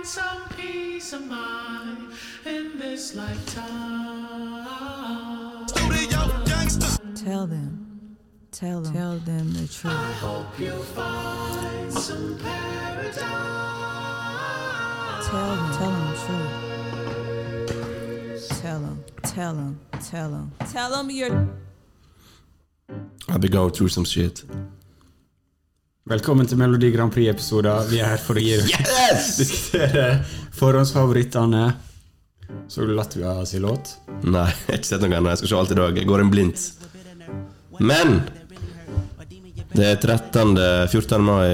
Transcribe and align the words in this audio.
find 0.00 0.06
some 0.06 0.48
peace 0.56 1.12
of 1.12 1.26
mind 1.26 2.12
in 2.46 2.78
this 2.78 3.14
lifetime. 3.14 3.66
Tell 7.14 7.46
them. 7.46 8.16
Tell 8.50 8.80
them. 8.80 8.94
Tell 8.94 9.18
them 9.18 9.52
the 9.52 9.68
truth. 9.68 9.92
Hope 10.20 10.58
you 10.58 10.72
find 10.72 11.92
some 11.92 12.38
paradise. 12.38 13.20
Tell 15.28 15.54
them. 15.54 15.72
Tell 15.76 15.90
them 15.90 16.10
the 16.10 16.16
truth. 16.24 16.52
Tell 18.60 18.80
them. 18.80 19.04
Tell 19.22 19.54
them. 19.54 19.78
Tell 20.02 20.30
them. 20.30 20.52
Tell 20.70 20.90
them 20.90 21.10
you're. 21.10 21.48
I'll 23.28 23.38
be 23.38 23.48
going 23.48 23.72
through 23.72 23.88
some 23.88 24.04
shit. 24.04 24.44
Velkommen 26.10 26.46
til 26.50 26.58
Melodi 26.58 26.88
Grand 26.90 27.12
Prix-episoder. 27.14 27.84
Vi 27.86 28.00
er 28.02 28.08
her 28.10 28.18
for 28.22 28.38
å 28.38 28.42
gi 28.42 28.56
dere 28.58 29.10
diskutere 29.14 30.06
forhåndsfavorittene. 30.58 31.68
Så 32.66 32.82
du 32.82 32.96
Latvia 32.96 33.36
sin 33.46 33.62
låt? 33.62 33.92
Nei, 34.26 34.48
jeg 34.50 34.66
har 34.72 34.80
ikke 34.80 34.88
sett 34.88 35.04
noe 35.04 35.14
ennå. 35.20 35.30
Jeg 35.30 35.40
skal 35.44 35.52
se 35.52 35.58
alt 35.60 35.74
i 35.74 35.78
dag. 35.78 36.00
Jeg 36.02 36.08
går 36.10 36.24
en 36.24 36.32
blindt. 36.32 36.64
Men 37.78 38.16
det 39.70 39.86
er 39.86 40.02
13. 40.02 40.58
14. 40.90 41.22
mai 41.22 41.46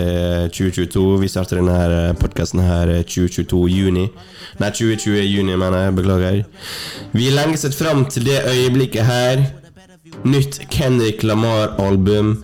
2022. 0.56 1.04
Vi 1.20 1.30
starter 1.34 1.60
denne 1.60 2.16
podkasten 2.16 2.64
her 2.64 2.94
2022 3.04 3.62
juni. 3.74 4.08
Nei, 4.56 4.72
2020 4.72 5.20
juni, 5.34 5.52
mener 5.52 5.84
jeg. 5.84 5.96
Beklager. 6.00 6.40
Vi 7.12 7.28
lenge 7.36 7.60
sett 7.60 7.76
fram 7.76 8.06
til 8.08 8.24
det 8.32 8.40
øyeblikket 8.48 9.04
her. 9.04 9.44
Nytt 10.24 10.62
Kendrick 10.72 11.28
Lamar-album. 11.28 12.38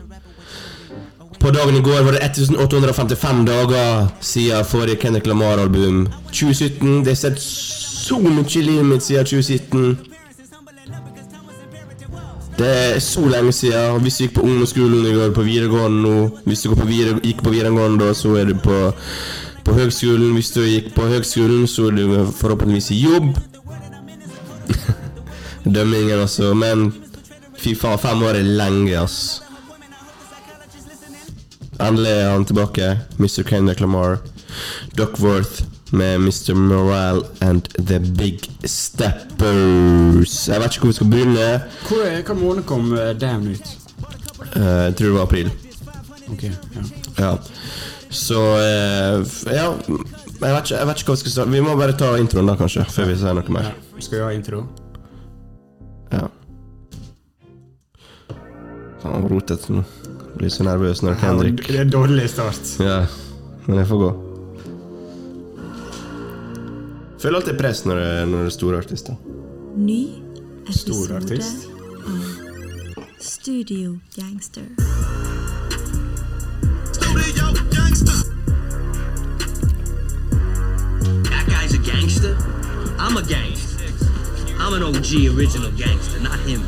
På 1.42 1.50
dagen 1.50 1.76
i 1.76 1.80
går 1.80 2.02
var 2.02 2.12
det 2.12 2.22
1855 2.22 3.46
dager 3.46 4.06
siden 4.20 4.64
forrige 4.64 4.96
Kendrick 5.02 5.26
Lamar-album. 5.26 6.08
2017. 6.26 6.98
Det 6.98 7.08
har 7.08 7.14
sett 7.14 7.40
så 7.40 8.18
mye 8.22 8.44
i 8.46 8.62
livet 8.62 8.86
mitt 8.86 9.02
siden 9.02 9.26
2017. 9.26 9.98
Det 12.58 12.94
er 12.94 12.98
så 12.98 13.26
lenge 13.26 13.52
siden. 13.52 14.00
Hvis 14.02 14.16
du 14.16 14.24
gikk 14.24 14.34
på 14.38 14.46
ungdomsskolen 14.46 15.06
i 15.06 15.14
går, 15.18 15.34
på 15.34 15.42
videregående 15.42 16.02
nå 16.02 16.30
Hvis 16.44 16.62
du 16.62 16.70
gikk 16.70 17.42
på 17.42 17.50
videregående 17.50 18.04
da, 18.06 18.14
så 18.14 18.36
er 18.38 18.44
du 18.44 18.54
på, 18.62 18.92
på 19.64 19.74
høgskolen. 19.74 20.34
Hvis 20.38 20.54
du 20.54 20.62
gikk 20.62 20.94
på 20.94 21.10
høgskolen, 21.10 21.66
så 21.66 21.90
er 21.90 21.98
du 21.98 22.32
forhåpentligvis 22.38 22.90
i 22.90 23.02
jobb. 23.02 23.34
Dømmingen, 25.74 26.20
altså. 26.20 26.54
Men 26.54 26.92
fy 27.58 27.74
faen, 27.74 27.98
fem 27.98 28.22
år 28.22 28.38
er 28.38 28.52
lenge, 28.62 29.00
ass. 29.02 29.42
Endelig 31.82 32.10
er 32.14 32.30
han 32.30 32.44
tilbake. 32.48 32.88
Mr. 33.18 33.42
Kendrick 33.48 33.80
Lamar. 33.80 34.18
Duckworth 34.98 35.62
med 35.92 36.20
Mr. 36.20 36.54
Morale 36.54 37.22
and 37.40 37.68
The 37.86 37.98
Big 38.00 38.40
Steppers. 38.64 40.48
Jeg 40.48 40.60
vet 40.60 40.74
ikke 40.76 40.86
hvor 40.86 40.92
vi 40.92 40.98
skal 40.98 41.10
begynne. 41.12 41.46
Hvor, 41.88 42.04
er, 42.06 42.22
hva 42.26 42.36
måned 42.38 42.64
kom 42.68 42.92
eh, 42.96 43.12
Damn 43.20 43.48
ut? 43.52 43.72
Uh, 44.56 44.62
jeg 44.62 44.94
tror 44.98 45.06
det 45.06 45.14
var 45.14 45.22
april. 45.26 45.50
Ok, 46.32 46.42
ja. 46.44 46.84
Ja. 47.18 47.32
Så 48.10 48.40
uh, 48.40 49.52
Ja. 49.52 49.72
Jeg 50.42 50.54
vet, 50.54 50.64
ikke, 50.64 50.78
jeg 50.78 50.86
vet 50.88 50.98
ikke 51.00 51.06
hva 51.12 51.14
vi 51.14 51.20
skal 51.20 51.30
starte 51.30 51.52
Vi 51.54 51.60
må 51.62 51.74
bare 51.78 51.94
ta 51.94 52.08
introen, 52.18 52.48
da, 52.50 52.56
kanskje, 52.58 52.82
før 52.90 53.12
vi 53.12 53.18
sier 53.20 53.36
noe 53.38 53.52
mer. 53.54 53.68
ja. 53.70 53.98
Skal 54.02 54.18
vi 54.18 54.24
ha 54.24 54.30
intro? 54.34 54.64
Ja. 56.10 56.24
Faen, 59.02 59.28
rotete 59.30 59.76
nå. 59.76 59.84
Blir 60.36 60.48
så 60.50 60.64
nervøs 60.66 61.02
når 61.02 61.14
Kendrick 61.20 61.66
Det 61.68 61.76
er 61.76 61.84
en 61.86 61.90
dårlig 61.92 62.28
start. 62.30 62.76
Ja, 62.80 63.06
men 63.66 63.78
jeg 63.78 63.86
får 63.86 63.98
gå. 64.02 64.10
Føler 67.22 67.38
alltid 67.38 67.58
press 67.60 67.84
når 67.86 68.00
det, 68.00 68.28
når 68.28 68.38
det 68.38 68.46
er 68.46 68.56
store 68.56 68.78
artister. 68.82 69.14
Ny 69.76 70.00
Stor 70.70 70.94
episode 70.94 71.16
artist. 71.16 71.68
av 71.68 73.04
Studio 73.22 73.98
Gangster. 74.16 74.66
That 81.30 81.46
guy's 81.48 81.74
a 81.74 81.78
gangster. 81.78 82.36
I'm 82.98 83.16
a 83.16 83.22
gangster. 83.22 83.86
I'm 84.58 84.74
an 84.74 84.82
OG 84.82 85.36
original 85.36 85.70
gangster, 85.72 86.20
not 86.20 86.38
him. 86.40 86.60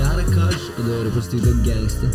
Jeg 0.00 0.08
er 0.08 0.20
Akash, 0.24 0.64
og 0.78 0.84
du 0.84 0.90
hører 0.90 1.10
på 1.14 1.20
Studio 1.20 1.52
Gangster. 1.66 2.08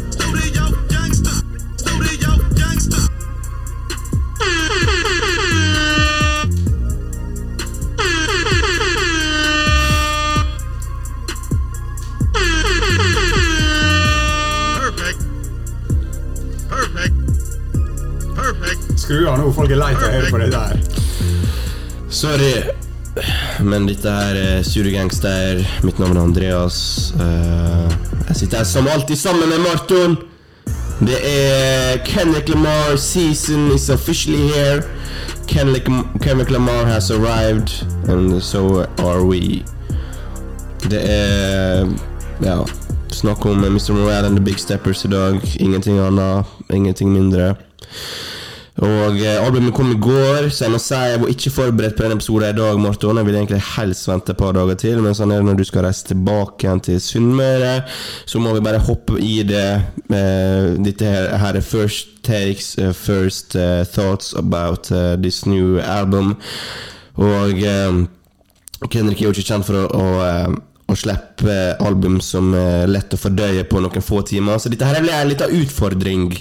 Perfect. 14.80 15.20
Perfect. 16.70 17.14
Perfect. 18.36 19.00
Skru 19.00 19.28
av 19.30 19.38
nå, 19.40 19.52
folk 19.54 19.72
er 19.72 19.80
lei 19.80 19.92
av 19.94 20.08
å 20.08 20.12
høre 20.16 20.32
på 20.34 20.42
det 20.42 20.50
der. 20.56 20.82
Sorry, 22.10 22.52
men 23.66 23.88
dette 23.90 24.10
er 24.10 24.64
Sure 24.64 24.92
Gangster. 24.94 25.60
Mitt 25.84 26.00
navn 26.00 26.18
er 26.18 26.22
Andreas. 26.22 26.78
Eh, 27.20 27.94
jeg 28.28 28.36
sitter 28.40 28.58
her 28.62 28.68
som 28.70 28.88
alltid 28.88 29.18
sammen 29.18 29.50
med 29.50 29.64
Marton. 29.66 30.18
Det 31.00 31.18
er 31.28 31.98
Kendrick 32.06 32.50
Lamar 32.50 32.96
season 32.98 33.72
is 33.76 33.90
officially 33.90 34.48
here. 34.48 34.84
Kendrick, 35.48 35.86
Kendrick 36.22 36.50
Lamar 36.50 36.86
has 36.86 37.12
arrived, 37.12 37.86
and 38.08 38.42
so 38.44 38.86
are 38.98 39.26
we. 39.26 39.64
Det 40.90 41.02
er 41.12 41.90
ja, 42.42 42.66
snakk 43.12 43.46
om 43.46 43.58
Mr. 43.58 43.94
Morale 43.94 44.28
and 44.28 44.38
The 44.38 44.44
Big 44.44 44.60
Steppers 44.60 45.06
i 45.06 45.08
dag. 45.08 45.42
Ingenting 45.60 46.00
annet, 46.00 46.46
ingenting 46.74 47.14
mindre. 47.14 47.56
Og 48.84 49.22
eh, 49.24 49.38
albumet 49.40 49.72
kom 49.76 49.94
i 49.94 50.00
går, 50.04 50.50
så 50.52 50.66
jeg 50.66 50.74
må 50.74 50.80
si 50.84 50.98
jeg 51.00 51.20
var 51.22 51.30
ikke 51.32 51.52
forberedt 51.54 51.94
på 51.96 52.04
denne 52.04 52.18
episoden 52.18 52.50
i 52.50 52.58
dag, 52.58 52.80
Morten. 52.84 53.22
Jeg 53.22 53.28
vil 53.30 53.38
egentlig 53.40 53.62
helst 53.70 54.10
vente 54.10 54.34
et 54.34 54.42
par 54.42 54.52
dager 54.58 54.76
til, 54.82 55.00
men 55.04 55.16
sånn 55.16 55.32
er 55.32 55.40
det 55.40 55.48
når 55.48 55.62
du 55.62 55.64
skal 55.70 55.86
reise 55.88 56.10
tilbake 56.10 56.68
igjen 56.68 56.84
til 56.84 57.00
Sunnmøre. 57.00 57.72
Så 58.28 58.42
må 58.44 58.52
vi 58.58 58.66
bare 58.66 58.84
hoppe 58.84 59.22
i 59.24 59.38
det. 59.48 59.70
Eh, 60.12 60.68
dette 60.84 61.08
her, 61.08 61.30
her 61.40 61.62
er 61.62 61.64
first 61.64 62.20
takes, 62.26 62.74
uh, 62.82 62.92
first 62.92 63.56
uh, 63.56 63.86
thoughts 63.86 64.34
about 64.36 64.92
uh, 64.92 65.16
this 65.16 65.46
new 65.46 65.80
album. 65.80 66.36
Og 67.16 67.62
Kendrick 68.92 69.22
er 69.22 69.30
jo 69.30 69.32
ikke 69.32 69.46
kjent 69.54 69.70
for 69.70 69.86
å, 69.86 69.88
å, 69.88 70.62
å 70.92 70.98
slippe 71.00 71.60
album 71.80 72.18
som 72.20 72.52
er 72.60 72.90
lett 72.92 73.14
å 73.16 73.20
fordøye 73.22 73.64
på 73.70 73.80
noen 73.80 74.04
få 74.04 74.20
timer, 74.28 74.60
så 74.60 74.68
dette 74.74 74.90
her 74.90 75.00
blir 75.00 75.16
en 75.16 75.30
liten 75.32 75.62
utfordring, 75.62 76.32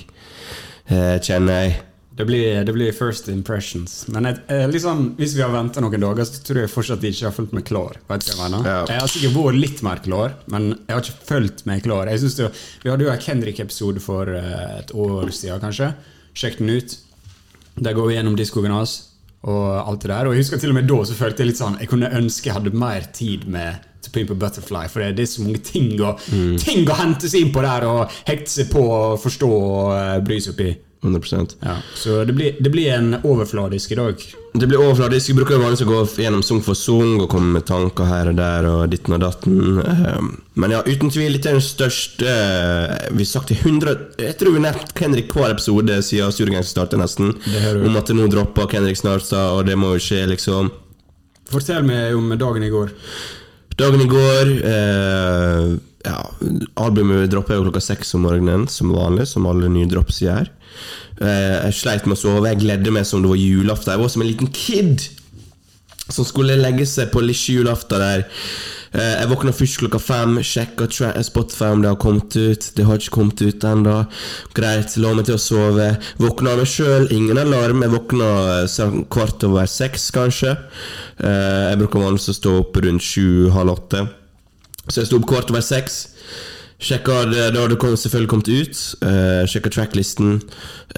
kjenner 0.89 1.61
jeg. 1.61 1.77
Det 2.14 2.22
blir, 2.28 2.60
det 2.64 2.72
blir 2.72 2.92
first 2.94 3.26
impressions. 3.28 4.04
Men 4.14 4.28
jeg, 4.28 4.36
eh, 4.54 4.69
liksom, 4.70 5.16
hvis 5.19 5.32
vi 5.34 5.42
har 5.42 5.50
venta 5.50 5.82
noen 5.82 5.98
dager, 5.98 6.26
så 6.28 6.42
tror 6.47 6.60
jeg 6.62 6.70
fortsatt 6.70 7.00
de 7.02 7.10
ikke 7.10 7.26
har 7.26 7.34
fulgt 7.34 7.54
meg 7.56 7.64
klar. 7.66 7.97
Vet 8.08 8.26
du 8.28 8.32
hva 8.36 8.44
Jeg 8.47 8.52
mener 8.52 8.69
Ja. 8.70 8.76
Jeg 8.86 9.00
har 9.00 9.10
sikkert 9.10 9.34
vært 9.34 9.58
litt 9.58 9.82
mer 9.82 10.02
klar, 10.04 10.36
men 10.47 10.69
jeg 10.76 10.94
har 10.94 11.03
ikke 11.03 11.26
fulgt 11.32 11.64
meg 11.66 11.82
klar. 11.82 12.06
Jeg 12.06 12.22
synes 12.22 12.36
det, 12.38 12.53
Vi 12.84 12.91
hadde 12.91 13.03
jo 13.03 13.10
en 13.10 13.24
Kendrick-episode 13.24 14.00
for 14.04 14.30
eh, 14.30 14.78
et 14.78 14.94
år 14.94 15.32
siden, 15.34 15.58
kanskje. 15.60 15.91
Sjekk 16.34 16.58
den 16.58 16.70
ut. 16.70 16.97
Der 17.82 17.92
går 17.98 18.06
vi 18.06 18.14
gjennom 18.14 18.36
diskoen 18.38 18.70
hans 18.70 18.94
og 19.42 19.88
alt 19.88 20.00
det 20.06 20.10
der. 20.12 20.26
Og 20.28 20.34
jeg 20.34 20.44
husker 20.44 20.62
til 20.62 20.70
og 20.70 20.78
med 20.78 20.86
da 20.88 21.00
så 21.04 21.19
følte 21.19 21.42
jeg 21.42 21.50
litt 21.50 21.58
sånn 21.60 21.76
Jeg 21.82 21.91
kunne 21.91 22.08
ønske 22.16 22.48
jeg 22.48 22.54
hadde 22.56 22.72
mer 22.78 23.10
tid 23.12 23.44
med 23.50 23.82
To 24.04 24.12
Pimp 24.14 24.30
a 24.30 24.34
Butterfly, 24.38 24.86
for 24.92 25.03
det 25.03 25.20
er 25.24 25.28
så 25.28 25.42
mange 25.42 25.60
ting 25.64 25.94
å, 26.04 26.14
ting 26.60 26.86
å 26.88 26.97
hente 26.98 27.28
seg 27.28 27.47
inn 27.47 27.53
på 27.54 27.62
der 27.64 27.86
og 27.88 28.12
hekte 28.28 28.50
seg 28.53 28.70
på 28.72 28.82
og 28.84 29.20
forstå 29.22 29.48
og 29.50 29.94
eh, 29.97 30.19
bry 30.24 30.38
seg 30.44 30.54
opp 30.54 30.60
i. 30.64 30.72
100% 31.04 31.54
Ja, 31.65 31.76
så 31.94 32.22
det 32.25 32.34
blir, 32.37 32.56
det 32.60 32.72
blir 32.72 32.91
en 32.94 33.18
overfladisk 33.22 33.92
i 33.92 33.98
dag. 33.98 34.24
Det 34.54 34.68
blir 34.71 34.78
overfladisk. 34.78 35.30
Vi 35.33 35.36
bruker 35.39 35.59
vanligvis 35.59 35.83
å 35.83 35.89
gå 35.89 36.01
gjennom 36.22 36.42
sang 36.47 36.60
for 36.62 36.78
sang 36.78 37.16
og 37.21 37.28
komme 37.33 37.56
med 37.56 37.66
tanker 37.66 38.06
her 38.06 38.30
og 38.30 38.36
der 38.39 38.68
og 38.71 38.84
ditten 38.92 39.16
og 39.16 39.22
datten. 39.24 39.80
Ehm, 39.83 40.28
Men 40.54 40.71
ja, 40.77 40.83
uten 40.86 41.10
tvil, 41.10 41.33
litt 41.34 41.47
er 41.51 41.56
den 41.59 41.65
største 41.65 42.28
eh, 42.30 43.09
Vi 43.10 43.24
har 43.24 43.30
sagt 43.33 43.51
i 43.51 43.56
100 43.59 43.97
Jeg 44.22 44.36
tror 44.39 44.54
vi 44.54 44.60
har 44.60 44.66
nevnt 44.68 44.95
Kendrick 44.95 45.34
hver 45.34 45.51
episode 45.51 45.97
siden 46.06 46.30
Studiegang 46.33 46.62
startet, 46.68 47.01
nesten. 47.03 47.34
Om 47.34 47.98
at 47.98 48.06
det 48.06 48.18
nå 48.18 48.28
dropper 48.30 48.71
Kendrick 48.71 49.01
snart, 49.01 49.27
og 49.34 49.65
det 49.66 49.74
må 49.77 49.97
jo 49.97 50.04
skje, 50.06 50.22
liksom. 50.30 50.71
Fortell 51.51 51.83
meg 51.84 52.15
om 52.15 52.30
dagen 52.39 52.62
i 52.62 52.71
går. 52.72 52.95
Dagen 53.77 54.01
i 54.01 54.06
går 54.06 54.54
eh, 54.71 55.74
Ja, 56.04 56.18
albumet 56.77 57.30
dropper 57.33 57.56
jo 57.56 57.65
klokka 57.68 57.80
seks 57.80 58.12
om 58.18 58.27
morgenen, 58.27 58.66
som 58.68 58.91
vanlig, 58.92 59.24
som 59.30 59.47
alle 59.48 59.71
nye 59.72 59.89
drops 59.89 60.18
gjør. 60.21 60.51
Eh, 61.22 61.54
jeg 61.71 61.77
sleit 61.78 62.04
med 62.09 62.18
å 62.18 62.21
sove, 62.21 62.48
jeg 62.51 62.60
gledde 62.60 62.92
meg 62.92 63.06
som 63.09 63.22
det 63.24 63.30
var 63.30 63.41
julaften. 63.41 63.95
Jeg 63.95 64.03
var 64.03 64.12
som 64.12 64.24
en 64.24 64.28
liten 64.28 64.51
kid 64.53 65.06
som 66.12 66.27
skulle 66.28 66.59
legge 66.60 66.84
seg 66.84 67.09
på 67.15 67.22
lille 67.24 67.56
julaften 67.56 68.03
der. 68.03 68.27
Eh, 68.95 69.15
jeg 69.22 69.30
våkna 69.30 69.54
først 69.56 69.78
klokka 69.80 69.98
fem, 70.03 70.34
sjekka 70.45 70.86
tra- 70.92 71.22
Spotify 71.24 71.71
om 71.72 71.80
det 71.83 71.89
har 71.95 71.97
kommet 72.03 72.36
ut. 72.36 72.66
Det 72.77 72.84
har 72.84 73.01
ikke 73.01 73.15
kommet 73.16 73.41
ut 73.41 73.65
ennå. 73.71 73.95
Greit, 74.54 74.98
la 75.01 75.15
meg 75.16 75.24
til 75.30 75.39
å 75.39 75.41
sove. 75.41 75.89
Våkna 76.21 76.53
av 76.53 76.60
meg 76.60 76.68
sjøl, 76.71 77.09
ingen 77.16 77.41
alarm. 77.41 77.80
Jeg 77.86 77.95
våkna 77.97 78.28
eh, 78.59 78.66
sånn 78.71 79.06
kvart 79.09 79.48
over 79.48 79.65
seks, 79.72 80.10
kanskje. 80.15 80.53
Eh, 81.16 81.65
jeg 81.72 81.80
bruker 81.80 82.04
vanligvis 82.04 82.28
å 82.34 82.36
stå 82.42 82.54
opp 82.60 82.77
rundt 82.84 83.09
sju-halv 83.09 83.72
åtte. 83.78 84.04
Så 84.89 85.01
jeg 85.01 85.10
sto 85.10 85.21
opp 85.21 85.28
kvart 85.31 85.53
over 85.53 85.65
seks. 85.65 86.04
Sjekka 86.84 87.21
da 87.31 87.47
hadde 87.54 87.77
det 87.78 87.98
selvfølgelig 88.03 88.28
kommet 88.28 88.48
ut. 88.51 88.81
Uh, 89.01 89.45
sjekka 89.48 89.71
tracklisten. 89.72 90.41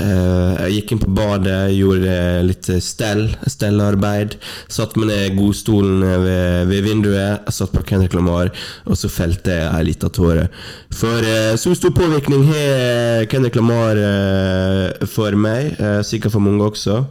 Uh, 0.00 0.56
jeg 0.64 0.80
gikk 0.80 0.94
inn 0.94 1.02
på 1.02 1.12
badet, 1.14 1.58
gjorde 1.76 2.16
litt 2.48 2.70
stell, 2.82 3.28
stellarbeid. 3.46 4.38
Satt 4.72 4.96
meg 4.98 5.12
ned 5.12 5.22
i 5.28 5.34
godstolen 5.36 6.02
ved, 6.24 6.72
ved 6.72 6.88
vinduet, 6.88 7.46
satt 7.54 7.74
på 7.76 7.84
Kendrick 7.86 8.16
Lamar, 8.16 8.50
og 8.88 8.98
så 8.98 9.12
felte 9.12 9.60
jeg 9.60 9.70
ei 9.70 9.86
lita 9.92 10.10
tåre. 10.10 10.48
For 10.96 11.22
uh, 11.22 11.54
så 11.60 11.76
stor 11.78 11.94
påvirkning 11.94 12.48
har 12.50 13.28
Kendrick 13.30 13.60
Lamar 13.60 14.00
uh, 14.00 15.06
for 15.06 15.36
meg, 15.38 15.76
eh, 15.78 16.00
sikkert 16.06 16.34
for 16.34 16.42
mange 16.42 16.66
også. 16.66 17.04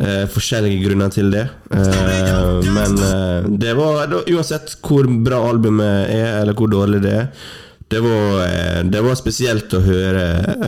Eh, 0.00 0.22
forskjellige 0.32 0.80
grunner 0.86 1.10
til 1.12 1.28
det. 1.32 1.42
Eh, 1.76 2.68
men 2.72 2.94
eh, 3.04 3.48
det 3.60 3.74
var 3.76 4.14
Uansett 4.32 4.78
hvor 4.80 5.04
bra 5.24 5.42
albumet 5.50 6.08
er, 6.08 6.38
eller 6.40 6.56
hvor 6.56 6.70
dårlig 6.72 7.02
det 7.04 7.12
er, 7.18 7.26
det 7.90 8.00
var, 8.00 8.46
eh, 8.46 8.78
det 8.88 9.02
var 9.04 9.18
spesielt 9.18 9.74
å 9.76 9.82
høre, 9.84 10.22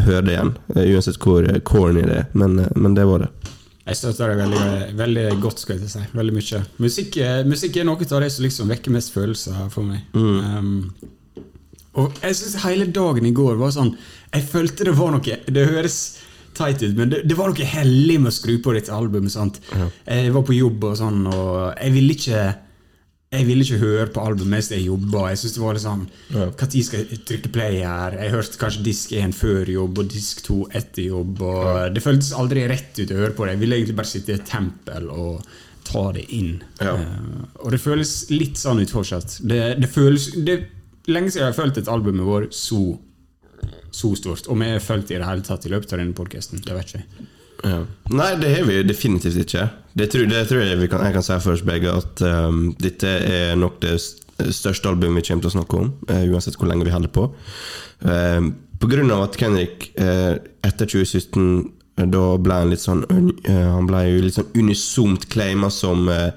høre 0.04 0.24
det 0.26 0.34
igjen. 0.34 0.52
eh, 0.74 0.90
Uansett 0.92 1.16
hvor 1.22 1.46
corny 1.64 2.02
det 2.04 2.18
er. 2.18 2.26
Men, 2.36 2.58
eh, 2.58 2.68
men 2.76 2.98
det 2.98 3.06
var 3.08 3.24
det. 3.24 3.30
Jeg 3.86 3.98
støtter 3.98 4.30
det 4.34 4.36
veldig, 4.42 4.66
veldig 5.00 5.24
godt, 5.42 5.62
skal 5.64 5.78
jeg 5.80 5.88
si. 5.90 6.02
Veldig 6.14 6.34
mye. 6.36 6.60
Musikk, 6.82 7.16
musikk 7.48 7.80
er 7.80 7.88
noe 7.88 8.04
av 8.04 8.20
det 8.22 8.30
som 8.34 8.44
liksom 8.44 8.68
vekker 8.70 8.94
mest 8.94 9.14
følelser 9.14 9.64
for 9.72 9.86
meg. 9.88 10.04
Um, 10.14 10.92
og 11.98 12.20
jeg 12.22 12.36
syns 12.36 12.60
hele 12.66 12.86
dagen 12.94 13.26
i 13.26 13.34
går 13.36 13.58
var 13.60 13.72
sånn 13.74 13.90
Jeg 14.32 14.46
følte 14.48 14.86
det 14.88 14.94
var 14.96 15.10
noe 15.12 15.34
Det 15.44 15.64
høres 15.68 15.96
teit 16.62 16.82
ut, 16.82 16.96
men 16.98 17.12
det, 17.12 17.22
det 17.28 17.38
var 17.38 17.52
noe 17.52 17.70
hellig 17.76 18.18
med 18.22 18.32
å 18.32 18.34
skru 18.34 18.56
på 18.62 18.74
dette 18.76 18.94
albumet. 18.94 19.34
Sant? 19.34 19.62
Jeg 20.06 20.34
var 20.34 20.44
på 20.46 20.56
jobb 20.56 20.90
og 20.90 21.00
sånn, 21.02 21.24
og 21.30 21.72
jeg 21.76 21.96
ville 21.98 22.18
ikke 22.18 22.44
jeg 23.32 23.46
ville 23.48 23.64
ikke 23.64 23.80
høre 23.80 24.10
på 24.12 24.20
albumet 24.20 24.50
mens 24.52 24.68
jeg 24.74 24.84
jobba. 24.84 25.30
Jeg 25.32 25.40
synes 25.40 25.54
det 25.54 25.62
var 25.62 25.76
litt 25.76 25.84
sånn 25.86 26.02
Når 26.34 26.82
skal 26.84 26.98
jeg 27.00 27.20
trykke 27.28 27.52
play 27.54 27.78
her? 27.80 28.16
Jeg 28.20 28.34
hørte 28.34 28.60
kanskje 28.60 28.84
disk 28.84 29.14
1 29.16 29.32
før 29.36 29.70
jobb 29.72 30.00
og 30.02 30.10
disk 30.12 30.42
2 30.44 30.56
etter 30.80 31.06
jobb. 31.06 31.40
Og 31.48 31.94
Det 31.96 32.02
føltes 32.04 32.34
aldri 32.36 32.66
rett 32.68 33.00
ut 33.00 33.14
å 33.14 33.20
høre 33.22 33.32
på 33.36 33.46
det. 33.46 33.54
Jeg 33.54 33.62
ville 33.62 33.78
egentlig 33.80 33.96
bare 34.02 34.10
sitte 34.12 34.34
i 34.34 34.36
et 34.36 34.44
tempel 34.48 35.08
og 35.08 35.46
ta 35.88 36.04
det 36.12 36.26
inn. 36.36 36.58
Ja. 36.82 36.92
Uh, 36.98 37.48
og 37.64 37.72
det 37.72 37.80
føles 37.82 38.12
litt 38.30 38.60
sånn 38.60 38.84
ut 38.84 38.92
fortsatt. 38.92 39.38
Det, 39.48 39.62
det 39.80 39.90
føles 39.90 40.28
det, 40.44 40.60
Lenge 41.10 41.32
siden 41.32 41.48
jeg 41.48 41.50
har 41.50 41.56
følt 41.56 41.80
et 41.80 41.88
album 41.90 42.20
vår 42.22 42.44
så 42.54 42.92
så 43.92 44.14
stort. 44.18 44.48
Om 44.50 44.64
jeg 44.64 44.78
har 44.78 44.82
fulgt 44.84 45.12
i 45.12 45.20
det 45.20 45.28
hele 45.28 45.44
tatt 45.46 45.68
i 45.68 45.72
løpet 45.72 45.94
av 45.94 46.02
denne 46.02 46.16
podkasten, 46.16 46.62
det 46.64 46.76
vet 46.76 46.90
ikke 46.90 47.02
jeg. 47.02 47.28
Ja. 47.62 47.78
Nei, 48.10 48.32
det 48.40 48.50
har 48.56 48.66
vi 48.66 48.80
definitivt 48.82 49.38
ikke. 49.44 49.68
Det 49.94 50.08
tror, 50.10 50.26
det 50.26 50.46
tror 50.50 50.64
jeg 50.64 50.90
kan, 50.90 51.04
jeg 51.06 51.14
kan 51.14 51.24
si 51.26 51.38
for 51.44 51.54
oss 51.54 51.62
begge, 51.66 51.92
at 51.94 52.24
um, 52.26 52.64
dette 52.80 53.12
er 53.28 53.54
nok 53.60 53.78
det 53.84 54.00
største 54.02 54.90
albumet 54.90 55.20
vi 55.20 55.28
kommer 55.28 55.44
til 55.44 55.52
å 55.52 55.56
snakke 55.60 55.78
om, 55.78 55.92
uh, 56.10 56.24
uansett 56.32 56.58
hvor 56.58 56.70
lenge 56.72 56.88
vi 56.88 56.94
holder 56.94 57.12
på. 57.14 57.28
Uh, 58.02 58.50
på 58.82 58.90
grunn 58.90 59.12
av 59.14 59.28
at 59.28 59.38
Kenrik 59.38 59.92
uh, 60.00 60.40
etter 60.66 60.88
2017 60.90 61.42
eh, 62.00 62.06
da 62.10 62.22
ble 62.42 62.60
han 62.62 62.72
litt 62.72 62.82
sånn 62.82 63.04
eh, 63.06 63.68
Han 63.76 63.88
ble 63.88 64.04
jo 64.08 64.22
litt 64.24 64.38
sånn 64.38 64.52
unisont 64.58 65.28
claima 65.32 65.70
som 65.72 66.08
eh, 66.10 66.30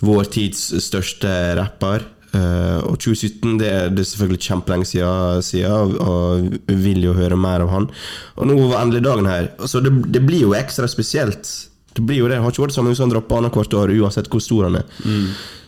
vår 0.00 0.30
tids 0.32 0.70
største 0.80 1.30
rapper. 1.58 2.06
Eh, 2.30 2.78
og 2.86 2.98
2017 3.02 3.56
det 3.58 3.70
er, 3.70 3.88
det 3.90 4.04
er 4.04 4.10
selvfølgelig 4.12 4.44
kjempelenge 4.46 4.86
siden, 4.86 5.42
siden 5.42 5.96
og, 5.98 6.52
vi 6.68 6.76
vil 6.84 7.08
jo 7.08 7.16
høre 7.16 7.38
mer 7.40 7.64
av 7.64 7.72
han. 7.74 7.88
Og 8.36 8.50
nå 8.50 8.58
var 8.60 8.84
endelig 8.84 9.04
dagen 9.06 9.30
her. 9.30 9.50
Så 9.66 9.82
det, 9.84 9.94
det 10.14 10.22
blir 10.26 10.46
jo 10.46 10.56
ekstra 10.58 10.88
spesielt. 10.90 11.50
Det 11.96 12.04
blir 12.06 12.22
jo 12.22 12.28
det. 12.30 12.38
Har 12.38 12.52
ikke 12.52 12.66
vært 12.66 12.74
det 12.74 12.78
samme 12.78 12.92
hvis 12.92 13.02
han 13.02 13.10
dropper 13.10 13.40
annethvert 13.40 13.74
år, 13.80 13.94
uansett 13.98 14.30
hvor 14.30 14.42
stor 14.44 14.68
han 14.68 14.78
er. 14.82 15.00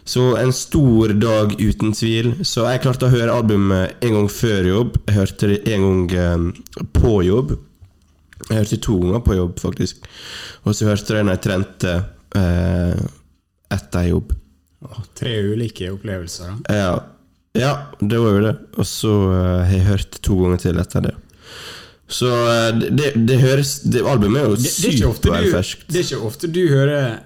Så 0.04 0.36
en 0.38 0.52
stor 0.54 1.14
dag 1.18 1.54
uten 1.58 1.92
tvil. 1.94 2.32
Så 2.46 2.66
jeg 2.66 2.82
klarte 2.82 3.06
å 3.06 3.12
høre 3.12 3.34
albumet 3.34 4.02
en 4.02 4.16
gang 4.18 4.30
før 4.30 4.70
jobb. 4.70 4.98
Jeg 5.06 5.18
hørte 5.18 5.50
det 5.52 5.60
en 5.74 5.86
gang 5.86 6.38
um, 6.38 6.48
på 6.94 7.20
jobb. 7.26 7.54
Jeg 8.48 8.58
hørte 8.58 8.76
det 8.76 8.82
to 8.82 8.98
ganger 9.02 9.22
på 9.26 9.38
jobb, 9.38 9.58
faktisk. 9.62 10.06
Og 10.66 10.74
så 10.74 10.90
hørte 10.90 11.06
jeg 11.06 11.20
det 11.20 11.26
når 11.26 11.38
jeg 11.38 11.44
trente 11.46 11.96
uh, 12.38 13.04
etter 13.78 14.08
jobb. 14.10 14.34
Tre 15.18 15.34
ulike 15.52 15.90
opplevelser. 15.92 16.54
da 16.68 16.78
Ja, 16.78 16.92
ja 17.58 17.72
det 18.00 18.20
var 18.22 18.38
jo 18.38 18.46
det. 18.46 18.54
Og 18.76 18.88
så 18.88 19.12
eh, 19.32 19.66
har 19.66 19.74
jeg 19.76 19.88
hørt 19.90 20.22
to 20.24 20.38
ganger 20.42 20.62
til 20.64 20.80
etter 20.82 21.06
det. 21.08 21.14
Så 22.12 22.28
eh, 22.28 22.70
det, 22.92 23.12
det 23.28 23.38
høres 23.40 23.76
det, 23.86 24.02
Albumet 24.04 24.42
er 24.42 24.48
jo 24.50 24.56
det, 24.60 24.72
er 24.72 24.98
superferskt. 25.04 25.86
det 25.88 26.02
er 26.02 26.08
ikke 26.08 26.26
ofte 26.28 26.50
du 26.52 26.64
hører 26.68 27.22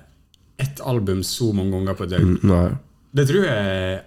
et 0.63 0.83
album 0.85 1.23
så 1.27 1.51
mange 1.53 1.75
ganger 1.75 1.97
på 1.99 2.07
et 2.07 2.15
døgn. 2.15 2.37
Nei. 2.47 2.69
Det 3.17 3.25
tror 3.31 3.45
jeg 3.49 4.03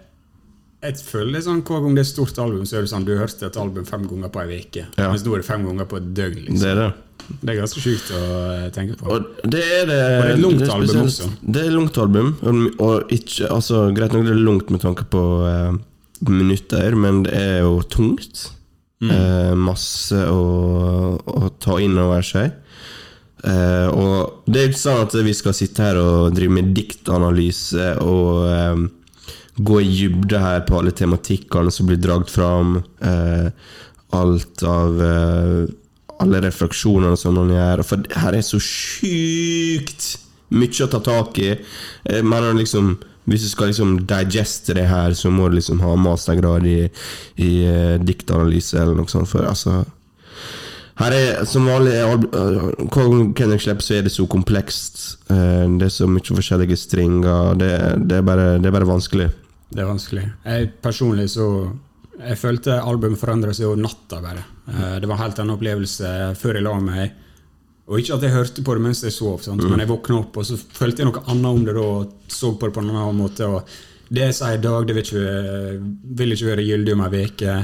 Jeg 0.80 0.95
føler 1.02 1.34
det 1.34 1.42
sånn 1.45 1.62
Hver 1.66 1.81
gang 1.81 1.95
det 1.98 2.04
er 2.04 2.07
et 2.07 2.12
stort 2.12 2.38
album, 2.42 2.66
så 2.69 2.78
er 2.78 2.86
det 2.86 2.92
sånn 2.92 3.06
du 3.07 3.16
hørte 3.18 3.48
et 3.50 3.57
album 3.60 3.86
fem 3.88 4.06
ganger 4.07 4.31
på 4.34 4.44
ei 4.45 4.60
uke. 4.63 4.86
Ja. 4.95 5.10
Mens 5.12 5.25
nå 5.25 5.36
er 5.36 5.44
det 5.44 5.50
fem 5.50 5.66
ganger 5.68 5.90
på 5.90 6.00
et 6.00 6.10
døgn. 6.18 6.44
Liksom. 6.45 6.62
Det 6.62 6.72
er 6.72 6.81
det. 6.84 6.90
Det 7.27 7.54
er 7.54 7.60
ganske 7.60 7.81
sjukt 7.83 8.10
å 8.16 8.21
eh, 8.54 8.69
tenke 8.75 8.98
på. 9.00 9.10
Og 9.13 9.50
det 9.54 9.63
er 9.63 9.89
det 9.89 10.00
Og 10.00 10.24
det 10.24 10.30
er 10.30 10.31
et 10.33 10.44
langt 10.44 10.74
album 10.75 11.01
også. 11.06 11.30
Det 11.42 11.62
er 11.62 11.68
et 11.69 11.75
langt 11.75 12.00
album. 12.01 12.31
Og, 12.80 13.12
ikke, 13.13 13.50
altså, 13.54 13.83
greit 13.95 14.16
nok 14.16 14.25
det 14.27 14.33
er 14.33 14.42
langt 14.48 14.71
med 14.74 14.83
tanke 14.86 15.06
på 15.13 15.25
eh, 15.48 15.75
minutter, 16.30 16.98
men 17.00 17.24
det 17.27 17.36
er 17.38 17.60
jo 17.63 17.80
tungt. 17.89 18.50
Mm. 19.00 19.12
Eh, 19.16 19.54
masse 19.56 20.25
å, 20.27 20.42
å 21.19 21.51
ta 21.63 21.77
inn 21.80 22.00
over 22.01 22.25
seg. 22.25 22.57
Eh, 23.48 23.88
og 23.95 24.44
det 24.51 24.62
er 24.62 24.71
ikke 24.71 24.81
sånn 24.81 25.04
at 25.06 25.16
vi 25.24 25.33
skal 25.38 25.56
sitte 25.56 25.86
her 25.86 26.00
og 26.01 26.33
drive 26.36 26.57
med 26.57 26.74
diktanalyse 26.75 27.94
og 28.04 28.50
eh, 28.51 28.81
gå 29.60 29.77
i 29.83 29.92
dybde 29.94 30.42
her 30.44 30.66
på 30.68 30.81
alle 30.81 30.92
tematikkene 30.95 31.71
som 31.71 31.88
blir 31.88 32.01
dratt 32.04 32.31
fram. 32.31 32.81
Eh, 33.00 33.48
alt 34.18 34.63
av 34.66 35.00
Alle 36.19 36.42
refleksjonene 36.44 37.18
som 37.18 37.38
man 37.39 37.54
gjør. 37.54 37.83
For 37.88 38.04
her 38.24 38.36
er 38.39 38.44
så 38.45 38.60
sjukt 38.63 40.10
mye 40.50 40.83
å 40.86 40.89
ta 40.92 41.00
tak 41.06 41.38
i. 41.44 41.54
Men 42.25 42.57
liksom 42.57 42.98
hvis 43.30 43.44
du 43.45 43.50
skal 43.51 43.69
liksom 43.69 43.92
digeste 44.10 44.74
det 44.74 44.88
her, 44.89 45.13
så 45.13 45.30
må 45.30 45.50
du 45.50 45.60
liksom 45.60 45.83
ha 45.83 45.94
mastergrad 46.00 46.66
i, 46.66 46.80
i 47.38 47.50
uh, 47.68 47.95
diktanalyse 48.01 48.80
eller 48.81 48.98
noe 48.98 49.12
sånt. 49.12 49.30
For 49.30 49.45
altså 49.45 49.83
her 51.00 51.16
er 51.16 51.45
som 51.48 51.68
vanlig 51.69 51.94
alb- 52.04 52.33
øh, 52.36 53.30
Kendrick 53.38 53.62
så 53.63 53.94
er 53.95 54.01
det 54.04 54.12
så 54.12 54.25
komplekst. 54.27 55.19
Eh, 55.31 55.63
Det 55.80 55.85
er 55.85 55.94
så 55.95 56.07
mye 56.11 56.35
forskjellige 56.35 56.76
stringer. 56.76 57.54
Det, 57.56 57.69
det, 58.09 58.18
er 58.18 58.26
bare, 58.28 58.47
det 58.59 58.68
er 58.68 58.76
bare 58.76 58.90
vanskelig. 58.90 59.30
Det 59.71 59.80
er 59.80 59.88
vanskelig. 59.88 60.26
Jeg 60.44 60.71
personlig 60.83 61.30
så 61.30 61.45
Jeg 62.19 62.38
følte 62.40 62.76
albumet 62.83 63.19
forandra 63.21 63.54
seg 63.56 63.69
over 63.69 63.80
natta, 63.83 64.19
bare. 64.23 64.44
Eh, 64.68 64.95
Det 64.99 65.07
var 65.07 65.16
en 65.16 65.23
helt 65.23 65.40
annen 65.40 65.56
opplevelse 65.56 66.14
før 66.40 66.59
jeg 66.59 66.66
la 66.66 66.73
meg. 66.83 67.11
Og 67.90 67.99
ikke 68.02 68.18
at 68.19 68.26
jeg 68.28 68.35
hørte 68.35 68.64
på 68.66 68.76
det 68.76 68.83
mens 68.85 69.02
jeg 69.02 69.16
sov, 69.16 69.40
sant? 69.42 69.64
men 69.66 69.80
jeg 69.81 69.90
våkna 69.90 70.19
opp 70.19 70.35
og 70.38 70.45
så 70.45 70.57
følte 70.59 71.02
jeg 71.02 71.09
noe 71.09 71.23
annet 71.26 71.49
om 71.49 71.64
det 71.66 71.73
da, 71.73 71.81
og 71.81 72.11
så 72.30 72.52
på 72.54 72.68
det 72.69 72.76
på 72.76 72.83
en 72.83 72.92
annen 72.92 73.18
måte. 73.18 73.47
Og 73.49 73.71
det 74.14 74.28
jeg 74.28 74.35
sier 74.38 74.59
i 74.59 74.61
dag, 74.61 74.85
det 74.85 74.94
vil 74.97 75.07
ikke, 75.07 75.23
vil 76.19 76.35
ikke 76.35 76.49
være 76.52 76.68
gyldig 76.68 76.94
om 76.94 77.02
ei 77.07 77.23
uke. 77.26 77.56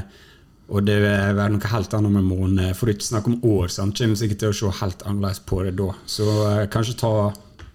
Og 0.73 0.81
det 0.81 0.95
vil 0.97 1.37
være 1.37 1.53
noe 1.53 1.69
helt 1.75 1.93
annet 1.93 2.09
om 2.09 2.17
en 2.17 2.25
måned. 2.31 2.71
For 2.73 2.89
ikke 2.89 3.05
snakke 3.05 3.29
om 3.35 3.43
år. 3.45 3.69
Sant? 3.69 3.99
Kommer 3.99 4.17
sikkert 4.17 4.41
til 4.41 4.49
å 4.49 4.57
se 4.57 4.71
helt 4.79 5.05
annerledes 5.05 5.43
på 5.45 5.61
det 5.67 5.75
da. 5.77 5.91
Så 6.09 6.25
eh, 6.47 6.63
kanskje 6.73 6.97
ta 7.03 7.11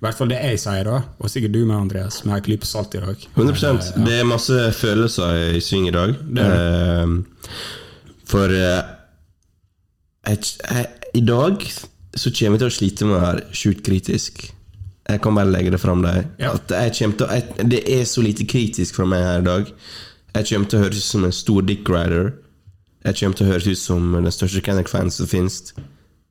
i 0.01 0.05
hvert 0.07 0.17
fall 0.17 0.31
det 0.33 0.39
jeg 0.41 0.61
sier, 0.63 0.87
da, 0.89 1.03
og 1.21 1.29
sikkert 1.29 1.53
du 1.53 1.59
med 1.69 1.77
Andreas, 1.77 2.23
med 2.25 2.39
ei 2.39 2.45
klype 2.47 2.65
salt 2.65 2.95
i 2.97 3.03
dag. 3.03 3.27
100 3.35 3.53
Eh, 3.53 3.67
ja. 3.69 4.05
Det 4.07 4.15
er 4.17 4.25
masse 4.25 4.61
følelser 4.79 5.59
i 5.59 5.61
sving 5.61 5.91
i 5.91 5.93
dag. 5.93 6.15
Det 6.25 6.47
er 6.47 7.05
Uh, 7.05 7.19
For 8.31 8.49
uh, 8.49 8.81
jeg, 10.25 10.39
jeg, 10.71 10.87
i 11.19 11.21
dag 11.21 11.67
så 12.17 12.31
kommer 12.31 12.57
jeg 12.57 12.63
til 12.63 12.71
å 12.71 12.77
slite 12.79 13.09
med 13.09 13.19
å 13.19 13.21
være 13.27 13.61
sjukt 13.61 13.85
kritisk. 13.85 14.47
Jeg 15.11 15.21
kan 15.21 15.37
bare 15.37 15.51
legge 15.51 15.75
det 15.75 15.81
fram 15.83 16.05
der. 16.07 16.25
Ja. 16.41 16.55
At 16.55 16.71
jeg 16.71 17.13
til, 17.19 17.27
jeg, 17.29 17.69
det 17.69 17.83
er 17.85 18.05
så 18.09 18.25
lite 18.25 18.47
kritisk 18.49 18.97
fra 18.97 19.09
meg 19.11 19.27
her 19.27 19.43
i 19.43 19.49
dag. 19.51 19.73
Jeg 20.35 20.49
kommer 20.49 20.71
til 20.71 20.79
å 20.79 20.85
høres 20.87 21.03
ut 21.03 21.11
som 21.11 21.27
en 21.27 21.35
stor 21.35 21.67
dick 21.67 21.89
rider. 21.91 22.33
Jeg 23.05 23.21
kommer 23.21 23.37
til 23.37 23.49
å 23.49 23.53
høres 23.53 23.69
ut 23.69 23.81
som 23.81 24.13
den 24.17 24.33
største 24.33 24.63
Kennick-fan 24.65 25.11
som 25.13 25.29
finnes. 25.29 25.75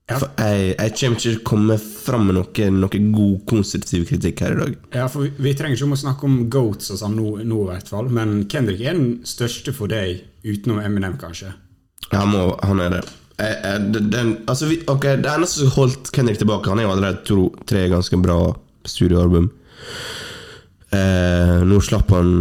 Ja. 0.09 0.17
For 0.17 0.31
jeg, 0.41 0.71
jeg 0.73 0.93
kommer 0.97 1.19
ikke 1.19 1.21
til 1.27 1.35
å 1.37 1.43
komme 1.45 1.75
fram 1.79 2.23
med 2.25 2.35
noe, 2.39 2.69
noe 2.73 3.01
god, 3.13 3.35
konstruktiv 3.51 4.07
kritikk 4.09 4.41
her 4.41 4.55
i 4.55 4.59
dag. 4.63 4.77
Ja, 4.95 5.05
for 5.11 5.27
vi, 5.27 5.29
vi 5.45 5.51
trenger 5.53 5.77
ikke 5.77 5.85
om 5.85 5.93
å 5.93 5.99
snakke 6.01 6.25
om 6.25 6.37
goats 6.49 6.89
og 6.95 6.97
sånn 7.03 7.13
nå, 7.19 7.35
nå, 7.45 7.59
i 7.61 7.69
hvert 7.69 7.91
fall. 7.91 8.09
Men 8.17 8.39
Kendrick 8.49 8.81
er 8.81 8.97
den 8.97 9.11
største 9.29 9.73
for 9.77 9.91
deg, 9.91 10.23
utenom 10.47 10.79
Eminem, 10.81 11.13
kanskje. 11.21 11.51
Han, 12.09 12.31
må, 12.33 12.47
han 12.65 12.81
er 12.87 12.95
det. 12.97 13.03
Jeg, 13.39 13.57
jeg, 13.63 13.83
den- 13.93 14.09
den, 14.11 14.31
altså 14.51 14.67
vi, 14.67 14.79
okay, 14.91 15.15
Det 15.21 15.29
eneste 15.31 15.61
som 15.61 15.69
holdt 15.77 16.09
Kendrick 16.11 16.41
tilbake 16.41 16.67
Han 16.73 16.81
er 16.81 16.83
jo 16.83 16.89
allerede 16.91 17.21
to, 17.23 17.37
tre 17.69 17.85
ganske 17.87 18.17
bra 18.19 18.39
studioalbum. 18.89 19.45
Eh, 20.91 21.59
nå 21.69 21.77
slapp 21.85 22.09
han 22.17 22.31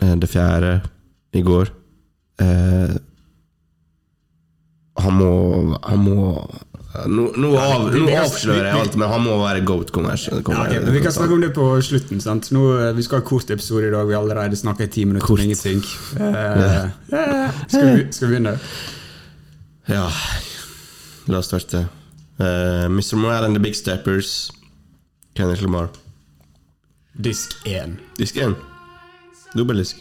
eh, 0.00 0.14
det 0.22 0.30
fjerde 0.30 0.76
i 1.34 1.42
går. 1.44 1.72
Eh, 2.40 2.94
han 5.02 5.16
må 5.18 5.32
Han 5.90 6.04
må 6.06 6.18
Nå, 6.94 7.24
nå, 7.34 7.48
av, 7.58 7.88
nå 7.90 8.06
avslører 8.20 8.68
jeg 8.68 8.78
alt, 8.78 8.96
men 9.00 9.10
han 9.10 9.24
må 9.24 9.34
være 9.40 9.64
goat. 9.66 9.90
Kommer, 9.94 10.14
kommer, 10.46 10.60
Ja, 10.60 10.66
okay, 10.68 10.82
men 10.84 10.94
Vi 10.94 11.00
kan 11.02 11.14
snakke 11.16 11.34
om 11.34 11.40
det 11.42 11.50
på 11.56 11.66
slutten. 11.82 12.20
sant? 12.22 12.52
Nå, 12.54 12.62
eh, 12.78 12.92
Vi 12.94 13.02
skal 13.02 13.18
ha 13.18 13.26
kort 13.26 13.50
episode 13.50 13.88
i 13.88 13.90
dag. 13.90 14.06
Vi 14.06 14.14
har 14.14 14.22
allerede 14.22 14.56
snakka 14.56 14.84
i 14.84 14.86
ti 14.86 15.04
minutter 15.04 15.32
om 15.32 15.40
ingenting. 15.40 15.82
Eh, 16.20 16.84
eh, 17.18 17.50
skal, 17.66 17.96
vi, 17.96 18.06
skal 18.12 18.28
vi 18.28 18.36
begynne? 18.36 18.54
Ja, 19.90 20.06
la 21.26 21.38
oss 21.38 21.50
starte. 21.50 21.88
Uh, 22.38 22.86
Mr. 22.90 23.16
Morell 23.16 23.44
and 23.44 23.54
The 23.54 23.60
Big 23.60 23.74
Steppers. 23.74 24.52
Kenneth 25.34 25.62
Lamar. 25.62 25.88
Disk 27.18 27.58
1. 27.66 27.98
Disk 28.18 28.36
1. 28.36 28.54
Dobbeldisk. 29.54 29.98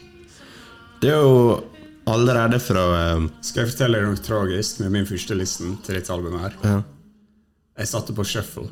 Det 1.02 1.10
er 1.10 1.22
jo 1.26 1.64
allerede 2.10 2.60
fra 2.60 2.84
eh, 3.00 3.28
Skal 3.42 3.64
jeg 3.64 3.72
fortelle 3.74 4.00
deg 4.02 4.08
noe 4.12 4.24
tragisk 4.24 4.80
med 4.84 4.92
min 4.98 5.06
første 5.10 5.38
listen 5.40 5.78
til 5.86 5.96
dette 6.00 6.14
albumet? 6.14 6.42
her? 6.48 6.58
ja. 6.64 6.82
Jeg 7.80 7.88
satte 7.90 8.14
på 8.14 8.22
shuffle. 8.28 8.68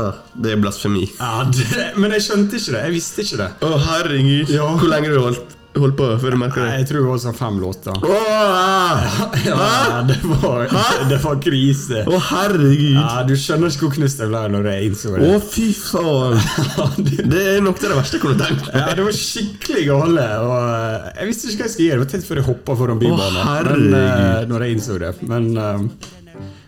ah, 0.00 0.14
Det 0.40 0.52
er 0.54 0.60
blasfemi. 0.62 1.02
Ja, 1.18 1.42
det, 1.52 1.90
Men 2.00 2.14
jeg 2.16 2.22
skjønte 2.24 2.56
ikke 2.56 2.72
det. 2.72 2.84
Jeg 2.86 2.94
visste 2.94 3.24
ikke 3.26 3.40
det. 3.42 3.48
Å, 3.60 3.72
herregud. 3.90 4.52
Ja. 4.54 4.68
Hvor 4.80 4.88
lenge 4.88 5.10
har 5.10 5.18
du 5.18 5.26
holdt, 5.26 5.56
holdt 5.80 5.96
på 5.96 6.06
før 6.20 6.34
du 6.34 6.38
merka 6.40 6.60
det? 6.66 6.72
Jeg 6.82 6.86
tror 6.90 6.98
det 7.00 7.08
var 7.08 7.20
sånn 7.22 7.36
fem 7.38 7.56
låter. 7.62 7.96
Åh! 8.04 9.06
Ja, 9.46 10.02
det 10.06 10.18
var, 10.28 10.66
det 11.08 11.18
var 11.22 11.38
krise. 11.42 12.02
Å, 12.06 12.18
herregud. 12.28 12.98
Ja, 12.98 13.22
Du 13.28 13.32
skjønner 13.40 13.72
ikke 13.72 13.86
hvor 13.88 13.94
knust 13.96 14.20
jeg 14.20 14.30
ble 14.32 14.42
når 14.52 14.68
jeg 14.72 14.90
innså 14.90 15.14
Å, 15.14 15.18
det. 15.22 15.40
fy 15.52 15.68
faen. 15.78 16.40
Det 17.32 17.42
er 17.56 17.60
nok 17.64 17.78
det 17.80 17.92
verste 17.94 18.18
jeg 18.18 18.22
kunne 18.24 18.40
tenkt 18.42 18.68
Ja. 18.74 18.88
Det 18.96 19.04
var 19.06 19.16
skikkelig 19.16 19.84
gale. 19.88 20.24
Eh, 20.28 21.12
jeg 21.22 21.30
visste 21.30 21.50
ikke 21.52 21.62
hva 21.62 21.68
jeg 21.68 21.74
skulle 21.76 21.88
gjøre. 21.88 22.00
Det 22.02 22.04
var 22.06 22.12
tett 22.16 22.26
før 22.28 22.40
jeg 22.42 22.48
hoppa 22.50 22.76
foran 22.82 23.00
bybanen. 23.02 23.52
Men, 23.68 23.94
eh, 24.00 24.42
når 24.50 24.66
jeg 24.66 24.76
innså 24.76 24.98
det. 25.02 25.12
Men 25.30 25.48
eh, 25.56 26.08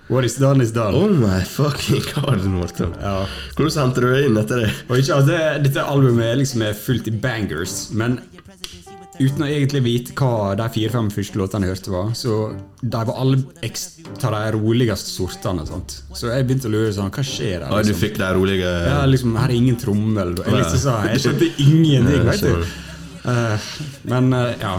what 0.09 0.25
is 0.29 0.37
done, 0.41 0.63
is 0.65 0.73
done. 0.73 0.95
Oh 0.97 1.09
my 1.11 1.41
fucking 1.49 2.05
god, 2.15 2.45
Morten. 2.55 2.95
Ja. 3.03 3.17
Hvordan 3.59 3.83
henter 3.85 4.07
du 4.07 4.13
deg 4.15 4.29
inn 4.31 4.41
etter 4.41 4.65
det? 4.65 4.71
Og 4.89 4.97
ikke 5.01 5.19
altså, 5.19 5.29
det, 5.33 5.43
dette 5.69 5.85
albumet 5.91 6.39
liksom 6.41 6.65
er 6.69 6.77
fullt 6.79 7.11
i 7.11 7.15
bangers, 7.25 7.77
men 7.97 8.19
uten 9.21 9.45
å 9.45 9.49
egentlig 9.49 9.83
vite 9.85 10.15
hva 10.19 10.55
de 10.59 10.67
fire-fem 10.75 11.11
første 11.15 11.39
låtene 11.39 11.69
jeg 11.69 11.77
hørte 11.77 11.93
var, 11.95 12.09
så 12.19 12.39
de 12.83 13.03
var 13.11 13.21
alle 13.23 13.39
ekstra 13.67 14.33
de 14.35 14.57
roligste 14.57 15.13
sortene. 15.13 15.67
Sant? 15.69 15.99
Så 16.17 16.33
jeg 16.33 16.49
begynte 16.49 16.71
å 16.71 16.75
lure 16.75 16.91
sånn, 16.97 17.13
hva 17.15 17.25
skjer 17.27 17.63
her? 17.63 17.71
Å, 17.71 17.79
du 17.79 17.93
Liksom? 17.93 18.01
fikk 18.03 18.19
de 18.23 18.33
rolige 18.39 18.73
Ja, 18.89 18.99
liksom, 19.09 19.37
her 19.39 19.49
er 19.53 19.57
ingen 19.59 19.79
trommel. 19.81 20.35
Jeg, 20.41 20.57
liksom, 20.59 20.83
så, 20.83 20.99
jeg 21.13 21.23
skjønte 21.25 21.53
ingenting, 21.69 22.27
veit 22.29 22.45
du. 22.45 22.75
Eh, 23.31 23.71
men 24.11 24.35
uh, 24.37 24.51
ja. 24.61 24.75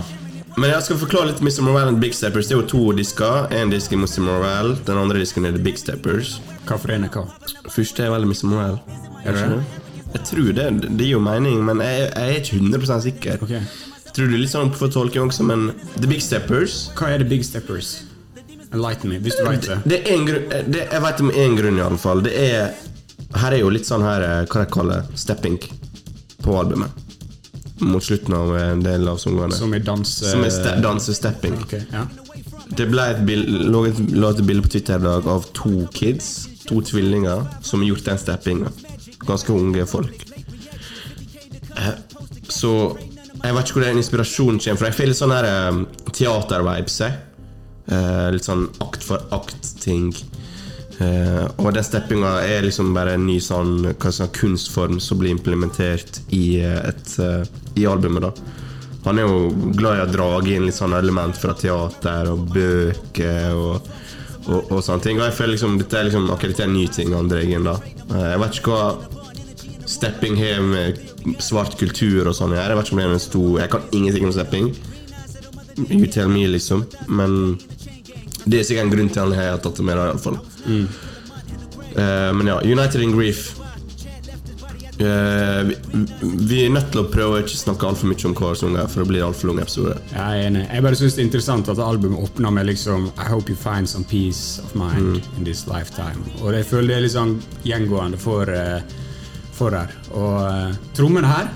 Men 0.56 0.70
jeg 0.72 0.86
skal 0.86 1.00
forklare 1.02 1.32
litt 1.34 1.42
Mr. 1.44 1.64
Morale 1.66 1.92
and 1.92 2.00
Big 2.00 2.14
Steppers. 2.16 2.48
Det 2.48 2.56
er 2.56 2.62
jo 2.62 2.68
to 2.72 2.84
disker. 2.96 3.50
En 3.56 3.72
disk 3.74 3.92
er 3.92 4.00
Mr. 4.00 4.22
Morale, 4.24 4.78
den 4.88 5.00
andre 5.02 5.20
disken 5.20 5.48
er 5.48 5.56
The 5.56 5.64
Big 5.64 5.82
Steppers. 5.82 6.38
Hva 6.68 6.78
for 6.80 6.94
en 6.96 7.08
er 7.08 7.12
hva? 7.12 7.26
Første 7.68 8.06
er 8.06 8.14
veldig 8.14 8.30
Mr. 8.32 8.78
Det? 9.26 9.82
Jeg 10.16 10.24
tror 10.30 10.54
det. 10.56 10.70
Det 10.86 11.10
gir 11.10 11.18
jo 11.18 11.20
mening, 11.24 11.60
men 11.68 11.84
jeg, 11.84 12.08
jeg 12.08 12.38
er 12.38 12.40
ikke 12.40 12.62
100 12.62 13.04
sikker. 13.04 13.44
Ok. 13.44 13.58
Tror 14.16 14.30
du 14.32 14.36
er 14.38 14.42
litt 14.46 14.52
sånn 14.54 14.70
på 14.72 14.88
tolking 14.92 15.28
også, 15.28 15.44
men 15.44 15.70
The 16.00 16.08
Big 16.08 16.22
Steppers 16.24 16.86
Hva 16.96 17.10
er 17.12 17.20
The 17.24 17.28
Big 17.28 17.44
Steppers? 17.44 17.90
Enlighten 18.72 19.12
me, 19.12 19.18
hvis 19.24 19.36
du 19.40 19.44
vet 19.48 19.68
det. 19.68 19.78
Det 19.88 19.98
er 20.02 20.14
en 20.16 20.26
grunn 20.28 20.46
det, 20.72 20.86
Jeg 20.92 21.02
vet 21.04 21.22
om 21.24 21.32
én 21.32 21.56
grunn, 21.60 21.78
i 21.80 21.84
alle 21.84 22.00
fall. 22.02 22.24
Det 22.26 22.34
er 22.40 22.74
Her 23.36 23.56
er 23.56 23.62
jo 23.62 23.70
litt 23.76 23.88
sånn 23.88 24.04
her 24.04 24.24
eh, 24.24 24.42
Hva 24.52 24.64
jeg 24.66 24.72
kaller 24.74 25.06
stepping 25.20 25.58
på 26.44 26.56
albumet. 26.60 26.92
Mot 27.84 28.04
slutten 28.04 28.36
av 28.38 28.52
en 28.56 28.84
del 28.86 29.08
av 29.12 29.18
sangene. 29.20 29.56
Som 29.56 29.74
i 29.76 29.80
danse... 29.84 30.30
Som 30.32 30.44
er 30.48 30.52
ste 30.54 30.76
dansestepping. 30.84 31.56
Ok, 31.66 31.74
ja. 31.92 32.04
Det 32.76 32.86
ble 32.92 33.08
et 33.12 33.24
bild, 33.28 33.50
lå 33.72 33.82
et, 33.90 34.00
lå 34.16 34.30
et 34.32 34.40
bilde 34.48 34.64
på 34.66 34.72
Twitter 34.76 35.02
i 35.02 35.06
dag 35.06 35.28
av 35.32 35.48
to 35.58 35.74
kids, 35.96 36.30
to 36.70 36.80
tvillinger, 36.86 37.44
som 37.66 37.84
har 37.84 37.90
gjort 37.92 38.08
den 38.08 38.22
steppinga. 38.22 38.72
Ganske 39.28 39.54
unge 39.56 39.86
folk. 39.90 40.24
Eh, 41.76 41.92
Så 42.50 42.72
jeg 43.46 43.56
vet 43.56 43.70
ikke 43.70 43.80
hvor 43.80 43.88
den 43.88 44.02
inspirasjonen 44.02 44.60
kommer 44.64 44.82
fra. 44.82 44.90
Jeg 44.92 44.98
får 44.98 45.10
litt 45.12 45.22
sånn 45.22 45.36
her 45.36 45.48
um, 45.70 45.86
teater-vibes. 46.12 47.00
jeg. 47.06 47.22
Eh, 47.86 48.28
litt 48.34 48.48
sånn 48.48 48.66
akt 48.82 49.06
for 49.06 49.22
akt-ting. 49.36 50.10
Uh, 50.96 51.44
og 51.60 51.74
den 51.76 51.84
steppinga 51.84 52.38
er 52.48 52.64
liksom 52.64 52.94
bare 52.96 53.18
en 53.18 53.26
ny 53.28 53.36
sånn, 53.44 53.82
sånn 54.00 54.32
kunstform 54.32 55.02
som 55.04 55.20
blir 55.20 55.34
implementert 55.36 56.22
i, 56.32 56.62
eh, 56.64 56.78
et, 56.88 57.18
uh, 57.20 57.44
i 57.76 57.84
albumet. 57.86 58.24
da 58.24 58.32
Han 59.04 59.20
er 59.20 59.28
jo 59.28 59.50
glad 59.76 59.98
i 59.98 60.06
å 60.06 60.12
dra 60.14 60.30
inn 60.48 60.70
litt 60.70 60.78
sånne 60.78 61.02
element 61.04 61.36
fra 61.38 61.54
teater 61.54 62.32
og 62.32 62.48
bøker 62.56 63.60
og, 63.60 63.90
og, 64.48 64.72
og 64.72 64.80
sånne 64.80 65.04
ting. 65.04 65.20
Og 65.20 65.28
jeg 65.28 65.36
føler 65.36 65.58
liksom 65.58 65.78
dette 65.82 66.00
er 66.00 66.08
liksom 66.08 66.32
akkurat 66.32 66.64
en 66.64 66.74
ny 66.74 66.88
ting 66.88 67.12
han 67.14 67.28
drar 67.30 67.44
inn. 67.44 67.68
da 67.68 67.76
uh, 67.76 68.30
Jeg 68.32 68.42
vet 68.46 68.62
ikke 68.62 68.80
hva 68.80 69.86
stepping 69.86 70.40
har 70.40 70.64
med 70.64 71.04
svart 71.42 71.78
kultur 71.80 72.30
og 72.30 72.36
sånn 72.38 72.54
her. 72.56 72.70
Jeg 72.70 72.80
vet 72.80 72.88
ikke 72.90 72.96
om 72.96 73.02
det 73.02 73.08
er 73.08 73.16
en 73.16 73.24
stor 73.24 73.60
Jeg 73.62 73.72
kan 73.74 73.90
ingenting 73.92 74.28
om 74.28 74.36
stepping. 74.36 74.70
You 75.90 76.08
tell 76.08 76.30
me, 76.32 76.46
liksom. 76.48 76.86
Men 77.08 77.58
det 78.46 78.62
er 78.62 78.68
sikkert 78.68 78.86
en 78.86 78.94
grunn 78.94 79.12
til 79.12 79.26
at 79.26 79.36
jeg 79.36 79.52
har 79.52 79.62
tatt 79.64 79.82
det 79.82 79.86
med, 79.86 80.00
da, 80.00 80.08
iallfall. 80.12 80.40
Mm. 80.66 80.88
Uh, 81.96 82.32
men 82.38 82.50
ja, 82.52 82.58
United 82.64 83.02
in 83.02 83.16
Grief. 83.16 83.54
Uh, 84.96 85.68
vi, 85.68 85.76
vi 86.22 86.60
er 86.64 86.70
nødt 86.72 86.94
til 86.94 87.02
å 87.02 87.08
prøve 87.12 87.36
å 87.36 87.42
ikke 87.44 87.58
snakke 87.60 87.88
altfor 87.90 88.08
mye 88.08 88.28
om 88.30 88.36
hver 88.38 88.60
sang, 88.60 88.78
for 88.88 89.04
det 89.04 89.08
blir 89.10 89.26
altfor 89.26 89.52
lang 89.52 89.60
episode. 89.64 89.98
Jeg 90.14 90.22
er 90.24 90.48
enig. 90.48 90.64
Jeg 90.70 90.86
bare 90.86 91.00
synes 91.02 91.18
det 91.18 91.24
er 91.24 91.28
interessant 91.28 91.72
at 91.74 91.82
albumet 91.84 92.30
åpner 92.30 92.54
med 92.56 92.70
liksom 92.70 93.10
I 93.18 93.28
hope 93.28 93.52
you 93.52 93.60
find 93.60 93.90
some 93.90 94.08
peace 94.08 94.62
of 94.64 94.76
mind 94.80 95.26
in 95.36 95.44
this 95.44 95.66
lifetime. 95.68 96.24
Og 96.44 96.54
jeg 96.56 96.70
føler 96.70 96.94
det 96.94 97.00
er 97.00 97.06
litt 97.08 97.16
sånn 97.18 97.36
gjengående 97.68 98.22
for, 98.22 98.48
eh, 98.48 98.96
for 99.56 99.76
her. 99.76 99.92
Og 100.12 100.36
uh, 100.44 100.76
trommene 100.98 101.28
her 101.30 101.48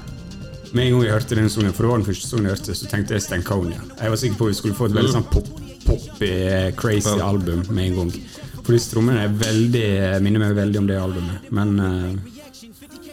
Med 0.73 0.85
en 0.85 0.93
gang 0.93 1.03
jeg 1.07 1.13
hørte 1.15 1.35
denne 1.35 1.49
sangen, 1.49 1.73
for 1.73 1.83
det 1.85 1.89
var 1.91 1.97
den 2.01 2.05
første 2.05 2.27
sangen 2.29 2.45
jeg 2.45 2.53
hørte, 2.57 2.75
så 2.77 2.89
tenkte 2.91 3.15
jeg 3.15 3.23
Stankonia. 3.25 3.79
Jeg 3.99 4.11
var 4.13 4.19
sikker 4.21 4.37
på 4.37 4.45
at 4.45 4.51
vi 4.53 4.57
skulle 4.59 4.77
få 4.77 4.85
et 4.85 4.93
veldig 4.99 5.13
sånn 5.15 5.25
pop, 5.31 5.47
poppy, 5.87 6.29
eh, 6.29 6.67
crazy 6.77 7.15
Ja. 7.17 7.25
album 7.31 7.63
med 7.73 7.87
en 7.87 7.95
gang. 8.03 8.11
For 8.59 8.75
disse 8.77 8.91
trommene 8.93 9.23
er 9.25 9.33
veldig, 9.33 9.87
minner 10.21 10.43
meg 10.43 10.53
veldig 10.59 10.77
om 10.83 10.87
det 10.91 10.99
albumet. 11.01 11.49
Men 11.51 11.79
uh, 11.79 12.13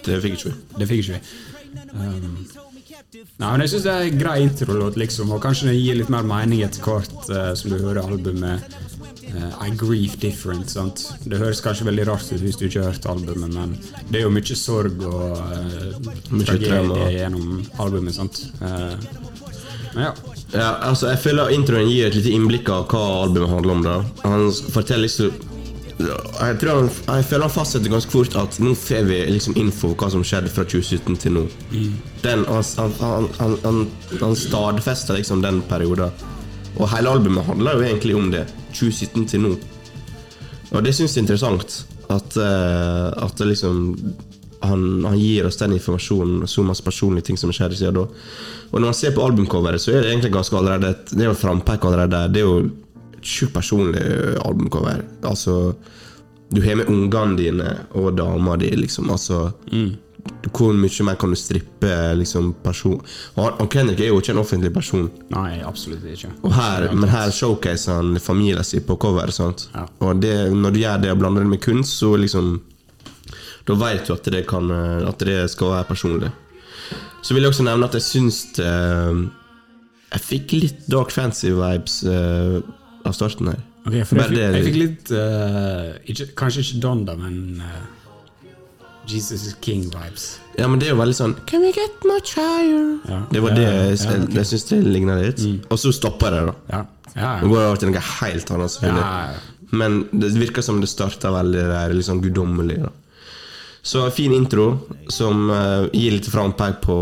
Det 0.05 0.21
fikk 0.23 0.37
ikke 0.37 0.51
vi. 0.51 0.55
det 0.83 0.89
fikk 0.91 1.01
ikke 1.07 1.17
vi. 1.17 1.21
Um, 1.97 2.47
nei, 3.15 3.51
men 3.53 3.63
jeg 3.65 3.73
syns 3.75 3.87
det 3.87 3.93
er 3.93 4.09
en 4.09 4.19
grei 4.21 4.37
introlåt, 4.45 4.97
liksom, 5.01 5.31
og 5.33 5.43
kanskje 5.45 5.71
den 5.71 5.79
gir 5.79 5.99
litt 6.01 6.11
mer 6.13 6.27
mening 6.27 6.63
etter 6.67 6.83
hvert 6.85 7.31
uh, 7.31 7.53
som 7.59 7.73
du 7.73 7.79
hører 7.79 8.03
albumet. 8.05 8.77
eh, 9.27 9.67
I 9.67 9.71
Grieve 9.77 10.17
Different. 10.23 10.71
sant? 10.71 11.03
Det 11.25 11.39
høres 11.39 11.61
kanskje 11.65 11.87
veldig 11.89 12.07
rart 12.09 12.29
ut 12.33 12.41
hvis 12.41 12.57
du 12.61 12.67
ikke 12.69 12.83
har 12.85 12.93
hørt 12.93 13.07
albumet, 13.11 13.53
men 13.55 13.77
det 14.11 14.21
er 14.21 14.27
jo 14.27 14.31
mye 14.35 14.57
sorg 14.59 15.03
og 15.07 15.37
uh, 15.39 16.43
tragedie 16.45 17.11
gjennom 17.19 17.65
albumet. 17.83 18.15
sant? 18.15 18.43
Uh, 18.63 18.95
men 19.95 20.09
ja. 20.09 20.15
Ja, 20.53 20.71
altså 20.87 21.09
Jeg 21.11 21.19
føler 21.25 21.51
introen 21.51 21.89
gir 21.91 22.07
et 22.07 22.15
lite 22.15 22.31
innblikk 22.31 22.69
av 22.71 22.85
hva 22.93 23.03
albumet 23.25 23.51
handler 23.51 23.73
om. 23.75 23.83
da 23.83 23.97
Han 24.29 24.51
forteller 24.53 25.09
liksom 25.09 25.33
Jeg 25.97 26.59
tror 26.61 26.83
han, 26.83 26.91
jeg 26.91 27.25
føler 27.25 27.47
han 27.47 27.55
fastsetter 27.55 27.93
ganske 27.93 28.13
fort 28.13 28.35
at 28.37 28.59
nå 28.61 28.75
får 28.77 29.07
vi 29.09 29.21
liksom 29.33 29.57
info 29.57 29.95
hva 29.97 30.11
som 30.13 30.25
skjedde 30.27 30.53
fra 30.53 30.67
2017 30.69 31.17
til 31.23 31.37
nå. 31.39 31.45
Den, 32.25 32.45
han, 32.45 32.93
han, 33.01 33.29
han, 33.39 33.87
han, 34.21 34.37
stadfester 34.37 35.17
liksom 35.17 35.41
den 35.45 35.63
perioden. 35.71 36.13
Og 36.77 36.91
hele 36.93 37.17
albumet 37.17 37.49
handler 37.49 37.79
jo 37.79 37.89
egentlig 37.89 38.17
om 38.19 38.31
det. 38.35 38.45
2017 38.77 39.27
til 39.33 39.45
nå. 39.47 39.55
Og 40.75 40.85
det 40.85 40.93
syns 40.93 41.17
jeg 41.17 41.23
er 41.23 41.25
interessant. 41.25 41.79
At, 42.13 42.37
uh, 42.39 43.11
at 43.25 43.41
liksom 43.43 43.97
han, 44.67 45.05
han 45.05 45.19
gir 45.19 45.47
oss 45.49 45.59
den 45.59 45.75
informasjonen 45.77 46.47
så 46.49 46.63
masse 46.67 46.85
personlige 46.85 47.31
ting 47.31 47.41
som 47.41 47.53
skjedde 47.55 47.79
siden 47.79 47.97
da. 47.97 48.05
Og 48.71 48.81
når 48.81 48.91
man 48.91 48.99
ser 48.99 49.15
på 49.17 49.25
albumcoveret, 49.25 49.81
så 49.83 49.95
er 49.95 50.03
det 50.03 50.13
egentlig 50.13 50.35
ganske 50.35 50.57
allerede 50.59 50.93
Det 51.11 51.23
er 51.23 51.31
jo 51.31 51.39
frampek 51.39 51.85
allerede. 51.89 52.27
Det 52.35 52.43
er 52.43 52.47
jo 52.51 52.86
sjukt 53.27 53.55
personlig 53.55 54.03
albumcover. 54.45 55.05
Altså 55.27 55.75
Du 56.51 56.61
har 56.63 56.77
med 56.79 56.87
ungene 56.87 57.37
dine 57.37 57.71
og 57.99 58.17
dama 58.17 58.57
di, 58.57 58.71
liksom. 58.77 59.11
Altså 59.11 59.53
Hvor 60.53 60.75
mye 60.75 61.07
mer 61.07 61.19
kan 61.19 61.31
du 61.31 61.39
strippe 61.39 61.91
liksom 62.19 62.53
person 62.63 63.01
Og 63.35 63.43
Henrik 63.59 63.73
Kendrick 63.73 64.01
er 64.01 64.13
jo 64.13 64.21
ikke 64.21 64.33
en 64.35 64.43
offentlig 64.43 64.73
person. 64.75 65.11
Nei, 65.31 65.61
absolutt 65.67 66.07
ikke. 66.07 66.31
Og 66.43 66.55
her, 66.55 66.89
men 66.95 67.11
her 67.11 67.31
showcaser 67.31 68.01
han 68.01 68.19
familien 68.23 68.65
sin 68.65 68.87
på 68.87 68.97
cover. 68.97 69.31
Ja. 69.75 69.87
Og 70.01 70.23
det, 70.23 70.35
når 70.55 70.71
du 70.71 70.81
gjør 70.81 71.03
det 71.03 71.13
og 71.13 71.21
blander 71.23 71.47
det 71.47 71.51
med 71.51 71.63
kunst, 71.63 71.99
så 71.99 72.17
liksom 72.17 72.61
Da 73.67 73.75
vet 73.75 74.07
du 74.07 74.13
at 74.15 74.25
det, 74.31 74.47
kan, 74.47 74.71
eh, 74.71 75.09
at 75.09 75.19
det 75.19 75.51
skal 75.51 75.73
være 75.75 75.89
personlig. 75.89 76.31
Så 77.23 77.35
vil 77.35 77.43
jeg 77.43 77.51
også 77.51 77.67
nevne 77.67 77.89
at 77.89 77.97
jeg 77.99 78.07
syns 78.07 78.41
det 78.55 78.73
Jeg 80.13 80.23
fikk 80.23 80.53
litt 80.55 80.85
Dark 80.91 81.11
Fancy-vibes 81.11 81.97
eh, 82.07 82.61
av 83.07 83.15
starten 83.17 83.53
her. 83.53 83.61
Okay, 83.87 84.01
jeg, 84.01 84.09
fikk, 84.11 84.35
jeg 84.37 84.65
fikk 84.67 84.81
litt 84.81 85.13
uh, 85.15 85.93
ikke, 86.11 86.27
Kanskje 86.39 86.65
ikke 86.65 86.81
Donda, 86.83 87.15
men 87.21 87.63
uh, 87.63 87.85
Jesus 89.07 89.47
is 89.47 89.55
King-vibes. 89.63 90.27
Ja, 90.59 90.67
men 90.67 90.81
det 90.83 90.89
er 90.89 90.97
jo 90.97 90.99
veldig 90.99 91.17
sånn 91.17 91.37
Can 91.47 91.63
we 91.63 91.71
get 91.77 92.05
much 92.09 92.35
higher? 92.35 92.97
Ja. 93.07 93.21
Det 93.31 93.43
var 93.45 93.55
det 93.55 93.67
jeg, 93.67 93.97
ja, 94.01 94.17
okay. 94.17 94.39
jeg 94.41 94.51
syns 94.51 94.69
det 94.73 94.81
ligner 94.85 95.23
litt. 95.23 95.45
Og 95.71 95.81
så 95.81 95.95
stopper 95.95 96.35
det, 96.35 96.45
da. 96.51 96.57
Ja. 96.75 96.85
Ja, 97.17 97.29
Nå 97.41 97.49
går 97.49 97.63
det 97.63 97.67
over 97.71 97.79
til 97.81 97.89
noe 97.89 98.01
helt 98.19 98.51
annet, 98.53 98.73
selvfølgelig. 98.75 99.43
Men 99.77 99.95
det 100.13 100.35
virker 100.37 100.65
som 100.65 100.83
det 100.83 100.91
starta 100.91 101.31
veldig 101.33 101.63
der, 101.71 101.95
sånn 102.05 102.21
guddommelig. 102.23 102.83
da 102.85 102.91
Så 103.87 104.05
fin 104.15 104.35
intro 104.37 104.67
som 105.09 105.49
uh, 105.49 105.87
gir 105.95 106.19
litt 106.19 106.29
frampek 106.29 106.83
på 106.85 106.99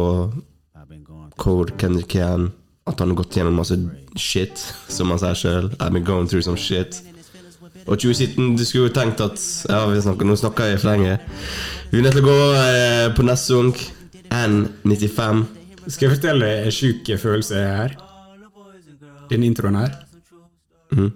hvor 1.41 1.73
Kendrick 1.81 2.15
er. 2.21 2.47
At 2.87 3.01
han 3.01 3.09
har 3.13 3.17
gått 3.17 3.37
gjennom 3.39 3.57
masse 3.57 3.77
shit, 4.21 4.61
som 4.93 5.11
han 5.13 5.21
sier 5.23 5.39
sjøl. 5.39 5.71
I've 5.81 5.93
been 5.93 6.05
going 6.05 6.29
through 6.29 6.45
some 6.45 6.57
shit. 6.61 7.01
Og 7.87 7.99
2017, 7.99 8.57
du 8.57 8.65
skulle 8.65 8.89
jo 8.89 8.95
tenkt 8.95 9.21
at 9.21 9.41
Ja, 9.69 9.83
vi 9.91 10.01
snakker, 10.01 10.29
nå 10.29 10.37
snakker 10.37 10.71
jeg 10.71 10.81
for 10.81 10.93
lenge. 10.93 11.19
Vi 11.91 11.99
er 11.99 12.07
nødt 12.07 12.17
til 12.17 12.25
å 12.25 12.29
gå 12.29 12.39
eh, 12.61 13.09
på 13.17 13.27
neste 13.27 13.53
sang. 13.55 13.75
N95. 14.35 15.45
Skal 15.87 16.09
jeg 16.09 16.17
fortelle 16.17 16.49
en 16.65 16.73
sjuk 16.75 17.11
følelse 17.21 17.61
jeg 17.61 17.77
har? 17.77 17.95
Den 19.31 19.45
introen 19.45 19.77
her. 19.79 19.93
Mhm. 20.93 21.13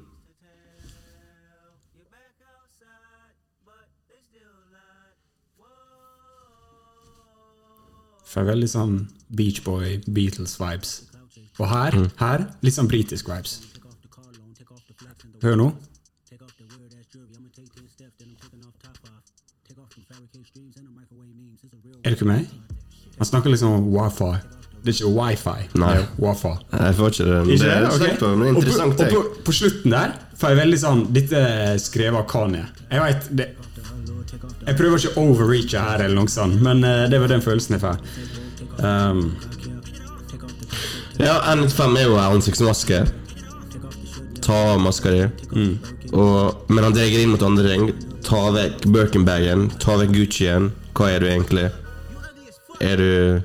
For 8.28 8.44
veldig 8.44 8.68
sånn 8.68 8.96
Beach 9.32 9.62
Boy, 9.64 9.98
Beatles-vibes. 10.04 11.07
Og 11.58 11.68
her, 11.68 11.90
Mm. 11.98 12.10
her 12.18 12.46
litt 12.62 12.74
sånn 12.74 12.88
britisk 12.88 13.26
vibes. 13.28 13.60
Hør 15.42 15.56
nå. 15.56 15.72
Er 22.04 22.10
du 22.10 22.16
ikke 22.16 22.28
med? 22.28 22.46
Han 23.18 23.26
snakker 23.26 23.50
liksom 23.50 23.72
om 23.74 23.88
wifi. 23.92 24.30
Det 24.84 24.92
er 24.92 24.98
ikke 25.00 25.10
wifi, 25.18 25.64
Nei. 25.74 25.94
det 25.94 26.04
er 26.04 26.08
wifi. 26.22 26.52
Jeg 26.72 26.94
får 26.98 27.08
ikke 27.12 27.24
det. 27.28 27.38
Ikke 27.54 27.64
det 27.64 27.70
det? 27.74 27.88
Ok. 27.88 27.96
slekt 27.98 28.20
på, 28.22 28.28
men 28.38 28.56
Og 28.56 28.62
på, 28.62 28.74
og 28.84 28.96
på, 29.12 29.22
på 29.48 29.52
slutten 29.58 29.90
der 29.90 30.12
får 30.38 30.52
jeg 30.54 30.58
veldig 30.60 30.78
sånn 30.78 31.00
Dette 31.12 31.40
er 31.42 31.80
skrevet 31.82 32.20
av 32.22 32.28
Kanye. 32.30 32.64
Jeg 32.90 33.02
vet 33.02 33.28
det 33.40 33.48
Jeg 34.68 34.76
prøver 34.76 34.98
ikke 35.00 35.14
å 35.16 35.24
overreache 35.32 35.80
her, 35.82 36.02
eller 36.04 36.14
noe 36.20 36.30
sånt, 36.30 36.60
men 36.62 36.84
eh, 36.84 37.06
det 37.10 37.18
var 37.20 37.30
den 37.32 37.40
følelsen 37.42 37.74
jeg 37.78 37.80
får. 37.80 37.98
Um, 38.78 39.22
Ja, 41.18 41.40
N95 41.54 41.98
er 41.98 42.06
jo 42.06 42.18
ansiktsmaske. 42.22 43.00
Ta 44.44 44.58
av 44.72 44.80
maska 44.80 45.10
di. 45.12 45.24
Og, 46.14 46.68
men 46.72 46.84
han 46.86 46.94
drar 46.94 47.10
inn 47.20 47.32
mot 47.34 47.42
andre 47.44 47.68
ting. 47.72 47.88
Ta 48.24 48.48
vekk 48.54 48.86
Birkenbagen. 48.94 49.68
Ta 49.82 49.98
vekk 50.00 50.14
Gucci-en. 50.14 50.70
Hva 50.96 51.10
er 51.14 51.22
du 51.24 51.28
egentlig? 51.30 51.68
Er 52.80 52.96
du 53.00 53.42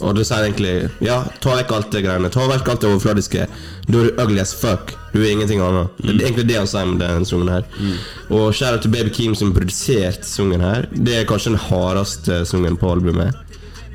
Og 0.00 0.14
du 0.16 0.22
sier 0.24 0.46
egentlig 0.46 0.88
Ja, 1.04 1.18
ta 1.44 1.52
vekk 1.58 1.72
alt 1.76 1.90
det 1.92 2.00
greiene. 2.06 2.30
Ta 2.32 2.46
vekk 2.48 2.68
alt 2.72 2.80
det 2.80 2.88
overfladiske. 2.88 3.44
Da 3.86 3.98
er 4.00 4.08
du 4.08 4.22
ugly 4.24 4.40
as 4.40 4.54
fuck. 4.56 4.94
Du 5.12 5.20
er 5.20 5.30
ingenting 5.34 5.60
annet. 5.60 5.92
Det 6.00 6.14
er 6.14 6.30
egentlig 6.30 6.46
det 6.48 6.56
han 6.56 6.70
sier 6.70 6.88
med 6.88 7.02
den 7.04 7.26
sangen 7.28 7.50
her. 7.52 7.66
Og 8.32 8.54
kjære 8.56 8.80
til 8.80 8.94
Baby 8.94 9.12
Keem 9.12 9.34
som 9.36 9.52
produserte 9.52 10.24
sangen 10.24 10.64
her. 10.64 10.88
Det 10.94 11.18
er 11.20 11.28
kanskje 11.28 11.52
den 11.52 11.60
hardeste 11.68 12.40
sangen 12.48 12.80
på 12.80 12.94
albumet. 12.94 13.36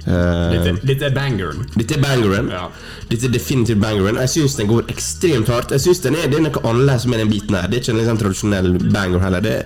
Eh, 0.05 0.75
dette, 0.85 1.05
er 1.07 1.13
bangeren. 1.15 1.63
dette 1.75 1.95
er 1.97 2.01
bangeren. 2.03 2.49
Ja. 2.53 2.67
Dette 3.09 3.25
er 3.25 3.33
definitivt 3.33 3.81
bangeren. 3.81 4.19
Jeg 4.21 4.29
syns 4.35 4.55
den 4.59 4.67
går 4.69 4.85
ekstremt 4.93 5.49
hardt. 5.49 5.71
Jeg 5.73 5.81
synes 5.81 6.03
den 6.03 6.15
er, 6.15 6.27
Det 6.29 6.37
er 6.37 6.45
noe 6.45 6.61
annerledes 6.63 7.07
med 7.09 7.19
den 7.23 7.29
biten 7.33 7.55
her. 7.57 7.67
Det 7.67 7.79
er 7.79 7.81
ikke 7.81 7.95
en 7.95 8.01
liksom 8.03 8.21
tradisjonell 8.21 8.69
banger 8.93 9.19
heller. 9.25 9.41
Det 9.41 9.57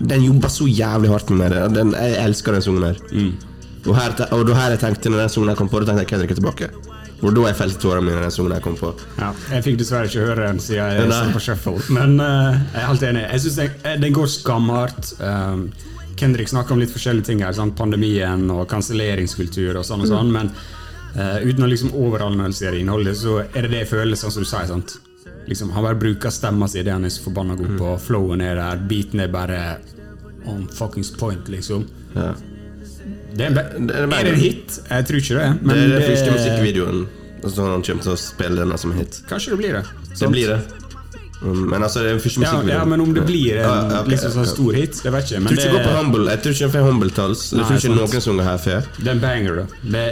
den- 0.00 0.22
jobber 0.24 0.48
så 0.48 0.66
jævlig 0.66 1.10
hardt 1.10 1.30
med 1.30 1.50
det. 1.50 1.74
Den, 1.74 1.92
jeg 1.92 2.24
elsker 2.24 2.52
den 2.52 2.62
sangen 2.62 2.82
her. 2.82 2.96
Og, 3.86 3.96
her. 3.96 4.14
og 4.32 4.46
da 4.48 4.54
her 4.54 4.70
jeg 4.70 4.80
tenkte 4.80 5.10
når 5.10 5.18
den 5.24 5.28
sangen 5.28 5.56
kom 5.56 5.68
på, 5.68 5.80
da 5.80 5.86
tenkte 5.86 6.02
jeg 6.02 6.08
Kendrick 6.08 6.30
er 6.30 6.34
tilbake. 6.40 6.68
Og 7.22 7.32
da 7.34 7.46
jeg 7.48 7.56
felte 7.56 7.80
tårene 7.80 8.04
mine 8.04 8.20
den 8.22 8.30
sangen 8.30 8.52
jeg 8.52 8.62
kom 8.62 8.76
på. 8.76 8.92
Ja, 9.18 9.30
jeg 9.54 9.64
fikk 9.64 9.78
dessverre 9.80 10.04
ikke 10.10 10.26
høre 10.26 10.48
den 10.48 10.58
siden 10.60 10.90
jeg 11.00 11.08
Nei. 11.08 11.32
på 11.32 11.40
shuffle. 11.40 11.78
Men 11.88 12.20
uh, 12.20 12.58
jeg 12.74 12.82
er 12.82 12.86
helt 12.90 13.02
enig. 13.02 13.22
Jeg 13.32 13.40
synes 13.40 13.56
den, 13.56 13.70
eh, 13.84 14.00
den 14.02 14.12
går 14.12 14.26
skamhardt. 14.26 15.12
Um, 15.20 15.70
Kendrick 16.16 16.48
snakker 16.48 16.74
om 16.76 16.80
litt 16.82 16.92
forskjellige 16.94 17.30
ting 17.30 17.42
her. 17.44 17.52
Sant? 17.56 17.76
Pandemien 17.78 18.46
og 18.52 18.66
kanselleringskultur 18.70 19.76
og 19.76 19.84
sånn 19.86 20.04
og 20.04 20.10
sånn. 20.10 20.32
Men 20.34 20.52
uh, 21.16 21.38
uten 21.44 21.66
å 21.66 21.70
liksom 21.70 21.94
overanalysere 21.96 22.80
innholdet, 22.80 23.18
så 23.20 23.42
er 23.46 23.66
det 23.66 23.72
det 23.74 23.84
jeg 23.84 23.92
føler, 23.94 24.18
sånn 24.18 24.34
som 24.34 24.46
du 24.46 24.50
sier. 24.50 24.70
sant? 24.70 24.96
Liksom, 25.46 25.70
han 25.76 25.84
bare 25.86 25.98
bruker 26.00 26.32
stemma 26.34 26.66
si, 26.70 26.82
det 26.82 26.94
han 26.94 27.06
er 27.06 27.12
så 27.14 27.28
forbanna 27.28 27.54
god 27.58 27.76
på. 27.78 27.92
Flowen 28.08 28.42
er 28.42 28.58
der, 28.58 28.82
beaten 28.90 29.22
er 29.22 29.30
bare 29.30 29.60
on 30.46 30.66
fuckings 30.72 31.12
point, 31.14 31.48
liksom. 31.52 31.86
Ja. 32.16 32.32
Det 33.36 33.44
er, 33.44 33.54
Det 33.78 33.94
er 34.00 34.08
det 34.08 34.32
en 34.32 34.40
hit? 34.40 34.80
Jeg 34.88 35.06
tror 35.06 35.20
ikke 35.20 35.38
det. 35.38 35.48
Men 35.60 35.76
det 35.76 35.84
er 35.84 35.94
den 35.94 36.08
første 36.10 36.34
musikkvideoen. 36.34 37.06
Altså, 37.44 37.68
han 37.68 37.84
kommer 37.84 38.06
til 38.08 38.14
å 38.14 38.18
spille 38.18 38.62
denne 38.62 38.78
som 38.80 38.94
hit. 38.96 39.20
Kanskje 39.30 39.54
det 39.54 39.58
blir 39.60 39.76
det. 39.76 39.84
Det 40.16 40.30
blir 40.32 40.52
det. 40.54 40.85
Um, 41.42 41.66
Men 41.68 41.82
altså, 41.82 42.00
det 42.00 42.14
er 42.14 42.18
første 42.18 42.40
musikkvideo. 42.40 42.72
Ja, 42.72 42.78
ja, 42.78 42.84
men 42.88 43.00
om 43.04 43.12
det 43.14 43.26
blir 43.28 43.58
en 43.58 43.64
Ja, 43.66 44.00
okay, 44.00 44.14
liksom 44.14 44.32
sånn 44.38 44.48
stor 44.48 44.78
hit, 44.78 45.00
det 45.04 45.12
vet 45.12 45.30
jeg 45.30 45.36
ikke. 45.36 45.44
Men 45.44 45.52
tror 45.52 45.60
ikke 45.60 45.72
det, 45.74 45.84
gå 45.84 45.90
på 45.90 45.96
Humble. 45.98 46.30
Jeg 46.32 46.42
tror 46.42 46.56
ikke 46.56 46.66
han 46.66 46.74
får 46.76 46.86
Humble-tals. 46.88 47.46
Jeg 47.52 47.60
tror 47.60 47.76
ikke 47.76 47.86
sant. 47.86 48.00
noen 48.00 48.26
sanger 48.26 48.48
her 48.48 48.60
får. 48.66 48.90
det 48.96 49.06
er 49.06 49.14
en 49.14 49.24
banger, 49.26 49.60
da. 49.60 49.66
Det, 49.96 50.04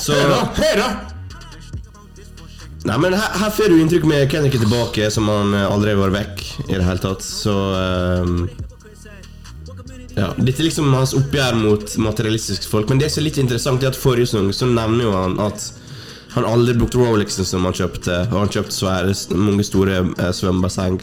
Så 0.00 0.16
hør, 0.16 0.32
da! 0.32 0.40
Hør, 0.62 0.84
da! 0.84 0.90
Nei, 2.88 2.96
men 2.96 3.12
her, 3.12 3.36
her 3.42 3.52
får 3.52 3.68
du 3.68 3.76
inntrykk 3.76 4.06
med 4.08 4.30
Kendrick 4.32 4.56
er 4.56 4.64
tilbake, 4.64 5.10
som 5.12 5.28
han 5.28 5.52
eh, 5.52 5.66
aldri 5.68 5.92
har 5.92 6.00
vært 6.00 6.16
vekk 6.16 6.44
i 6.70 6.78
det 6.78 6.84
hele 6.86 7.02
tatt. 7.02 7.26
Så 7.26 7.56
um... 8.24 8.48
Ja, 10.16 10.32
Dette 10.36 10.58
er 10.58 10.66
liksom 10.66 10.88
hans 10.92 11.12
oppgjør 11.16 11.58
mot 11.60 11.92
materialistiske 12.02 12.66
folk. 12.70 12.88
Men 12.90 12.98
det 13.02 13.12
som 13.12 13.20
er 13.20 13.28
litt 13.28 13.38
interessant, 13.40 13.84
er 13.84 13.92
at 13.92 14.00
forrige 14.00 14.32
sang 14.32 14.48
så 14.56 14.68
nevner 14.68 15.06
jo 15.06 15.12
han 15.14 15.36
at 15.44 15.68
han 16.34 16.44
aldri 16.44 16.74
brukte 16.78 16.98
Rolexen 17.00 17.44
som 17.44 17.64
han 17.66 17.72
kjøpte, 17.74 18.20
og 18.32 18.38
han 18.44 18.48
kjøpte 18.54 18.76
svære, 18.76 19.14
mange 19.36 19.64
store 19.66 19.98
eh, 20.18 20.30
svømmebasseng. 20.36 21.00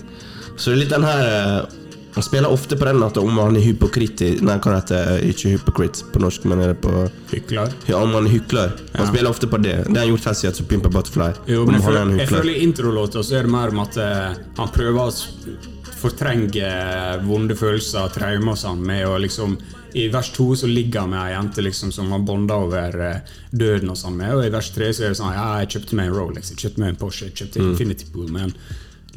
Så 0.57 0.71
det 0.71 0.73
er 0.77 0.81
litt 0.85 0.93
den 0.95 1.03
her 1.05 1.27
eh, 1.27 1.75
Han 2.17 2.23
spiller 2.25 2.49
ofte 2.49 2.73
på 2.75 2.85
den 2.87 3.03
at 3.05 3.17
om 3.21 3.35
han 3.37 3.55
er 3.59 3.61
hypokrit 3.61 4.23
Nei, 4.41 4.55
hva 4.57 4.71
heter 4.79 5.03
det? 5.21 5.27
Ikke 5.35 5.51
hypokrit 5.53 5.99
på 6.09 6.17
norsk, 6.23 6.47
men 6.49 6.63
er 6.63 6.71
det 6.71 6.79
på 6.81 6.89
Hykler. 7.29 7.69
Ja, 7.85 7.99
om 8.01 8.15
han 8.17 8.25
er 8.25 8.31
hykler. 8.33 8.71
Han 8.95 9.03
Ja. 9.05 9.11
spiller 9.11 9.29
ofte 9.29 9.45
på 9.51 9.59
det. 9.61 9.75
Det 9.85 9.93
har 9.93 10.07
han 10.07 10.15
gjort 10.15 10.25
helt 10.25 10.37
siden 10.39 10.55
så 10.57 10.65
Pimpa 10.65 10.89
Butterfly. 10.89 11.27
Jo, 11.45 11.61
om 11.61 11.67
men 11.69 11.75
jeg 11.77 11.83
han 11.85 11.93
er 11.93 12.01
en 12.01 12.07
føler, 12.07 12.17
jeg 12.17 12.27
hykler. 12.27 12.41
føler 12.41 12.53
i 12.55 12.63
introlåta 12.65 13.21
så 13.23 13.35
er 13.37 13.43
det 13.45 13.51
mer 13.53 13.69
om 13.75 13.79
at 13.85 13.97
eh, 14.01 14.33
han 14.57 14.73
prøver 14.73 14.97
å 15.03 15.07
s- 15.13 15.27
fortrenge 16.01 16.71
vonde 17.27 17.55
følelser, 17.57 18.09
traumer 18.15 18.53
og 18.55 18.57
sånn, 18.61 18.81
med 18.85 19.05
å 19.09 19.17
liksom 19.21 19.55
I 19.93 20.07
vers 20.13 20.31
to 20.35 20.55
så 20.55 20.67
ligger 20.67 20.99
han 20.99 21.09
med 21.13 21.21
ei 21.21 21.31
jente 21.33 21.61
liksom, 21.61 21.91
som 21.91 22.11
han 22.11 22.25
bonda 22.25 22.55
over 22.65 22.99
eh, 23.01 23.35
døden 23.51 23.89
og 23.89 23.97
sånn 23.97 24.17
med, 24.17 24.33
og 24.35 24.45
i 24.45 24.51
vers 24.53 24.71
tre 24.75 24.89
så 24.93 25.05
er 25.07 25.13
det 25.13 25.19
sånn 25.21 25.33
Ja, 25.33 25.47
jeg 25.61 25.71
kjøpte 25.75 25.95
meg 25.99 26.09
en 26.09 26.17
Rolex, 26.17 26.51
jeg 26.51 26.59
kjøpte 26.63 26.83
meg 26.83 26.89
en 26.93 26.99
Porsche, 27.01 27.29
jeg 27.29 27.37
kjøpte 27.39 27.63
Mm. 27.63 27.69
Infinity 27.71 28.05
Pool, 28.13 28.27
men 28.31 28.53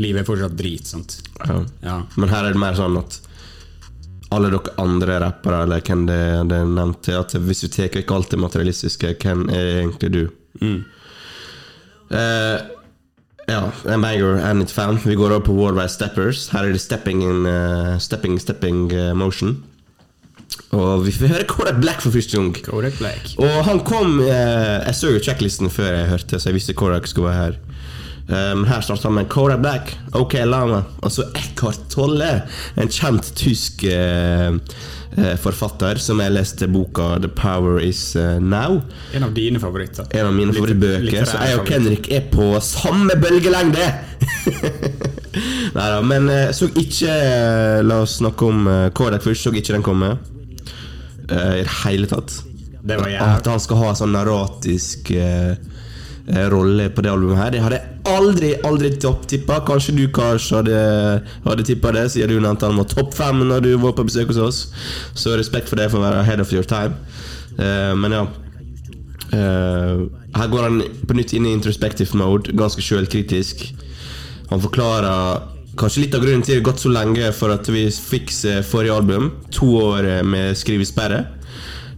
livet 0.00 0.22
er 0.22 0.28
fortsatt 0.28 0.56
drit, 0.56 0.86
sant. 0.86 1.18
Ja. 1.46 1.58
Ja. 1.82 1.96
Men 2.16 2.28
her 2.32 2.46
er 2.46 2.54
det 2.54 2.62
mer 2.62 2.78
sånn 2.78 2.96
at 3.00 3.20
alle 4.30 4.50
dere 4.52 4.74
andre 4.78 5.18
rappere, 5.20 5.64
eller 5.66 5.82
hvem 5.82 6.06
det, 6.06 6.20
det 6.48 6.58
er 6.62 6.68
nevnt 6.70 7.02
til, 7.02 7.18
at 7.18 7.34
hvis 7.34 7.64
du 7.64 7.68
tar 7.68 7.90
vekk 7.90 8.12
alt 8.14 8.30
det 8.30 8.38
materialistiske, 8.38 9.14
hvem 9.24 9.48
er 9.50 9.80
egentlig 9.80 10.12
du? 10.14 10.22
Eh, 12.10 12.60
ja, 13.50 13.72
en 13.90 14.04
banger, 14.04 14.38
N95. 14.54 15.00
Vi 15.04 15.14
går 15.18 15.34
over 15.34 15.46
på 15.46 15.52
Worldwide 15.56 15.90
Steppers. 15.90 16.48
Her 16.54 16.68
er 16.68 16.72
det 16.76 16.82
stepping 16.82 17.22
in 17.26 17.46
uh, 17.46 17.98
Stepping, 17.98 18.38
stepping 18.38 18.92
uh, 18.94 19.10
motion. 19.18 19.56
Og 20.70 21.02
vi 21.06 21.12
får 21.14 21.32
høre 21.32 21.46
Kodak 21.50 21.80
Black 21.82 22.02
for 22.04 22.14
første 22.14 22.38
gang. 22.38 22.52
Kodak 22.66 22.98
Black. 23.00 23.32
Og 23.42 23.64
han 23.66 23.82
kom 23.86 24.20
eh, 24.22 24.78
Jeg 24.86 24.94
så 24.98 25.10
jo 25.14 25.22
checklisten 25.22 25.70
før 25.72 25.90
jeg 25.96 26.12
hørte, 26.12 26.38
så 26.38 26.50
jeg 26.50 26.60
visste 26.60 26.76
Kodak 26.78 27.10
skulle 27.10 27.30
være 27.32 27.42
her. 27.48 27.58
Um, 28.30 28.62
her 28.64 28.78
starter 28.80 29.08
han 29.08 29.16
med 29.16 29.28
Kodak 29.28 29.58
Black, 29.58 29.96
OK 30.14 30.36
Lama. 30.46 30.84
Og 31.02 31.10
så 31.10 31.26
Eckhart 31.34 31.80
Tolle, 31.90 32.44
en 32.78 32.92
kjent 32.92 33.32
tysk 33.34 33.82
eh, 33.90 34.54
eh, 35.18 35.34
forfatter 35.42 35.98
som 35.98 36.22
jeg 36.22 36.36
leste 36.36 36.68
boka 36.70 37.16
'The 37.18 37.32
Power 37.34 37.82
Is 37.82 38.14
eh, 38.14 38.38
Now'. 38.38 38.84
En 39.18 39.26
av 39.26 39.34
dine 39.34 39.58
favoritter. 39.58 40.06
En 40.14 40.30
av 40.30 40.34
mine 40.36 40.54
favorittbøker. 40.54 41.26
Så 41.26 41.42
jeg 41.42 41.58
og. 41.58 41.66
Kenrik 41.66 42.10
er 42.14 42.30
på 42.30 42.52
samme 42.62 43.18
bølgelengde! 43.18 43.90
Nei 45.74 45.86
da, 45.90 45.98
men 46.02 46.30
eh, 46.30 46.50
så 46.54 46.70
ikke 46.70 47.10
La 47.82 48.02
oss 48.04 48.20
snakke 48.22 48.46
om 48.46 48.70
Kodak 48.94 49.26
først. 49.26 49.42
Så 49.42 49.50
ikke 49.58 49.74
den 49.74 49.82
komme. 49.86 50.14
Eh, 51.30 51.60
I 51.60 51.64
det 51.64 51.76
hele 51.84 52.10
tatt. 52.10 52.36
Det 52.82 52.96
var 52.96 53.12
At 53.36 53.46
han 53.46 53.60
skal 53.60 53.80
ha 53.82 53.94
sånn 53.96 54.14
narratisk 54.14 55.10
eh, 55.12 55.52
eh, 55.52 56.46
rolle 56.52 56.88
på 56.94 57.04
det 57.04 57.12
albumet 57.12 57.40
her. 57.42 57.52
Det 57.54 57.62
hadde 57.64 57.80
jeg 57.80 57.98
aldri 58.10 58.52
aldri 58.66 58.92
topptippa. 59.02 59.60
Kanskje 59.68 59.96
du 59.98 60.04
Kars 60.14 60.48
hadde, 60.54 60.78
hadde 61.44 61.66
tippa 61.68 61.92
det, 61.96 62.06
siden 62.14 62.32
du 62.32 62.40
nevnte 62.40 62.70
han 62.70 62.80
var 62.80 62.88
topp 62.90 63.12
fem 63.18 63.42
når 63.44 63.66
du 63.66 63.72
var 63.82 63.96
på 63.98 64.06
besøk 64.08 64.32
hos 64.32 64.40
oss. 64.46 64.62
Så 65.14 65.36
respekt 65.38 65.68
for 65.70 65.80
det 65.80 65.90
for 65.92 66.00
å 66.00 66.06
være 66.08 66.22
ahead 66.24 66.42
of 66.42 66.54
your 66.56 66.66
time. 66.66 66.96
Uh, 67.58 67.92
men 67.98 68.16
ja. 68.16 68.24
Uh, 69.30 70.08
her 70.34 70.50
går 70.50 70.64
han 70.66 70.80
på 71.06 71.14
nytt 71.14 71.34
inn 71.36 71.46
i 71.46 71.52
introspective 71.54 72.16
mode, 72.18 72.54
ganske 72.56 72.82
sjølkritisk. 72.82 73.66
Han 74.50 74.62
forklarer 74.62 75.44
kanskje 75.80 76.04
litt 76.04 76.14
av 76.16 76.24
grunnen 76.24 76.44
til 76.44 76.54
det 76.54 76.60
har 76.60 76.68
gått 76.70 76.84
så 76.84 76.92
lenge 76.92 77.32
for 77.36 77.54
at 77.54 77.68
vi 77.72 77.86
fikk 77.90 78.32
forrige 78.68 78.96
album. 78.96 79.30
To 79.56 79.72
år 79.80 80.08
eh, 80.18 80.24
med 80.26 80.58
skrivesperre. 80.58 81.24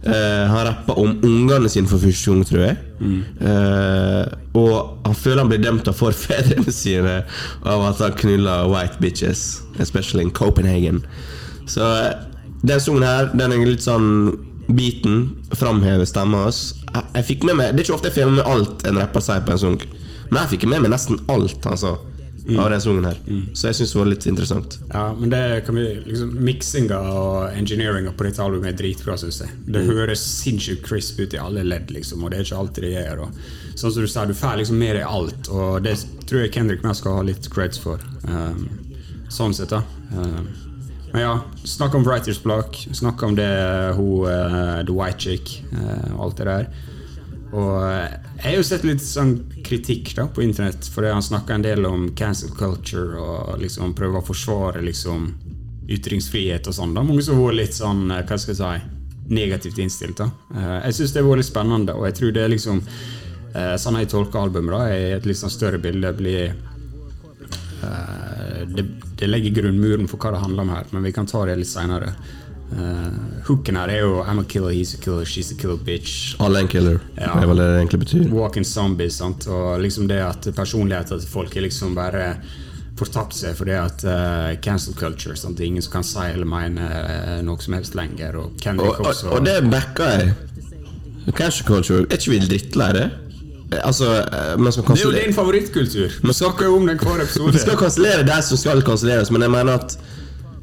Uh, 0.03 0.49
han 0.51 0.65
rappa 0.67 0.97
om 0.99 1.13
ungene 1.23 1.69
sine 1.71 1.87
for 1.87 2.01
første 2.03 2.27
gang, 2.27 2.41
tror 2.43 2.65
jeg. 2.65 2.79
Eh, 3.03 4.25
og 4.59 5.05
han 5.07 5.15
føler 5.17 5.41
han 5.41 5.51
blir 5.51 5.61
dømt 5.63 5.89
av 5.89 5.97
forfedrene 5.97 6.71
sine 6.83 7.21
av 7.67 7.85
at 7.89 8.01
han 8.03 8.15
knuller 8.19 8.69
white 8.71 9.01
bitches, 9.03 9.61
especially 9.79 10.23
in 10.23 10.31
Copenhagen. 10.31 11.03
Så 11.67 11.83
eh, 11.83 12.13
den 12.63 12.83
sangen 12.83 13.07
her, 13.07 13.31
den 13.35 13.55
er 13.55 13.67
litt 13.67 13.85
sånn 13.85 14.09
Beaten 14.63 15.25
framhever 15.51 16.07
stemma 16.07 16.45
hans. 16.45 16.61
Jeg, 16.87 17.03
jeg 17.17 17.27
fikk 17.27 17.41
med 17.49 17.57
meg 17.59 17.73
Det 17.73 17.81
er 17.81 17.87
ikke 17.89 17.95
ofte 17.97 18.07
jeg 18.07 18.15
får 18.21 18.29
med 18.37 18.47
alt 18.47 18.85
en 18.87 18.99
rapper 19.01 19.23
sier 19.25 19.43
på 19.43 19.51
en 19.51 19.59
sang, 19.59 19.75
men 20.29 20.39
jeg 20.39 20.51
fikk 20.53 20.67
med 20.71 20.85
meg 20.85 20.93
nesten 20.93 21.19
alt 21.33 21.67
han 21.67 21.79
sa 21.79 21.97
av 22.59 22.69
den 22.69 22.81
sangen 22.81 23.05
her. 23.07 23.19
Så 23.55 23.69
jeg 23.69 23.77
syns 23.77 23.93
det 23.93 23.99
var 23.99 24.09
litt 24.09 24.25
interessant. 24.27 24.77
Ja, 24.89 25.03
men 25.15 25.31
det 25.31 25.43
kan 25.67 25.77
vi 25.79 25.85
liksom 26.03 26.33
Miksinga 26.43 26.99
og 27.13 27.55
engineeringa 27.55 28.11
på 28.17 28.27
dette 28.27 28.43
albumet 28.43 28.73
er 28.73 28.79
dritbra, 28.81 29.15
syns 29.19 29.41
jeg. 29.43 29.53
Det 29.67 29.85
høres 29.87 30.23
sinnssykt 30.41 30.83
crisp 30.87 31.21
ut 31.23 31.35
i 31.35 31.41
alle 31.41 31.63
ledd, 31.67 31.93
liksom, 31.95 32.23
og 32.23 32.33
det 32.33 32.41
er 32.41 32.47
ikke 32.47 32.59
alltid 32.59 32.87
det 32.87 32.93
gjør. 32.95 33.23
Og 33.27 33.79
sånn 33.79 33.95
som 33.95 34.03
du 34.03 34.11
sa, 34.11 34.25
du 34.27 34.35
får 34.37 34.59
liksom 34.61 34.81
med 34.83 34.97
deg 34.99 35.07
alt, 35.07 35.49
og 35.53 35.83
det 35.87 35.95
tror 36.27 36.43
jeg 36.43 36.53
Kendrick 36.57 36.83
mer 36.85 36.97
skal 36.99 37.19
ha 37.19 37.25
litt 37.31 37.47
creds 37.53 37.79
for. 37.81 38.03
Um, 38.27 38.67
sånn 39.31 39.55
sett, 39.55 39.73
da. 39.73 39.83
Um, 40.13 40.49
men 41.13 41.21
ja, 41.21 41.33
snakk 41.69 41.95
om 41.95 42.03
Writers 42.07 42.41
Block, 42.41 42.75
snakk 42.91 43.21
om 43.23 43.37
det 43.37 43.51
hun 43.95 44.25
uh, 44.25 44.81
The 44.83 44.95
White 44.95 45.21
Chick, 45.21 45.59
og 46.15 46.27
alt 46.27 46.41
det 46.41 46.49
der. 46.49 46.73
Og 47.53 47.83
eh, 47.85 48.13
jeg 48.39 48.45
har 48.47 48.55
jo 48.57 48.65
sett 48.65 48.85
litt 48.87 49.03
sånn 49.05 49.35
kritikk 49.65 50.15
da 50.17 50.25
på 50.25 50.43
internett, 50.45 50.87
fordi 50.89 51.11
han 51.13 51.25
snakker 51.25 51.57
en 51.57 51.65
del 51.65 51.85
om 51.85 52.07
cancel 52.17 52.53
culture 52.57 53.19
og 53.21 53.61
liksom 53.61 53.93
prøver 53.97 54.19
å 54.21 54.25
forsvare 54.25 54.81
liksom 54.85 55.29
ytringsfrihet 55.93 56.67
og 56.71 56.77
sånn. 56.77 56.95
da 56.95 57.03
Mange 57.05 57.25
som 57.25 57.41
var 57.41 57.53
litt 57.57 57.77
sånn, 57.77 58.07
eh, 58.11 58.23
hva 58.25 58.39
skal 58.39 58.55
jeg 58.55 58.61
si, 58.61 58.99
negativt 59.33 59.79
innstilt. 59.79 60.17
da 60.17 60.31
Eh, 60.55 60.79
Jeg 60.87 60.93
syns 60.93 61.13
det 61.13 61.23
var 61.23 61.37
litt 61.37 61.51
spennende, 61.51 61.93
og 61.95 62.05
jeg 62.09 62.15
tror 62.19 62.31
det 62.33 62.43
er 62.43 62.55
liksom 62.57 62.81
Sånn 63.53 63.99
jeg 63.99 64.09
tolker 64.09 64.39
albumet, 64.39 64.73
da, 64.73 64.85
i 64.89 65.11
et 65.13 65.25
litt 65.29 65.37
sånn 65.37 65.51
større 65.53 65.77
bilde, 65.77 66.09
blir 66.17 66.55
det, 68.65 68.85
det 69.19 69.27
legger 69.27 69.61
grunnmuren 69.61 70.07
for 70.09 70.17
hva 70.17 70.31
det 70.33 70.39
handler 70.41 70.63
om 70.63 70.71
her, 70.73 70.87
men 70.89 71.03
vi 71.03 71.11
kan 71.13 71.27
ta 71.29 71.45
det 71.45 71.59
litt 71.59 71.69
seinere. 71.69 72.15
Hooken 73.47 73.75
her 73.77 73.91
er 73.91 73.99
jo 74.01 74.23
I'm 74.23 74.39
a 74.39 74.43
killer, 74.49 74.71
he's 74.73 74.93
a 74.95 75.01
killer, 75.03 75.25
she's 75.25 75.51
a 75.51 75.57
killer 75.59 75.77
bitch. 75.77 76.35
Alle 76.39 76.59
er 76.59 76.65
en 76.65 76.67
killer. 76.71 76.99
Ja. 77.17 77.33
Det 77.35 77.43
er 77.43 77.47
vel 77.51 77.57
det 77.61 77.67
det 77.69 77.79
egentlig 77.81 77.99
betyr. 77.99 78.27
Walking 78.33 78.65
zombies. 78.65 79.17
Sant? 79.19 79.47
Og 79.47 79.81
liksom 79.81 80.07
det 80.07 80.21
at 80.23 80.47
personligheten 80.55 81.19
til 81.19 81.29
folk 81.29 81.57
er 81.57 81.67
liksom 81.67 81.95
bare 81.95 82.35
fortapt 82.97 83.33
seg 83.35 83.55
fordi 83.57 83.73
at 83.77 84.03
uh, 84.05 84.53
cancel 84.61 84.93
culture. 84.97 85.35
Sant? 85.37 85.57
Det 85.57 85.65
er 85.65 85.71
ingen 85.73 85.85
som 85.85 85.91
kan 85.99 86.07
si 86.07 86.23
eller 86.29 86.49
mene 86.49 86.87
uh, 86.87 87.41
noe 87.45 87.61
som 87.61 87.77
helst 87.77 87.95
lenger. 87.99 88.37
Og 88.37 88.45
Og, 88.53 88.57
Kendrick 88.61 88.99
og, 88.99 89.11
også. 89.11 89.29
og 89.29 89.45
det 89.45 89.59
backer 89.69 90.17
jeg. 90.17 90.33
Cancel 91.33 91.65
culture, 91.65 92.05
er 92.09 92.17
ikke 92.19 92.31
vi 92.33 92.39
drittlei 92.47 92.89
det? 92.93 93.09
Altså, 93.83 94.05
det 94.05 94.99
er 94.99 95.05
jo 95.05 95.11
din 95.11 95.33
favorittkultur. 95.33 96.11
Vi 96.21 96.33
snakker 96.33 96.65
jo 96.65 96.75
om 96.77 96.87
den 96.87 96.99
hver 96.99 97.23
episode. 97.23 97.53
Vi 97.55 97.61
skal 97.63 97.77
kansellere 97.79 98.25
de 98.27 98.41
som 98.45 98.57
skal 98.57 98.83
kanselleres, 98.85 99.31
men 99.31 99.41
jeg 99.41 99.51
mener 99.51 99.79
at 99.79 99.95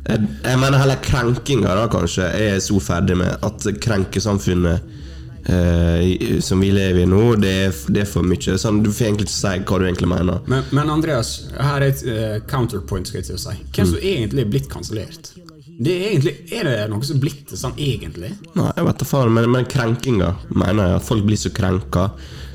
jeg, 0.08 0.30
jeg 0.44 0.60
mener 0.60 0.80
heller 0.80 1.02
krenkinga, 1.04 1.74
da, 1.76 1.84
kanskje, 1.92 2.30
er 2.30 2.54
jeg 2.54 2.64
så 2.68 2.80
ferdig 2.82 3.18
med. 3.20 3.36
At 3.46 3.66
krenkesamfunnet 3.84 4.96
eh, 5.44 6.40
som 6.40 6.60
vi 6.60 6.70
lever 6.74 7.04
i 7.04 7.08
nå, 7.08 7.34
det 7.40 7.52
er, 7.66 7.76
det 7.92 8.04
er 8.04 8.10
for 8.10 8.26
mye. 8.26 8.56
Sånn, 8.60 8.82
du 8.84 8.90
får 8.92 9.10
egentlig 9.10 9.28
ikke 9.28 9.36
si 9.36 9.54
hva 9.68 9.80
du 9.80 9.86
egentlig 9.86 10.10
mener. 10.10 10.42
Men, 10.50 10.66
men 10.76 10.92
Andreas, 10.96 11.36
her 11.56 11.80
er 11.82 11.90
et 11.90 12.04
uh, 12.08 12.40
counterpoint. 12.50 13.08
skal 13.08 13.22
jeg 13.22 13.30
til 13.30 13.38
å 13.38 13.44
si 13.44 13.56
Hvem 13.76 13.94
som 13.94 14.10
egentlig 14.14 14.46
er 14.46 14.52
blitt 14.56 14.70
kansellert? 14.72 15.32
Det 15.80 15.94
er, 15.94 16.10
egentlig, 16.10 16.34
er 16.52 16.66
det 16.68 16.76
noe 16.92 17.06
som 17.08 17.16
er 17.16 17.22
blitt 17.22 17.54
sånn 17.56 17.78
egentlig? 17.80 18.34
Nei, 18.52 18.68
jeg 18.76 18.84
vet 18.84 19.00
da 19.00 19.08
faen, 19.08 19.32
men, 19.32 19.48
men 19.52 19.68
krenkinga 19.68 20.34
mener 20.52 20.90
jeg 20.90 21.00
at 21.00 21.06
folk 21.06 21.24
blir 21.28 21.40
så 21.40 21.52
krenka. 21.56 22.10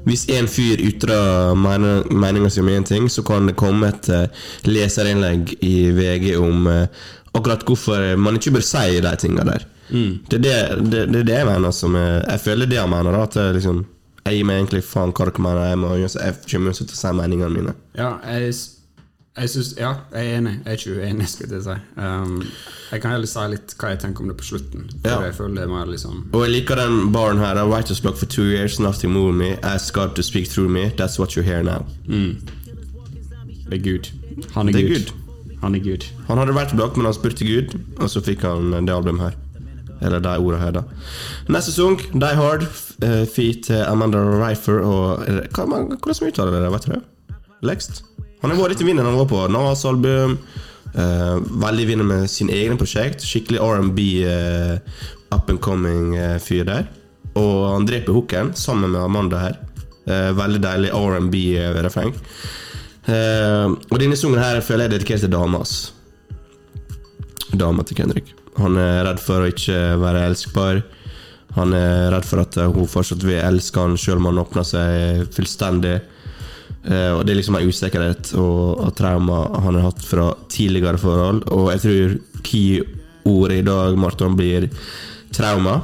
Hvis 0.06 0.28
en 0.30 0.46
fyr 0.46 0.82
ytrer 0.86 1.56
meninga 1.58 2.52
si 2.54 2.62
om 2.62 2.70
én 2.70 2.86
ting, 2.86 3.08
så 3.10 3.24
kan 3.26 3.50
det 3.50 3.56
komme 3.58 3.90
et 3.90 4.10
eh, 4.14 4.28
leserinnlegg 4.70 5.56
i 5.66 5.74
VG 5.98 6.36
om 6.38 6.68
eh, 6.70 7.08
akkurat 7.36 7.66
hvorfor 7.68 8.16
man 8.18 8.36
ikke 8.40 8.52
bør 8.58 8.64
si 8.66 9.00
de 9.04 9.16
tinga 9.22 9.44
der. 9.48 9.66
Det, 9.86 10.40
er 10.40 10.40
det, 10.40 10.92
det, 10.92 11.02
det 11.14 11.20
er 11.20 11.28
det 11.28 11.36
jeg 11.36 11.46
mener 11.46 11.72
som 11.72 11.94
er, 11.96 12.24
Jeg 12.32 12.40
føler 12.42 12.66
det 12.66 12.80
jeg 12.80 12.90
mener. 12.90 13.20
At 13.22 13.36
jeg, 13.38 13.54
liksom, 13.60 13.84
jeg 14.26 14.38
gir 14.40 14.46
meg 14.50 14.56
egentlig 14.64 14.84
faen 14.84 15.12
hva 15.14 15.28
dere 15.30 15.44
mener. 15.46 15.68
Jeg, 15.70 15.78
må, 15.84 15.92
jeg 16.00 16.40
kommer 16.50 16.72
ikke 16.74 16.88
til 16.90 16.98
å 16.98 17.02
si 17.04 17.12
meningene 17.20 17.52
mine. 17.54 17.76
Ja, 18.00 18.16
jeg, 18.26 18.56
jeg 19.36 19.50
synes, 19.52 19.74
ja, 19.78 19.92
jeg 20.16 20.32
er 20.32 20.38
enig. 20.40 20.54
Jeg 20.66 20.72
er 20.74 20.80
ikke 20.80 20.96
uenig, 21.04 21.28
skulle 21.30 21.60
jeg 21.60 21.64
si. 21.68 21.76
Um, 22.02 22.38
jeg 22.92 23.02
kan 23.04 23.12
heller 23.14 23.30
si 23.30 23.46
litt 23.52 23.76
hva 23.78 23.92
jeg 23.94 24.00
tenker 24.06 24.24
om 24.26 24.32
det 24.32 24.38
på 24.40 24.48
slutten. 24.50 24.88
For 25.04 25.12
Ja. 25.12 25.20
jeg 25.28 25.36
føler 25.38 25.56
det 25.60 25.64
er 25.68 25.74
mer 25.76 25.86
liksom 25.92 26.22
Og 26.34 26.46
jeg 26.48 26.54
liker 26.56 26.76
den 26.82 27.12
baren 27.14 27.38
her. 27.44 27.60
I 27.62 27.68
writer's 27.70 28.02
block 28.02 28.18
for 28.18 28.26
two 28.26 28.48
years, 28.50 28.80
nothing 28.80 29.12
moved 29.14 29.36
me. 29.38 29.54
Ask 29.62 29.94
God 29.94 30.16
to 30.16 30.24
speak 30.24 30.48
through 30.50 30.70
me. 30.72 30.90
That's 30.98 31.20
what 31.20 31.36
you 31.38 31.44
hear 31.44 31.62
now. 31.64 31.86
Det 33.70 33.74
er 33.74 33.84
Gud. 33.84 34.10
Han 34.56 34.70
er, 34.70 34.72
Det 34.74 34.82
er 34.86 34.88
Gud. 34.90 35.06
Gud. 35.06 35.25
Han 35.66 35.76
er 35.76 35.84
Gud. 35.84 36.06
Han 36.30 36.40
hadde 36.42 36.56
vært 36.56 36.76
blokk, 36.78 37.00
men 37.00 37.10
han 37.10 37.18
spurte 37.18 37.48
Gud, 37.48 37.74
og 37.98 38.12
så 38.12 38.22
fikk 38.24 38.46
han 38.46 38.72
det 38.86 38.94
albumet 38.94 39.32
her. 39.32 39.40
Eller 40.06 40.22
de 40.22 40.36
ordene 40.38 40.62
her, 40.62 40.76
da. 40.76 40.84
Neste 41.50 41.74
sang, 41.74 41.98
Die 42.14 42.38
Hard, 42.38 42.68
uh, 43.02 43.24
feat 43.32 43.72
eh, 43.74 43.86
Amanda 43.88 44.22
Reifer 44.22 44.84
og 44.84 45.24
eller, 45.26 45.48
hva, 45.56 45.66
Hvordan 45.96 46.30
uttaler 46.30 46.60
det? 46.60 46.72
Vet 46.76 46.88
du 46.88 46.94
det? 46.94 47.02
Lext? 47.66 48.04
Han 48.44 48.52
har 48.52 48.60
vært 48.60 48.76
litt 48.76 48.86
i 48.86 48.90
vinden 48.92 49.08
han 49.08 49.18
var 49.18 49.30
på 49.32 49.42
Nas 49.50 49.86
album. 49.88 50.38
Uh, 50.96 51.42
veldig 51.64 51.84
i 51.84 51.90
vinden 51.90 52.12
med 52.12 52.30
sine 52.32 52.54
egne 52.56 52.78
prosjekt. 52.80 53.24
Skikkelig 53.26 53.64
R&B 53.64 54.06
uh, 54.28 54.78
up 55.36 55.50
and 55.50 55.62
coming 55.62 56.16
eh, 56.16 56.38
fyr 56.40 56.66
der. 56.68 56.88
Og 57.36 57.56
han 57.74 57.88
dreper 57.88 58.16
hooken 58.16 58.54
sammen 58.56 58.94
med 58.94 59.02
Amanda 59.02 59.42
her. 59.42 59.58
Eh, 60.06 60.32
veldig 60.38 60.62
deilig 60.64 60.94
R&B-refreng. 60.94 62.14
Eh, 63.06 63.68
og 63.70 64.00
denne 64.02 64.18
sangen 64.18 64.42
her 64.42 64.62
føler 64.66 64.86
jeg 64.86 64.92
er 64.92 64.98
dedikert 64.98 65.26
til 65.26 65.34
dama 65.34 65.62
hans 65.62 65.76
dama 67.58 67.84
til 67.84 67.98
Kendrick. 68.00 68.34
Han 68.60 68.78
er 68.80 69.04
redd 69.08 69.22
for 69.24 69.44
å 69.44 69.52
ikke 69.52 69.78
være 70.02 70.26
elskbar. 70.30 70.82
Han 71.56 71.74
er 71.76 72.12
redd 72.14 72.28
for 72.28 72.44
at 72.44 72.58
hun 72.76 72.90
fortsatt 72.90 73.24
vil 73.24 73.40
elske 73.40 73.80
han 73.80 73.96
selv 74.00 74.22
om 74.22 74.30
han 74.32 74.42
åpner 74.44 74.68
seg 74.68 75.26
fullstendig. 75.36 75.98
Uh, 76.86 77.18
og 77.18 77.26
Det 77.26 77.34
er 77.34 77.40
liksom 77.40 77.58
en 77.58 77.70
usikkerhet 77.72 78.34
og, 78.38 78.84
og 78.86 78.92
trauma 78.98 79.40
han 79.64 79.80
har 79.80 79.88
hatt 79.88 80.04
fra 80.06 80.30
tidligere 80.52 81.02
forhold. 81.02 81.46
Og 81.56 81.72
jeg 81.74 81.84
tror 81.86 82.18
key-ordet 82.46 83.62
i 83.62 83.66
dag, 83.66 83.98
Marton, 84.00 84.38
blir 84.38 84.70
trauma. 85.34 85.80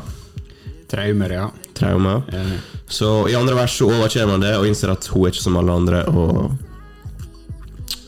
Traumer, 0.92 1.32
ja. 1.32 1.48
Trauma. 1.74 2.20
Så 2.92 3.10
i 3.32 3.36
andre 3.40 3.56
vers 3.56 3.78
så 3.80 3.88
overkjenner 3.88 4.34
man 4.34 4.44
det 4.44 4.52
og 4.58 4.68
innser 4.68 4.92
at 4.92 5.08
hun 5.14 5.24
er 5.24 5.32
ikke 5.32 5.46
som 5.46 5.56
alle 5.58 5.78
andre. 5.80 6.04
Og 6.12 6.71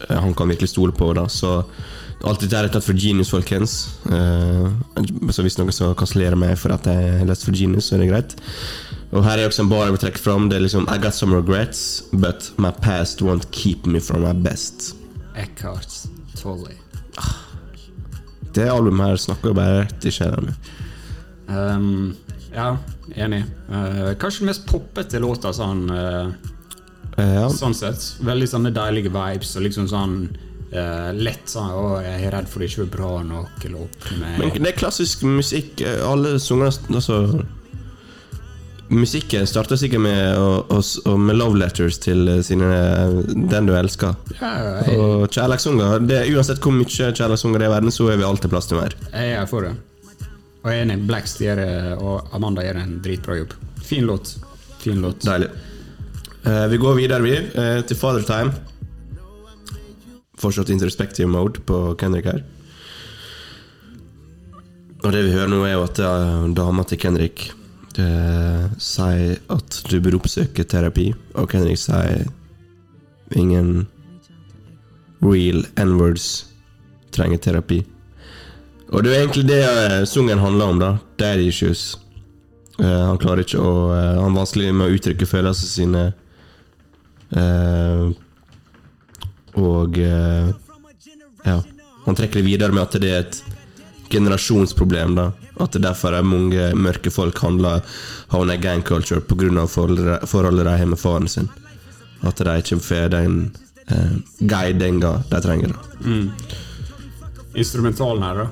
han 0.10 0.34
kan 0.38 0.50
virkelig 0.50 0.70
stole 0.74 0.96
på 0.96 1.12
da. 1.18 1.28
Så 1.32 1.62
alt 2.24 2.44
dette 2.44 2.56
er 2.56 2.70
tatt 2.72 2.86
for 2.86 2.96
genius, 2.96 3.32
folkens. 3.34 3.74
Eh, 4.08 4.68
så 5.36 5.44
hvis 5.44 5.58
noen 5.60 5.74
skal 5.76 5.96
kansellere 6.00 6.40
meg 6.40 6.56
for 6.60 6.76
at 6.76 6.88
jeg 6.88 7.18
har 7.20 7.28
lest 7.28 7.44
for 7.48 7.56
genius, 7.58 7.90
så 7.90 7.98
er 7.98 8.04
det 8.04 8.12
greit. 8.12 8.36
Og 9.14 9.26
her 9.28 9.38
er 9.38 9.50
også 9.50 9.66
en 9.66 9.72
bar 9.72 9.86
jeg 9.86 9.96
vil 9.98 10.04
trekke 10.06 10.24
fram. 10.24 10.48
Det 10.50 10.58
er 10.58 10.66
liksom 10.66 10.88
I 10.90 10.98
got 11.04 11.18
some 11.18 11.36
regrets, 11.36 12.04
but 12.14 12.52
my 12.58 12.72
past 12.72 13.22
won't 13.22 13.50
keep 13.52 13.86
me 13.86 14.02
from 14.02 14.24
my 14.26 14.34
best. 14.34 14.94
Eckhart 15.36 16.08
Tolle. 16.40 16.78
Det 18.54 18.70
albumet 18.70 19.14
her 19.14 19.22
snakker 19.22 19.52
jo 19.52 19.58
bare 19.58 19.84
rett 19.84 20.06
i 20.06 20.14
sjela 20.14 20.40
mi. 20.46 20.54
Um, 21.50 22.14
ja, 22.54 22.76
enig. 23.18 23.44
Uh, 23.68 24.14
kanskje 24.22 24.44
den 24.44 24.52
mest 24.52 24.68
poppete 24.70 25.22
låta 25.22 25.52
sånn 25.58 25.88
uh, 25.90 26.30
Eh, 26.30 26.53
ja. 27.18 27.46
Sånn 27.54 27.76
sett. 27.78 28.16
Veldig 28.26 28.48
sånne 28.50 28.72
deilige 28.74 29.12
vibes 29.14 29.56
og 29.58 29.68
liksom 29.68 29.90
sånn 29.92 30.18
Uh, 30.74 31.12
lett 31.14 31.46
sånn 31.52 31.70
Å, 31.70 32.00
jeg 32.02 32.24
er 32.26 32.32
redd 32.34 32.48
for 32.50 32.64
det 32.64 32.72
ikke 32.72 32.82
er 32.82 32.88
bra 32.96 33.10
nok, 33.22 33.60
eller 33.68 33.84
opp 33.84 34.06
med. 34.18 34.40
Men 34.42 34.64
det 34.64 34.72
er 34.72 34.78
klassisk 34.80 35.22
musikk. 35.22 35.84
eh, 35.86 36.00
Alle 36.02 36.40
sanger 36.42 36.72
Altså 36.90 37.44
Musikken 38.90 39.46
starter 39.48 39.78
sikkert 39.78 40.02
med, 40.02 40.40
med 41.22 41.38
love 41.38 41.60
letters 41.62 42.00
til 42.02 42.26
eh, 42.28 42.42
sine, 42.42 42.72
den 43.54 43.70
du 43.70 43.76
elsker. 43.78 44.16
Ja, 44.40 44.50
jeg, 44.88 44.98
Og 44.98 45.28
kjærlighetssanger 45.30 46.08
det 46.10 46.18
er 46.24 46.32
Uansett 46.34 46.62
hvor 46.66 46.74
mye 46.74 46.90
kjærlighetssanger 46.90 47.62
det 47.62 47.68
er 47.68 47.72
i 47.72 47.76
verden, 47.76 47.94
så 47.94 48.10
er 48.10 48.18
vi 48.18 48.26
alltid 48.28 48.54
plass 48.56 48.72
til 48.72 48.82
mer. 48.82 48.98
jeg 49.14 49.36
er 49.44 49.46
for 49.54 49.70
det. 49.70 49.76
Og 50.64 50.72
jeg 50.72 50.80
er 50.80 50.88
enig. 50.88 50.98
Blacks 51.06 51.38
gjør 51.38 51.62
og 52.02 52.34
Amanda 52.34 52.66
gjør 52.66 52.82
en 52.82 52.98
dritbra 53.06 53.38
jobb. 53.44 53.54
Fin 53.86 54.10
låt. 54.10 54.36
Fin 54.82 55.06
låt. 55.06 55.22
Deilig. 55.22 55.54
Eh, 56.44 56.68
vi 56.68 56.78
går 56.78 56.96
videre, 56.96 57.22
vi, 57.24 57.38
eh, 57.38 57.82
til 57.88 57.98
Father 57.98 58.24
Time. 58.28 58.52
Fortsatt 60.38 60.70
introspective 60.70 61.28
mode 61.28 61.60
på 61.64 61.96
Kendrick 62.00 62.26
her. 62.26 62.44
Og 65.04 65.12
det 65.12 65.24
vi 65.26 65.32
hører 65.32 65.52
nå, 65.52 65.64
er 65.64 65.74
jo 65.76 65.84
at 65.84 66.00
uh, 66.00 66.48
dama 66.56 66.84
til 66.88 67.00
Kendrick 67.00 67.50
eh, 68.00 68.68
sier 68.80 69.40
at 69.52 69.80
du 69.90 69.98
bør 70.00 70.16
oppsøke 70.22 70.64
terapi, 70.64 71.10
og 71.36 71.50
Kendrick 71.52 71.82
sier 71.82 72.24
ingen 73.36 73.88
real 75.24 75.66
N-words 75.80 76.46
trenger 77.12 77.42
terapi. 77.44 77.82
Og 78.94 79.04
det 79.04 79.12
er 79.12 79.24
egentlig 79.24 79.48
det 79.50 79.62
eh, 79.64 80.00
sungen 80.08 80.40
handler 80.40 80.72
om, 80.72 80.80
da. 80.80 80.96
Daddy 81.20 81.50
issues. 81.50 81.98
Uh, 82.80 83.12
han 83.12 83.20
klarer 83.22 83.44
ikke 83.44 83.62
å 83.62 83.74
uh, 83.92 84.16
Han 84.18 84.32
er 84.32 84.38
vanskelig 84.40 84.72
med 84.74 84.88
å 84.88 84.96
uttrykke 84.98 85.28
følelsene 85.30 85.74
sine. 85.76 86.04
Eh, 87.36 88.12
og 89.60 89.98
eh, 90.00 90.52
Ja. 91.46 91.58
Han 92.06 92.16
trekker 92.16 92.42
det 92.42 92.46
videre 92.48 92.72
med 92.76 92.84
at 92.84 92.98
det 93.02 93.10
er 93.12 93.20
et 93.24 93.42
generasjonsproblem. 94.12 95.16
da 95.16 95.32
At 95.60 95.72
det 95.76 95.82
derfor 95.86 96.14
er 96.14 96.24
mange 96.24 96.74
mørke 96.76 97.12
folk 97.12 97.38
handler 97.40 97.82
havner 98.34 98.54
i 98.58 98.62
gang 98.62 98.84
culture 98.84 99.22
pga. 99.22 99.66
forholdet 99.68 100.66
de 100.66 100.78
har 100.78 100.86
med 100.86 101.00
faren 101.00 101.28
sin. 101.28 101.50
At 102.24 102.36
de 102.38 102.58
ikke 102.60 102.80
får 102.80 103.10
den 103.10 103.54
eh, 103.88 104.18
guidinga 104.40 105.24
de 105.30 105.42
trenger. 105.42 105.74
da 105.74 105.80
Instrumentalen 107.56 108.24
her, 108.24 108.36
da. 108.36 108.48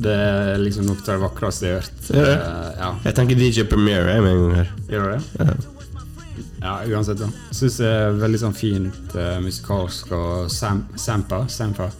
Det 0.00 0.12
er 0.12 0.58
liksom 0.60 0.86
noe 0.86 0.96
av 1.00 1.06
det 1.06 1.18
vakreste 1.20 1.66
jeg 1.66 1.74
har 1.74 1.82
hørt. 1.82 2.10
Eh, 2.14 2.80
ja. 2.80 2.90
Jeg 3.04 3.14
tenker 3.18 3.36
DJ 3.40 3.64
Premiere 3.68 4.20
med 4.22 4.32
en 4.32 4.42
gang 4.44 4.54
her. 4.60 4.72
Gjør 4.88 5.10
det? 5.14 5.20
Ja. 5.40 5.79
Ja, 6.60 6.80
uansett. 6.86 7.18
da 7.18 7.28
Syns 7.56 7.78
det 7.80 7.88
er 7.88 8.18
veldig 8.20 8.40
sånn 8.42 8.56
fint 8.56 9.14
uh, 9.16 9.38
musikalsk 9.44 10.12
og 10.16 10.50
sam 10.52 10.84
Sampa. 10.96 11.46
Sampa. 11.48 11.90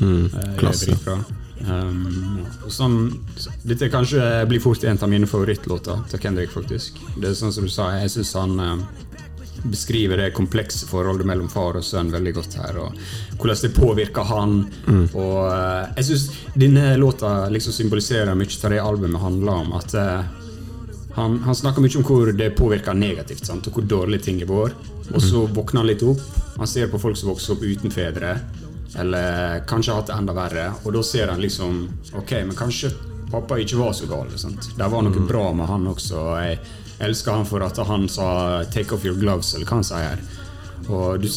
Mm, 0.00 0.30
Eh, 0.30 0.54
klasse. 0.60 0.94
Um, 1.58 2.44
sånn, 2.70 3.10
dette 3.66 3.88
kanskje 3.90 4.22
blir 4.46 4.62
fort 4.62 4.84
en 4.86 4.98
av 5.02 5.10
mine 5.10 5.26
favorittlåter 5.26 6.04
til 6.08 6.20
Kendrick, 6.22 6.52
faktisk. 6.54 7.00
Det 7.18 7.32
er 7.32 7.34
sånn 7.34 7.52
som 7.52 7.66
du 7.66 7.72
sa, 7.72 7.88
jeg 7.98 8.12
syns 8.14 8.30
han 8.38 8.54
uh, 8.62 8.76
beskriver 9.66 10.20
det 10.22 10.28
komplekse 10.36 10.86
forholdet 10.86 11.26
mellom 11.26 11.48
far 11.50 11.80
og 11.80 11.84
sønn 11.84 12.12
veldig 12.14 12.34
godt 12.36 12.54
her. 12.60 12.78
Og 12.78 12.94
hvordan 13.40 13.62
det 13.64 13.72
påvirker 13.74 14.28
han. 14.28 14.58
Og 15.18 15.38
uh, 15.50 15.88
jeg 15.98 16.12
syns 16.12 16.28
denne 16.54 16.92
låta 17.00 17.48
liksom 17.50 17.74
symboliserer 17.74 18.38
mye 18.38 18.60
av 18.62 18.74
det 18.76 18.82
albumet 18.82 19.22
handler 19.22 19.64
om. 19.64 19.72
At 19.78 19.94
eh, 19.98 20.22
han, 21.18 21.38
han 21.44 21.54
snakker 21.58 21.82
mye 21.84 21.98
om 22.00 22.04
hvor 22.06 22.30
det 22.32 22.50
påvirker 22.58 22.94
negativt, 22.94 23.44
sant? 23.46 23.66
og 23.68 23.78
hvor 23.78 23.86
dårlige 23.90 24.28
ting 24.28 24.40
er 24.44 24.48
vår. 24.50 24.72
Og 25.14 25.22
så 25.24 25.44
våkner 25.46 25.82
han 25.82 25.88
litt 25.90 26.02
opp. 26.04 26.20
Han 26.58 26.68
ser 26.68 26.90
på 26.92 26.98
folk 27.00 27.16
som 27.16 27.30
vokser 27.32 27.54
opp 27.54 27.62
uten 27.64 27.92
fedre, 27.94 28.34
eller 28.98 29.60
kanskje 29.68 29.92
har 29.92 30.02
hatt 30.02 30.10
det 30.10 30.16
enda 30.18 30.34
verre. 30.36 30.66
Og 30.84 30.92
da 30.96 31.02
ser 31.04 31.28
han 31.32 31.40
liksom 31.40 31.78
Ok, 32.18 32.32
men 32.44 32.56
kanskje 32.56 32.90
pappa 33.30 33.58
ikke 33.60 33.76
var 33.80 33.92
så 33.96 34.08
gal. 34.08 34.28
Sant? 34.40 34.70
Det 34.76 34.88
var 34.88 35.04
noe 35.04 35.24
bra 35.28 35.46
med 35.52 35.68
han 35.68 35.86
også. 35.90 36.24
Jeg 36.42 36.58
elsker 37.04 37.36
han 37.36 37.46
for 37.46 37.62
at 37.62 37.76
han 37.86 38.08
sa 38.08 38.64
'take 38.64 38.94
off 38.94 39.04
your 39.04 39.16
gloves', 39.16 39.54
eller 39.54 39.66
hva 39.66 39.78
han 39.80 39.84
sier 39.84 40.08
her. 40.08 40.20
Og 40.88 41.20
du, 41.20 41.28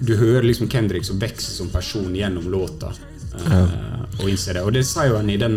du 0.00 0.16
hører 0.16 0.42
liksom 0.46 0.68
Kendrick 0.70 1.04
som 1.04 1.18
vokser 1.18 1.50
som 1.56 1.68
person 1.68 2.14
gjennom 2.14 2.50
låta. 2.50 2.92
eh, 3.34 3.68
og 4.20 4.28
innser 4.28 4.54
det. 4.54 4.62
Og 4.62 4.72
det 4.72 4.84
sier 4.86 5.10
jo 5.10 5.16
han 5.16 5.30
i 5.30 5.36
den 5.36 5.56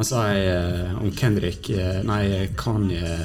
Han 0.00 0.06
sa 0.08 0.20
jeg, 0.32 0.84
om 0.96 1.10
Kendrick 1.12 1.66
eh, 1.74 1.98
Nei, 2.08 2.48
Kanye 2.56 3.18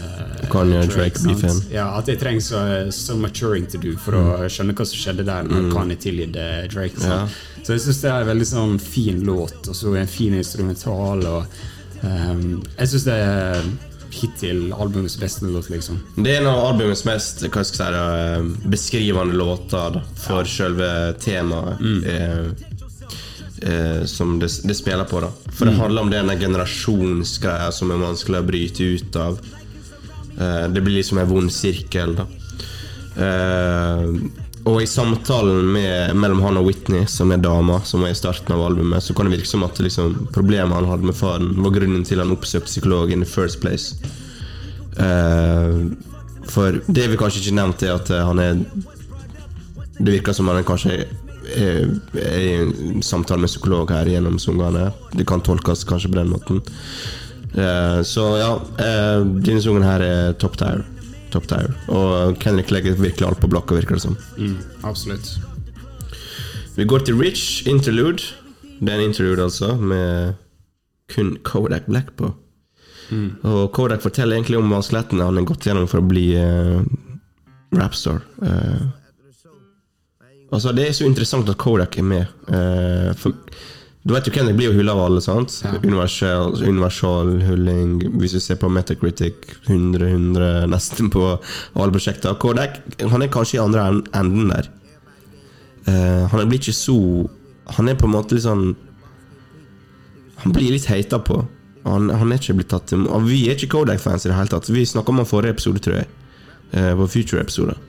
Kanye 0.52 0.82
Drake, 0.84 0.92
Drake 0.92 1.22
beefen. 1.24 1.62
Ja, 1.72 1.86
At 1.96 2.10
jeg 2.12 2.20
trenger 2.20 2.44
så, 2.44 2.64
so 2.92 3.16
maturing 3.16 3.64
to 3.72 3.80
do 3.80 3.94
for 3.96 4.18
å 4.20 4.26
skjønne 4.52 4.76
hva 4.76 4.84
som 4.90 5.00
skjedde 5.00 5.24
der 5.24 5.48
når 5.48 5.70
Kanye 5.72 5.96
tilgitt 6.04 6.36
Drake. 6.74 7.00
sant? 7.00 7.32
Ja. 7.32 7.64
Så 7.64 7.78
jeg 7.78 7.86
syns 7.86 8.04
det 8.04 8.12
er 8.12 8.26
en 8.26 8.32
veldig 8.34 8.50
sånn 8.52 8.76
fin 8.84 9.24
låt, 9.24 9.62
og 9.64 9.74
så 9.80 9.96
en 9.96 10.12
fin 10.12 10.36
instrumental. 10.36 11.24
Og 11.26 11.58
um, 12.04 12.60
Jeg 12.76 12.92
syns 12.92 13.08
det 13.08 13.16
er 13.24 13.70
hittil 14.16 14.74
albumets 14.74 15.18
beste 15.20 15.46
låt, 15.46 15.70
liksom. 15.70 15.98
Det 16.16 16.36
er 16.36 16.42
en 16.44 16.52
av 16.52 16.62
albumets 16.70 17.06
mest 17.08 17.44
hva 17.48 17.64
skal 17.68 17.96
jeg 17.96 18.04
si, 18.04 18.60
eh, 18.68 18.70
beskrivende 18.72 19.36
låter 19.40 19.98
da, 19.98 20.04
for 20.28 20.48
selve 20.48 20.90
temaet 21.24 21.82
eh, 22.12 22.75
eh, 23.62 24.06
som 24.06 24.40
det, 24.40 24.50
det 24.64 24.76
spiller 24.76 25.04
på. 25.10 25.22
da 25.22 25.32
For 25.52 25.66
det 25.66 25.78
handler 25.80 26.06
om 26.06 26.12
denne 26.14 26.38
generasjonsgreia 26.40 27.72
som 27.72 27.92
er 27.92 28.02
vanskelig 28.02 28.42
å 28.42 28.48
bryte 28.48 28.90
ut 28.96 29.20
av. 29.20 29.40
Eh, 30.40 30.66
det 30.70 30.82
blir 30.82 30.98
liksom 31.00 31.22
en 31.22 31.30
vond 31.30 31.54
sirkel. 31.54 32.18
da 32.20 32.26
eh, 33.26 34.10
Og 34.66 34.82
i 34.82 34.90
samtalen 34.90 35.72
med, 35.72 36.16
mellom 36.16 36.42
han 36.46 36.60
og 36.60 36.68
Whitney, 36.70 37.06
som 37.08 37.32
er 37.32 37.44
dama, 37.44 37.82
som 37.86 38.04
er 38.04 38.16
i 38.16 38.18
starten 38.18 38.56
av 38.56 38.66
albumet, 38.66 39.04
så 39.04 39.14
kan 39.14 39.30
det 39.30 39.38
virke 39.38 39.52
som 39.52 39.64
at 39.68 39.80
liksom, 39.80 40.28
problemet 40.34 40.76
han 40.76 40.90
hadde 40.90 41.12
med 41.12 41.18
faren, 41.18 41.54
var 41.62 41.76
grunnen 41.76 42.06
til 42.08 42.24
han 42.24 42.34
oppsøkte 42.34 42.72
psykolog 42.72 43.14
in 43.14 43.24
the 43.24 43.30
first 43.30 43.62
place. 43.62 43.96
Eh, 44.98 45.86
for 46.50 46.82
det 46.88 47.08
vi 47.12 47.18
kanskje 47.20 47.42
ikke 47.42 47.58
nevnte, 47.58 47.88
er 47.90 48.00
at 48.00 48.12
eh, 48.14 48.26
han 48.26 48.40
er 48.40 48.60
Det 49.96 50.12
virker 50.12 50.36
som 50.36 50.50
han 50.52 50.60
er 50.60 50.68
kanskje 50.68 51.06
er, 51.56 51.90
er 52.20 52.40
i 52.42 52.54
en 52.60 53.04
samtale 53.06 53.44
med 53.44 53.52
psykolog 53.52 53.92
her 53.94 54.10
gjennom 54.10 54.40
sangene. 54.42 54.90
Det 55.16 55.28
kan 55.30 55.44
tolkes 55.46 55.86
kanskje 55.88 56.12
på 56.14 56.20
den 56.20 56.34
måten. 56.34 56.62
Uh, 57.56 58.02
så 58.04 58.26
ja, 58.42 58.52
uh, 58.60 59.22
denne 59.24 59.62
sangen 59.64 59.86
her 59.86 60.04
er 60.04 60.38
top 60.42 60.58
tier. 60.60 60.84
Top 61.34 61.48
tier. 61.52 61.72
Og 61.92 62.40
Kendrick 62.44 62.72
legger 62.74 62.98
virkelig 63.00 63.30
alt 63.30 63.44
på 63.44 63.52
blokka, 63.52 63.78
virker 63.78 64.00
det 64.00 64.06
som. 64.06 64.18
Mm, 64.40 64.58
absolutt. 64.88 65.36
Vi 66.76 66.88
går 66.88 67.06
til 67.08 67.20
Rich 67.20 67.68
Interlude. 67.68 68.34
Det 68.82 68.92
er 68.92 69.00
en 69.00 69.10
interlude, 69.10 69.44
altså, 69.44 69.76
med 69.80 70.36
kun 71.14 71.38
Kodak 71.48 71.86
Black 71.88 72.12
på. 72.20 72.34
Og 73.46 73.72
Kodak 73.72 74.02
forteller 74.02 74.36
egentlig 74.36 74.58
om 74.58 74.72
vanskelighetene 74.74 75.28
han 75.28 75.38
har 75.40 75.48
gått 75.48 75.68
gjennom 75.68 75.88
for 75.88 76.02
å 76.02 76.08
bli 76.10 76.26
uh, 76.36 76.82
rapstar. 77.76 78.22
Eh, 78.42 78.86
altså, 80.52 80.74
det 80.76 80.90
er 80.90 80.98
så 80.98 81.08
interessant 81.08 81.50
at 81.50 81.58
Kodak 81.62 81.98
er 81.98 82.06
med. 82.06 82.36
Uh, 82.50 83.14
for 83.18 83.34
du 84.06 84.14
vet 84.14 84.28
jo 84.30 84.34
hvem 84.36 84.52
det 84.52 84.54
blir 84.54 84.68
jo 84.70 84.76
hylla 84.78 84.94
av 84.94 85.00
alle, 85.08 85.22
sant? 85.24 85.54
Ja. 85.66 85.72
Universal, 85.82 86.60
universal 86.62 87.40
hulling. 87.48 87.96
Hvis 88.20 88.36
vi 88.38 88.42
ser 88.44 88.60
på 88.62 88.70
Metacritic, 88.70 89.48
100-100 89.66 90.68
nesten 90.70 91.10
på 91.10 91.24
alle 91.32 91.96
prosjekter. 91.96 92.38
Kodak 92.38 92.78
han 93.02 93.26
er 93.26 93.32
kanskje 93.34 93.58
i 93.58 93.64
andre 93.64 93.88
enden 94.14 94.54
der. 94.54 94.70
Uh, 95.90 96.30
han 96.30 96.46
blir 96.50 96.62
ikke 96.62 96.74
så 96.74 96.98
Han 97.78 97.90
er 97.90 97.98
på 97.98 98.08
en 98.08 98.14
måte 98.16 98.34
litt 98.34 98.42
sånn 98.42 98.72
Han 100.42 100.54
blir 100.54 100.72
litt 100.74 100.88
heita 100.90 101.20
på. 101.22 101.44
Han, 101.84 102.08
han 102.10 102.32
er 102.34 102.40
ikke 102.42 102.56
blitt 102.58 102.72
tatt 102.74 102.88
til 102.90 103.04
Vi 103.26 103.44
er 103.46 103.58
ikke 103.58 103.70
Kodak-fans 103.76 104.26
i 104.26 104.32
det 104.32 104.38
hele 104.38 104.54
tatt. 104.54 104.70
Vi 104.70 104.86
snakka 104.86 105.14
om 105.14 105.22
han 105.22 105.30
forrige 105.30 105.58
episode, 105.58 105.82
tror 105.82 106.00
jeg. 106.04 106.10
Uh, 106.74 106.94
på 107.02 107.10
Future-episoder. 107.18 107.82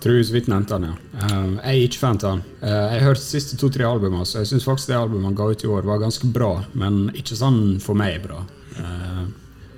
Tror 0.00 0.22
så 0.24 0.32
vidt 0.32 0.46
nevnte 0.48 0.78
han, 0.78 0.84
ja. 0.88 0.94
Eh, 1.20 1.48
jeg 1.60 1.70
er 1.70 1.82
ikke 1.84 2.00
fan 2.00 2.20
av 2.22 2.30
han. 2.30 2.42
Eh, 2.62 2.70
jeg 2.72 3.00
har 3.02 3.08
hørt 3.10 3.20
de 3.20 3.26
siste 3.26 3.58
to-tre 3.60 3.84
albumene, 3.84 4.24
så 4.24 4.40
jeg 4.40 4.48
syns 4.48 4.64
faktisk 4.64 4.88
det 4.88 4.96
albumet 4.96 5.28
han 5.28 5.36
ga 5.36 5.50
ut 5.50 5.64
i 5.64 5.68
år, 5.68 5.88
var 5.88 6.00
ganske 6.00 6.30
bra, 6.32 6.52
men 6.72 7.10
ikke 7.12 7.36
sånn 7.36 7.60
for 7.84 7.98
meg 8.00 8.22
bra. 8.24 8.40
Eh, 8.80 9.26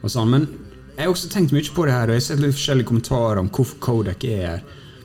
og 0.03 0.13
sånn, 0.15 0.31
men 0.31 0.47
jeg 0.95 1.09
har 1.09 1.11
også 1.11 1.33
tenkt 1.33 1.55
mye 1.57 1.75
på 1.75 1.89
det 1.89 1.97
her, 1.97 2.07
og 2.07 2.15
jeg 2.15 2.23
har 2.23 2.29
sett 2.29 2.45
litt 2.45 2.55
forskjellige 2.55 2.91
kommentarer 2.93 3.43
om 3.43 3.51
hvorfor 3.51 3.83
Kodak 3.83 4.25
er 4.29 4.47
her. 4.47 4.63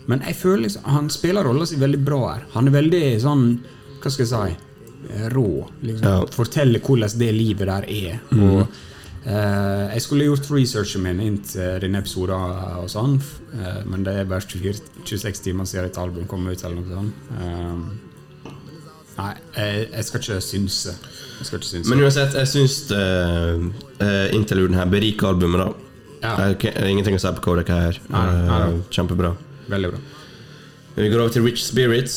Men 0.07 0.21
jeg 0.23 0.37
føler 0.39 0.67
liksom, 0.67 0.85
han 0.87 1.09
spiller 1.11 1.47
rolla 1.47 1.65
si 1.67 1.79
veldig 1.81 1.99
bra 2.05 2.21
her. 2.29 2.45
Han 2.53 2.69
er 2.69 2.77
veldig 2.77 3.03
sånn 3.19 3.43
Hva 3.99 4.11
skal 4.13 4.23
jeg 4.23 4.29
si? 4.31 4.63
Rå. 5.33 5.49
Liksom. 5.81 6.05
Ja. 6.05 6.21
Forteller 6.31 6.83
hvordan 6.83 7.17
det 7.19 7.31
livet 7.35 7.67
der 7.67 7.87
er. 7.89 8.21
Og 8.37 8.77
eh, 9.27 9.93
Jeg 9.93 10.01
skulle 10.05 10.27
gjort 10.29 10.49
researchen 10.51 11.03
min 11.03 11.19
inntil 11.25 11.79
denne 11.83 11.99
episoden, 12.03 12.57
og 12.81 12.89
sånn, 12.91 13.17
eh, 13.57 13.81
men 13.85 14.03
det 14.07 14.13
er 14.21 14.29
bare 14.29 14.41
24, 14.47 14.81
26 15.05 15.43
timer 15.49 15.65
siden 15.69 15.89
et 15.91 15.97
album 16.01 16.25
kom 16.31 16.47
ut. 16.47 16.63
eller 16.63 16.81
noe 16.81 16.89
sånt. 16.95 17.13
Uh, 17.31 18.53
nei, 19.17 19.33
jeg, 19.57 19.87
jeg 19.93 20.05
skal 20.09 20.21
ikke 20.23 20.39
synse. 20.45 20.95
Jeg 21.39 21.45
skal 21.49 21.59
ikke 21.59 21.71
synse. 21.71 21.89
Men 21.91 22.03
uansett, 22.05 22.33
jeg 22.37 22.47
syns 22.53 22.77
uh, 22.91 24.33
interluden 24.37 24.77
her 24.79 24.89
beriker 24.91 25.31
albumet, 25.33 25.65
da. 25.65 25.69
Ja. 26.23 26.31
Jeg, 26.49 26.73
ingenting 26.89 27.13
å 27.17 27.21
si 27.21 27.29
på 27.37 27.43
Kodak 27.45 27.67
her. 27.69 27.99
Nei, 28.09 28.23
nei, 28.25 28.37
Eh, 28.41 28.71
nei. 28.73 28.79
kjempebra. 28.95 29.35
Veldig 29.69 29.91
bra. 29.91 29.99
Vi 30.97 31.09
går 31.13 31.19
over 31.21 31.33
til 31.35 31.43
Rich 31.45 31.61
Spirits. 31.67 32.15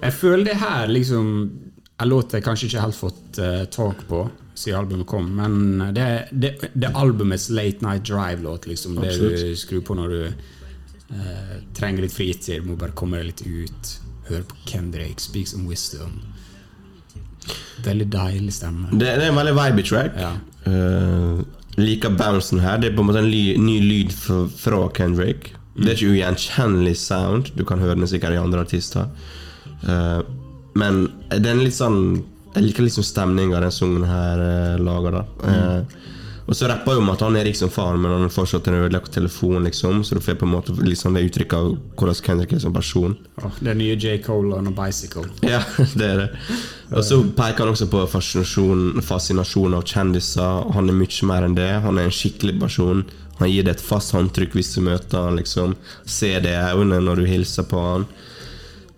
Jeg 0.00 0.12
føler 0.16 0.44
det 0.46 0.54
her 0.60 0.86
liksom 0.88 1.26
En 2.00 2.08
låt 2.08 2.32
jeg 2.32 2.40
kanskje 2.46 2.68
ikke 2.70 2.80
helt 2.80 2.96
fått 2.96 3.38
eh, 3.42 3.64
tak 3.68 4.06
på 4.08 4.22
siden 4.60 4.78
albumet 4.82 5.08
kom, 5.08 5.28
men 5.36 5.94
det, 5.96 6.06
det, 6.30 6.52
det 6.72 6.92
albumets 6.94 7.48
Late 7.50 7.84
Night 7.86 8.04
Drive-låt. 8.08 8.66
liksom 8.66 8.98
Det 9.00 9.16
du 9.18 9.56
skrur 9.56 9.80
på 9.86 9.96
når 9.98 10.14
du 10.14 10.22
eh, 10.26 11.54
trenger 11.76 12.04
litt 12.04 12.14
fritid, 12.14 12.66
må 12.66 12.76
bare 12.80 12.96
komme 12.96 13.20
deg 13.20 13.30
litt 13.32 13.44
ut. 13.46 13.94
Høre 14.30 14.44
på 14.46 14.60
Kendrick, 14.68 15.20
speak 15.20 15.48
some 15.50 15.68
wisdom. 15.68 16.20
Veldig 17.84 18.06
deilig 18.12 18.52
stemme. 18.54 18.90
Det, 18.92 19.06
det 19.06 19.24
er 19.24 19.32
en 19.32 19.40
veldig 19.40 19.56
vibey 19.56 19.86
track. 19.86 20.18
Ja. 20.20 20.34
Uh, 20.68 21.40
liker 21.80 22.12
bouncen 22.14 22.60
her. 22.60 22.78
Det 22.78 22.90
er 22.90 22.98
på 22.98 23.04
en 23.04 23.08
måte 23.08 23.22
en 23.24 23.30
ly, 23.32 23.56
ny 23.58 23.78
lyd 23.80 24.12
fra, 24.14 24.44
fra 24.60 24.84
Kendrick. 24.96 25.54
Det 25.78 25.88
er 25.88 25.96
ikke 25.96 26.12
ugjenkjennelig 26.12 26.96
sound. 27.00 27.54
Du 27.56 27.64
kan 27.64 27.80
høre 27.80 27.96
den 27.96 28.10
sikkert 28.10 28.36
i 28.36 28.42
andre 28.42 28.66
artister. 28.66 29.08
Uh, 29.86 30.20
men 30.78 31.06
den 31.32 31.56
er 31.56 31.64
litt 31.64 31.78
sånn 31.78 32.20
Jeg 32.54 32.64
liker 32.66 32.82
liksom 32.86 33.04
stemninga 33.06 33.60
den 33.62 33.70
sangen 33.74 34.06
her 34.10 34.40
eh, 34.46 34.78
lager. 34.82 35.20
da 35.20 35.24
Eh, 35.50 35.82
Og 36.50 36.56
så 36.58 36.66
rapper 36.66 36.96
jo 36.96 36.98
om 36.98 37.10
at 37.12 37.20
han 37.22 37.36
er 37.38 37.44
rik 37.46 37.54
som 37.54 37.70
faen, 37.70 38.00
men 38.02 38.10
han 38.10 38.22
har 38.24 38.30
fortsatt 38.34 38.66
en 38.66 38.74
ødelagt 38.80 39.12
telefon, 39.14 39.62
liksom. 39.62 40.00
Så 40.02 40.16
du 40.16 40.20
får 40.20 40.34
på 40.40 40.48
en 40.48 40.50
måte 40.56 40.72
liksom 40.82 41.14
det 41.14 41.22
uttrykket 41.28 41.54
av 41.54 41.76
hvordan 42.00 42.16
Kendrick 42.26 42.52
er 42.56 42.58
som 42.64 42.72
person. 42.74 43.12
Åh, 43.38 43.52
det 43.62 43.74
nye 43.78 43.94
J. 43.94 44.16
Cole 44.24 44.56
og 44.56 44.64
noe 44.66 44.74
Bicycle. 44.74 45.28
Ja, 45.46 45.60
det 45.94 46.08
er 46.08 46.16
det. 46.24 46.28
Og 46.90 47.04
så 47.06 47.20
peker 47.38 47.62
han 47.62 47.70
også 47.76 47.86
på 47.92 48.02
fascinasjon, 48.10 48.98
fascinasjon 49.06 49.76
av 49.78 49.84
kjendiser. 49.86 50.66
Han 50.74 50.90
er 50.90 50.98
mye 50.98 51.28
mer 51.30 51.46
enn 51.46 51.54
det. 51.54 51.70
Han 51.86 51.98
er 52.02 52.08
en 52.10 52.16
skikkelig 52.18 52.56
person. 52.64 53.04
Han 53.38 53.48
gir 53.52 53.62
deg 53.68 53.76
et 53.76 53.84
fast 53.86 54.10
håndtrykk 54.16 54.58
hvis 54.58 54.74
du 54.74 54.80
møter 54.88 55.22
han, 55.28 55.38
liksom. 55.38 55.76
Se 56.02 56.32
det 56.42 56.50
i 56.56 56.74
øynene 56.74 56.98
når 57.06 57.22
du 57.22 57.28
hilser 57.30 57.62
på 57.70 57.78
han. 57.92 58.08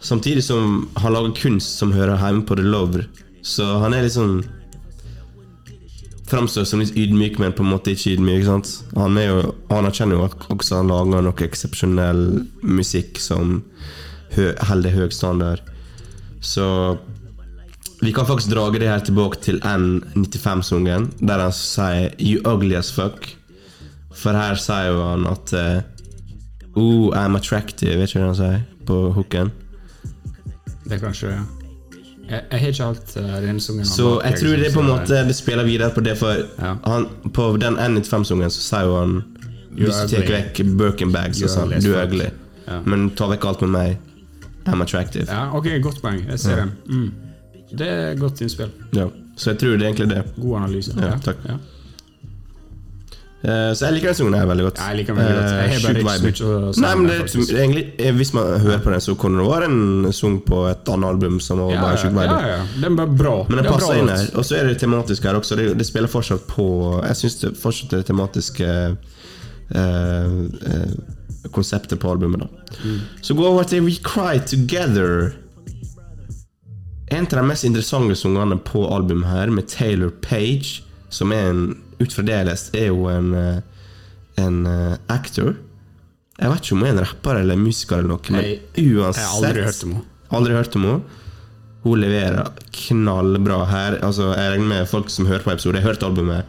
Samtidig 0.01 0.43
som 0.49 0.89
han 1.05 1.13
lager 1.15 1.37
kunst 1.37 1.77
som 1.79 1.93
hører 1.93 2.17
hjemme 2.17 2.47
på 2.49 2.57
The 2.57 2.65
Lover. 2.65 3.05
Så 3.43 3.67
han 3.83 3.95
er 3.95 4.07
liksom 4.07 4.43
Framstår 6.33 6.65
som 6.65 6.81
litt 6.81 6.95
ydmyk, 6.97 7.35
men 7.43 7.53
på 7.53 7.61
en 7.61 7.73
måte 7.75 7.93
ikke 7.93 8.15
ydmyk. 8.15 8.45
sant? 8.47 8.69
Han 8.97 9.19
er 9.21 9.27
jo, 9.27 9.41
han 9.69 9.85
erkjenner 9.85 10.17
jo 10.17 10.29
også 10.55 10.79
han 10.79 10.89
lager 10.89 11.25
noe 11.27 11.45
eksepsjonell 11.45 12.23
musikk 12.65 13.21
som 13.21 13.59
holder 14.33 14.95
høy 14.97 15.11
standard. 15.13 15.61
Så 16.41 16.65
vi 18.01 18.15
kan 18.17 18.25
faktisk 18.25 18.55
drage 18.55 18.81
det 18.81 18.89
her 18.89 19.05
tilbake 19.05 19.43
til 19.45 19.61
N95-sungen, 19.61 21.11
der 21.21 21.39
han 21.39 21.53
sier 21.53 22.15
'You 22.19 22.41
ugly 22.49 22.75
as 22.81 22.91
fuck'. 22.91 23.35
For 24.15 24.33
her 24.33 24.55
sier 24.55 24.89
jo 24.89 25.05
han 25.05 25.27
at 25.27 25.53
Oh, 26.75 27.13
I'm 27.13 27.37
attractive, 27.37 27.99
vet 27.99 28.09
ikke 28.09 28.21
hva 28.21 28.31
han 28.33 28.39
sier 28.39 28.61
på 28.87 29.13
hooken. 29.13 29.53
Det 30.85 30.97
er 30.97 31.03
kanskje 31.03 31.35
Jeg, 32.33 32.45
jeg 32.51 32.61
har 32.61 32.71
ikke 32.73 32.85
alt 32.89 33.11
uh, 33.19 33.33
den 33.45 33.59
sangen. 33.61 33.89
Så 33.89 34.07
bak, 34.15 34.25
jeg 34.31 34.39
tror 34.41 34.61
det 34.63 34.69
er 34.71 34.75
på 34.75 34.81
en 34.83 34.89
måte 34.89 35.19
Det 35.29 35.35
spiller 35.37 35.67
videre 35.69 35.91
på 35.93 36.05
det, 36.07 36.15
for 36.19 36.45
Ja. 36.59 36.71
han, 36.87 37.07
på 37.37 37.49
den 37.61 37.77
N95-sungen 37.77 38.53
så 38.55 38.63
sier 38.65 38.89
jo 38.89 38.95
han 39.01 39.19
Hvis 39.77 39.99
du 40.07 40.15
tar 40.17 40.25
vekk 40.31 40.63
Birkin 40.81 41.13
bags 41.13 41.43
You 41.43 41.49
og 41.51 41.53
sånn, 41.53 41.75
du 41.81 41.91
er 41.93 42.07
ugly. 42.07 42.31
Ja. 42.69 42.81
Men 42.89 43.11
ta 43.17 43.29
vekk 43.31 43.45
alt 43.51 43.65
med 43.67 43.75
meg. 43.77 43.99
I'm 44.67 44.83
attractive. 44.85 45.27
Ja, 45.29 45.49
ok, 45.57 45.69
godt 45.83 46.01
poeng. 46.03 46.21
Jeg 46.29 46.39
ser 46.39 46.57
den. 46.61 46.73
Mm. 46.87 47.13
Det 47.79 47.89
er 47.89 48.15
godt 48.21 48.41
innspill. 48.45 48.71
Ja. 48.95 49.09
Så 49.37 49.51
jeg 49.51 49.59
tror 49.63 49.77
det 49.81 49.87
er 49.87 49.89
egentlig 49.91 50.11
det. 50.13 50.23
God 50.37 50.57
analyse. 50.61 50.93
Ja, 50.97 51.17
takk. 51.25 51.41
Ja. 53.43 53.51
Eh, 53.69 53.73
så 53.75 53.87
jeg 53.89 53.95
liker 53.97 54.13
den 54.13 54.15
sangen 54.21 54.35
her 54.39 54.47
veldig 54.47 54.65
godt. 54.69 54.79
Jeg 54.79 54.97
liker 55.01 55.15
den 55.15 55.23
veldig 55.25 55.37
godt. 55.39 55.51
Jeg 55.51 55.59
har 55.59 55.91
Eh, 55.93 56.05
bare 56.07 56.31
ikke 56.31 56.39
så 56.39 56.81
Nei, 56.83 56.95
men 56.95 57.07
det, 57.11 57.17
egentlig, 57.59 57.85
eh, 57.99 58.13
Hvis 58.15 58.33
man 58.35 58.61
hører 58.61 58.79
på 58.85 58.91
den, 58.93 59.01
så 59.01 59.15
kunne 59.19 59.43
det 59.43 59.49
være 59.51 59.65
en 59.71 60.13
sang 60.13 60.37
på 60.47 60.61
et 60.71 60.89
annet 60.95 61.09
album 61.09 61.41
som 61.41 61.59
var 61.59 61.73
Ja, 61.73 61.81
bare 61.81 61.97
ja, 61.99 62.09
vibe. 62.09 62.23
ja, 62.23 62.57
ja. 62.57 62.67
Den 62.85 62.97
var 62.97 63.07
bra. 63.07 63.35
Men 63.49 63.57
den, 63.59 63.65
bra 63.67 63.73
passer 63.79 63.99
inn 63.99 64.09
her. 64.09 64.29
Og 64.39 64.45
så 64.45 64.57
er 64.61 64.65
det 64.71 64.79
tematisk 64.79 65.25
her 65.25 65.35
også. 65.41 65.57
Det, 65.57 65.79
det 65.79 65.87
spiller 65.87 66.09
fortsatt 66.09 66.47
på 66.47 66.69
Jeg 67.03 67.17
syns 67.17 67.41
det 67.41 67.57
fortsatt 67.59 67.93
er 67.93 67.97
det 68.05 68.07
tematiske 68.07 68.97
eh, 69.75 70.33
eh, 70.71 71.51
konseptet 71.51 71.99
på 72.01 72.11
albumet. 72.11 72.41
da 72.47 72.49
Så 73.23 73.35
gå 73.35 73.45
over 73.47 73.65
til 73.65 73.83
We 73.83 73.97
Cry 74.03 74.39
Together. 74.47 75.33
En 77.11 77.25
av 77.27 77.31
de 77.31 77.43
mest 77.45 77.65
interessante 77.65 78.15
sangene 78.17 78.57
på 78.65 78.87
albumet 78.89 79.27
her, 79.29 79.51
med 79.51 79.67
Taylor 79.69 80.11
Page, 80.23 80.83
som 81.11 81.33
er 81.33 81.51
en 81.51 81.65
ut 82.01 82.13
fra 82.13 82.23
det 82.27 82.35
jeg 82.37 82.47
lest, 82.47 82.75
er 82.75 82.87
jo 82.89 83.07
en, 83.09 83.35
eh, 83.35 83.61
en 84.43 84.67
eh, 84.67 84.97
actor. 85.09 85.57
Jeg 86.39 86.51
vet 86.51 86.63
ikke 86.65 86.73
om 86.73 86.79
hun 86.83 86.89
er 86.89 86.95
en 86.97 87.05
rapper 87.05 87.41
eller 87.43 87.57
musiker, 87.61 87.99
eller 87.99 88.09
noe, 88.09 88.31
men 88.31 88.45
Jeg- 88.45 88.61
uansett 88.97 89.23
jeg 89.23 89.29
har 89.29 89.37
aldri 89.43 89.63
hørt 89.67 89.85
om 89.85 89.93
henne. 89.93 90.05
Aldri 90.33 90.53
hørt 90.55 90.77
om 90.77 90.83
henne. 90.89 91.03
Hun 91.85 91.99
leverer 92.01 92.49
knallbra 92.73 93.67
her. 93.67 93.99
Altså, 94.03 94.35
Jeg 94.37 94.53
regner 94.53 94.69
med 94.69 94.89
folk 94.89 95.11
som 95.11 95.27
hører 95.27 95.43
på 95.43 95.53
episode, 95.53 95.75
jeg 95.75 95.83
har 95.83 95.93
hørt 95.93 96.03
albumet. 96.03 96.45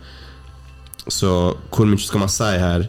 Så 1.10 1.58
hvor 1.71 1.86
mye 1.89 1.99
skal 1.99 2.19
man 2.19 2.29
si 2.29 2.43
her? 2.43 2.88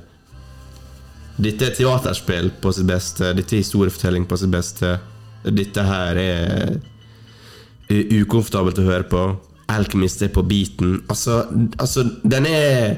Dette 1.41 1.63
er 1.67 1.75
teaterspill 1.75 2.51
på 2.63 2.73
sitt 2.73 2.87
beste. 2.87 3.35
Dette 3.35 3.57
er 3.57 3.63
historiefortelling 3.65 4.27
på 4.29 4.39
sitt 4.39 4.51
beste. 4.53 5.01
Dette 5.45 5.83
her 5.83 6.17
er 6.17 6.81
ukomfortabelt 7.91 8.79
å 8.79 8.87
høre 8.87 9.09
på. 9.11 9.23
Alchemist 9.75 10.23
er 10.25 10.33
på 10.35 10.45
beaten. 10.47 11.01
Altså, 11.13 11.43
altså 11.79 12.07
den 12.23 12.47
er 12.51 12.97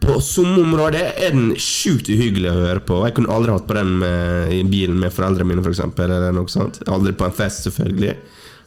På 0.00 0.18
somme 0.20 0.60
områder 0.60 1.14
er 1.16 1.32
den 1.32 1.54
sjukt 1.56 2.10
uhyggelig 2.12 2.50
å 2.50 2.58
høre 2.58 2.82
på. 2.84 2.98
Jeg 3.06 3.14
kunne 3.16 3.32
aldri 3.32 3.54
hatt 3.54 3.64
på 3.66 3.78
den 3.78 3.94
med, 4.02 4.50
i 4.52 4.60
bilen 4.68 4.98
med 5.00 5.14
foreldrene 5.14 5.48
mine, 5.48 5.64
for 5.64 5.72
eksempel, 5.72 6.12
eller 6.12 6.34
noe 6.36 6.52
sånt. 6.52 6.82
Aldri 6.84 7.14
på 7.16 7.24
en 7.24 7.34
fest, 7.34 7.64
selvfølgelig. 7.64 8.12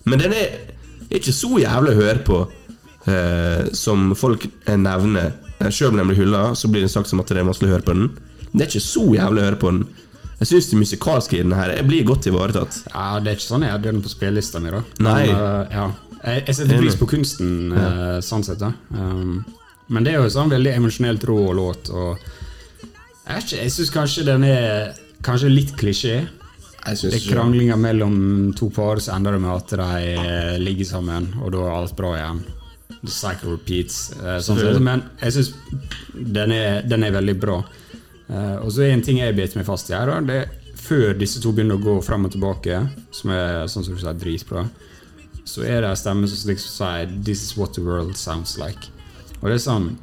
Men 0.10 0.24
den 0.24 0.34
er 0.34 0.58
ikke 1.14 1.36
så 1.38 1.52
jævlig 1.62 1.94
å 1.94 2.00
høre 2.00 2.24
på 2.26 2.40
eh, 3.14 3.70
som 3.78 4.10
folk 4.18 4.48
nevner. 4.66 5.36
Sjøl 5.70 5.94
om 5.94 6.02
den 6.02 6.10
blir 6.10 6.24
hylla, 6.24 6.44
så 6.58 6.72
blir 6.72 6.88
det 6.88 6.92
sagt 6.96 7.12
som 7.12 7.22
at 7.22 7.30
det 7.30 7.44
er 7.44 7.48
vanskelig 7.48 7.70
å 7.70 7.76
høre 7.78 7.88
på 7.88 7.98
den. 8.00 8.10
Det 8.50 8.66
er 8.66 8.72
ikke 8.72 8.88
så 8.90 9.06
jævlig 9.14 9.44
å 9.44 9.48
høre 9.52 9.62
på 9.62 9.74
den. 9.76 9.84
Jeg 10.40 10.48
syns 10.54 10.70
det 10.72 10.78
musikalske 10.80 11.36
i 11.36 11.42
den 11.44 11.52
her 11.52 11.74
Jeg 11.76 11.86
blir 11.88 12.06
godt 12.08 12.28
ivaretatt. 12.30 12.78
Ja, 12.94 13.20
Det 13.20 13.32
er 13.32 13.38
ikke 13.38 13.50
sånn 13.50 13.66
jeg 13.66 13.74
hadde 13.76 13.92
den 13.92 14.04
på 14.06 14.12
spillelista 14.12 14.62
mi. 14.64 14.72
da 14.72 14.84
Nei. 15.04 15.26
Men, 15.28 15.36
uh, 15.36 15.74
ja. 15.74 15.88
Jeg, 16.24 16.44
jeg 16.48 16.56
setter 16.58 16.82
pris 16.82 16.98
på 17.00 17.08
kunsten, 17.10 17.52
ja. 17.76 18.20
sånn 18.26 18.44
sett. 18.44 18.64
um, 18.94 19.40
Men 19.88 20.06
det 20.06 20.14
er 20.14 20.24
jo 20.24 20.32
sånn 20.34 20.52
veldig 20.52 20.74
emosjonelt 20.78 21.24
rå 21.30 21.40
låt. 21.58 21.90
Og 21.90 22.18
jeg, 23.30 23.46
jeg 23.56 23.72
syns 23.76 23.94
kanskje 23.94 24.28
den 24.28 24.48
er 24.48 24.98
Kanskje 25.20 25.50
litt 25.52 25.74
klisjé. 25.76 26.22
Det 26.80 27.10
er 27.12 27.26
kranglinger 27.28 27.76
mellom 27.76 28.54
to 28.56 28.70
par, 28.72 29.02
så 29.04 29.18
ender 29.18 29.36
det 29.36 29.42
med 29.44 29.52
at 29.52 29.74
de 29.82 30.14
eh, 30.14 30.54
ligger 30.62 30.88
sammen, 30.88 31.26
og 31.44 31.52
da 31.52 31.66
er 31.66 31.74
alt 31.76 31.96
bra 31.98 32.14
igjen. 32.16 32.40
The 33.02 33.12
cycle 33.12 33.52
repeats. 33.52 33.98
eh, 34.16 34.38
sånn 34.44 34.62
sett. 34.62 34.80
Men 34.84 35.04
jeg 35.20 35.36
syns 35.36 35.52
den, 36.16 36.56
den 36.88 37.04
er 37.04 37.18
veldig 37.18 37.36
bra. 37.42 37.60
Eh, 38.30 38.56
og 38.64 38.72
så 38.72 38.86
er 38.86 38.94
en 38.96 39.04
ting 39.04 39.20
jeg 39.20 39.36
bet 39.38 39.60
meg 39.60 39.68
fast 39.68 39.92
i 39.92 39.98
her. 39.98 40.14
Det 40.24 40.40
er 40.46 40.56
Før 40.80 41.12
disse 41.20 41.42
to 41.44 41.52
begynner 41.52 41.76
å 41.76 41.84
gå 41.84 41.98
fram 42.02 42.24
og 42.26 42.32
tilbake, 42.34 42.80
som 43.14 43.36
er 43.36 43.68
sånn 43.70 43.84
som 43.84 43.94
du 43.94 44.00
sier, 44.00 44.16
dritbra, 44.18 44.64
så 45.50 45.66
er 45.66 45.82
det 45.82 45.90
en 45.90 45.98
stemme 45.98 46.30
som 46.30 46.52
liksom 46.52 46.76
sier 46.76 47.10
'This 47.24 47.44
is 47.44 47.58
what 47.58 47.74
the 47.74 47.82
world 47.82 48.16
sounds 48.18 48.58
like'. 48.62 48.92
Og 49.42 49.50
det 49.50 49.58
er 49.58 49.66
sånn 49.66 49.98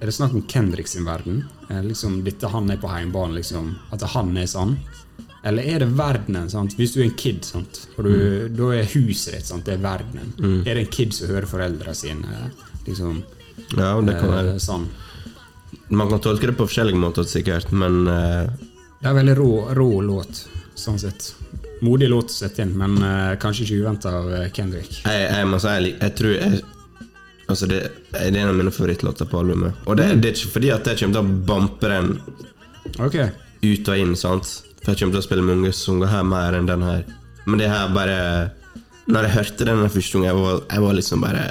Er 0.00 0.06
det 0.06 0.14
snakk 0.14 0.34
om 0.34 0.44
Kendrick 0.46 0.86
sin 0.86 1.04
verden? 1.04 1.48
Er 1.68 1.82
det 1.82 1.88
liksom 1.88 2.22
dette 2.22 2.46
han 2.46 2.70
er 2.70 2.76
på 2.78 2.86
heimbane, 2.86 3.34
liksom? 3.34 3.72
At 3.90 4.02
han 4.14 4.36
er 4.36 4.46
sånn? 4.46 4.76
Eller 5.42 5.62
er 5.66 5.78
det 5.82 5.88
verdenen? 5.98 6.48
sant? 6.50 6.76
Hvis 6.78 6.92
du 6.94 7.00
er 7.00 7.08
en 7.08 7.16
kid, 7.18 7.42
sant? 7.44 7.88
og 7.96 8.04
du, 8.04 8.48
da 8.48 8.68
er 8.76 8.84
huset 8.94 9.34
ditt 9.34 9.46
sant? 9.46 9.64
det 9.66 9.74
er 9.74 9.82
verdenen. 9.82 10.62
Er 10.66 10.78
det 10.78 10.84
en 10.84 10.92
kid 10.92 11.16
som 11.16 11.32
hører 11.32 11.46
foreldrene 11.50 11.94
sine? 11.94 12.52
Liksom, 12.86 13.24
Ja, 13.76 14.00
det 14.00 14.20
kan 14.20 14.32
eh, 14.38 14.56
sånn. 14.62 14.86
Man 15.90 16.08
kan 16.08 16.20
tolke 16.20 16.46
det 16.46 16.56
på 16.56 16.68
forskjellige 16.68 17.00
måter, 17.00 17.26
sikkert, 17.26 17.72
men 17.72 18.06
eh, 18.06 18.46
Det 19.00 19.06
er 19.06 19.10
en 19.10 19.18
veldig 19.18 19.36
rå, 19.38 19.50
rå 19.74 19.90
låt, 20.00 20.44
sånn 20.78 20.98
sett. 20.98 21.32
Modig 21.84 22.08
låt 22.10 22.32
å 22.32 22.34
sette 22.34 22.64
inn, 22.64 22.74
men 22.78 22.96
uh, 23.02 23.36
kanskje 23.40 23.66
ikke 23.66 23.84
uventa 23.84 24.12
av 24.18 24.32
eh, 24.34 24.48
Kendrick. 24.54 25.00
jeg, 25.04 25.28
jeg 25.30 25.46
må 25.46 25.60
si 25.62 25.74
jeg, 25.76 25.94
jeg 26.00 26.14
tror 26.18 26.34
jeg, 26.34 26.60
Altså 27.48 27.64
det, 27.64 27.78
det 28.12 28.20
er 28.20 28.34
en 28.42 28.50
av 28.50 28.58
mine 28.58 28.70
favorittlåter 28.72 29.28
på 29.28 29.38
albumet. 29.40 29.76
Og 29.88 29.96
det, 29.96 30.10
det 30.20 30.28
er 30.28 30.34
ikke 30.36 30.50
fordi 30.58 30.72
at 30.74 30.88
jeg 30.90 30.98
kommer 31.00 31.16
til 31.16 31.22
å 31.22 31.44
bampe 31.48 31.88
den 31.88 32.10
okay. 33.00 33.30
ut 33.64 33.88
og 33.88 34.02
inn, 34.02 34.12
sant? 34.20 34.50
For 34.82 34.92
jeg 34.92 35.00
kommer 35.00 35.16
til 35.16 35.22
å 35.22 35.24
spille 35.24 35.46
mange 35.46 35.72
sanger 35.72 36.12
her 36.12 36.26
mer 36.28 36.58
enn 36.58 36.68
den 36.68 36.84
her. 36.84 37.06
Men 37.48 37.62
det 37.62 37.70
her 37.72 37.88
bare 37.94 38.18
Når 39.08 39.24
jeg 39.24 39.36
hørte 39.38 39.64
den 39.64 39.80
første 39.88 40.18
gangen, 40.18 40.28
jeg 40.28 40.36
var, 40.36 40.60
jeg 40.68 40.84
var 40.84 40.98
liksom 40.98 41.24
bare 41.24 41.46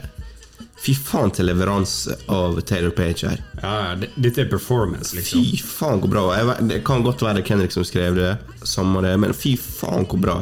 Fy 0.77 0.93
faen 0.93 1.31
til 1.33 1.47
leveranse 1.49 2.13
av 2.29 2.59
Taylor 2.69 2.93
Page 2.95 3.25
her. 3.25 3.39
Ja, 3.63 3.95
dette 3.97 4.43
er 4.43 4.49
performance, 4.51 5.15
liksom. 5.17 5.41
Fy 5.41 5.57
faen, 5.65 6.01
hvor 6.03 6.11
bra. 6.11 6.25
Jeg, 6.37 6.67
det 6.69 6.83
kan 6.85 7.05
godt 7.05 7.23
være 7.25 7.41
Kendrick 7.45 7.73
som 7.73 7.85
skrev 7.87 8.17
det, 8.19 8.35
samme 8.61 9.01
det, 9.05 9.15
men 9.19 9.33
fy 9.33 9.55
faen, 9.57 10.05
hvor 10.05 10.21
bra. 10.21 10.37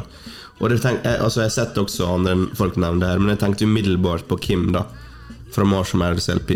Og 0.58 0.70
det 0.72 0.82
tenk, 0.84 1.02
jeg, 1.04 1.20
altså, 1.20 1.42
jeg 1.42 1.50
har 1.50 1.56
sett 1.56 1.80
også 1.80 2.10
andre 2.18 2.36
folk 2.56 2.76
nevne 2.80 3.02
det 3.02 3.14
her, 3.14 3.22
men 3.22 3.32
jeg 3.34 3.42
tenkte 3.42 3.68
umiddelbart 3.68 4.28
på 4.28 4.38
Kim, 4.44 4.68
da. 4.76 4.84
Fra 5.54 5.64
Marshmallows 5.68 6.28
LP. 6.32 6.52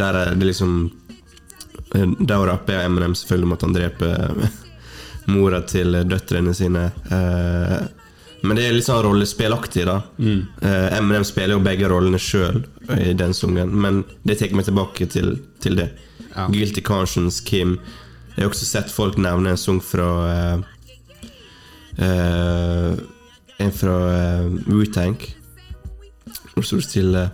Der 0.00 0.16
er 0.16 0.34
det 0.38 0.46
liksom 0.46 0.90
Der 1.92 2.46
rapper 2.46 2.84
Eminem 2.84 3.14
selvfølgelig 3.18 3.48
om 3.48 3.52
at 3.56 3.64
han 3.66 3.72
dreper 3.74 4.50
mora 5.34 5.60
til 5.68 5.98
døtrene 6.08 6.54
sine. 6.56 6.84
Eh, 7.12 7.80
men 8.42 8.56
det 8.56 8.66
er 8.66 8.76
litt 8.76 8.86
sånn 8.86 9.02
rollespillaktig, 9.04 9.84
da. 9.88 9.98
Mm. 10.18 10.42
Eminem 10.96 11.24
spiller 11.28 11.58
jo 11.58 11.64
begge 11.64 11.88
rollene 11.92 12.20
sjøl 12.20 12.62
i 12.96 13.12
den 13.16 13.34
sangen, 13.36 13.74
men 13.76 14.02
det 14.24 14.38
tar 14.40 14.54
meg 14.56 14.68
tilbake 14.68 15.08
til, 15.12 15.34
til 15.60 15.76
det. 15.80 15.90
Ja. 16.34 16.46
Guilty 16.48 16.80
Conscience, 16.80 17.42
Kim. 17.44 17.78
Jeg 18.36 18.44
har 18.44 18.52
også 18.52 18.66
sett 18.68 18.92
folk 18.94 19.18
nevne 19.20 19.52
en 19.52 19.58
sang 19.60 19.80
fra 19.84 20.08
uh, 20.24 20.62
uh, 21.98 22.94
En 23.60 23.72
fra 23.76 23.96
uh, 24.08 24.46
Wu-Tank. 24.70 25.26
Hvor 26.54 26.64
står 26.64 26.80
det 26.80 26.86
stille? 26.86 27.24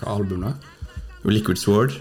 Hva 0.00 0.14
album, 0.14 0.46
da? 0.46 0.54
Liquid 1.28 1.60
Sword. 1.60 1.98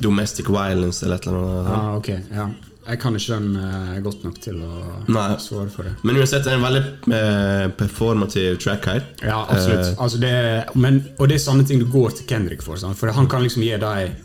Domestic 0.00 0.48
Violence 0.48 1.04
eller 1.04 1.18
et 1.18 1.26
eller 1.26 1.40
annet. 1.40 1.72
Ah, 1.74 1.96
okay, 1.96 2.20
ja. 2.30 2.46
Jeg 2.90 3.00
kan 3.02 3.16
ikke 3.16 3.36
den 3.36 3.50
eh, 3.60 3.98
godt 4.04 4.24
nok 4.26 4.40
til 4.42 4.62
å 4.66 4.70
Nei. 5.12 5.28
svare 5.42 5.70
for 5.72 5.86
det. 5.86 5.92
Men 6.02 6.18
uansett, 6.18 6.42
det 6.46 6.54
er 6.54 6.58
en 6.58 6.66
veldig 6.66 6.82
eh, 7.18 7.66
performativ 7.78 8.58
track 8.62 8.88
her. 8.90 9.04
Ja, 9.22 9.44
absolutt. 9.46 9.84
Eh, 9.92 10.02
altså 10.02 10.22
det, 10.22 10.32
men, 10.74 11.02
og 11.18 11.30
det 11.30 11.38
er 11.38 11.44
sånne 11.44 11.66
ting 11.68 11.82
du 11.82 11.86
går 11.90 12.18
til 12.18 12.26
Kendrick 12.30 12.64
for. 12.66 12.80
Sant? 12.80 12.98
For 12.98 13.14
han 13.14 13.30
kan 13.30 13.46
liksom 13.46 13.66
gi 13.66 13.76
deg 13.80 14.18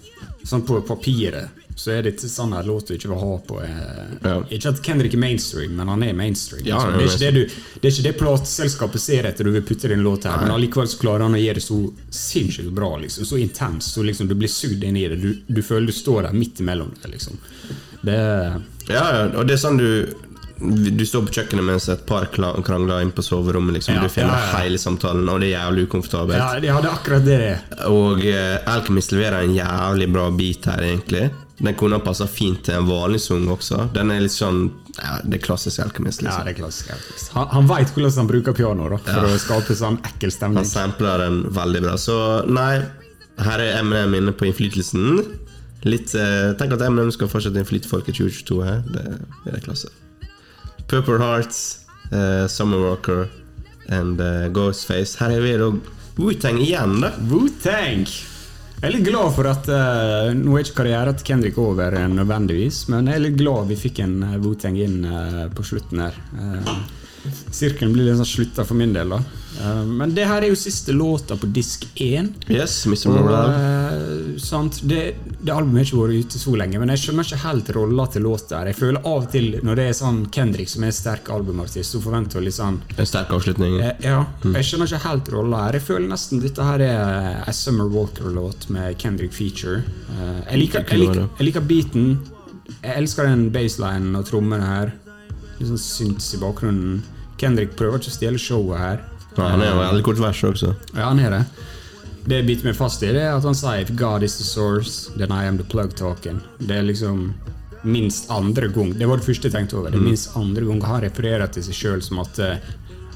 Sånn 0.46 0.62
på 0.62 0.76
papiret 0.86 1.64
så 1.76 1.92
er 1.92 2.06
det 2.06 2.14
ikke 2.14 2.30
sånn 2.32 2.54
her 2.56 2.64
låt 2.64 2.88
du 2.88 2.94
ikke 2.96 3.10
vil 3.12 3.20
ha 3.20 3.32
på 3.50 3.58
eh, 3.66 4.12
Ja. 4.24 4.36
Ikke 4.48 4.72
at 4.72 4.80
Kendrick 4.84 5.16
er 5.18 5.20
mainstream, 5.20 5.74
men 5.76 5.90
han 5.92 6.06
er 6.08 6.14
mainstream. 6.16 6.64
Ja, 6.68 6.78
liksom. 6.88 6.94
er 6.94 7.02
det, 7.02 7.28
er 7.28 7.36
det, 7.36 7.42
du, 7.42 7.80
det 7.82 7.90
er 7.90 7.92
ikke 7.92 8.06
det 8.06 8.14
plateselskapet 8.22 9.04
ser 9.04 9.28
etter 9.28 9.48
du 9.48 9.52
vil 9.52 9.66
putte 9.68 9.92
din 9.92 10.06
låt 10.06 10.24
her, 10.30 10.38
men 10.40 10.54
allikevel 10.56 10.88
så 10.88 11.02
klarer 11.02 11.26
han 11.28 11.36
å 11.36 11.42
gjøre 11.42 11.60
det 11.60 11.66
så 11.66 11.80
sinnssykt 12.16 12.72
bra. 12.78 12.94
liksom 13.02 13.28
Så 13.28 13.42
intens. 13.44 13.92
Så 13.92 14.06
liksom 14.08 14.30
Du 14.32 14.38
blir 14.40 14.52
sugd 14.52 14.86
inn 14.88 14.96
i 14.96 15.04
det. 15.12 15.20
Du, 15.20 15.42
du 15.48 15.62
føler 15.66 15.92
du 15.92 15.98
står 15.98 16.30
der 16.30 16.38
midt 16.40 16.64
imellom 16.64 16.94
det. 17.02 17.12
liksom 17.12 17.42
Det 18.06 18.20
Ja, 18.88 19.02
ja, 19.02 19.24
og 19.34 19.48
det 19.48 19.56
er 19.58 19.62
sånn 19.62 19.80
du 19.82 19.90
Du 20.96 21.04
står 21.06 21.26
på 21.28 21.34
kjøkkenet 21.36 21.66
mens 21.68 21.88
et 21.92 22.06
par 22.08 22.30
krangler 22.32 23.02
inn 23.04 23.12
på 23.12 23.24
soverommet. 23.26 23.76
Liksom. 23.76 23.98
Ja, 23.98 24.06
du 24.06 24.14
filmer 24.14 24.38
ja, 24.40 24.52
ja. 24.54 24.60
hele 24.64 24.78
samtalen, 24.80 25.28
og 25.28 25.42
det 25.44 25.50
er 25.50 25.58
jævlig 25.58 25.90
ukomfortabelt. 25.90 26.40
Ja, 26.40 26.62
det, 26.64 26.70
hadde 26.72 26.94
akkurat 26.96 27.26
det. 27.28 27.40
Og 27.92 28.24
uh, 28.24 28.72
Alchemist 28.72 29.12
leverer 29.12 29.44
en 29.44 29.52
jævlig 29.58 30.08
bra 30.16 30.30
beat 30.32 30.70
her, 30.72 30.86
egentlig. 30.88 31.26
Den 31.58 31.76
kunne 31.76 32.00
passa 32.04 32.28
fint 32.28 32.64
til 32.68 32.76
en 32.80 32.88
vanlig 32.88 33.22
sang 33.24 33.46
også. 33.52 33.86
Den 33.96 34.12
er 34.12 34.24
litt 34.24 34.34
sånn 34.36 34.66
ja, 34.98 35.18
Det 35.24 35.40
er 35.40 35.44
klassisk 35.44 35.84
Alchemist. 35.86 36.24
Ja, 36.24 36.30
liksom 36.30 36.48
det 36.48 36.54
er 36.54 36.58
klassisk. 36.60 37.32
Han, 37.36 37.48
han 37.52 37.70
veit 37.70 37.92
hvordan 37.96 38.20
han 38.22 38.30
bruker 38.32 38.56
piano 38.56 38.90
da 38.92 39.00
for 39.04 39.28
Ja. 39.28 39.36
å 39.36 39.40
skape 39.40 39.76
sånn 39.76 40.00
ekkel 40.04 40.32
stemning. 40.36 40.64
Han 40.64 40.72
sampler 40.72 41.24
den 41.24 41.42
veldig 41.56 41.82
bra. 41.88 41.96
Så 42.00 42.18
nei, 42.48 42.84
her 43.44 43.64
er 43.64 43.80
Eminem 43.80 44.16
inne 44.20 44.36
på 44.36 44.48
innflytelsen. 44.50 45.24
Litt, 45.86 46.16
eh, 46.18 46.52
Tenk 46.58 46.74
at 46.74 46.82
MNM 46.82 47.12
skal 47.14 47.30
fortsette 47.30 47.62
en 47.62 47.90
folk 47.90 48.10
i 48.10 48.16
2022 48.16 48.62
her. 48.66 48.82
Det, 48.90 49.06
det 49.46 49.54
er 49.54 49.66
klasse. 49.66 49.92
Purple 50.90 51.20
Hearts, 51.22 51.86
eh, 52.12 52.48
Summer 52.48 52.82
Walker 52.82 53.28
and 53.90 54.22
eh, 54.22 54.48
Ghostface. 54.50 55.20
Her 55.22 55.36
er 55.36 55.44
vi 55.46 55.58
da 55.62 55.70
Wu-Tang 56.18 56.62
igjen, 56.64 57.02
da. 57.04 57.12
Wu-Tang! 57.30 58.08
Jeg 58.76 58.90
er 58.90 58.94
litt 58.98 59.08
glad 59.08 59.32
for 59.34 59.48
at 59.48 59.70
uh, 59.72 60.30
Nå 60.36 60.58
er 60.58 60.66
ikke 60.66 60.82
karrieren 60.82 61.16
til 61.16 61.26
Kendrick 61.30 61.56
over 61.58 61.96
nødvendigvis, 62.12 62.84
men 62.92 63.08
jeg 63.08 63.18
er 63.18 63.24
litt 63.24 63.38
glad 63.40 63.70
vi 63.72 63.78
fikk 63.80 64.02
en 64.04 64.20
Wu-Tang 64.44 64.76
inn 64.84 65.00
uh, 65.08 65.46
på 65.56 65.64
slutten 65.66 66.04
her. 66.04 66.18
Uh, 66.36 66.74
Sirkelen 67.56 67.94
blir 67.96 68.06
litt 68.10 68.18
sånn 68.20 68.28
slutta 68.30 68.66
for 68.68 68.76
min 68.80 68.94
del, 68.96 69.10
da. 69.16 69.20
Eh, 69.56 69.86
men 69.88 70.12
det 70.16 70.26
her 70.28 70.44
er 70.44 70.50
jo 70.52 70.56
siste 70.60 70.92
låta 70.92 71.38
på 71.40 71.48
disk 71.56 71.86
én. 72.04 72.34
Yes, 72.52 72.74
Mr. 72.86 73.08
Og, 73.14 73.30
eh, 73.32 74.40
sant, 74.44 74.82
det, 74.84 75.16
det 75.40 75.54
albumet 75.54 75.80
har 75.80 75.88
ikke 75.88 76.02
vært 76.02 76.26
ute 76.28 76.42
så 76.42 76.56
lenge, 76.60 76.80
men 76.82 76.92
jeg 76.92 77.04
skjønner 77.06 77.24
ikke 77.30 77.40
helt 77.46 77.72
rolla 77.78 78.06
til 78.12 78.26
låta. 78.28 78.60
Jeg 78.68 78.76
føler 78.76 79.00
av 79.08 79.24
og 79.24 79.30
til, 79.32 79.48
når 79.64 79.80
det 79.80 79.86
er 79.90 79.96
sånn 80.02 80.20
Kendrick 80.36 80.70
som 80.74 80.84
er 80.84 80.92
en 80.92 80.98
sterk 81.00 81.32
albumartist, 81.32 81.96
så 81.96 82.02
forventer 82.04 82.42
jeg 82.42 82.50
litt 82.50 82.58
sånn 82.60 82.82
En 82.98 83.10
sterk 83.10 83.32
avslutning. 83.38 83.80
Eh, 83.80 83.94
Ja, 84.06 84.26
jeg 84.44 84.68
skjønner 84.68 84.92
ikke 84.92 85.04
helt 85.08 85.32
rolla 85.38 85.64
her. 85.70 85.80
Jeg 85.80 85.88
føler 85.88 86.08
nesten 86.12 86.44
dette 86.44 86.68
her 86.68 86.84
er 86.84 87.44
A 87.48 87.54
Summer 87.56 87.88
Walker-låt 87.88 88.70
med 88.76 88.98
Kendrick 89.00 89.32
feature. 89.34 89.84
Jeg 90.52 90.60
liker, 90.66 90.84
jeg, 90.90 91.00
liker, 91.00 91.30
jeg 91.40 91.48
liker 91.48 91.64
beaten. 91.72 92.20
Jeg 92.84 92.98
elsker 93.00 93.28
den 93.30 93.48
baselinen 93.54 94.16
og 94.20 94.26
trommene 94.28 94.66
her. 94.68 94.92
Litt 95.60 95.70
sånn 95.72 95.80
synts 95.80 96.34
i 96.36 96.40
bakgrunnen. 96.42 97.04
Kendrick 97.42 97.76
prøver 97.76 98.00
ikke 98.00 98.12
å 98.14 98.16
stjele 98.16 98.40
showet 98.42 98.80
her. 98.80 99.02
Ja, 99.36 99.50
han 99.52 99.62
er 99.62 99.74
jo 99.74 99.80
veldig 99.82 100.04
kort 100.08 100.20
vers 100.24 100.44
også. 100.48 100.76
Ja, 100.96 101.10
han 101.10 101.20
er 101.20 101.34
det. 101.36 101.42
Det 102.26 102.40
jeg 102.40 102.46
biter 102.48 102.66
meg 102.70 102.78
fast 102.80 103.04
i, 103.04 103.10
det 103.14 103.22
er 103.22 103.36
at 103.36 103.44
han 103.46 103.54
sier 103.58 103.84
If 103.84 103.92
God 104.00 104.24
is 104.26 104.38
the 104.40 104.44
source, 104.48 105.12
then 105.20 105.32
I 105.36 105.44
am 105.46 105.58
the 105.60 105.64
plug 105.68 105.92
talking. 106.00 106.40
Det 106.60 106.78
er 106.80 106.88
liksom 106.88 107.34
minst 107.86 108.32
andre 108.34 108.66
gang 108.74 108.96
Det 108.98 109.06
var 109.06 109.20
det 109.22 109.26
første 109.28 109.46
jeg 109.46 109.54
tenkte 109.54 109.78
over. 109.78 109.92
Det 109.94 110.00
er 110.00 110.08
minst 110.08 110.32
andre 110.40 110.64
gang 110.66 110.80
han 110.88 111.04
refererer 111.04 111.52
til 111.54 111.66
seg 111.68 111.78
sjøl 111.78 112.02
som 112.02 112.24
at 112.24 112.40
uh, 112.42 112.56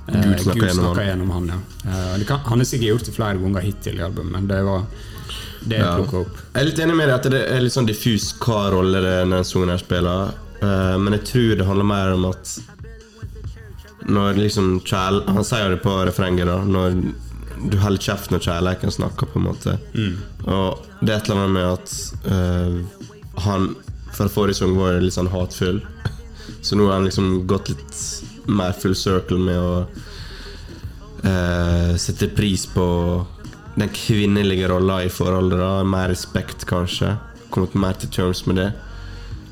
Gud 0.09 0.43
snakker 0.43 0.67
gjennom 0.67 0.91
han. 0.91 1.01
gjennom 1.07 1.31
han. 1.33 1.47
Ja. 1.55 1.95
Uh, 2.19 2.25
kan, 2.29 2.43
han 2.45 2.61
har 2.61 2.69
sikkert 2.69 2.91
gjort 2.91 3.07
det 3.09 3.15
flere 3.15 3.39
ganger 3.41 3.65
hittil 3.65 3.97
i 3.97 4.03
albumet, 4.05 4.31
men 4.35 4.51
det 4.51 4.59
var 4.67 4.83
det 5.63 5.79
jeg 5.79 5.85
Ja. 5.87 5.95
plukka 5.97 6.21
opp. 6.25 6.37
Jeg 6.53 6.61
er 6.61 6.69
litt 6.69 6.83
enig 6.85 6.95
med 6.99 7.09
deg 7.09 7.15
at 7.17 7.31
det 7.33 7.41
er 7.55 7.63
litt 7.65 7.73
sånn 7.79 7.89
diffus 7.89 8.29
hva 8.45 8.61
rolle 8.75 9.01
denne 9.07 9.41
sangen 9.47 9.73
her 9.73 9.81
spiller. 9.81 10.35
uh, 10.61 10.97
men 11.01 11.17
jeg 11.17 11.25
tror 11.31 11.55
det 11.63 11.65
handler 11.71 11.89
mer 11.95 12.13
om 12.13 12.29
at 12.29 12.59
Når 14.07 14.37
liksom 14.39 14.79
kjæl... 14.87 15.23
Han 15.27 15.43
sier 15.43 15.67
jo 15.67 15.75
det 15.75 15.83
på 15.83 15.95
refrenget, 16.07 16.47
da. 16.47 16.59
Når 16.63 17.01
du 17.59 17.77
holder 17.81 18.01
kjeft 18.01 18.31
når 18.31 18.43
kjærleiken 18.45 18.93
snakker, 18.93 19.27
på 19.27 19.39
en 19.39 19.47
måte. 19.49 19.75
Og 20.47 20.85
det 21.01 21.13
er 21.13 21.17
et 21.17 21.29
eller 21.29 21.41
annet 21.41 21.55
med 21.57 21.67
at 21.73 21.95
eh, 22.31 23.43
han 23.45 23.69
For 24.15 24.31
forrige 24.31 24.57
sang 24.57 24.73
var 24.77 24.97
litt 25.03 25.15
sånn 25.15 25.29
hatfull. 25.31 25.81
Så 26.65 26.75
nå 26.75 26.87
har 26.87 26.97
han 26.97 27.05
liksom 27.07 27.45
gått 27.47 27.69
litt 27.69 27.99
mer 28.49 28.73
full 28.73 28.95
circle 28.97 29.37
med 29.37 29.59
å 29.61 29.73
eh, 31.29 31.91
sette 32.01 32.31
pris 32.33 32.65
på 32.73 32.87
den 33.79 33.91
kvinnelige 33.95 34.67
rolla 34.71 35.03
i 35.05 35.11
forholdet. 35.13 35.59
da 35.61 35.83
Mer 35.87 36.09
respekt, 36.11 36.65
kanskje. 36.67 37.13
Kommet 37.53 37.77
mer 37.79 37.99
til 37.99 38.11
terms 38.11 38.45
med 38.49 38.59
det. 38.59 38.71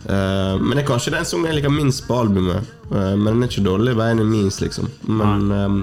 Eh, 0.07 0.55
men 0.61 0.77
det 0.77 0.85
er 0.85 0.87
kanskje 0.87 1.11
den 1.15 1.27
sangen 1.27 1.49
jeg 1.49 1.59
liker 1.59 1.73
minst 1.73 2.05
på 2.07 2.15
albumet. 2.21 2.67
Uh, 2.87 3.15
men 3.19 3.33
den 3.33 3.43
er 3.43 3.49
ikke 3.51 3.65
dårlig 3.65 3.95
i 3.97 4.03
any 4.05 4.23
minst, 4.23 4.61
liksom. 4.63 4.87
Men 5.03 5.49
um, 5.51 5.81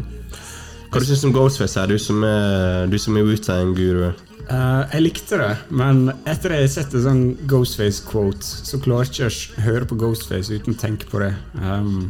hva 0.89 1.03
du 1.03 1.05
syns 1.05 1.25
du 1.25 1.29
om 1.29 1.35
Ghostface 1.37 1.81
her, 1.81 1.91
du 1.91 1.99
som 2.01 2.25
er, 2.25 2.87
du 2.89 2.97
som 2.99 3.19
er 3.21 3.27
Wu-Tang-guru? 3.29 4.15
Uh, 4.49 4.85
jeg 4.93 5.05
likte 5.05 5.41
det, 5.41 5.51
men 5.69 6.07
etter 6.25 6.55
at 6.55 6.63
jeg 6.63 6.69
har 6.69 6.73
sett 6.73 6.97
en 6.97 7.05
sånn 7.05 7.23
Ghostface-quote, 7.51 8.41
så 8.41 8.81
klarer 8.81 9.09
jeg 9.09 9.29
ikke 9.29 9.61
å 9.61 9.67
høre 9.69 9.91
på 9.91 10.01
Ghostface 10.01 10.57
uten 10.57 10.77
å 10.77 10.81
tenke 10.81 11.09
på 11.13 11.21
det. 11.21 11.33
Um, 11.61 12.09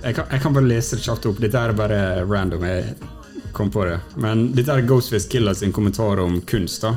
jeg, 0.00 0.16
kan, 0.16 0.24
jeg 0.32 0.44
kan 0.44 0.56
bare 0.56 0.70
lese 0.70 0.96
det 0.96 1.04
kjapt 1.04 1.28
opp. 1.28 1.40
Dette 1.44 1.60
er 1.60 1.76
bare 1.76 2.02
random. 2.24 2.64
Jeg 2.64 2.96
kom 3.52 3.68
på 3.72 3.84
det. 3.84 4.00
Men 4.16 4.48
dette 4.56 4.72
er 4.72 4.88
Ghostface 4.88 5.28
Killer 5.28 5.56
sin 5.56 5.76
kommentar 5.76 6.24
om 6.24 6.40
kunst. 6.48 6.88
da 6.88 6.96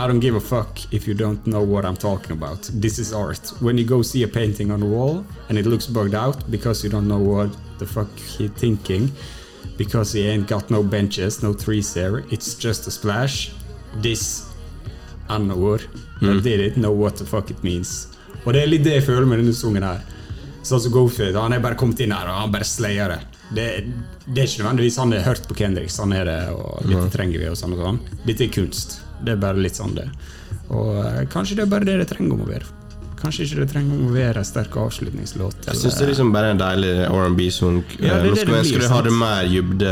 I 0.00 0.06
don't 0.06 0.20
give 0.20 0.34
a 0.34 0.40
fuck 0.40 0.80
if 0.94 1.06
you 1.06 1.12
don't 1.12 1.46
know 1.46 1.62
what 1.62 1.84
I'm 1.84 1.94
talking 1.94 2.32
about. 2.32 2.62
This 2.72 2.98
is 2.98 3.12
art. 3.12 3.52
When 3.60 3.76
you 3.76 3.84
go 3.84 4.00
see 4.00 4.22
a 4.22 4.28
painting 4.28 4.70
on 4.70 4.80
the 4.80 4.86
wall 4.86 5.26
and 5.50 5.58
it 5.58 5.66
looks 5.66 5.86
bugged 5.86 6.14
out 6.14 6.50
because 6.50 6.82
you 6.82 6.88
don't 6.88 7.06
know 7.06 7.18
what 7.18 7.50
the 7.78 7.84
fuck 7.84 8.08
he 8.18 8.48
thinking, 8.48 9.12
because 9.76 10.14
he 10.14 10.26
ain't 10.26 10.48
got 10.48 10.70
no 10.70 10.82
benches, 10.82 11.42
no 11.42 11.52
trees 11.52 11.92
there, 11.92 12.24
it's 12.30 12.54
just 12.54 12.86
a 12.86 12.90
splash. 12.90 13.52
This 13.96 14.48
N-ord. 15.28 15.82
I 16.22 16.40
did 16.40 16.60
it, 16.60 16.78
know 16.78 16.92
what 16.92 17.16
the 17.16 17.26
fuck 17.26 17.50
it 17.50 17.62
means. 17.62 18.08
Og 18.46 18.54
det 18.54 18.62
er 18.62 18.72
litt 18.72 18.86
det 18.88 18.96
jeg 19.02 19.04
føler 19.04 19.28
med 19.28 19.42
denne 19.42 19.52
sangen 19.52 19.84
her. 19.84 20.00
Sånn 20.64 20.80
som 20.80 20.96
Goldfield, 20.96 21.36
Han 21.36 21.52
er 21.52 21.60
bare 21.60 21.76
kommet 21.76 22.00
inn 22.00 22.16
her 22.16 22.24
og 22.24 22.40
han 22.40 22.56
bare 22.56 22.64
slayer 22.64 23.12
det. 23.12 23.20
Det, 23.52 23.68
det 24.24 24.46
er 24.46 24.48
ikke 24.48 24.64
nødvendigvis 24.64 24.96
han 24.96 25.12
har 25.12 25.28
hørt 25.28 25.44
på 25.44 25.60
Kendrick, 25.60 25.92
sånn 25.92 26.16
er 26.16 26.24
det, 26.24 26.40
og 26.56 26.88
dette 26.88 27.12
trenger 27.12 27.36
vi, 27.36 27.52
og 27.52 27.60
sånn 27.60 27.76
og 27.76 27.84
sånn. 27.84 28.02
Dette 28.24 28.48
er 28.48 28.52
kunst. 28.56 29.00
Det 29.24 29.32
er 29.34 29.40
bare 29.42 29.60
litt 29.60 29.76
sånn 29.78 29.94
det. 29.96 30.08
Og 30.70 30.96
eh, 31.04 31.24
kanskje 31.32 31.56
det 31.58 31.64
er 31.66 31.72
bare 31.72 31.84
det 31.88 31.98
det 32.00 32.08
trenger 32.12 32.36
om 32.38 32.44
å 32.46 32.50
være. 32.50 32.68
Kanskje 33.20 33.44
ikke 33.44 33.58
det 33.60 33.68
trenger 33.74 33.96
om 33.98 34.06
å 34.08 34.12
være 34.14 34.40
en 34.40 34.46
sterk 34.48 34.76
avslutningslåt. 34.80 35.66
Jeg 35.68 35.76
syns 35.76 35.98
det 35.98 36.04
er 36.06 36.12
liksom 36.14 36.30
bare 36.32 36.54
en 36.54 36.60
deilig 36.62 36.92
R&B-sang. 37.10 37.82
Ja, 38.00 38.00
det 38.00 38.10
er 38.10 38.16
Eh, 38.16 38.22
Nå 38.24 38.30
det 38.30 38.38
skulle 38.40 38.56
jeg 38.56 38.64
ønske 38.64 38.80
det 38.80 38.92
hadde 38.94 39.12
mer 39.12 39.50
dybde 39.50 39.90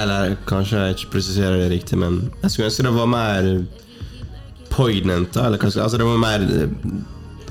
Eller 0.00 0.36
kanskje 0.48 0.80
jeg 0.80 0.96
ikke 0.96 1.10
presiserer 1.12 1.60
det 1.60 1.68
riktig, 1.70 1.98
men 2.00 2.16
jeg 2.42 2.50
skulle 2.50 2.70
ønske 2.70 2.86
det 2.88 2.94
var 2.96 3.06
mer 3.12 3.50
poignant. 4.72 5.32
da, 5.36 5.44
Eller 5.46 5.58
kanskje, 5.62 5.82
altså 5.84 5.98
det 6.00 6.06
var 6.08 6.18
mer 6.18 6.40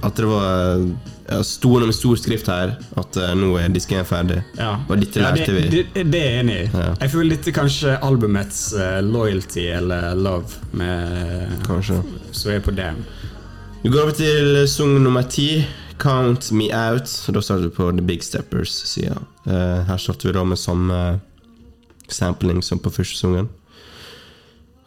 At 0.04 0.18
det 0.20 0.28
var 0.28 0.82
ja, 1.30 1.44
stående 1.44 1.88
med 1.88 1.96
stor 1.96 2.16
skrift 2.20 2.50
her 2.52 2.76
at 3.00 3.18
uh, 3.20 3.30
nå 3.38 3.54
er 3.60 3.72
disken 3.74 4.04
ferdig. 4.08 4.42
Ja. 4.58 4.76
Og 4.90 5.00
dette 5.00 5.24
Ja, 5.24 5.32
det, 5.36 5.48
vi. 5.56 5.64
Det, 5.72 6.04
det 6.12 6.20
er 6.20 6.26
jeg 6.30 6.42
enig 6.44 6.58
i. 6.58 6.66
Ja. 6.74 6.90
Jeg 7.06 7.14
føler 7.14 7.36
dette 7.38 7.54
kanskje 7.56 7.96
albumets 8.04 8.66
uh, 8.76 9.00
loyalty 9.06 9.68
eller 9.78 10.12
love 10.20 10.60
med, 10.76 11.56
Kanskje. 11.68 12.02
Så 12.32 12.52
er 12.56 12.64
på 12.64 12.76
damn. 12.76 13.06
Vi 13.84 13.92
går 13.92 14.06
over 14.06 14.16
til 14.18 14.64
sang 14.72 14.98
nummer 15.04 15.24
ti. 15.28 15.66
Count 16.00 16.52
Me 16.52 16.68
Out. 16.76 17.12
Da 17.32 17.42
starter 17.42 17.70
vi 17.70 17.76
på 17.76 17.92
The 17.92 18.04
Big 18.04 18.24
Steppers-sida. 18.24 19.22
her 19.46 19.98
starter 19.98 20.28
vi 20.28 20.34
da 20.34 20.44
med 20.44 20.60
samme 20.60 20.98
sampling 22.12 22.64
som 22.64 22.80
på 22.80 22.92
første 22.92 23.20
sangen. 23.20 23.50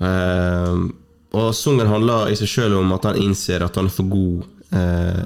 Uh, 0.00 0.90
og 1.36 1.54
sangen 1.56 1.88
handler 1.88 2.30
i 2.30 2.36
seg 2.36 2.50
sjøl 2.50 2.76
om 2.78 2.92
at 2.96 3.08
han 3.08 3.18
innser 3.20 3.64
at 3.64 3.76
han 3.76 3.88
er 3.88 3.94
for 3.94 4.08
god 4.12 4.44
eh, 4.70 5.22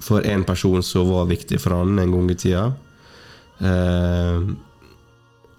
for 0.00 0.26
en 0.26 0.44
person 0.44 0.82
som 0.82 1.10
var 1.10 1.28
viktig 1.30 1.60
for 1.60 1.76
han 1.76 1.98
en 1.98 2.12
gang 2.12 2.30
i 2.30 2.36
tida. 2.40 2.66
Eh, 3.58 4.50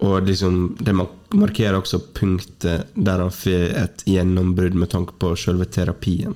og 0.02 0.26
liksom, 0.26 0.78
det 0.82 0.95
markerer 0.97 1.78
også 1.78 1.99
punktet 2.18 2.89
der 2.95 3.22
han 3.22 3.34
får 3.34 3.68
et 3.84 4.06
gjennombrudd 4.10 4.74
med 4.74 4.89
tanke 4.89 5.14
på 5.22 5.36
selve 5.38 5.68
terapien. 5.70 6.34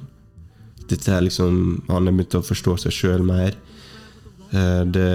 Dette 0.86 1.09
er 1.09 1.24
liksom 1.26 1.82
Han 1.88 2.05
har 2.05 2.13
begynt 2.13 2.36
å 2.38 2.45
forstå 2.45 2.76
seg 2.84 2.93
sjøl 2.93 3.26
mer. 3.26 3.55
Eh, 4.51 4.84
det 4.86 5.09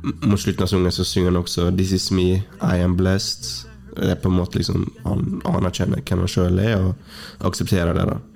Mot 0.00 0.40
slutten 0.40 0.64
av 0.64 0.70
sangen 0.70 0.92
så 0.96 1.04
synger 1.04 1.28
han 1.28 1.42
også 1.42 1.70
'This 1.70 1.92
is 1.92 2.10
me, 2.10 2.42
I 2.62 2.80
am 2.80 2.96
blessed'. 2.96 3.66
Det 3.94 4.10
er 4.10 4.14
på 4.14 4.30
en 4.30 4.38
måte 4.38 4.56
liksom 4.56 4.88
Han 5.04 5.42
anerkjenner 5.44 6.00
hvem 6.00 6.24
han 6.24 6.28
sjøl 6.28 6.58
er, 6.58 6.80
og 6.80 6.94
aksepterer 7.46 7.94
det. 7.94 8.06
da 8.06 8.29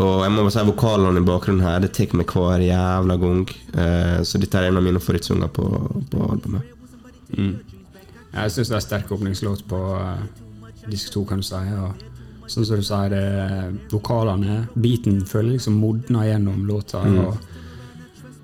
Og 0.00 0.22
jeg 0.24 0.32
må 0.32 0.44
bare 0.46 0.52
si 0.54 0.62
vokalene 0.64 1.20
i 1.20 1.26
bakgrunnen 1.26 1.64
her, 1.66 1.82
det 1.84 1.90
tar 1.96 2.14
meg 2.16 2.30
hver 2.32 2.62
jævla 2.64 3.16
gang. 3.20 3.42
Eh, 3.76 4.20
så 4.24 4.40
dette 4.40 4.58
er 4.60 4.70
en 4.70 4.78
av 4.80 4.86
mine 4.86 5.02
favorittsanger 5.02 5.50
på, 5.52 5.66
på 6.12 6.28
albumet. 6.32 6.64
Jeg 8.32 8.52
syns 8.54 8.70
det 8.72 8.78
er 8.78 8.84
sterk 8.86 9.12
åpningslåt 9.12 9.66
på 9.68 9.78
uh, 9.96 10.22
disk 10.88 11.12
2, 11.12 11.24
kan 11.28 11.42
du 11.42 11.46
si. 11.46 11.60
Og 11.76 12.48
sånn 12.48 12.66
som 12.68 12.80
du 12.80 12.86
sier, 12.86 13.12
det 13.12 13.92
vokalene, 13.92 14.62
beaten 14.74 15.20
føler 15.28 15.58
liksom 15.58 15.76
modna 15.80 16.24
gjennom 16.28 16.64
låta. 16.68 17.02
og 17.04 17.36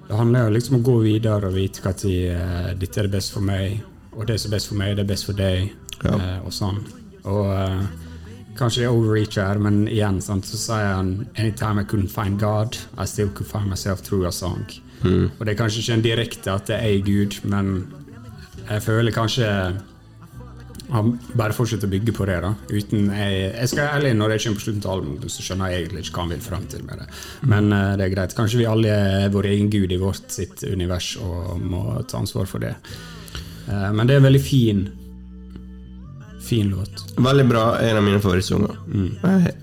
Det 0.08 0.16
handler 0.16 0.46
jo 0.48 0.54
liksom 0.58 0.78
om 0.78 0.82
å 0.84 0.88
gå 0.90 0.98
videre 1.06 1.48
og 1.48 1.56
vite 1.56 1.84
når 1.84 2.04
uh, 2.36 2.72
dette 2.80 3.00
er 3.00 3.08
det 3.08 3.16
best 3.16 3.32
for 3.32 3.44
meg, 3.44 3.80
og 4.12 4.28
det 4.28 4.36
som 4.40 4.52
er 4.52 4.56
best 4.58 4.68
for 4.72 4.80
meg, 4.80 4.96
det 4.96 5.06
er 5.06 5.12
best 5.14 5.28
for 5.28 5.40
deg, 5.40 5.72
Ja. 6.04 6.12
uh, 6.14 6.38
og 6.46 6.52
sånn. 6.54 6.84
Og 7.28 7.48
eh, 7.52 7.80
kanskje 8.58 8.82
det 8.82 8.88
er 8.88 8.96
overreach 8.96 9.38
her, 9.40 9.60
men 9.62 9.86
igjen 9.88 10.20
sant, 10.24 10.46
så 10.46 10.58
sier 10.60 10.92
han 10.96 11.12
Anytime 11.36 11.82
I 11.82 11.86
couldn't 11.88 12.12
find 12.12 12.40
God, 12.40 12.78
I 12.98 13.06
still 13.06 13.30
could 13.30 13.50
find 13.50 13.70
myself 13.70 14.02
through 14.02 14.26
a 14.28 14.32
song. 14.32 14.66
Og 15.38 15.44
det 15.46 15.52
er 15.52 15.58
kanskje 15.58 15.84
ikke 15.84 15.94
en 15.94 16.02
direkte 16.02 16.50
at 16.52 16.70
det 16.70 16.78
er 16.82 17.04
Gud, 17.06 17.38
men 17.46 17.86
jeg 18.68 18.82
føler 18.82 19.14
kanskje 19.14 19.46
han 20.88 21.10
bare 21.36 21.52
fortsetter 21.52 21.84
å 21.84 21.92
bygge 21.92 22.14
på 22.16 22.24
det. 22.28 22.38
da 22.40 22.54
Uten 22.70 23.10
jeg, 23.12 23.40
jeg 23.52 23.68
skal 23.68 23.90
ærlig, 23.98 24.14
Når 24.16 24.34
jeg 24.34 24.44
kommer 24.44 24.58
på 24.58 24.64
slutten 24.64 24.86
av 24.86 24.94
albumet, 24.94 25.26
så 25.32 25.44
skjønner 25.44 25.72
jeg 25.72 25.82
egentlig 25.82 26.04
ikke 26.04 26.14
hva 26.14 26.24
han 26.24 26.32
vil 26.32 26.46
fram 26.46 26.64
til 26.72 26.84
med 26.86 27.02
det. 27.02 27.08
Men 27.52 27.72
uh, 27.74 27.92
det 28.00 28.06
er 28.06 28.14
greit. 28.14 28.36
Kanskje 28.38 28.62
vi 28.62 28.68
alle 28.70 28.94
er 28.94 29.34
vår 29.34 29.50
egen 29.52 29.68
gud 29.72 29.92
i 29.92 30.00
vårt 30.00 30.32
sitt 30.32 30.64
univers 30.64 31.10
og 31.20 31.60
må 31.60 31.82
ta 32.08 32.22
ansvar 32.22 32.48
for 32.48 32.64
det. 32.64 32.72
Uh, 33.68 33.90
men 33.92 34.08
det 34.08 34.16
er 34.16 34.22
en 34.22 34.28
veldig 34.30 34.44
fin 34.44 34.86
Fin 36.48 36.70
låt. 36.72 37.04
Veldig 37.16 37.46
bra. 37.48 37.64
En 37.84 37.98
av 38.00 38.04
mine 38.06 38.20
favorittsanger. 38.24 38.78
Jeg, 38.94 39.54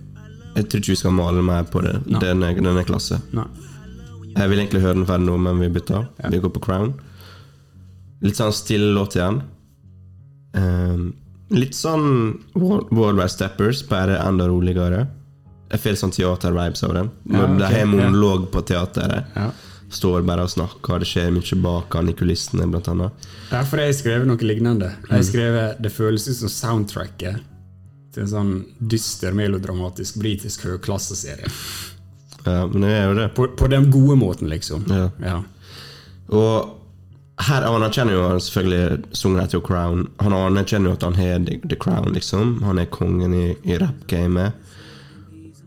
jeg 0.55 0.67
tror 0.69 0.83
ikke 0.83 0.93
vi 0.93 0.99
skal 0.99 1.15
male 1.17 1.41
mer 1.45 1.65
på 1.71 1.81
det. 1.81 1.95
Nei. 2.05 2.21
Den 2.21 2.45
er, 2.45 2.59
den 2.61 2.77
er 2.77 2.85
klasse. 2.85 3.17
Nei. 3.33 3.47
Jeg 4.35 4.51
vil 4.51 4.61
egentlig 4.61 4.83
høre 4.83 4.99
den 4.99 5.07
ferdig 5.07 5.25
nå, 5.29 5.35
men 5.41 5.61
vi 5.63 5.71
bytter. 5.73 6.07
Ja. 6.21 6.31
Vi 6.33 6.41
går 6.43 6.53
på 6.53 6.61
Crown. 6.65 6.93
Litt 8.25 8.37
sånn 8.37 8.53
stille 8.55 8.91
låt 8.93 9.15
igjen. 9.17 9.41
Um, 10.55 11.07
litt 11.55 11.75
sånn 11.75 12.07
World 12.53 12.91
World 12.95 13.23
Steppers, 13.31 13.81
bare 13.89 14.19
enda 14.21 14.47
roligere. 14.51 15.05
Jeg 15.71 15.81
får 15.81 15.97
sånn 16.03 16.13
teater-vibes 16.13 16.83
av 16.85 16.93
den. 16.99 17.09
Ja, 17.31 17.45
okay, 17.47 17.57
de 17.57 17.69
har 17.69 17.79
ja. 17.79 17.87
monolog 17.89 18.49
på 18.53 18.61
teateret. 18.69 19.31
Ja. 19.35 19.49
Står 19.95 20.25
bare 20.27 20.43
og 20.43 20.51
snakker, 20.51 20.99
det 20.99 21.07
skjer 21.07 21.31
mye 21.31 21.57
bak 21.63 21.95
han 21.95 22.11
i 22.11 22.15
kulissene, 22.17 22.67
blant 22.67 22.89
annet. 22.91 23.27
Derfor 23.49 23.79
har 23.79 23.89
jeg 23.89 23.99
skrevet 24.01 24.27
noe 24.27 24.47
lignende. 24.47 24.91
Jeg 25.07 25.13
har 25.15 25.27
skrevet 25.27 25.83
Det 25.83 25.91
føles 25.93 26.27
ut 26.27 26.39
som 26.41 26.51
soundtracket 26.51 27.43
til 28.15 28.23
en 28.23 28.31
sånn 28.31 28.53
dyster, 28.79 29.35
melodramatisk 29.35 30.19
britisk 30.21 30.67
høyklasseserie. 30.69 31.51
Ja, 32.45 32.63
men 32.69 32.83
det 32.85 32.91
er 32.93 33.05
jo 33.09 33.15
det. 33.17 33.29
På, 33.35 33.47
på 33.57 33.67
den 33.71 33.89
gode 33.91 34.15
måten, 34.19 34.51
liksom. 34.51 34.85
Ja. 34.91 35.09
Ja. 35.23 35.39
Og 36.35 36.75
her 37.45 37.65
anerkjenner 37.67 38.15
jo 38.15 38.27
selvfølgelig 38.39 39.15
sungen 39.17 39.49
jo 39.51 39.61
Crown. 39.65 40.05
Han 40.23 40.35
anerkjenner 40.37 40.91
jo 40.91 40.95
at 40.95 41.03
han 41.03 41.17
har 41.19 41.41
The 41.47 41.59
The 41.65 41.79
Crown, 41.79 42.13
liksom. 42.15 42.61
Han 42.63 42.79
er 42.79 42.91
kongen 42.91 43.33
i, 43.35 43.47
i 43.63 43.79
rap-gamet. 43.81 44.53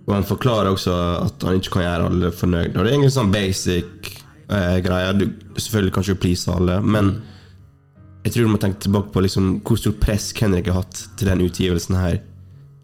Og 0.08 0.14
han 0.14 0.24
forklarer 0.24 0.72
også 0.72 0.94
at 1.26 1.44
han 1.44 1.58
ikke 1.60 1.74
kan 1.76 1.84
gjøre 1.84 2.08
alle 2.08 2.32
fornøyd. 2.32 2.72
Og 2.72 2.80
det 2.80 2.86
er 2.86 2.94
egentlig 2.94 3.12
sånn 3.18 3.34
basic 3.34 4.14
eh, 4.50 4.78
greie. 4.84 5.12
Du, 5.18 5.26
selvfølgelig 5.56 5.94
kan 5.94 6.06
ikke 6.06 6.22
please 6.24 6.52
alle, 6.52 6.80
men 6.82 7.12
jeg 8.24 8.34
tror 8.34 8.48
du 8.48 8.52
må 8.52 8.60
tenke 8.60 8.82
tilbake 8.84 9.12
på 9.14 9.22
liksom, 9.24 9.52
hvor 9.64 9.78
stort 9.80 10.00
press 10.02 10.32
Henrik 10.36 10.68
har 10.68 10.82
hatt 10.82 11.04
til 11.16 11.30
den 11.30 11.44
utgivelsen 11.46 11.96
her. 11.98 12.18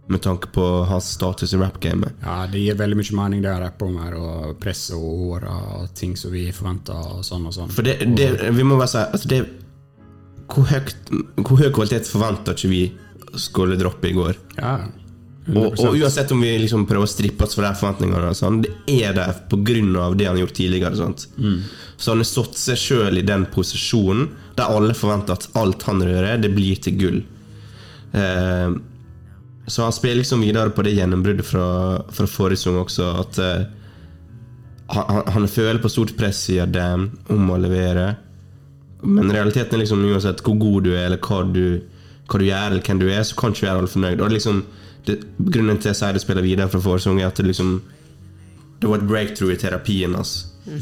Med 0.04 0.20
tanke 0.20 0.50
på 0.52 0.62
hans 0.84 1.06
status 1.14 1.54
i 1.56 1.56
rap-gamet. 1.56 2.18
ja, 2.20 2.42
det 2.52 2.60
gir 2.60 2.74
veldig 2.76 2.96
mye 2.98 3.14
mening, 3.16 3.40
det 3.40 3.48
jeg 3.48 3.60
rapper 3.62 3.86
om 3.88 3.94
her, 4.02 4.16
og 4.20 4.58
press 4.60 4.90
og 4.92 5.04
åra 5.30 5.54
og 5.78 5.94
ting 5.96 6.12
som 6.20 6.32
vi 6.34 6.42
forventer, 6.52 6.98
og 7.16 7.22
sånn 7.24 7.46
og 7.48 7.54
sånn. 7.56 7.72
For 7.72 7.86
det, 7.86 7.94
det 8.12 8.50
vi 8.52 8.66
må 8.68 8.76
bare 8.76 8.90
si 8.92 9.00
altså 9.00 9.30
det, 9.32 9.38
hvor, 10.52 10.68
høyt, 10.68 10.92
hvor 11.40 11.56
høy 11.56 11.70
kvalitet 11.72 12.10
forventa 12.10 12.52
ikke 12.52 12.72
vi 12.74 12.82
skulle 13.40 13.80
droppe 13.80 14.10
i 14.10 14.18
går? 14.18 14.36
Ja, 14.58 14.76
Og, 15.45 15.74
og 15.76 15.97
uansett 16.01 16.30
om 16.32 16.40
vi 16.40 16.55
liksom 16.62 16.86
prøver 16.88 17.05
å 17.05 17.11
strippe 17.11 17.45
oss 17.45 17.53
for 17.59 17.66
de 17.66 17.72
forventningene, 17.76 18.30
sånn, 18.38 18.62
det 18.64 18.70
er 18.88 19.12
der 19.12 19.32
pga. 19.51 20.07
det 20.16 20.24
han 20.26 20.36
har 20.36 20.40
gjort 20.47 20.55
tidligere. 20.57 20.97
Sant? 20.97 21.26
Så 22.01 22.11
han 22.14 22.22
har 22.22 22.28
satt 22.30 22.57
seg 22.57 22.80
sjøl 22.80 23.18
i 23.20 23.26
den 23.28 23.45
posisjonen 23.53 24.30
der 24.57 24.70
alle 24.72 24.95
forventer 24.97 25.36
at 25.36 25.49
alt 25.61 25.82
han 25.88 26.01
rører, 26.03 26.38
det 26.40 26.49
blir 26.57 26.80
til 26.80 26.97
gull. 26.97 27.20
Eh, 28.16 28.72
så 29.66 29.82
han 29.82 29.92
spiller 29.97 30.22
liksom 30.22 30.40
videre 30.45 30.70
på 30.70 30.82
det 30.84 30.95
gjennombruddet 30.97 31.47
fra, 31.49 31.66
fra 32.12 32.26
forrige 32.28 32.61
sang 32.64 32.76
også, 32.80 33.07
at 33.24 33.38
eh, 33.45 33.64
han, 34.97 35.22
han- 35.32 35.49
føler 35.49 35.80
på 35.82 35.88
stort 35.92 36.16
press 36.16 36.42
siden 36.49 36.72
dem 36.72 37.11
om 37.32 37.51
å 37.51 37.59
levere. 37.61 38.14
Men 39.03 39.30
realiteten 39.32 39.74
er 39.76 39.82
liksom 39.84 40.05
uansett 40.09 40.40
hvor 40.45 40.57
god 40.61 40.84
du 40.88 40.92
er, 40.95 41.07
eller 41.11 41.20
hva 41.20 41.42
du, 41.53 41.80
hva 42.28 42.38
du 42.40 42.45
gjør, 42.47 42.70
eller 42.70 42.84
hvem 42.86 43.01
du 43.03 43.07
er, 43.11 43.22
så 43.28 43.36
kan 43.36 43.53
ikke 43.53 43.64
vi 43.66 43.68
være 43.70 43.82
alle 43.82 43.92
fornøyd. 43.92 44.22
Og 44.24 44.32
liksom, 44.32 44.62
det, 45.07 45.18
grunnen 45.38 45.78
til 45.78 45.90
at 45.90 45.92
jeg 45.92 46.00
sier 46.00 46.16
det 46.16 46.22
spiller 46.24 46.46
videre 46.46 46.70
fra 46.72 46.80
forrige 46.80 47.07
sang, 47.07 47.20
er 47.20 47.28
at 47.28 47.36
det 47.40 47.46
liksom 47.50 47.76
Det 48.80 48.88
var 48.90 49.00
et 49.00 49.09
breakthrough 49.09 49.52
i 49.55 49.61
terapien 49.61 50.14
hans 50.16 50.34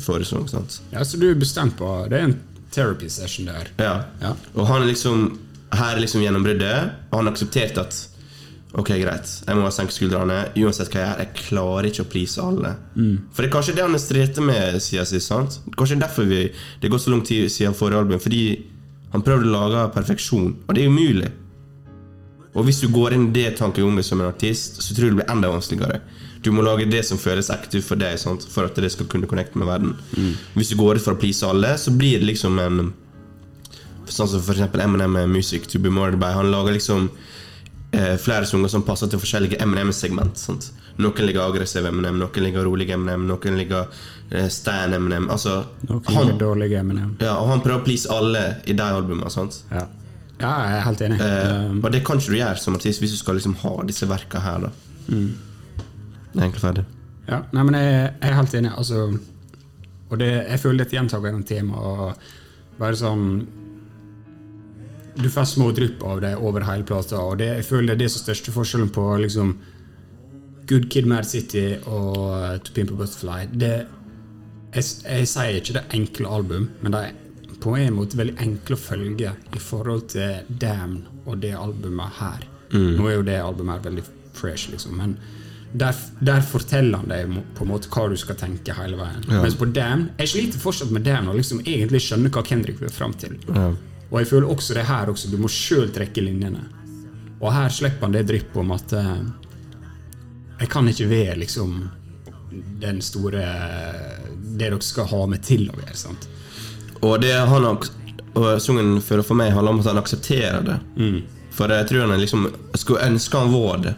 forrige 0.02 0.46
sant? 0.48 0.80
Ja, 0.92 1.02
så 1.04 1.18
du 1.18 1.28
er 1.30 1.38
bestemt 1.38 1.76
på 1.78 1.90
Det 2.10 2.18
er 2.18 2.28
en 2.30 2.38
therapy 2.72 3.08
session 3.10 3.50
der. 3.50 3.68
Ja. 3.78 3.96
Ja. 4.22 4.34
Og 4.54 4.66
han 4.66 4.82
er 4.82 4.88
liksom 4.92 5.38
Her 5.72 5.96
er 5.96 6.00
liksom 6.00 6.22
gjennombruddet, 6.22 6.90
og 7.10 7.18
han 7.18 7.28
har 7.28 7.32
akseptert 7.32 7.78
at 7.80 8.08
Ok, 8.72 8.88
greit, 9.02 9.28
jeg 9.44 9.56
må 9.58 9.68
senke 9.68 9.92
skuldrene. 9.92 10.38
Uansett 10.56 10.88
hva 10.94 11.02
jeg 11.02 11.08
gjør, 11.10 11.18
jeg 11.20 11.40
klarer 11.42 11.88
ikke 11.90 12.04
å 12.06 12.08
please 12.08 12.40
alle. 12.40 12.70
For 13.36 13.44
det 13.44 13.50
er 13.50 13.52
kanskje 13.52 13.74
det 13.76 13.84
han 13.84 13.92
har 13.92 14.00
stritt 14.00 14.38
med 14.40 14.78
siden 14.80 15.08
sist. 15.10 15.28
sant? 15.28 15.58
Kanskje 15.76 15.98
derfor 16.00 16.24
vi, 16.24 16.46
det 16.80 16.88
går 16.88 17.02
så 17.02 17.12
lang 17.12 17.20
tid 17.28 17.50
siden 17.52 17.76
forrige 17.76 18.00
album. 18.00 18.22
Fordi 18.22 18.40
han 19.12 19.24
prøvde 19.26 19.50
å 19.50 19.52
lage 19.52 19.82
perfeksjon, 19.92 20.54
og 20.64 20.72
det 20.72 20.86
er 20.86 20.88
umulig. 20.88 21.28
Og 22.52 22.66
hvis 22.66 22.82
du 22.82 22.88
går 22.92 23.14
inn 23.16 23.30
i 23.30 23.34
det 23.36 23.54
tankegangen 23.58 24.04
som 24.04 24.20
en 24.20 24.28
artist, 24.28 24.82
så 24.84 24.94
tror 24.94 25.08
jeg 25.08 25.14
det 25.14 25.20
blir 25.22 25.32
enda 25.32 25.48
vanskeligere. 25.52 26.00
Du 26.42 26.50
må 26.52 26.64
lage 26.66 26.88
det 26.90 27.04
som 27.06 27.20
føles 27.22 27.48
ekte 27.54 27.80
for 27.86 28.00
deg, 28.00 28.18
sant? 28.20 28.44
for 28.50 28.66
at 28.68 28.76
det 28.76 28.90
skal 28.92 29.06
kunne 29.08 29.28
connecte 29.30 29.58
med 29.58 29.70
verden. 29.70 29.94
Hvis 30.56 30.72
du 30.72 30.76
går 30.80 30.98
ut 30.98 31.04
for 31.04 31.14
å 31.14 31.20
please 31.20 31.46
alle, 31.46 31.76
så 31.78 31.94
blir 31.94 32.20
det 32.20 32.32
liksom 32.34 32.58
en 32.62 32.90
Sånn 34.12 34.28
som 34.28 34.42
for 34.44 34.52
eksempel 34.52 34.82
Eminem 34.82 35.14
med 35.14 35.30
Music 35.30 35.64
to 35.70 35.78
be 35.80 35.88
murdered 35.88 36.18
by. 36.20 36.34
Han 36.36 36.50
lager 36.52 36.74
liksom 36.74 37.06
eh, 37.96 38.16
flere 38.20 38.44
sanger 38.44 38.68
som 38.68 38.82
passer 38.84 39.08
til 39.08 39.22
forskjellige 39.22 39.56
Eminem-segment. 39.62 40.42
Noen 41.00 41.24
ligger 41.24 41.46
aggressiv 41.46 41.86
Eminem, 41.88 42.18
noen 42.20 42.44
ligger 42.44 42.66
rolig 42.66 42.90
Eminem, 42.92 43.24
noen 43.30 43.56
ligger 43.56 43.86
eh, 44.28 44.50
Stan 44.52 44.92
Eminem. 44.92 45.30
Altså, 45.32 45.62
Noen 45.88 46.04
han, 46.10 46.28
han, 46.34 46.42
dårlige 46.42 46.82
Eminem. 46.82 47.14
ja, 47.22 47.38
og 47.38 47.48
han 47.54 47.64
prøver 47.64 47.80
å 47.80 47.86
please 47.86 48.10
alle 48.12 48.42
i 48.68 48.76
de 48.76 48.84
albumene. 48.84 49.32
sant? 49.32 49.62
Ja. 49.72 49.86
Ja, 50.42 50.52
jeg 50.66 50.76
er 50.76 50.84
helt 50.88 51.04
enig. 51.06 51.20
Eh, 51.22 51.70
og 51.78 51.88
det 51.94 52.02
kan 52.06 52.18
ikke 52.20 52.34
du 52.34 52.38
gjøre 52.40 52.60
som 52.60 52.76
artist 52.76 53.02
hvis 53.02 53.14
du 53.14 53.20
skal 53.20 53.38
liksom 53.38 53.54
ha 53.62 53.76
disse 53.88 54.08
verka 54.10 54.42
her. 54.42 54.66
da 54.66 54.72
er 56.34 56.46
egentlig 56.46 56.62
ferdig. 56.62 56.84
Ja, 57.28 57.42
nei, 57.54 57.64
men 57.64 57.76
jeg, 57.78 57.90
jeg 57.94 58.30
er 58.30 58.38
helt 58.38 58.54
enig. 58.58 58.72
Altså, 58.76 59.02
og 60.10 60.20
det, 60.20 60.30
jeg 60.48 60.60
føler 60.60 60.82
dette 60.82 60.96
gjentar 60.96 61.22
gjennom 61.22 61.44
gjentagende 61.44 61.48
tema. 61.48 61.76
Og 61.78 62.78
bare 62.80 62.98
sånn 62.98 63.26
Du 65.12 65.28
får 65.28 65.44
små 65.50 65.70
drypp 65.76 66.02
av 66.08 66.22
det 66.24 66.32
over 66.40 66.64
hele 66.64 66.86
plata, 66.88 67.18
og 67.20 67.36
det, 67.42 67.50
jeg 67.58 67.68
føler 67.68 67.90
det 67.90 67.94
er 67.98 68.04
det 68.06 68.12
som 68.14 68.22
største 68.24 68.52
forskjellen 68.54 68.88
på 68.96 69.02
liksom 69.20 69.50
Good 70.70 70.86
Kid 70.88 71.08
Mad 71.10 71.26
City 71.28 71.74
og 71.84 72.62
To 72.64 72.72
Pimp 72.72 72.94
a 72.94 72.96
Butterfly. 72.96 73.42
Det, 73.52 73.72
jeg, 74.72 74.86
jeg 75.04 75.28
sier 75.28 75.58
ikke 75.58 75.76
det 75.76 75.82
enkle 75.98 76.32
album, 76.38 76.70
men 76.80 76.96
det 76.96 77.02
er 77.02 77.18
på 77.62 77.76
en 77.78 77.94
måte 77.94 78.18
veldig 78.18 78.34
enkle 78.42 78.76
å 78.76 78.80
følge 78.80 79.34
i 79.54 79.60
forhold 79.62 80.08
til 80.16 80.48
Damn 80.62 80.98
og 81.24 81.38
det 81.44 81.52
albumet 81.54 82.18
her. 82.18 82.48
Nå 82.72 83.06
er 83.06 83.18
jo 83.18 83.24
det 83.26 83.38
albumet 83.38 83.78
her 83.78 83.86
veldig 83.90 84.04
fresh, 84.34 84.70
liksom, 84.72 84.96
men 84.98 85.16
der, 85.72 85.96
der 86.20 86.42
forteller 86.44 87.00
han 87.00 87.08
deg 87.08 87.36
på 87.56 87.64
en 87.64 87.70
måte 87.70 87.88
hva 87.92 88.08
du 88.10 88.16
skal 88.20 88.36
tenke 88.40 88.74
hele 88.76 88.98
veien. 88.98 89.22
Mens 89.30 89.56
på 89.56 89.68
Damn 89.72 90.08
Jeg 90.20 90.32
sliter 90.34 90.60
fortsatt 90.60 90.90
med 90.92 91.06
Damn 91.06 91.30
og 91.32 91.38
liksom 91.38 91.62
egentlig 91.64 92.02
skjønner 92.04 92.32
hva 92.34 92.42
Kendrick 92.44 92.82
vil 92.82 92.92
fram 92.92 93.14
til. 93.16 93.38
Og 94.12 94.18
jeg 94.20 94.28
føler 94.28 94.50
også 94.52 94.76
det 94.76 94.84
her 94.84 95.08
også. 95.08 95.30
Du 95.32 95.38
må 95.40 95.48
sjøl 95.48 95.88
trekke 95.94 96.24
linjene. 96.24 96.66
Og 97.40 97.48
her 97.54 97.72
slipper 97.72 98.06
han 98.06 98.12
det 98.14 98.26
dryppet 98.28 98.60
om 98.60 98.74
at 98.76 98.92
eh, 98.98 99.22
jeg 100.60 100.68
kan 100.70 100.88
ikke 100.92 101.08
være 101.10 101.38
liksom 101.40 101.72
den 102.82 103.00
store 103.02 103.40
Det 104.52 104.58
dere 104.60 104.78
skal 104.84 105.08
ha 105.08 105.22
meg 105.30 105.40
til 105.46 105.70
å 105.72 105.76
være. 105.78 105.96
sant? 105.96 106.28
Og 107.02 107.20
det 107.22 107.32
han 107.34 107.64
Og 108.34 108.60
sangen 108.62 109.00
føler 109.04 109.22
for 109.26 109.36
meg 109.36 109.52
handler 109.52 109.74
om 109.74 109.80
at 109.82 109.86
han 109.90 109.98
aksepterer 110.00 110.62
det. 110.64 110.78
For 111.52 111.68
jeg 111.68 111.88
tror 111.90 112.06
han 112.08 112.20
liksom 112.20 112.46
skulle 112.80 113.04
ønske 113.04 113.38
han 113.38 113.52
var 113.52 113.76
det. 113.84 113.94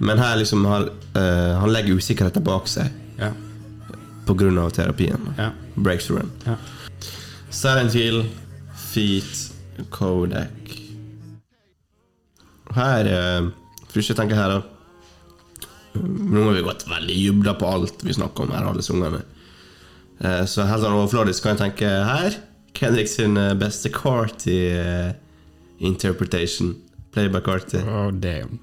Men 0.00 0.18
her 0.18 0.36
liksom 0.40 0.64
han, 0.64 0.86
uh, 1.16 1.58
han 1.60 1.72
legger 1.72 1.98
usikkerheten 1.98 2.44
bak 2.44 2.68
seg 2.68 2.86
Ja. 3.18 3.32
pga. 4.26 4.70
terapien. 4.70 5.34
Ja. 5.36 5.50
Breakthroughen. 5.74 6.30
ja. 6.46 6.54
Silent 7.50 7.92
Hill, 7.92 8.24
Feet, 8.76 9.52
Kodak. 9.90 10.76
Her 12.74 13.04
uh, 13.42 13.50
Først 13.88 14.08
jeg 14.12 14.16
tenker 14.16 14.36
her 14.38 14.48
da 14.48 14.60
Nå 16.00 16.44
har 16.46 16.54
vi 16.54 16.62
gått 16.62 16.84
veldig 16.86 17.16
jubla 17.18 17.54
på 17.58 17.66
alt 17.66 18.04
vi 18.06 18.14
snakker 18.14 18.44
om 18.46 18.52
her, 18.54 18.64
alle 18.70 18.82
sangene. 18.82 19.24
Eh, 20.20 20.44
Så 20.46 20.66
helt 20.68 20.84
sånn 20.84 20.96
overfladisk 20.98 21.44
kan 21.44 21.56
jeg 21.56 21.62
tenke 21.64 21.90
her 22.06 22.38
Kendrick 22.76 23.08
sin 23.10 23.36
eh, 23.40 23.54
beste 23.58 23.90
Carty 23.92 24.58
eh, 24.76 25.12
interpretation. 25.80 26.74
Play 27.12 27.28
by 27.28 27.40
Carty. 27.44 27.80
Oh, 27.82 28.10
damn. 28.12 28.60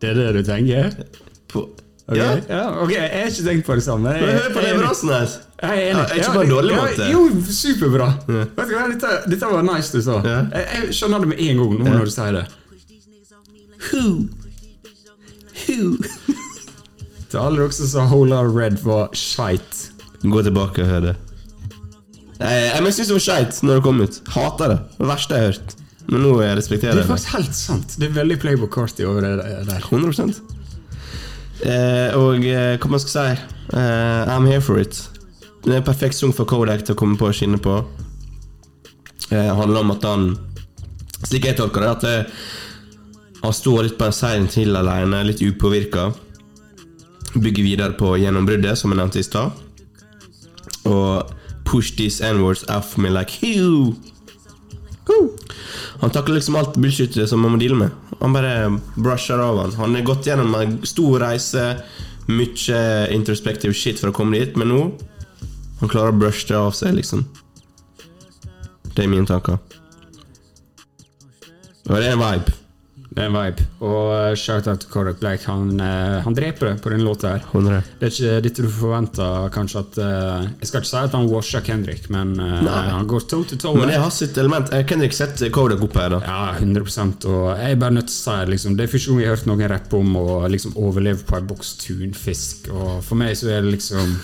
Det 0.00 0.12
er 0.12 0.20
det 0.20 0.28
du 0.38 0.42
tenker? 0.46 0.94
På, 1.52 1.68
Okay. 2.04 2.20
Ja, 2.20 2.56
ja, 2.56 2.82
ok, 2.82 2.90
Jeg 2.92 3.10
har 3.10 3.30
ikke 3.30 3.44
tenkt 3.46 3.66
på 3.66 3.74
det 3.78 3.82
samme. 3.82 4.10
Jeg, 4.12 4.34
hør 4.36 4.50
på 4.52 4.60
den 4.60 4.80
brassen 4.82 5.08
her! 5.08 5.30
Jeg 5.62 5.70
er 5.70 5.86
enig. 5.86 6.02
Ja, 6.02 6.16
ikke 6.18 6.32
på 6.34 6.42
en 6.42 6.50
dårlig 6.50 6.74
ja, 6.74 6.82
måte. 6.82 7.06
Jo, 7.08 7.22
superbra. 7.48 8.08
Vet 8.28 8.58
du 8.58 8.74
hva, 8.74 8.82
dette, 8.90 9.12
dette 9.32 9.48
var 9.54 9.64
nice 9.64 9.88
du 9.94 10.04
sa. 10.04 10.18
Ja. 10.20 10.34
Jeg, 10.52 10.66
jeg 10.74 10.98
skjønner 10.98 11.24
det 11.24 11.30
med 11.30 11.40
en 11.46 11.62
gang 11.62 11.72
nå 11.78 11.94
når 11.94 12.10
du 12.10 12.12
sier 12.12 12.36
det. 12.36 12.44
Who? 13.86 14.04
Who? 15.62 15.88
Til 17.32 17.40
alle 17.40 17.62
dere 17.62 17.78
som 17.78 17.88
sa 17.94 18.04
Hola 18.12 18.42
Red 18.52 18.84
var 18.84 19.08
skeit. 19.16 19.83
Gå 20.24 20.42
tilbake 20.42 20.84
og 20.84 20.88
hør 20.88 21.06
det. 21.10 21.14
Jeg, 22.34 22.60
jeg, 22.74 22.92
syns 22.96 23.08
det 23.08 23.14
var 23.14 23.24
skeit 23.24 23.58
når 23.62 23.78
det 23.78 23.84
kom 23.84 24.00
ut. 24.02 24.20
Hater 24.34 24.72
det. 24.72 24.78
Det 24.98 25.08
verste 25.08 25.36
jeg 25.36 25.44
har 25.44 25.52
hørt. 25.52 25.74
Men 26.04 26.24
nå 26.24 26.32
jeg 26.42 26.50
Det 26.50 26.58
respekterer 26.58 26.92
er 26.92 27.00
jeg 27.00 27.04
det. 27.04 27.10
faktisk 27.12 27.36
helt 27.38 27.58
sant. 27.58 27.96
Det 28.00 28.08
er 28.08 28.16
veldig 28.18 28.38
Playboy 28.40 28.70
Carty 28.72 29.04
over 29.08 29.24
det 29.24 29.34
der. 29.68 29.86
100 29.92 30.34
eh, 31.64 32.16
Og 32.18 32.44
eh, 32.44 32.76
hva 32.80 32.90
man 32.90 33.00
skal 33.00 33.12
si 33.14 33.26
eh, 33.78 34.32
I'm 34.34 34.48
here 34.48 34.60
for 34.60 34.80
it. 34.80 35.08
Det 35.64 35.72
er 35.72 35.80
en 35.80 35.86
perfekt 35.86 36.18
sang 36.18 36.34
for 36.36 36.44
Kodak 36.44 36.84
til 36.84 36.96
å 36.96 36.98
komme 36.98 37.16
på 37.16 37.30
og 37.30 37.36
skinne 37.36 37.60
på. 37.62 37.78
Det 39.30 39.46
handler 39.56 39.80
om 39.80 39.94
at 39.94 40.04
han 40.04 40.26
Slik 41.24 41.46
jeg 41.48 41.56
tolker 41.56 41.80
det, 41.80 41.88
at 41.88 42.02
det, 42.04 42.16
han 43.40 43.52
står 43.56 43.86
litt 43.86 43.94
på 43.96 44.04
en 44.04 44.12
seier 44.12 44.44
til 44.52 44.76
alene, 44.76 45.22
litt 45.24 45.40
upåvirka. 45.40 46.10
Bygger 47.32 47.64
videre 47.64 47.96
på 47.96 48.10
gjennombruddet, 48.20 48.76
som 48.76 48.92
jeg 48.92 49.00
nevnte 49.00 49.22
i 49.22 49.24
stad. 49.24 49.63
Og 50.84 51.30
push 51.64 51.96
these 51.96 52.20
N-words 52.20 52.64
off 52.68 52.96
me 52.98 53.10
like 53.10 53.40
Hew! 53.40 53.94
Han 56.00 56.10
takler 56.10 56.34
liksom 56.34 56.56
alt 56.56 56.76
bullshitet 56.76 57.28
som 57.28 57.40
man 57.40 57.54
må 57.54 57.60
deale 57.60 57.76
med. 57.76 57.92
Han 58.20 58.32
bare 58.32 58.70
brusher 58.96 59.40
av 59.40 59.60
han. 59.60 59.74
Han 59.78 59.94
har 59.96 60.06
gått 60.06 60.26
gjennom 60.28 60.54
en 60.56 60.78
stor 60.86 61.20
reise, 61.20 61.64
mye 62.28 62.80
introspective 63.12 63.76
shit 63.76 64.00
for 64.00 64.12
å 64.12 64.16
komme 64.16 64.38
dit, 64.38 64.56
men 64.56 64.72
nå 64.72 64.84
Han 65.80 65.90
klarer 65.90 66.14
å 66.14 66.16
brushe 66.16 66.46
det 66.48 66.56
av 66.56 66.70
seg, 66.72 66.94
liksom. 66.96 67.24
Det 68.94 69.02
er 69.04 69.10
mine 69.10 69.26
tanker. 69.28 69.58
Og 71.84 71.96
det 71.98 72.06
er 72.06 72.14
en 72.14 72.22
vibe. 72.22 72.54
Det 73.14 73.22
er 73.22 73.28
en 73.30 73.36
vibe. 73.36 73.64
Og 73.86 74.08
uh, 74.10 74.32
shout-out 74.34 74.82
til 74.82 74.90
Kodak 74.90 75.20
Black. 75.20 75.44
Han, 75.46 75.68
eh, 75.78 76.16
han 76.24 76.34
dreper 76.34 76.72
det 76.72 76.72
på 76.82 76.90
den 76.90 77.04
låta 77.06 77.36
her. 77.36 77.44
100. 77.52 77.82
Det 78.00 78.08
er 78.08 78.14
ikke 78.14 78.40
dette 78.42 78.64
du 78.64 78.70
forventer 78.74 79.52
kanskje 79.54 79.82
at 79.84 79.98
uh, 80.02 80.48
Jeg 80.58 80.70
skal 80.70 80.82
ikke 80.82 80.90
si 80.90 80.98
at 80.98 81.14
han 81.14 81.28
washer 81.30 81.62
Kendrick, 81.64 82.08
men 82.10 82.34
uh, 82.40 82.66
han 82.66 83.06
går 83.06 83.28
toe 83.30 83.46
to 83.46 83.60
toe. 83.60 83.76
Men 83.78 83.92
det 83.92 84.00
har 84.02 84.10
sitt 84.14 84.38
element. 84.42 84.72
er 84.74 84.82
Kendrick 84.88 85.14
ikke 85.14 85.52
Kodak 85.54 85.86
opp 85.86 85.98
her, 86.00 86.16
da. 86.16 86.20
Ja, 86.26 86.58
100 86.58 87.30
Og 87.30 87.46
jeg 87.54 87.70
er 87.70 87.80
bare 87.84 87.98
nødt 88.00 88.10
til 88.10 88.18
å 88.18 88.22
si 88.24 88.50
liksom, 88.50 88.76
Det 88.76 88.88
er 88.88 88.94
første 88.96 89.12
gang 89.12 89.22
jeg 89.22 89.30
har 89.30 89.36
hørt 89.36 89.50
noen 89.52 89.66
rappe 89.70 90.00
om 90.00 90.16
å 90.18 90.28
liksom 90.50 90.74
overleve 90.74 91.22
på 91.28 91.38
en 91.38 91.46
boks 91.46 91.76
tunfisk. 91.84 92.70
Og 92.74 92.98
for 93.06 93.20
meg 93.20 93.38
så 93.38 93.52
er 93.52 93.62
det 93.62 93.76
liksom 93.76 94.18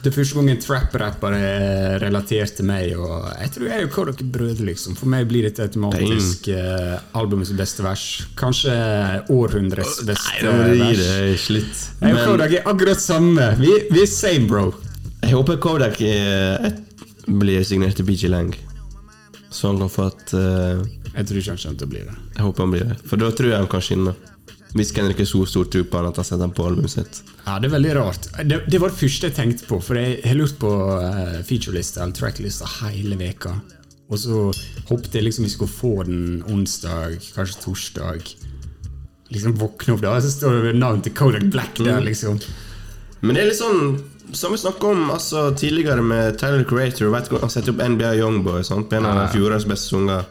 Det 0.00 0.08
er 0.08 0.14
første 0.16 0.38
gang 0.38 0.46
en 0.48 0.60
trap-rapper 0.62 1.34
er 1.36 1.98
relatert 2.00 2.54
til 2.56 2.64
meg. 2.68 2.94
Og 2.96 3.26
jeg 3.36 3.52
tror 3.52 3.66
jeg 3.68 3.84
og 3.84 3.90
Kodak 3.92 4.22
er 4.24 4.30
brødre, 4.32 4.64
liksom. 4.70 4.94
For 4.96 5.10
meg 5.12 5.26
blir 5.28 5.44
dette 5.44 5.66
automatisk 5.66 6.48
uh, 6.54 6.94
albumets 7.20 7.52
beste 7.58 7.84
vers. 7.84 8.04
Kanskje 8.40 8.72
århundrets 9.28 10.00
beste 10.08 10.32
Nei, 10.32 10.38
da 10.46 10.54
må 10.56 10.70
du 10.70 10.80
gi 10.80 11.36
slutt. 11.44 11.84
Jeg 12.00 12.16
og 12.16 12.22
Kodak 12.30 12.56
er 12.56 12.70
akkurat 12.72 13.02
samme. 13.02 13.50
Vi, 13.60 13.74
vi 13.92 14.06
er 14.06 14.08
same, 14.08 14.48
bro. 14.48 14.70
Jeg 15.20 15.36
håper 15.36 15.60
Kodak 15.60 16.00
eh, 16.00 16.70
blir 17.28 17.64
signert 17.68 18.00
til 18.00 18.08
BG 18.08 18.32
Lang. 18.32 18.54
Så 19.50 19.68
han 19.68 19.82
kan 19.82 19.90
få 19.92 20.08
et 20.08 20.32
eh, 20.38 20.80
Jeg 21.12 21.26
tror 21.28 21.42
ikke 21.42 21.52
han 21.52 21.60
kommer 21.60 21.78
til 21.82 21.86
å 21.86 21.92
bli 21.92 22.04
det. 22.06 22.16
Jeg 22.38 22.46
håper 22.46 22.64
han 22.64 22.72
blir 22.72 22.88
det. 22.88 22.96
For 23.04 23.20
da 23.20 23.28
tror 23.36 23.52
jeg 23.52 23.60
han 23.60 23.68
kan 23.70 23.84
skinne. 23.84 24.16
Hvis 24.76 24.92
Henrik 24.94 25.18
har 25.18 25.26
så 25.26 25.42
stor 25.50 25.66
tro 25.66 25.82
på 25.82 25.98
han 25.98 26.10
at 26.10 26.20
han 26.20 26.26
setter 26.26 26.44
den 26.44 26.54
på 26.54 26.66
albumet 26.68 26.92
sitt. 26.92 27.22
Ja, 27.46 27.58
Det 27.58 27.70
er 27.70 27.74
veldig 27.74 27.94
rart. 27.96 28.28
Det, 28.44 28.60
det 28.70 28.80
var 28.80 28.92
det 28.92 29.00
første 29.00 29.30
jeg 29.30 29.36
tenkte 29.36 29.66
på, 29.66 29.80
for 29.82 29.98
jeg 29.98 30.20
har 30.24 30.38
lurt 30.38 30.58
på 30.62 30.70
uh, 30.70 31.40
featurelista 31.46 32.04
eller 32.04 32.14
tracklista 32.14 32.68
hele 32.80 33.18
veka. 33.18 33.56
Og 34.10 34.18
så 34.18 34.46
håpet 34.90 35.14
jeg 35.14 35.26
liksom 35.26 35.46
vi 35.46 35.52
skulle 35.52 35.70
få 35.70 35.92
den 36.06 36.40
onsdag, 36.50 37.18
kanskje 37.34 37.60
torsdag. 37.64 38.32
Liksom 39.30 39.58
våkne 39.58 39.94
opp 39.94 40.02
da, 40.02 40.16
så 40.22 40.30
står 40.34 40.64
det 40.68 40.78
navnet 40.78 41.06
til 41.06 41.14
Kodak 41.18 41.46
Black 41.54 41.78
der, 41.78 42.00
liksom. 42.02 42.40
Men 43.20 43.36
det 43.36 43.42
er 43.42 43.50
litt 43.52 43.60
sånn 43.60 44.00
som 44.32 44.52
vi 44.54 44.58
snakka 44.58 44.86
om 44.86 45.10
altså, 45.10 45.50
tidligere 45.58 46.02
med 46.02 46.38
Tyler 46.38 46.64
Creator. 46.64 47.10
Vet 47.14 47.30
han 47.42 47.52
setter 47.52 47.74
opp 47.74 47.82
NBA 47.82 48.14
Youngboy 48.20 48.64
sant? 48.66 48.88
på 48.90 48.98
en 48.98 49.06
av 49.06 49.26
fjorårets 49.34 49.66
beste 49.70 49.94
sanger. 49.94 50.26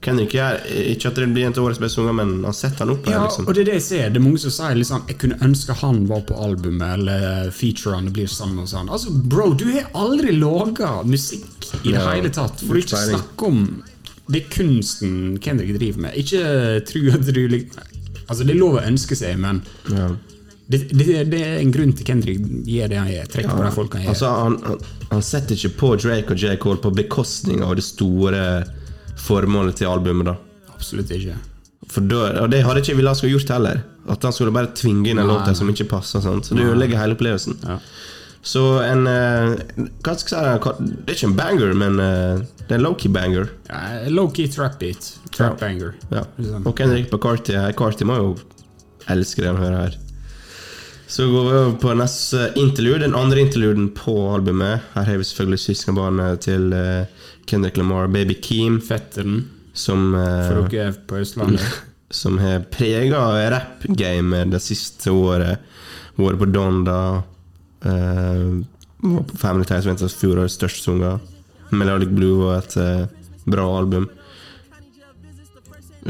Kendrick 0.00 0.32
gjør 0.32 0.62
ikke 0.94 1.10
at 1.10 1.18
det 1.20 1.26
blir 1.34 1.44
en 1.44 1.52
til 1.52 1.66
årets 1.66 1.80
beste 1.82 2.00
unger, 2.00 2.14
men 2.16 2.30
han 2.46 2.54
setter 2.56 2.86
han 2.86 2.92
opp 2.94 3.04
her. 3.04 3.18
Ja, 3.18 3.24
liksom. 3.26 3.48
og 3.48 3.54
det 3.56 3.60
er 3.60 3.68
det 3.68 3.74
jeg 3.76 3.84
ser. 3.84 4.06
Det 4.14 4.20
er 4.20 4.24
mange 4.24 4.40
som 4.40 4.54
sier 4.54 4.78
liksom, 4.78 5.02
jeg 5.10 5.18
kunne 5.20 5.36
ønske 5.44 5.76
han 5.82 5.98
var 6.08 6.22
på 6.30 6.38
albumet, 6.40 6.94
eller 6.96 7.50
featurene 7.52 8.12
blir 8.16 8.30
sammen 8.32 8.62
hos 8.64 8.72
han. 8.78 8.88
Altså, 8.88 9.12
bro, 9.12 9.50
du 9.60 9.66
har 9.74 9.90
aldri 10.00 10.32
laga 10.38 10.94
musikk 11.04 11.68
i 11.82 11.90
det 11.90 11.98
Ja, 11.98 12.06
hele 12.14 12.32
tatt, 12.32 12.64
for 12.64 12.80
ikke 12.80 12.96
å 12.96 13.02
snakke 13.10 13.50
om 13.52 13.60
det 14.30 14.44
kunsten 14.54 15.36
Kendrick 15.42 15.76
driver 15.76 16.06
med. 16.06 16.16
Ikke 16.16 16.80
tro 16.88 17.04
at 17.18 17.28
du 17.28 17.44
Altså, 18.30 18.44
det 18.46 18.54
er 18.54 18.60
lov 18.60 18.76
å 18.78 18.82
ønske 18.86 19.16
seg, 19.18 19.36
men 19.42 19.60
Ja. 19.90 20.08
det, 20.70 20.84
det, 20.94 21.06
det 21.32 21.40
er 21.44 21.56
en 21.60 21.72
grunn 21.74 21.92
til 21.98 22.06
Kendrick 22.06 22.40
gir 22.64 22.88
det 22.88 22.96
han 23.00 23.10
gjør. 23.10 23.26
Trekker 23.32 23.56
på 23.58 23.64
de 23.66 23.72
folka 23.74 23.98
han 23.98 24.04
gjør. 24.06 24.12
Altså, 24.14 24.34
han, 24.38 24.58
han, 24.64 24.84
han 25.10 25.24
setter 25.26 25.58
ikke 25.58 25.76
på 25.80 25.96
Drake 25.98 26.30
og 26.32 26.38
J. 26.38 26.54
Cole 26.62 26.78
på 26.80 26.92
bekostning 26.94 27.64
av 27.66 27.74
det 27.76 27.84
store 27.84 28.44
formålet 29.16 29.80
til 29.80 29.90
albumet. 29.90 30.26
da 30.30 30.36
Absolutt 30.74 31.10
ikke. 31.10 31.36
Da, 31.96 32.20
Og 32.42 32.50
det 32.52 32.62
hadde 32.62 32.80
ikke 32.80 32.96
han 33.00 33.16
skulle 33.16 33.34
gjort 33.34 33.50
heller. 33.56 33.82
At 34.08 34.22
han 34.22 34.32
skulle 34.32 34.54
bare 34.54 34.72
tvinge 34.74 35.10
inn 35.10 35.18
en 35.18 35.28
låt 35.28 35.50
som 35.56 35.68
ikke 35.68 35.88
passer. 35.90 36.20
Sant? 36.20 36.46
Så 36.46 36.54
det 36.54 36.64
ødelegger 36.64 36.98
hele 36.98 37.16
opplevelsen. 37.18 37.58
Ja. 37.66 37.78
Så 38.42 38.62
en 38.80 39.04
uh, 39.04 39.52
Hva 40.00 40.14
skal 40.16 40.46
jeg 40.46 40.60
si? 40.64 40.86
Det 41.04 41.12
er 41.12 41.18
ikke 41.18 41.28
en 41.28 41.36
banger, 41.36 41.74
men 41.76 41.98
uh, 42.00 42.40
det 42.70 42.76
er 42.76 42.78
en 42.78 42.86
low-key 42.86 43.10
banger. 43.12 43.50
Ja, 43.68 43.80
Low-key 44.08 44.48
trap 44.48 44.78
beat. 44.80 45.10
Trap 45.34 45.58
banger. 45.60 45.92
Ja. 46.12 46.22
Og 46.62 46.78
Henrik 46.78 47.10
på 47.10 47.18
Carty 47.18 47.56
eh, 47.58 48.06
må 48.06 48.16
jo 48.16 48.30
elske 49.10 49.42
det 49.42 49.50
han 49.50 49.60
hører 49.60 49.76
her. 49.88 49.98
Så 51.10 51.26
går 51.26 51.48
vi 51.48 51.56
over 51.58 51.72
på 51.82 51.94
neste 51.98 52.52
interlude, 52.54 53.02
den 53.02 53.16
andre 53.18 53.42
interluden 53.42 53.88
på 53.90 54.14
albumet. 54.30 54.84
Her 54.94 55.08
har 55.08 55.18
vi 55.18 55.26
selvfølgelig 55.26 55.58
søskenbarnet 55.64 56.44
til 56.46 56.70
eh, 56.72 57.10
Kendrick 57.50 57.76
Lamar, 57.80 58.06
Baby 58.12 58.36
Keem, 58.42 58.78
Fetteren, 58.84 59.42
som 59.74 60.14
eh, 60.14 60.46
for 60.46 60.68
dere 60.70 60.94
på 61.06 61.18
Østlandet. 61.20 61.66
som 62.10 62.38
har 62.38 62.64
prega 62.70 63.18
rap-gamet 63.50 64.50
det 64.50 64.60
siste 64.62 65.12
året. 65.14 65.62
Vært 66.18 66.40
på 66.40 66.48
Donda. 66.50 67.00
Uh, 67.80 68.60
var 69.00 69.22
på 69.30 69.38
Family 69.40 69.64
Ties, 69.68 69.86
er 69.86 70.16
fjorårets 70.20 70.58
største 70.58 70.90
sanger. 70.90 71.20
Melodic 71.70 72.10
Blue 72.12 72.42
var 72.42 72.64
et 72.64 72.76
uh, 72.82 73.30
bra 73.46 73.66
album. 73.78 74.08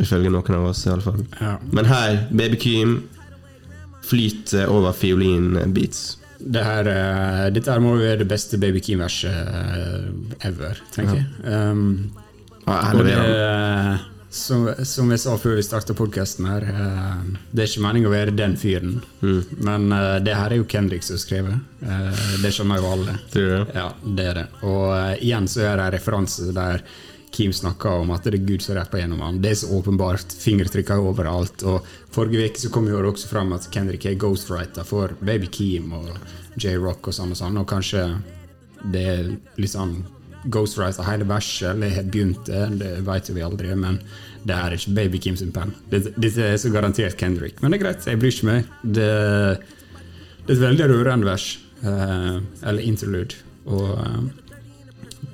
Ifølge 0.00 0.32
noen 0.32 0.56
av 0.56 0.70
oss, 0.70 0.86
iallfall. 0.88 1.20
Ja. 1.40 1.58
Men 1.70 1.90
her, 1.90 2.24
Baby 2.32 2.58
Keem 2.62 2.96
flyter 4.06 4.70
over 4.72 4.96
fiolin-beats. 4.96 6.19
Det 6.40 6.62
her, 6.64 6.88
eh, 6.88 7.48
dette 7.52 7.70
her 7.72 7.82
må 7.84 7.96
jo 7.96 8.04
være 8.04 8.22
det 8.22 8.28
beste 8.30 8.58
Baby 8.60 8.80
Keem-verset 8.84 9.50
eh, 9.60 10.06
ever, 10.48 10.80
tenker 10.94 11.20
jeg. 11.20 11.26
Um, 11.44 12.12
Ja, 12.66 12.92
og 12.94 13.02
det, 13.02 13.14
som, 14.30 14.68
som 14.86 15.08
jeg 15.10 15.18
sa 15.18 15.32
før 15.40 15.56
vi 15.58 15.62
starta 15.66 15.94
podkasten 15.98 16.46
her, 16.46 16.66
eh, 16.70 17.22
det 17.50 17.64
er 17.64 17.70
ikke 17.72 17.82
meningen 17.82 18.10
å 18.10 18.14
være 18.14 18.34
den 18.36 18.54
fyren. 18.60 19.00
Mm. 19.24 19.40
Men 19.66 19.88
det 20.22 20.36
her 20.38 20.52
er 20.52 20.60
jo 20.60 20.68
Kendrick 20.70 21.02
som 21.02 21.16
har 21.16 21.24
skrevet. 21.24 21.56
Eh, 21.82 22.24
det 22.44 22.52
skjønner 22.54 22.78
jo 22.78 22.92
alle. 22.94 23.16
Det? 23.32 23.46
Ja, 23.74 23.88
det 24.04 24.28
er 24.30 24.42
det. 24.42 24.46
Og 24.62 25.24
igjen 25.24 25.50
så 25.50 25.64
er 25.66 25.80
det 25.80 25.88
en 25.88 25.96
referanse 25.96 26.52
der 26.54 26.84
Keem 27.34 27.52
snakka 27.54 27.92
om 28.02 28.10
at 28.14 28.24
det 28.26 28.34
er 28.36 28.46
Gud 28.46 28.64
som 28.64 28.76
rapper 28.78 29.02
gjennom 29.02 29.22
han. 29.24 29.40
Det 29.42 29.52
er 29.52 29.58
så 29.62 29.70
åpenbart. 29.76 30.34
Fingertrykka 30.42 30.96
er 30.96 31.10
overalt. 31.12 31.62
Og 31.68 31.86
Forrige 32.14 32.50
uke 32.50 32.70
kom 32.74 32.88
jo 32.90 32.98
det 33.00 33.12
også 33.12 33.30
fram 33.30 33.52
at 33.56 33.68
Kendrick 33.74 34.06
er 34.10 34.18
ghostwriter 34.20 34.86
for 34.86 35.14
Baby 35.20 35.50
Keem 35.52 35.92
og 35.96 36.10
J-Rock 36.60 37.10
og 37.10 37.16
sånn 37.16 37.34
og 37.34 37.40
sånn. 37.40 37.60
Og 37.62 37.68
kanskje 37.70 38.06
det 38.90 39.04
er 39.14 39.30
litt 39.60 39.74
sånn 39.74 40.00
ghostwriter 40.50 41.04
hele 41.04 41.26
verset, 41.28 41.74
eller 41.74 41.92
har 41.98 42.06
begynt 42.08 42.46
det, 42.48 42.62
det 42.80 42.92
vet 43.06 43.28
jo 43.28 43.36
vi 43.36 43.44
aldri. 43.44 43.72
Men 43.76 44.00
det 44.48 44.56
er 44.56 44.76
ikke 44.76 44.96
Baby 44.96 45.22
Keem 45.22 45.38
sin 45.38 45.54
penn. 45.54 45.74
Dette 45.92 46.34
er 46.50 46.60
så 46.60 46.72
garantert 46.72 47.18
Kendrick. 47.20 47.60
Men 47.60 47.72
det 47.72 47.80
er 47.80 47.86
greit, 47.86 48.06
jeg 48.08 48.20
bryr 48.22 48.34
ikke 48.34 48.50
meg. 48.50 48.70
Det, 48.82 49.10
det 50.46 50.54
er 50.54 50.56
et 50.56 50.64
veldig 50.68 50.92
rørende 50.94 51.28
vers. 51.28 51.50
eh, 51.84 52.40
eller 52.62 52.82
interlude. 52.84 53.34
Og 53.70 53.92
eh, 53.96 54.20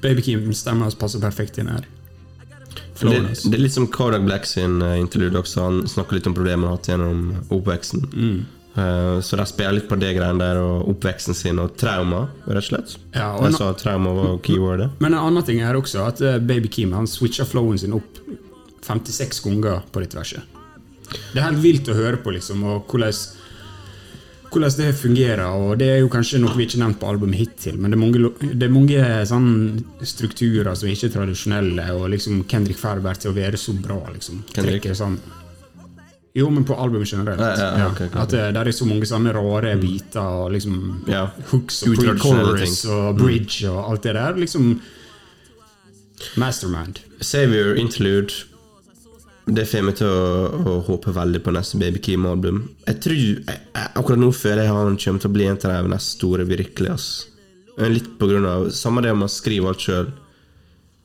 Baby 0.07 0.24
Keem 0.24 0.48
stemmer 0.54 0.88
hans 0.88 0.98
passer 0.98 1.22
perfekt 1.22 1.59
inn 1.59 1.70
her. 1.72 1.86
Det, 2.96 3.12
det 3.44 3.52
er 3.52 3.61
litt 3.61 3.74
som 3.74 3.88
Kodak 3.92 4.24
Black 4.24 4.46
sin 4.48 4.80
uh, 4.80 4.94
interlude 4.96 5.42
også. 5.42 5.64
Han 5.66 5.80
snakker 5.90 6.16
litt 6.16 6.28
om 6.30 6.36
problemene 6.36 6.64
han 6.64 6.72
har 6.72 6.78
hatt 6.78 6.88
gjennom 6.88 7.50
oppveksten. 7.52 8.07
Mm. 8.12 8.38
Uh, 8.76 9.20
så 9.24 9.38
de 9.40 9.46
spiller 9.48 9.78
litt 9.78 9.88
på 9.88 9.96
det 10.00 10.14
greiene 10.16 10.40
der, 10.40 10.61
og 10.61 10.88
oppveksten 10.92 11.36
sin 11.36 11.61
og 11.61 11.76
trauma, 11.80 12.26
rett 12.44 12.61
og 12.61 12.68
slett. 12.70 12.96
Ja, 13.16 13.30
og 13.36 13.46
Jeg 13.48 13.59
sa 13.59 13.70
trauma 13.76 14.12
var 14.16 14.34
keywordet. 14.44 14.90
Men 15.02 15.14
en 15.14 15.22
annen 15.22 15.46
ting 15.48 15.62
er 15.64 15.78
også 15.78 16.04
at 16.09 16.20
eh, 16.24 16.40
Baby 16.40 16.72
Kim 16.72 16.92
han 16.96 17.09
switcha 17.09 17.48
flowen 17.48 17.80
sin 17.80 17.96
opp 17.96 18.20
56 18.86 19.42
ganger 19.44 19.82
på 19.92 20.04
dette 20.04 20.18
verset. 20.18 20.44
Det 21.07 21.40
er 21.40 21.46
helt 21.46 21.62
vilt 21.62 21.88
å 21.88 21.96
høre 21.96 22.20
på, 22.20 22.32
liksom, 22.34 22.64
og 22.66 22.90
hvordan, 22.90 23.14
hvordan 24.57 24.76
det 24.80 24.90
fungerer. 24.98 25.46
Og 25.46 25.78
det 25.78 25.88
er 25.92 25.98
jo 26.00 26.11
kanskje 26.12 26.40
noe 26.42 26.57
vi 26.57 26.66
ikke 26.66 26.78
har 26.78 26.86
nevnt 26.86 27.00
på 27.02 27.09
albumet 27.12 27.38
hittil, 27.38 27.78
men 27.78 27.92
det 27.92 27.98
er 27.98 28.02
mange, 28.02 28.52
det 28.57 28.66
er 28.66 28.74
mange 28.74 29.07
sånn 29.30 29.48
strukturer 30.02 30.74
som 30.74 30.88
ikke 30.90 31.11
er 31.11 31.16
tradisjonelle, 31.16 31.88
og 31.96 32.11
liksom 32.16 32.44
Kendrick 32.50 32.80
Ferber 32.80 33.18
til 33.20 33.32
å 33.32 33.36
være 33.36 33.61
så 33.61 33.76
bra, 33.76 34.00
liksom. 34.14 34.42
Kendrick? 34.57 34.88
Sånn 34.96 35.18
jo, 36.36 36.50
men 36.52 36.66
på 36.68 36.74
albumet 36.76 37.09
generelt. 37.09 37.40
Ja, 37.40 37.54
ja, 37.57 37.68
ja, 37.80 37.84
ok, 37.88 38.00
ok, 38.02 38.11
ok. 38.11 38.16
At 38.20 38.32
det, 38.34 38.40
der 38.59 38.68
er 38.68 38.74
så 38.76 38.84
mange 38.84 39.07
sånne 39.09 39.32
rare 39.32 39.70
biter 39.80 40.20
og 40.42 40.50
liksom 40.52 41.07
Ja. 41.09 41.22
hooks 41.48 41.78
og 41.86 41.94
pre-chorus. 41.96 42.82
Mm. 42.84 42.90
og 42.92 43.16
bridge 43.22 43.70
og 43.70 43.78
alt 43.90 44.02
det 44.04 44.12
der. 44.18 44.36
Liksom 44.36 44.66
Mastermind. 46.36 47.00
Savior 47.20 47.74
Interlude 47.80 48.34
Det 49.47 49.62
får 49.70 49.84
meg 49.86 49.94
til 50.01 50.09
å, 50.11 50.47
å 50.59 50.72
håpe 50.88 51.12
veldig 51.14 51.38
på 51.44 51.53
neste 51.55 51.78
Baby 51.78 52.01
Keem-album. 52.03 52.64
Jeg 52.88 52.99
tror 53.05 53.14
jeg, 53.16 53.59
Akkurat 53.94 54.18
nå 54.18 54.32
føler 54.34 54.64
jeg 54.66 54.74
han 54.74 54.97
kommer 54.99 55.22
til 55.22 55.30
å 55.30 55.34
bli 55.36 55.47
en 55.47 55.59
av 55.61 55.84
de 55.86 55.92
neste 55.92 56.16
store, 56.16 56.47
virkelig. 56.49 56.90
ass. 56.90 57.07
Litt 57.78 58.09
på 58.18 58.26
grunn 58.30 58.47
av 58.49 58.70
Samme 58.74 59.03
det 59.05 59.12
om 59.12 59.22
å 59.22 59.30
skrive 59.30 59.68
alt 59.70 59.84
sjøl. 59.84 60.09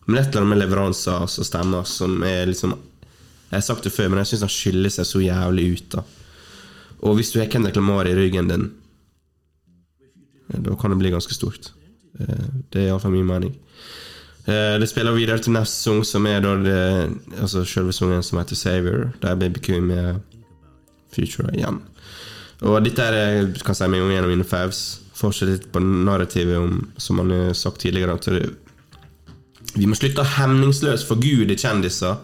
Men 0.08 0.18
et 0.24 0.32
eller 0.32 0.42
annet 0.42 0.54
med 0.56 0.62
leveranser 0.64 1.22
og 1.28 1.30
stemmer 1.30 1.86
som 1.86 2.16
er 2.26 2.48
liksom 2.50 2.74
Jeg 3.52 3.58
har 3.60 3.66
sagt 3.68 3.84
det 3.86 3.92
før, 3.94 4.10
men 4.10 4.22
jeg 4.24 4.32
syns 4.32 4.46
han 4.48 4.54
skiller 4.56 4.94
seg 4.96 5.06
så 5.06 5.22
jævlig 5.22 5.66
ut. 5.76 5.98
da 5.98 6.04
Og 7.04 7.18
hvis 7.20 7.34
du 7.34 7.39
har 7.42 7.50
Kendrick 7.52 7.76
Lamar 7.78 8.08
i 8.10 8.16
ryggen 8.16 8.48
din, 8.50 8.70
da 10.52 10.76
kan 10.80 10.92
det 10.92 10.98
bli 11.04 11.12
ganske 11.14 11.36
stort. 11.36 11.72
Eh, 12.20 12.48
Det 12.72 12.82
er 12.82 12.88
iallfall 12.89 13.12
min 13.14 13.28
mening. 13.28 13.54
Eh, 14.48 14.80
Det 14.80 14.89
spiller 14.89 15.14
videre 15.14 15.39
til 15.39 15.54
neste 15.54 15.76
sang, 15.84 16.04
som 16.06 16.26
er 16.26 16.39
da 16.42 16.56
det, 16.58 17.20
altså 17.39 17.66
selve 17.66 17.94
sangen 17.94 18.24
som 18.24 18.39
heter 18.39 18.56
Savior. 18.56 19.12
Der 19.22 19.36
Baby 19.36 19.60
Q 19.60 19.82
med 19.82 20.22
Future 21.14 21.52
igjen. 21.54 21.82
Og 22.62 22.84
dette 22.86 23.02
er 23.04 23.48
kan 23.66 23.76
si 23.76 23.88
meg 23.88 24.02
en 24.02 24.24
av 24.24 24.30
mine 24.30 24.46
favs. 24.46 25.00
Fortsett 25.18 25.50
litt 25.50 25.72
på 25.74 25.80
narrativet 25.82 26.58
om, 26.58 26.92
som 26.98 27.20
han 27.20 27.30
har 27.30 27.54
sagt 27.54 27.82
tidligere, 27.82 28.18
det, 28.26 28.56
vi 29.76 29.86
må 29.86 29.96
slutte 29.96 30.24
å 30.24 30.32
hemningsløst 30.38 31.08
forgude 31.08 31.56
kjendiser. 31.56 32.18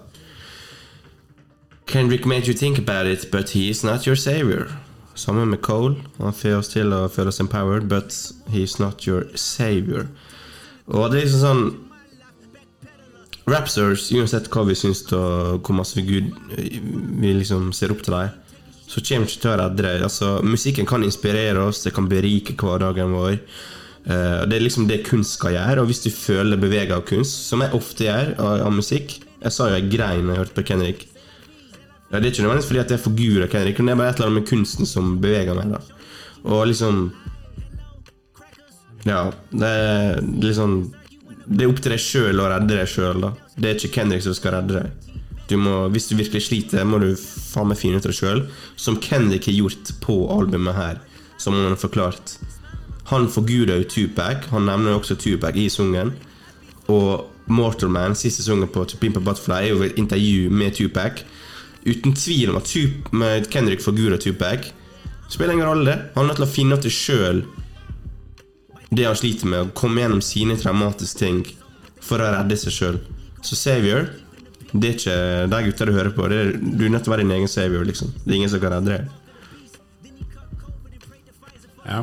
Kendrick 1.88 2.26
made 2.26 2.48
you 2.48 2.54
think 2.54 2.78
about 2.78 3.06
it, 3.08 3.32
but 3.32 3.50
he 3.52 3.70
is 3.70 3.84
not 3.84 4.06
your 4.08 4.16
savior. 4.16 4.68
Sammen 5.16 5.50
med 5.50 5.62
Cole. 5.62 5.96
Han 6.18 6.34
får 6.34 6.58
oss 6.58 6.68
til 6.74 6.92
å 6.94 7.08
føle 7.10 7.28
oss 7.32 7.40
empowered, 7.40 7.88
but 7.88 8.14
he 8.50 8.64
is 8.64 8.80
not 8.80 9.08
your 9.08 9.26
savior. 9.36 10.08
Og 10.88 11.12
det 11.12 11.22
er 11.22 11.26
liksom 11.26 11.42
sånn 11.42 11.87
Rapstars, 13.48 14.10
uansett 14.12 14.50
hva 14.52 14.66
vi 14.68 14.76
syns 14.76 15.06
og 15.16 15.64
hvor 15.64 15.78
masse 15.78 16.02
Gud, 16.04 16.34
vi 16.52 17.32
liksom 17.32 17.70
ser 17.76 17.94
opp 17.94 18.04
til 18.04 18.18
dem, 18.18 18.34
så 18.88 19.00
kommer 19.04 19.28
vi 19.28 19.32
ikke 19.32 19.44
til 19.44 19.52
å 19.54 19.58
redde 19.62 19.86
dem. 19.86 20.04
Altså, 20.08 20.32
musikken 20.44 20.88
kan 20.88 21.04
inspirere 21.04 21.64
oss, 21.64 21.84
det 21.86 21.94
kan 21.96 22.10
berike 22.12 22.58
hverdagen 22.60 23.16
vår. 23.16 23.38
Uh, 24.08 24.44
det 24.48 24.56
er 24.56 24.64
liksom 24.64 24.88
det 24.88 25.02
kunst 25.08 25.36
skal 25.36 25.56
gjøre. 25.56 25.84
Og 25.84 25.92
hvis 25.92 26.04
du 26.04 26.10
føler 26.12 26.56
deg 26.56 26.64
beveget 26.64 26.96
av 26.96 27.06
kunst, 27.08 27.48
som 27.48 27.64
jeg 27.64 27.76
ofte 27.76 28.08
gjør 28.08 28.36
av, 28.36 28.68
av 28.68 28.76
musikk 28.76 29.18
Jeg 29.38 29.54
sa 29.54 29.68
jo 29.70 29.76
jeg 29.78 29.92
grein 29.94 30.26
da 30.26 30.34
jeg 30.34 30.42
hørte 30.42 30.56
på 30.58 30.64
Kenrik. 30.66 31.04
Ja, 32.10 32.18
det 32.18 32.24
er 32.24 32.32
ikke 32.32 32.46
nødvendigvis 32.46 32.70
fordi 32.72 32.80
at 32.82 32.94
jeg 32.96 33.44
av 33.44 33.50
Kenrik 33.52 33.80
men 33.80 33.90
det 33.90 33.94
er 33.94 34.00
bare 34.00 34.12
et 34.14 34.20
eller 34.20 34.32
annet 34.32 34.40
med 34.42 34.48
kunsten 34.50 34.90
som 34.90 35.12
beveger 35.22 35.60
meg. 35.60 35.76
da 35.76 35.82
Og 36.44 36.68
liksom 36.72 37.12
Ja, 39.06 39.20
det 39.52 39.68
er 39.68 40.22
liksom 40.42 40.80
Det 41.48 41.64
er 41.64 41.72
opp 41.72 41.80
til 41.80 41.94
deg 41.94 42.02
sjøl 42.04 42.42
å 42.44 42.50
redde 42.52 42.76
deg 42.76 42.90
sjøl. 42.92 43.30
Det 43.56 43.70
er 43.70 43.78
ikke 43.78 43.94
Kendrick 44.02 44.26
som 44.26 44.36
skal 44.36 44.58
redde 44.58 44.82
deg. 44.82 45.14
Du 45.48 45.56
må, 45.56 45.76
hvis 45.94 46.10
du 46.10 46.18
virkelig 46.20 46.44
sliter, 46.50 46.84
må 46.84 47.00
du 47.00 47.14
faen 47.16 47.70
meg 47.70 47.80
finne 47.80 48.02
ut 48.02 48.06
av 48.06 48.12
det 48.12 48.18
sjøl. 48.20 48.44
Som 48.76 49.00
Kendrick 49.04 49.48
har 49.48 49.56
gjort 49.56 49.94
på 50.04 50.18
albumet 50.34 50.76
her, 50.76 51.00
som 51.40 51.56
han 51.56 51.70
har 51.72 51.80
forklart. 51.80 52.36
Han 53.14 53.30
forguder 53.32 53.80
jo 53.80 53.88
Tupac. 53.94 54.50
Han 54.52 54.68
nevner 54.68 54.92
jo 54.92 55.00
også 55.00 55.16
Tupac 55.24 55.56
i 55.56 55.70
sungen. 55.72 56.12
Og 56.92 57.30
Mortal 57.48 57.94
Man, 57.96 58.16
siste 58.20 58.44
sungen 58.44 58.68
på 58.68 58.84
To 58.84 59.00
Pimp 59.00 59.22
Butterfly, 59.22 59.62
er 59.62 59.72
jo 59.72 59.86
et 59.88 60.00
intervju 60.00 60.52
med 60.52 60.76
Tupac. 60.76 61.24
Uten 61.88 62.12
tvil 62.20 62.52
om 62.52 62.60
at 62.60 62.68
Tup 62.68 63.14
Kendrick 63.54 63.86
forguder 63.86 64.20
Tupac. 64.20 64.74
Spiller 65.32 65.56
ingen 65.56 65.70
rolle. 65.70 65.96
Han 66.16 66.26
er 66.26 66.34
nødt 66.34 66.42
til 66.42 66.48
å 66.50 66.56
finne 66.58 66.76
ut 66.76 66.84
det 66.84 66.92
sjøl 66.92 67.46
det 68.90 69.06
han 69.08 69.18
sliter 69.20 69.50
med, 69.52 69.68
å 69.68 69.76
komme 69.76 70.04
gjennom 70.04 70.24
sine 70.24 70.56
traumatiske 70.60 71.20
ting 71.20 71.42
for 72.04 72.24
å 72.24 72.32
redde 72.38 72.58
seg 72.60 72.76
sjøl. 72.76 73.00
Så 73.44 73.58
Savior, 73.60 74.08
det 74.72 74.90
er 74.90 74.96
ikke 74.96 75.18
de 75.52 75.64
gutta 75.68 75.88
du 75.88 75.94
hører 75.96 76.14
på. 76.16 76.28
Det 76.32 76.38
er, 76.44 76.54
du 76.58 76.86
er 76.86 76.94
nødt 76.94 77.06
til 77.08 77.12
å 77.12 77.16
være 77.16 77.26
din 77.26 77.36
egen 77.38 77.52
savior, 77.52 77.86
liksom. 77.88 78.14
Det 78.24 78.32
er 78.32 78.38
ingen 78.40 78.52
som 78.52 78.64
kan 78.64 78.78
redde 78.78 78.96
deg. 78.96 79.02
Ja. 81.88 82.02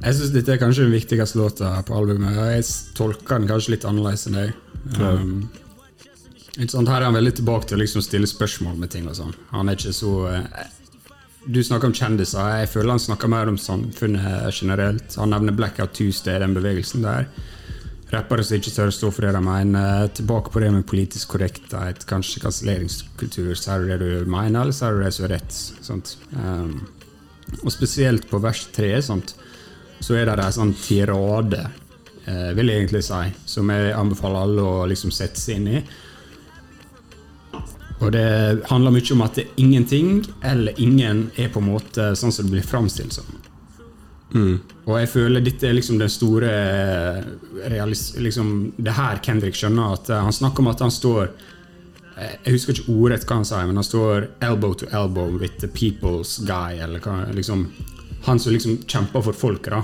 Jeg 0.00 0.16
syns 0.16 0.30
dette 0.32 0.54
er 0.54 0.60
kanskje 0.60 0.86
den 0.86 0.94
viktigste 0.94 1.40
låta 1.40 1.74
på 1.86 1.96
albumet. 1.98 2.38
Jeg 2.54 2.68
tolker 2.96 3.40
den 3.40 3.50
kanskje 3.50 3.74
litt 3.74 3.86
annerledes 3.88 4.28
enn 4.30 4.38
deg. 4.38 4.54
Um, 4.96 5.34
ikke? 6.56 6.80
Her 6.88 7.00
er 7.02 7.08
han 7.10 7.18
veldig 7.18 7.34
tilbake 7.40 7.68
til 7.68 7.76
å 7.76 7.82
liksom 7.82 8.04
stille 8.04 8.30
spørsmål 8.30 8.78
med 8.80 8.94
ting 8.94 9.10
og 9.10 9.18
sånn. 9.18 9.34
Han 9.52 9.68
er 9.68 9.76
ikke 9.76 9.92
så 9.96 10.14
eh, 10.30 10.70
Du 11.44 11.62
snakker 11.64 11.88
om 11.88 11.94
kjendiser. 11.96 12.60
Jeg 12.60 12.68
føler 12.68 12.92
han 12.92 13.00
snakker 13.00 13.30
mer 13.32 13.48
om 13.48 13.56
samfunnet 13.58 14.52
generelt. 14.52 15.14
Han 15.16 15.32
nevner 15.32 15.56
Blackout 15.56 15.94
Tuesday, 15.96 16.36
den 16.42 16.52
bevegelsen 16.56 17.06
der. 17.06 17.30
Rappere 18.10 18.44
som 18.44 18.58
ikke 18.58 18.72
tør 18.74 18.90
å 18.90 18.94
stå 18.94 19.08
for 19.14 19.24
det 19.24 19.32
de 19.36 19.40
mener. 19.46 20.10
Tilbake 20.18 20.52
på 20.52 20.60
det 20.60 20.68
med 20.74 20.86
politisk 20.90 21.32
korrekthet, 21.36 22.04
kanskje 22.10 22.42
kanselleringskultur. 22.44 23.54
Sier 23.56 23.80
du 23.80 23.92
det 23.92 24.00
du 24.02 24.28
mener, 24.28 24.66
eller 24.66 24.76
sier 24.76 24.98
du 24.98 25.04
det 25.04 25.14
som 25.16 25.28
er 25.28 25.34
rett? 25.38 25.60
Um, 26.34 26.74
og 27.62 27.72
spesielt 27.72 28.28
på 28.30 28.42
vers 28.42 28.66
tre 28.74 28.92
så 29.00 30.18
er 30.18 30.28
det 30.28 30.44
en 30.44 30.58
sånn 30.58 30.76
tirade, 30.80 31.64
eh, 32.24 32.50
vil 32.56 32.70
jeg 32.70 32.82
egentlig 32.82 33.02
si, 33.04 33.24
som 33.48 33.72
jeg 33.72 33.94
anbefaler 33.96 34.44
alle 34.46 34.62
å 34.64 34.86
liksom 34.90 35.12
sette 35.14 35.40
seg 35.40 35.60
inn 35.60 35.72
i. 35.78 35.82
Og 38.00 38.12
det 38.14 38.26
handler 38.70 38.94
mye 38.94 39.12
om 39.12 39.22
at 39.26 39.36
det 39.36 39.44
er 39.44 39.60
ingenting 39.60 40.24
eller 40.42 40.78
ingen 40.80 41.26
er 41.36 41.50
på 41.52 41.60
en 41.60 41.68
måte 41.68 42.12
sånn 42.16 42.32
som 42.32 42.46
det 42.46 42.54
blir 42.56 42.66
framstilt 42.66 43.12
som. 43.12 43.28
Og 44.30 44.92
jeg 44.94 45.08
føler 45.10 45.42
dette 45.42 45.66
er 45.66 45.74
liksom 45.74 45.98
den 45.98 46.10
store 46.10 46.50
eh, 47.66 47.80
liksom, 48.22 48.72
Det 48.78 48.94
her 48.94 49.18
Kendrick 49.26 49.56
skjønner 49.58 49.96
at 49.96 50.10
eh, 50.10 50.22
Han 50.22 50.32
snakker 50.32 50.62
om 50.62 50.70
at 50.70 50.84
han 50.84 50.92
står 50.94 51.32
eh, 52.14 52.36
Jeg 52.44 52.54
husker 52.54 52.76
ikke 52.76 52.94
ordrett 52.94 53.26
hva 53.26 53.40
han 53.40 53.48
sa, 53.48 53.64
men 53.66 53.80
han 53.80 53.86
står 53.86 54.28
elbow 54.46 54.76
to 54.78 54.86
elbow 54.94 55.34
with 55.34 55.58
the 55.58 55.66
people's 55.66 56.38
guy. 56.46 56.78
Eller 56.78 57.02
hva, 57.02 57.24
liksom, 57.34 57.66
han 58.28 58.38
som 58.38 58.54
liksom 58.54 58.78
kjemper 58.86 59.26
for 59.26 59.34
folket, 59.34 59.74
da. 59.74 59.82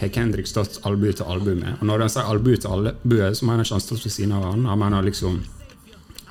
Har 0.00 0.14
Kendrick 0.14 0.46
stått 0.50 0.80
albue 0.86 1.14
til 1.14 1.26
albue 1.30 1.54
med. 1.58 1.76
Og 1.80 1.86
når 1.86 2.06
han 2.06 2.14
sier 2.14 2.30
albue 2.30 2.58
til 2.62 2.70
albue, 2.74 3.28
så 3.34 3.46
mener 3.46 3.62
han 3.62 3.66
ikke 3.66 3.78
han 3.78 3.84
stått 3.84 4.06
ved 4.06 4.14
siden 4.14 4.34
av 4.38 4.46
han. 4.50 4.64
Han 4.70 4.80
mener 4.82 5.06
liksom 5.06 5.42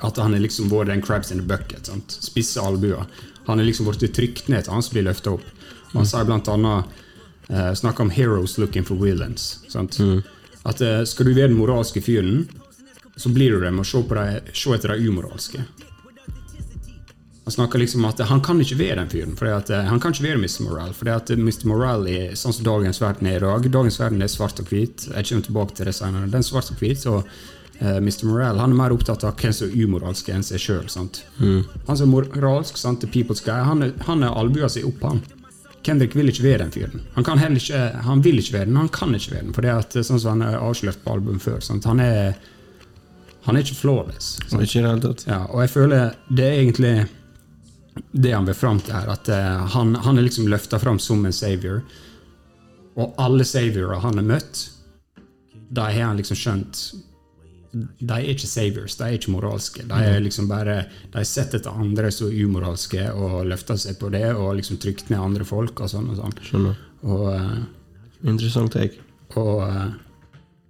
at 0.02 0.18
han 0.18 0.34
er 0.34 0.42
liksom 0.42 0.70
vært 0.72 0.90
den 0.90 1.02
crabs 1.04 1.30
in 1.30 1.42
the 1.42 1.46
bucket. 1.46 1.86
Sant? 1.86 2.16
Spisse 2.24 2.62
albuer. 2.62 3.06
Han 3.46 3.60
er 3.60 3.66
liksom 3.66 3.88
blitt 3.88 4.14
trykt 4.14 4.50
ned 4.50 4.66
til 4.66 4.74
han 4.74 4.84
som 4.84 4.96
blir 4.96 5.06
løfta 5.06 5.36
opp. 5.36 5.46
Og 5.92 6.00
han 6.00 6.08
sier 6.08 6.26
blant 6.28 6.48
annet 6.50 7.00
eh, 7.48 7.72
snakker 7.78 8.06
om 8.06 8.10
'heroes 8.10 8.58
looking 8.58 8.84
for 8.84 8.96
villains'. 8.96 9.62
Sant? 9.68 9.98
At 10.64 10.80
eh, 10.80 11.04
skal 11.04 11.26
du 11.26 11.34
være 11.34 11.50
den 11.50 11.58
moralske 11.58 12.02
fyren, 12.02 12.48
så 13.16 13.28
blir 13.28 13.52
du 13.52 13.60
det 13.60 13.72
med 13.72 13.84
å 13.84 13.88
se, 13.88 14.02
på 14.02 14.16
de, 14.16 14.54
se 14.56 14.74
etter 14.74 14.94
de 14.94 15.08
umoralske. 15.08 15.64
Han 17.44 17.52
snakker 17.52 17.80
liksom 17.82 18.04
at 18.06 18.20
han 18.30 18.40
kan 18.40 18.60
ikke 18.62 18.78
være 18.78 19.00
den 19.00 19.10
fyren. 19.10 19.34
Fordi 19.38 19.54
at, 19.56 19.70
eh, 19.70 19.88
han 19.88 20.00
kan 20.00 20.14
ikke 20.14 20.28
være 20.28 20.42
Mr. 20.42 20.62
Morale. 20.68 20.94
For 20.94 21.10
at 21.10 21.30
Mr. 21.34 21.66
Morale 21.66 22.12
er 22.14 22.36
sånn 22.38 22.54
som 22.54 22.66
dagens 22.68 23.02
verden 23.02 23.26
er 23.26 23.40
i 23.40 23.42
dag. 23.42 23.66
Dagens 23.74 23.98
verden 23.98 24.22
er 24.22 24.30
svart 24.30 24.62
og 24.62 24.70
hvit. 24.70 25.08
Jeg 25.10 25.28
kommer 25.28 25.48
tilbake 25.48 25.76
til 25.76 25.90
det 25.90 25.96
senere. 25.98 26.30
Den 26.30 26.44
er 26.44 26.46
svart 26.46 26.70
og 26.70 26.78
hvit, 26.78 27.02
og 27.10 27.26
Mr. 27.82 28.24
Morell 28.28 28.60
han 28.62 28.70
er 28.70 28.78
mer 28.78 28.94
opptatt 28.94 29.24
av 29.26 29.34
hvem 29.40 29.54
som 29.56 29.68
er 29.68 29.84
umoralsk 29.84 30.28
enn 30.30 30.44
seg 30.46 30.62
sjøl. 30.62 30.86
Han 30.86 31.96
som 31.98 32.04
er 32.06 32.10
moralsk, 32.12 32.78
sant, 32.78 33.02
the 33.02 33.10
people's 33.10 33.42
guy, 33.44 33.58
han 33.66 33.82
er, 33.82 33.94
han 34.06 34.22
er 34.22 34.36
albua 34.38 34.70
si 34.70 34.84
opp, 34.86 35.02
han. 35.02 35.22
Kendrick 35.82 36.14
vil 36.14 36.30
ikke 36.30 36.44
være 36.44 36.62
den 36.62 36.72
fyren. 36.74 37.02
Han, 37.16 37.24
kan 37.26 37.40
heller 37.42 37.58
ikke, 37.58 37.80
han 38.06 38.22
vil 38.22 38.38
ikke 38.38 38.54
være 38.54 38.68
den, 38.70 38.78
han 38.78 38.90
kan 38.94 39.14
ikke 39.16 39.34
være 39.34 39.46
den. 39.48 39.54
For 39.56 39.66
det 39.66 39.72
at, 39.74 39.96
sånn 40.06 40.20
som 40.22 40.36
han 40.36 40.44
er 40.46 40.60
avslørt 40.60 41.02
på 41.02 41.16
album 41.16 41.40
før. 41.42 41.58
Sant? 41.64 41.88
Han, 41.90 41.98
er, 42.02 42.36
han 43.48 43.58
er 43.58 43.66
ikke 43.66 43.80
flawless. 43.80 44.36
sant? 44.46 44.62
Ikke 44.62 44.78
i 44.78 44.84
det 44.84 44.92
hele 44.92 45.04
tatt. 45.08 45.26
Ja, 45.26 45.40
og 45.50 45.64
jeg 45.64 45.72
føler 45.74 46.14
det 46.30 46.46
er 46.46 46.60
egentlig 46.60 46.94
det 48.12 48.32
han 48.32 48.46
vil 48.46 48.56
fram 48.56 48.78
til 48.80 48.94
her. 48.94 49.10
At 49.10 49.30
uh, 49.32 49.66
han, 49.74 49.96
han 50.06 50.18
er 50.18 50.28
liksom 50.28 50.46
løfta 50.52 50.78
fram 50.82 51.02
som 51.02 51.24
en 51.26 51.34
savior. 51.34 51.82
Og 52.94 53.18
alle 53.20 53.44
saviorer 53.48 54.04
han 54.04 54.20
har 54.20 54.28
møtt, 54.28 54.66
da 55.72 55.88
har 55.88 56.12
han 56.12 56.20
liksom 56.20 56.38
skjønt 56.38 56.84
de 57.72 58.12
er 58.12 58.28
ikke 58.34 58.48
saviors, 58.48 58.96
de 58.98 59.06
er 59.06 59.16
ikke 59.16 59.32
moralske. 59.32 59.84
De 59.88 60.00
er 60.04 60.20
liksom 60.20 60.48
bare 60.50 60.82
De 61.12 61.22
setter 61.24 61.28
sett 61.30 61.54
etter 61.60 61.78
andre 61.84 62.10
som 62.12 62.28
umoralske 62.28 63.06
og 63.16 63.46
løfter 63.48 63.78
seg 63.80 63.96
på 64.00 64.10
det 64.12 64.26
og 64.34 64.58
liksom 64.58 64.80
trykt 64.82 65.08
ned 65.12 65.22
andre 65.22 65.46
folk 65.48 65.80
og 65.80 65.88
sånn 65.92 66.10
og 66.12 66.18
sånn. 66.20 66.34
Skjønner. 66.44 66.82
Og, 67.02 67.24
eh, 67.32 67.62
Interessant 68.28 68.72
take. 68.72 69.00
og 69.34 69.62
uh, 69.64 69.86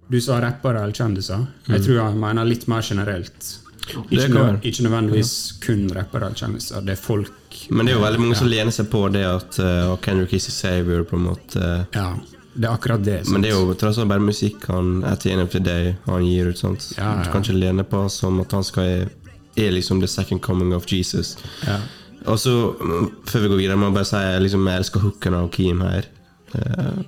du 0.07 0.21
sa 0.21 0.39
rappere 0.41 0.81
eller 0.83 0.95
kjendiser. 0.95 1.43
Jeg 1.67 1.83
tror 1.83 1.99
jeg 1.99 2.21
mener 2.21 2.47
litt 2.47 2.65
mer 2.71 2.81
generelt. 2.85 3.51
Mm. 3.83 4.03
Ikke, 4.15 4.27
nø 4.31 4.43
ikke 4.63 4.83
nødvendigvis 4.85 5.33
kun 5.63 5.87
rappere 5.91 6.29
eller 6.29 6.39
kjendiser. 6.39 6.83
Det 6.85 6.95
er 6.95 7.01
folk 7.01 7.57
Men 7.69 7.85
det 7.85 7.93
er 7.93 7.97
jo 7.97 8.03
veldig 8.05 8.21
mange 8.21 8.37
som 8.39 8.47
lener 8.47 8.71
seg 8.71 8.87
på 8.91 9.03
det 9.13 9.25
at 9.27 9.59
uh, 9.59 9.95
Kendrick 10.03 10.33
is 10.39 10.47
a 10.47 10.55
savior, 10.55 11.03
på 11.03 11.19
en 11.19 11.27
måte. 11.27 11.73
Ja, 11.95 12.13
det 12.53 12.67
er 12.67 12.73
akkurat 12.73 13.03
det. 13.03 13.19
Men 13.31 13.41
det 13.41 13.49
er 13.49 13.57
jo 13.57 13.73
tross 13.77 13.97
alt 13.97 14.11
bare 14.11 14.23
musikk 14.23 14.67
han 14.69 15.01
at 15.09 15.25
the 15.25 15.33
end 15.33 15.41
of 15.41 15.51
the 15.53 15.61
day 15.63 15.95
han 16.05 16.25
gir 16.27 16.51
ut. 16.51 16.59
sant? 16.59 16.91
Ja, 16.97 17.15
ja. 17.15 17.23
Du 17.23 17.31
kan 17.33 17.41
ikke 17.41 17.57
lene 17.57 17.85
på 17.87 18.05
som 18.13 18.39
at 18.43 18.53
han 18.53 18.65
skal 18.67 19.09
er 19.55 19.71
liksom 19.71 20.01
the 20.01 20.07
second 20.07 20.41
coming 20.41 20.73
of 20.73 20.85
Jesus. 20.91 21.37
Ja. 21.67 21.79
Og 22.25 22.39
så, 22.39 22.75
mm, 22.79 23.11
før 23.27 23.39
vi 23.39 23.47
går 23.47 23.57
videre, 23.57 23.77
må 23.77 23.89
jeg 23.89 23.97
bare 23.97 24.09
si 24.09 24.21
liksom, 24.43 24.67
jeg 24.67 24.81
elsker 24.81 25.03
hooken 25.03 25.37
av 25.37 25.49
Keem 25.53 25.81
her. 25.83 26.07
Uh, 26.53 27.03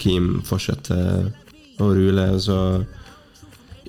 Keem 0.00 0.40
fortsetter 0.46 1.30
å 1.80 1.90
rule, 1.96 2.26
og 2.36 2.40
så 2.44 2.58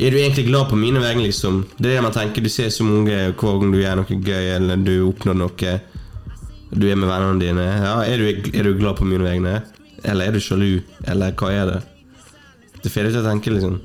er 0.01 0.11
du 0.11 0.17
egentlig 0.17 0.47
glad 0.47 0.69
på 0.71 0.79
mine 0.79 1.01
vegne, 1.03 1.27
liksom? 1.27 1.61
Det 1.77 1.91
er 1.91 1.99
det 1.99 2.05
man 2.07 2.15
tenker. 2.15 2.41
Du 2.41 2.49
ser 2.49 2.71
så 2.73 2.83
mange 2.87 3.13
hver 3.13 3.59
gang 3.61 3.71
du 3.71 3.79
gjør 3.79 3.99
noe 3.99 4.17
gøy, 4.17 4.47
eller 4.55 4.81
du 4.81 4.95
oppnår 5.05 5.37
noe. 5.37 5.75
Du 6.71 6.87
er 6.87 6.97
med 6.97 7.11
vennene 7.11 7.39
dine. 7.43 7.67
Ja, 7.83 7.99
er 8.07 8.17
du, 8.17 8.49
er 8.55 8.65
du 8.65 8.79
glad 8.79 8.97
på 8.97 9.05
mine 9.05 9.27
vegne? 9.27 9.59
Eller 10.03 10.27
er 10.27 10.35
du 10.35 10.41
sjalu? 10.41 10.81
Eller 11.07 11.33
hva 11.37 11.51
er 11.53 11.65
det? 11.69 11.79
Det 12.81 12.89
får 12.89 13.07
deg 13.07 13.15
til 13.15 13.21
å 13.21 13.27
tenke, 13.27 13.53
liksom. 13.53 13.81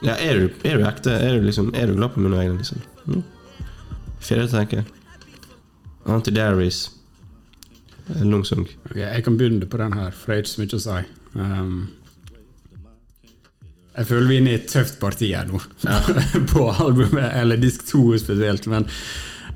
Ja, 0.00 0.16
er 0.16 0.40
du, 0.40 0.46
er 0.64 0.80
du 0.80 0.86
ekte? 0.88 1.12
Er 1.12 1.36
du, 1.36 1.44
liksom, 1.44 1.74
er 1.76 1.90
du 1.90 1.98
glad 1.98 2.14
på 2.14 2.24
mine 2.24 2.38
vegne, 2.40 2.56
liksom? 2.62 2.80
Mm. 3.06 3.22
Får 4.20 4.40
deg 4.40 4.48
til 4.48 4.48
å 4.48 4.56
tenke. 4.56 4.84
Anti-Dairies. 6.10 6.88
Lungsung. 8.18 8.66
sang. 8.66 8.90
Ok, 8.90 8.96
jeg 8.96 9.24
kan 9.24 9.36
begynne 9.38 9.68
på 9.70 9.78
den 9.78 9.92
her, 9.94 10.10
for 10.10 10.32
det 10.32 10.36
er 10.36 10.44
ikke 10.44 10.50
så 10.50 10.62
mye 10.62 10.78
å 10.78 10.84
si. 10.84 11.00
Um, 11.36 11.74
jeg 14.00 14.08
føler 14.08 14.26
vi 14.26 14.36
er 14.36 14.42
inne 14.42 14.54
i 14.54 14.58
et 14.58 14.70
tøft 14.70 14.98
parti 15.02 15.28
her 15.34 15.50
nå, 15.50 15.60
på 16.52 16.64
albumet, 16.72 17.28
eller 17.38 17.60
disk 17.60 17.84
2 17.90 18.04
spesielt. 18.22 18.66
Men 18.72 18.88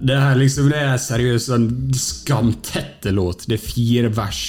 det 0.04 0.18
her 0.20 0.36
liksom, 0.36 0.68
det 0.72 0.80
er 0.80 1.00
seriøst 1.00 1.54
en 1.54 1.70
skamtette 1.96 3.12
låt. 3.14 3.46
Det 3.48 3.56
er 3.56 3.64
fire 3.64 4.10
vers. 4.14 4.42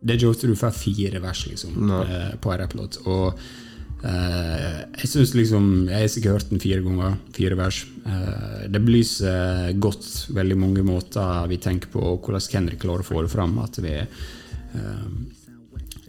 Det 0.00 0.14
er 0.14 0.20
ikke 0.20 0.32
ofte 0.32 0.48
du 0.50 0.56
får 0.58 0.74
fire 0.76 1.20
vers 1.24 1.44
liksom, 1.48 1.76
Nei. 1.88 2.00
eh, 2.08 2.32
på 2.40 2.52
en 2.52 2.60
rapplåt. 2.60 2.98
Og 3.04 3.38
uh, 4.04 4.80
jeg 5.00 5.08
syns 5.08 5.32
liksom 5.32 5.68
Jeg 5.88 6.02
har 6.02 6.10
sikkert 6.12 6.36
hørt 6.36 6.50
den 6.52 6.64
fire 6.64 6.84
ganger. 6.84 7.16
Fire 7.36 7.58
vers. 7.60 7.82
Uh, 8.04 8.64
det 8.72 8.82
belyser 8.84 9.72
godt 9.80 10.08
veldig 10.36 10.58
mange 10.60 10.84
måter 10.86 11.48
vi 11.52 11.60
tenker 11.60 11.92
på, 11.92 12.04
og 12.14 12.24
hvordan 12.24 12.48
Kendrick 12.48 12.84
klarer 12.84 13.04
å 13.04 13.08
få 13.08 13.24
det 13.24 13.32
fram. 13.32 13.56
At 13.64 13.80
vi 13.84 13.96
eh, 14.00 15.08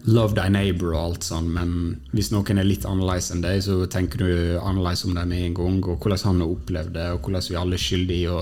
Love 0.05 0.35
thy 0.37 0.49
neighbor 0.53 0.93
og 0.93 0.99
alt 0.99 1.25
sånn, 1.25 1.47
men 1.49 1.69
hvis 2.13 2.29
noen 2.29 2.59
er 2.61 2.67
litt 2.67 2.85
annerledes 2.85 3.31
enn 3.33 3.41
deg, 3.41 3.61
så 3.65 3.79
tenker 3.89 4.21
du 4.21 4.29
annerledes 4.59 5.05
om 5.07 5.15
dem 5.17 5.31
med 5.33 5.47
en 5.47 5.55
gang, 5.57 5.79
og 5.81 6.03
hvordan 6.03 6.21
han 6.29 6.43
har 6.43 6.51
opplevd 6.53 6.93
det, 6.93 7.05
og 7.15 7.25
hvordan 7.25 7.47
vi 7.49 7.57
alle 7.61 7.79
er 7.79 7.85
skyldige 7.85 8.27
i 8.27 8.29
å 8.29 8.41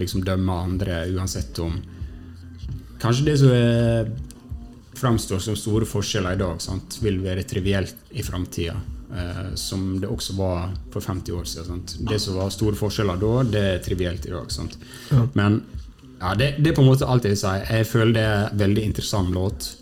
liksom 0.00 0.24
dømme 0.24 0.60
andre 0.68 1.02
uansett 1.12 1.60
om 1.64 1.80
Kanskje 3.02 3.24
det 3.26 3.32
som 3.40 3.50
er, 3.50 4.10
framstår 4.94 5.40
som 5.42 5.56
store 5.58 5.88
forskjeller 5.90 6.36
i 6.36 6.38
dag, 6.38 6.60
sant? 6.62 7.00
vil 7.02 7.16
være 7.24 7.42
trivielt 7.50 8.12
i 8.14 8.22
framtida. 8.22 8.76
Uh, 9.12 9.50
som 9.58 9.98
det 10.00 10.08
også 10.08 10.36
var 10.38 10.70
for 10.94 11.04
50 11.04 11.34
år 11.34 11.48
siden. 11.50 11.66
Sant? 11.66 11.96
Det 12.08 12.20
som 12.22 12.38
var 12.38 12.52
store 12.54 12.78
forskjeller 12.78 13.18
da, 13.20 13.32
det 13.44 13.64
er 13.72 13.82
trivielt 13.84 14.28
i 14.28 14.32
dag. 14.32 14.46
Sant? 14.54 14.78
Men 15.34 15.58
ja, 16.22 16.36
det, 16.38 16.52
det 16.62 16.70
er 16.70 16.78
på 16.78 16.84
en 16.84 16.92
måte 16.92 17.08
alt 17.10 17.26
jeg 17.26 17.34
vil 17.34 17.42
si. 17.42 17.56
Jeg 17.66 17.90
føler 17.90 18.14
det 18.14 18.22
er 18.22 18.46
en 18.46 18.62
veldig 18.62 18.86
interessant 18.92 19.34
låt. 19.34 19.72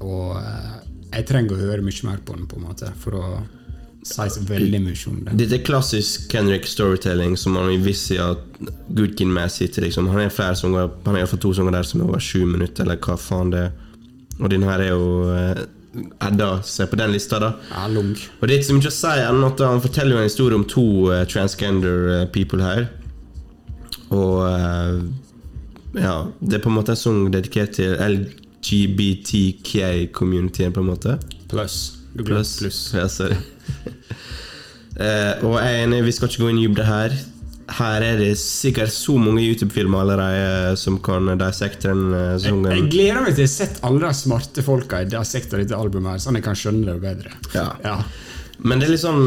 Og 0.00 0.36
eh, 0.40 0.76
jeg 1.10 1.26
trenger 1.28 1.56
å 1.56 1.64
høre 1.64 1.84
mye 1.84 2.06
mer 2.06 2.20
på 2.24 2.36
den, 2.36 2.46
på 2.50 2.60
en 2.60 2.68
måte 2.68 2.92
for 3.00 3.18
å 3.18 3.24
si 4.06 4.44
veldig 4.48 4.80
mye 4.80 5.10
om 5.10 5.18
det. 5.26 5.34
Dette 5.42 5.58
er 5.58 5.64
klassisk 5.66 6.30
Kendrick 6.32 6.68
storytelling 6.68 7.36
som 7.36 7.58
man 7.58 7.68
i 7.72 7.80
viss 7.82 8.06
at 8.16 8.40
Good 8.88 9.18
Kid-messig. 9.18 9.74
Liksom. 9.76 10.08
Han 10.08 10.22
har 10.24 10.32
flere 10.32 10.56
sanger, 10.56 10.88
han 11.04 11.14
har 11.14 11.24
iallfall 11.24 11.42
to 11.42 11.52
sanger 11.56 11.76
der 11.76 11.86
som 11.86 12.00
er 12.00 12.08
over 12.08 12.24
sju 12.24 12.46
minutter, 12.48 12.86
eller 12.86 13.00
hva 13.04 13.18
faen 13.20 13.52
det 13.52 13.66
er. 13.68 13.76
Og 14.40 14.48
den 14.48 14.64
her 14.64 14.80
er 14.80 14.94
jo 14.94 15.28
eh, 15.34 15.66
Edda 16.22 16.62
ser 16.62 16.86
på 16.86 16.96
den 16.96 17.12
lista, 17.12 17.40
da. 17.42 17.54
Ja, 17.74 17.88
lung. 17.90 18.12
Og 18.14 18.46
det 18.46 18.54
er 18.54 18.60
ikke 18.60 18.68
så 18.68 18.76
mye 18.78 18.92
å 18.92 18.94
si 18.94 19.14
enn 19.26 19.46
at 19.48 19.62
han 19.66 19.82
forteller 19.82 20.14
jo 20.14 20.20
en 20.20 20.28
historie 20.28 20.58
om 20.60 20.66
to 20.70 20.84
uh, 21.10 21.24
transgender 21.26 22.28
people 22.30 22.62
her. 22.62 22.86
Og 24.14 24.36
uh, 24.46 25.00
ja, 25.98 26.14
det 26.38 26.60
er 26.60 26.62
på 26.62 26.70
en 26.70 26.78
måte 26.78 26.94
en 26.94 27.00
sang 27.00 27.24
dedikert 27.34 27.74
til 27.80 27.98
LGBTK-communityen, 28.60 30.72
på 30.72 30.80
en 30.80 30.86
måte. 30.86 31.18
Pluss. 31.48 31.96
Pluss. 32.16 32.58
pluss. 32.58 32.94
Ja, 32.94 33.08
sorry. 33.08 33.36
uh, 35.00 35.32
og 35.46 35.60
jeg 35.60 35.74
er 35.74 35.84
enig, 35.84 36.04
vi 36.06 36.12
skal 36.12 36.28
ikke 36.30 36.42
gå 36.44 36.48
inn 36.52 36.62
i 36.62 36.66
dybde 36.68 36.86
her. 36.86 37.10
Her 37.70 38.02
er 38.02 38.16
det 38.18 38.38
sikkert 38.38 38.90
så 38.90 39.14
mange 39.18 39.44
YouTube-filmer 39.46 40.00
allerede 40.02 40.76
som 40.78 40.98
kan 41.02 41.38
dissekte 41.38 41.88
den 41.92 42.40
sangen. 42.42 42.66
Jeg 42.66 42.80
jeg, 42.80 42.90
gleder 42.96 43.20
meg 43.22 43.36
til 43.36 43.44
å 43.44 43.46
ha 43.46 43.52
sett 43.52 43.78
alle 43.86 44.00
de 44.02 44.10
smarte 44.18 44.64
folka 44.66 45.04
i 45.04 45.06
det 45.06 45.22
dette 45.22 45.78
albumet, 45.78 46.16
her, 46.16 46.24
sånn 46.24 46.38
jeg 46.40 46.46
kan 46.48 46.58
skjønne 46.58 46.90
det 46.90 46.98
bedre. 47.04 47.30
Ja. 47.54 47.68
Ja. 47.84 48.00
Men 48.60 48.80
det 48.80 48.90
er 48.90 48.92
liksom 48.92 49.20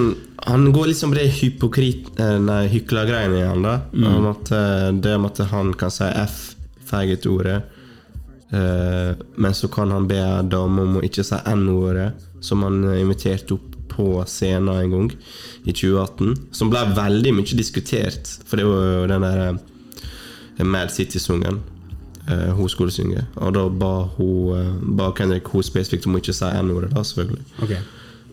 Han 0.46 0.68
går 0.76 0.92
liksom 0.92 1.14
på 1.14 1.18
det 1.18 1.30
hypokrit... 1.40 2.10
eh, 2.20 2.36
Nei, 2.44 2.68
hyklergreiene 2.70 3.40
i 3.40 3.48
han 3.48 3.64
da. 3.64 3.78
Om 3.96 4.28
at 4.34 4.52
eh, 4.52 4.90
det 5.00 5.16
med 5.18 5.32
at 5.32 5.48
han 5.54 5.72
kan 5.80 5.92
si 5.94 6.04
F, 6.04 6.56
faggot-ordet. 6.90 7.62
Eh, 8.54 9.16
men 9.36 9.54
så 9.58 9.68
kan 9.68 9.92
han 9.92 10.08
be 10.08 10.20
en 10.22 10.50
dame 10.52 10.84
om 10.86 10.98
å 11.00 11.04
ikke 11.06 11.24
si 11.26 11.38
N-ordet, 11.50 12.12
som 12.44 12.62
han 12.66 12.84
eh, 12.92 13.00
inviterte 13.02 13.56
opp 13.58 13.70
på 13.94 14.08
scenen 14.30 14.70
en 14.74 14.92
gang 14.94 15.10
i 15.66 15.74
2018. 15.74 16.36
Som 16.54 16.70
ble 16.74 16.84
veldig 16.98 17.34
mye 17.38 17.58
diskutert, 17.58 18.30
for 18.50 18.62
det 18.62 18.68
var 18.70 18.86
jo 19.00 19.08
den 19.10 19.26
der 19.26 19.42
eh, 19.48 20.66
Mad 20.66 20.94
City-sungen. 20.94 21.62
hun 22.56 22.70
skulle 22.70 22.92
synge. 22.92 23.26
Og 23.36 23.52
da 23.54 23.66
ba, 23.68 24.06
hun, 24.16 24.78
ba 24.96 25.10
Kendrick 25.18 25.50
hun 25.52 25.64
spesifikt 25.66 26.06
om 26.08 26.16
å 26.16 26.22
ikke 26.22 26.32
si 26.38 26.46
N-ordet, 26.62 26.94
da, 26.94 27.02
selvfølgelig 27.04 27.44
Okay. 27.66 27.82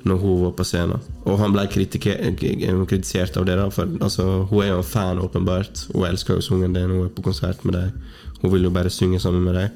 når 0.05 0.21
hun 0.23 0.37
var 0.45 0.53
på 0.57 0.64
scenen. 0.64 1.01
Og 1.27 1.39
han 1.41 1.53
ble 1.53 1.64
kritisert 1.73 3.37
av 3.37 3.49
det. 3.49 3.57
da 3.59 3.66
For 3.75 3.89
altså, 4.01 4.47
Hun 4.51 4.62
er 4.62 4.68
jo 4.68 4.77
en 4.79 4.87
fan, 4.87 5.18
åpenbart. 5.18 5.87
Hun 5.95 6.07
elsker 6.07 6.39
jo 6.39 6.41
sangen 6.45 6.73
din. 6.77 6.91
Hun 6.93 7.09
er 7.09 7.11
på 7.16 7.23
konsert 7.27 7.64
med 7.64 7.75
deg. 7.75 7.91
Hun 8.43 8.53
vil 8.53 8.68
jo 8.68 8.71
bare 8.71 8.91
synge 8.95 9.18
sammen 9.21 9.43
med 9.45 9.59
deg. 9.59 9.71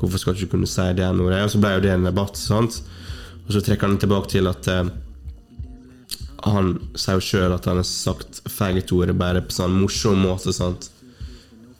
Hvorfor 0.00 0.22
skal 0.22 0.34
du 0.34 0.42
ikke 0.42 0.56
kunne 0.56 0.70
si 0.70 0.88
det 0.96 1.06
ordet? 1.10 1.44
Og 1.44 1.52
så 1.52 1.60
ble 1.62 1.74
jo 1.76 1.84
det 1.84 1.94
en 1.94 2.08
debatt. 2.08 2.40
sant? 2.40 2.80
Og 3.46 3.54
så 3.54 3.62
trekker 3.64 3.88
han 3.88 3.98
tilbake 4.00 4.30
til 4.30 4.50
at 4.50 4.68
eh, 4.70 4.90
han 6.46 6.72
sier 6.94 7.18
jo 7.18 7.26
sjøl 7.26 7.56
at 7.56 7.68
han 7.68 7.80
har 7.80 7.88
sagt 7.88 8.40
faggot-ordet 8.48 9.16
bare 9.18 9.42
på 9.44 9.56
sånn 9.56 9.76
morsom 9.76 10.22
måte. 10.24 10.54
sant? 10.56 10.90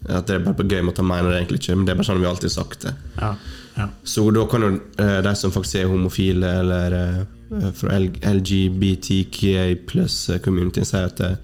At 0.08 0.28
det 0.28 0.38
er 0.38 0.44
bare 0.44 0.56
på 0.58 0.68
gøy 0.68 0.82
måte, 0.86 1.04
han 1.04 1.10
mener 1.10 1.30
det 1.30 1.42
egentlig 1.42 1.60
ikke, 1.60 1.76
men 1.76 1.86
det 1.86 1.92
er 1.92 2.00
bare 2.00 2.08
sånn 2.08 2.22
vi 2.22 2.28
alltid 2.30 2.48
har 2.48 2.56
sagt 2.56 2.86
det. 2.86 2.94
Ja. 3.20 3.30
ja. 3.76 3.88
Så 4.04 4.24
da 4.34 4.46
kan 4.50 4.66
jo 4.66 4.70
eh, 4.76 5.18
de 5.26 5.34
som 5.36 5.54
faktisk 5.54 5.82
er 5.82 5.90
homofile 5.92 6.52
eller 6.62 6.96
eh, 6.98 7.70
fra 7.76 7.96
L 7.98 8.08
LGBTQA 8.30 9.64
pluss 9.90 10.22
community 10.44 10.84
si 10.86 11.00
at 11.00 11.20
eh, 11.26 11.36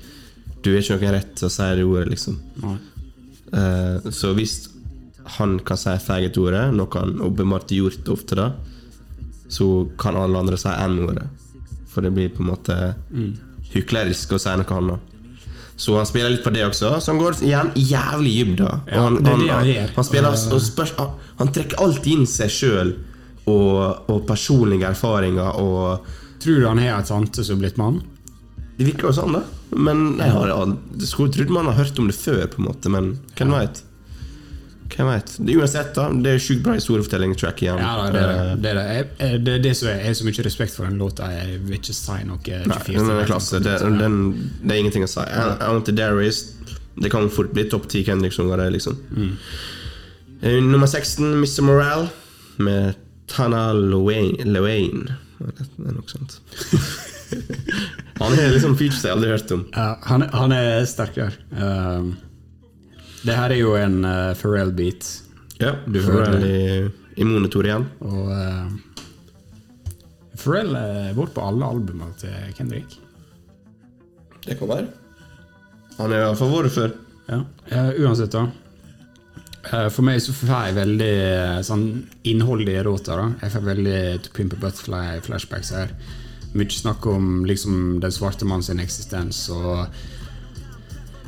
du 0.63 0.73
har 0.73 0.83
ikke 0.83 0.97
noen 0.99 1.15
rett 1.15 1.35
til 1.39 1.47
å 1.47 1.53
si 1.53 1.67
det 1.79 1.85
ordet, 1.87 2.09
liksom. 2.15 2.39
Eh, 3.55 4.09
så 4.11 4.33
hvis 4.35 4.57
han 5.39 5.59
kan 5.67 5.79
si 5.81 5.95
faggot-ordet, 6.03 6.69
noe 6.77 7.01
han 7.01 7.21
åpenbart 7.25 7.73
har 7.73 7.83
gjort 7.83 8.09
ofte, 8.15 8.39
da, 8.39 8.51
så 9.49 9.89
kan 9.99 10.19
alle 10.19 10.39
andre 10.39 10.59
si 10.61 10.71
N-ordet. 10.71 11.27
For 11.91 12.05
det 12.05 12.13
blir 12.17 12.33
på 12.35 12.45
en 12.45 12.51
måte 12.51 12.77
hyklerisk 13.73 14.37
å 14.37 14.41
si 14.43 14.55
noe 14.59 14.81
annet. 14.81 15.13
Så 15.77 15.93
han 15.97 16.09
spiller 16.09 16.33
litt 16.33 16.45
på 16.45 16.53
det 16.55 16.65
også, 16.65 16.95
så 17.01 17.13
han 17.13 17.21
går 17.21 17.43
igjen 17.45 17.73
jævlig. 17.77 18.37
Og 18.55 18.61
Ja, 18.65 19.03
han, 19.05 19.19
han, 19.27 19.45
han 19.49 19.73
han, 19.97 20.07
spiller, 20.09 20.39
spørs, 20.63 20.95
han, 20.97 21.53
trekker 21.53 21.83
alltid 21.85 22.13
inn 22.15 22.29
seg 22.31 22.53
sjøl 22.53 22.95
og, 23.45 24.09
og 24.09 24.23
personlige 24.29 24.89
erfaringer 24.89 25.61
og 25.61 26.15
Tror 26.37 26.61
du 26.61 26.67
han 26.69 26.79
har 26.79 26.99
ei 27.01 27.05
tante 27.09 27.43
som 27.43 27.57
er 27.57 27.63
blitt 27.65 27.79
mann? 27.81 28.03
Det 28.77 28.85
virker 28.85 29.09
jo 29.09 29.13
sånn, 29.17 29.39
da. 29.39 29.41
Men 29.73 30.19
jeg 30.21 30.35
har 30.35 30.51
jeg 30.53 31.09
skulle 31.09 31.33
trodd 31.33 31.53
man 31.57 31.71
har 31.71 31.79
hørt 31.79 31.99
om 31.99 32.11
det 32.11 32.17
før, 32.17 32.43
på 32.53 32.61
en 32.61 32.67
måte, 32.69 32.93
men 32.93 33.09
hvem 33.39 33.55
veit? 33.57 33.81
Hvem 34.97 35.09
vet? 35.11 35.33
Det, 35.45 35.55
uansett, 35.61 35.91
da. 35.97 36.07
Det 36.25 36.31
er 36.33 36.39
sjukt 36.41 36.63
bra 36.65 36.73
historiefortelling-track 36.79 37.63
igjen. 37.67 37.81
Ja, 37.83 37.91
da, 38.01 38.07
det 38.15 38.21
er 38.23 38.29
det. 38.31 38.37
Eh, 38.37 38.57
Det 38.63 38.71
er 38.71 38.79
det, 38.81 38.85
jeg, 38.97 39.41
det, 39.45 39.55
er 39.59 39.63
det 39.67 39.73
som 39.77 39.89
er, 39.91 39.99
jeg 40.01 40.09
har 40.09 40.17
så 40.21 40.29
mye 40.29 40.45
respekt 40.47 40.77
for 40.77 40.89
den 40.89 40.97
låta. 41.03 41.29
Jeg 41.35 41.59
vil 41.67 41.77
ikke 41.79 41.97
si 41.99 42.19
noe 42.29 42.39
24 42.41 42.71
Nei, 42.73 42.79
den 42.97 43.11
er 43.17 43.29
klasse. 43.29 43.61
Det, 43.67 43.75
den, 44.01 44.17
det 44.63 44.73
er 44.77 44.81
ingenting 44.81 45.05
å 45.05 45.11
si. 45.13 45.25
Anti-Darius 45.69 46.39
Det 46.97 47.11
kan 47.13 47.29
fort 47.29 47.53
bli 47.53 47.67
topp 47.69 47.91
ti 47.93 48.01
Kendrick-sanger, 48.07 48.63
det, 48.65 48.71
liksom. 48.79 48.97
Eh, 50.41 50.57
Nummer 50.65 50.89
16, 50.89 51.35
Mr. 51.43 51.61
Morale, 51.69 52.09
med 52.57 52.97
Tana. 53.29 53.67
Lowain. 53.77 54.41
Det 55.37 55.67
er 55.85 55.93
nok 55.93 56.09
sant. 56.09 56.39
Han 58.17 58.33
er 58.39 58.53
liksom 58.55 58.77
features 58.79 59.03
jeg 59.05 59.13
aldri 59.13 59.29
har 59.29 59.37
hørt 59.37 59.51
om. 59.53 59.63
Ja, 59.75 59.87
han, 60.09 60.23
han 60.33 60.53
er 60.57 60.85
sterkere. 60.89 61.35
Um, 61.53 62.15
det 63.27 63.37
her 63.37 63.55
er 63.55 63.61
jo 63.61 63.75
en 63.79 64.01
uh, 64.07 64.35
Pharrell-beat, 64.39 65.07
Ja, 65.61 65.73
Du 65.87 65.99
Pharrell 66.05 66.45
i, 66.47 66.91
i 67.17 67.25
monitor 67.27 67.67
igjen. 67.67 67.87
og 68.05 68.29
uh, 68.31 68.69
Pharrell 70.37 70.77
er 70.79 71.15
borte 71.17 71.35
på 71.39 71.47
alle 71.47 71.67
albumene 71.73 72.13
til 72.21 72.53
Kendrick. 72.59 72.99
Det 74.47 74.59
kan 74.61 74.69
være. 74.71 74.87
Han 75.97 76.13
er 76.13 76.21
i 76.21 76.27
hvert 76.29 76.39
fall 76.43 76.55
vært 76.55 76.77
før. 76.77 76.95
Ja, 77.33 77.43
Uh, 77.67 77.89
uansett 77.99 78.31
da 78.31 78.45
Eh, 79.67 79.89
For 79.91 80.07
meg 80.07 80.21
så 80.23 80.31
får 80.31 80.51
jeg 80.53 80.75
veldig 80.77 81.09
eh, 81.27 81.57
sånn 81.67 81.87
innhold 82.31 82.69
i 82.69 82.77
låta. 82.87 83.17
Jeg 83.43 83.51
får 83.51 83.65
veldig 83.67 84.01
To 84.23 84.35
Pimp 84.37 84.55
a 84.55 84.61
Butterfly 84.63 85.21
flashbacks 85.27 85.73
her. 85.75 85.91
Mye 86.55 86.71
snakk 86.71 87.07
om 87.11 87.45
liksom 87.49 87.99
den 88.01 88.15
svarte 88.15 88.47
mann 88.47 88.63
sin 88.63 88.79
eksistens 88.79 89.41
og 89.51 89.89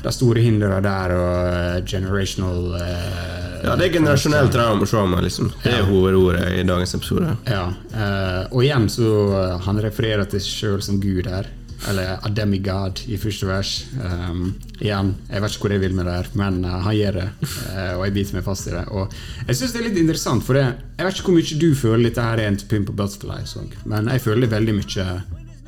de 0.02 0.12
store 0.14 0.42
hindre 0.44 0.80
der 0.84 1.14
og 1.16 1.52
eh, 1.52 1.84
generational 1.88 2.74
eh, 2.78 3.64
Ja, 3.64 3.74
det 3.74 3.88
er 3.88 3.94
generasjonell 3.98 4.50
trauma, 4.52 5.20
liksom. 5.24 5.50
Det 5.64 5.72
er 5.74 5.86
hovedordet 5.88 6.52
i 6.60 6.64
dagens 6.66 6.94
episode. 6.94 7.34
Ja, 7.48 7.64
eh, 7.90 8.42
og 8.52 8.62
igjen 8.62 8.86
så 8.92 9.12
eh, 9.34 9.54
han 9.66 9.80
refererer 9.82 10.28
til 10.30 10.42
seg 10.42 10.60
sjøl 10.62 10.84
som 10.84 11.00
Gud 11.02 11.26
her. 11.30 11.50
Eller 11.86 12.16
a 12.26 12.30
demigod 12.34 13.04
i 13.06 13.14
første 13.22 13.46
vers. 13.46 13.72
Um, 14.02 14.48
igjen, 14.80 15.12
jeg 15.28 15.42
vet 15.44 15.52
ikke 15.54 15.62
hvor 15.62 15.74
jeg 15.76 15.82
vil 15.84 15.94
med 15.94 16.08
det 16.08 16.16
her, 16.16 16.30
men 16.40 16.56
uh, 16.66 16.72
han 16.82 16.96
gjør 16.96 17.18
det. 17.20 17.26
Uh, 17.38 17.92
og 18.00 18.02
jeg 18.02 18.14
biter 18.16 18.38
meg 18.38 18.46
fast 18.48 18.66
i 18.66 18.74
det. 18.74 18.82
Og 18.90 19.14
jeg 19.46 19.60
syns 19.60 19.74
det 19.76 19.80
er 19.82 19.86
litt 19.86 20.00
interessant, 20.02 20.42
for 20.42 20.58
det, 20.58 20.64
jeg 20.98 21.06
vet 21.06 21.20
ikke 21.20 21.30
hvor 21.30 21.38
mye 21.38 21.60
du 21.62 21.68
føler 21.78 22.08
dette 22.08 22.24
her 22.26 22.42
er 22.42 22.50
en 22.50 22.58
Pimp 22.72 22.90
og 22.90 22.98
Butterfly-sang, 22.98 23.70
men 23.94 24.10
jeg 24.10 24.24
føler 24.26 24.50
veldig 24.50 24.74
mye 24.80 25.06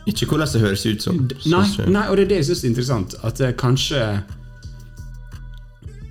Ikke 0.09 0.27
hvordan 0.27 0.49
det 0.53 0.61
høres 0.63 0.87
ut 0.87 1.03
som. 1.05 1.19
Nei, 1.45 1.65
nei, 1.93 2.05
og 2.09 2.17
det 2.17 2.25
er 2.25 2.31
det 2.31 2.39
jeg 2.41 2.51
syns 2.51 2.63
er 2.65 2.71
interessant. 2.71 3.17
At 3.27 3.41
eh, 3.45 3.53
kanskje 3.59 4.05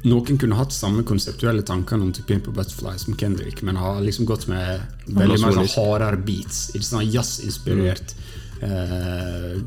noen 0.07 0.37
kunne 0.39 0.55
hatt 0.55 0.71
samme 0.71 1.03
konseptuelle 1.07 1.63
tankene 1.67 2.05
om 2.07 2.11
To 2.15 2.23
Pimp 2.27 2.47
a 2.47 2.53
Butterfly 2.55 2.95
som 3.01 3.17
Kendrick, 3.19 3.63
men 3.67 3.79
har 3.79 3.99
liksom 4.03 4.27
gått 4.29 4.47
med 4.51 4.79
veldig 5.07 5.39
mer 5.41 5.57
sånn 5.57 5.73
hardere 5.73 6.21
beats. 6.23 6.69
Sånn 6.85 7.09
Jazzinspirert. 7.09 8.13
Mm. 8.61 8.69
Eh, 8.69 9.57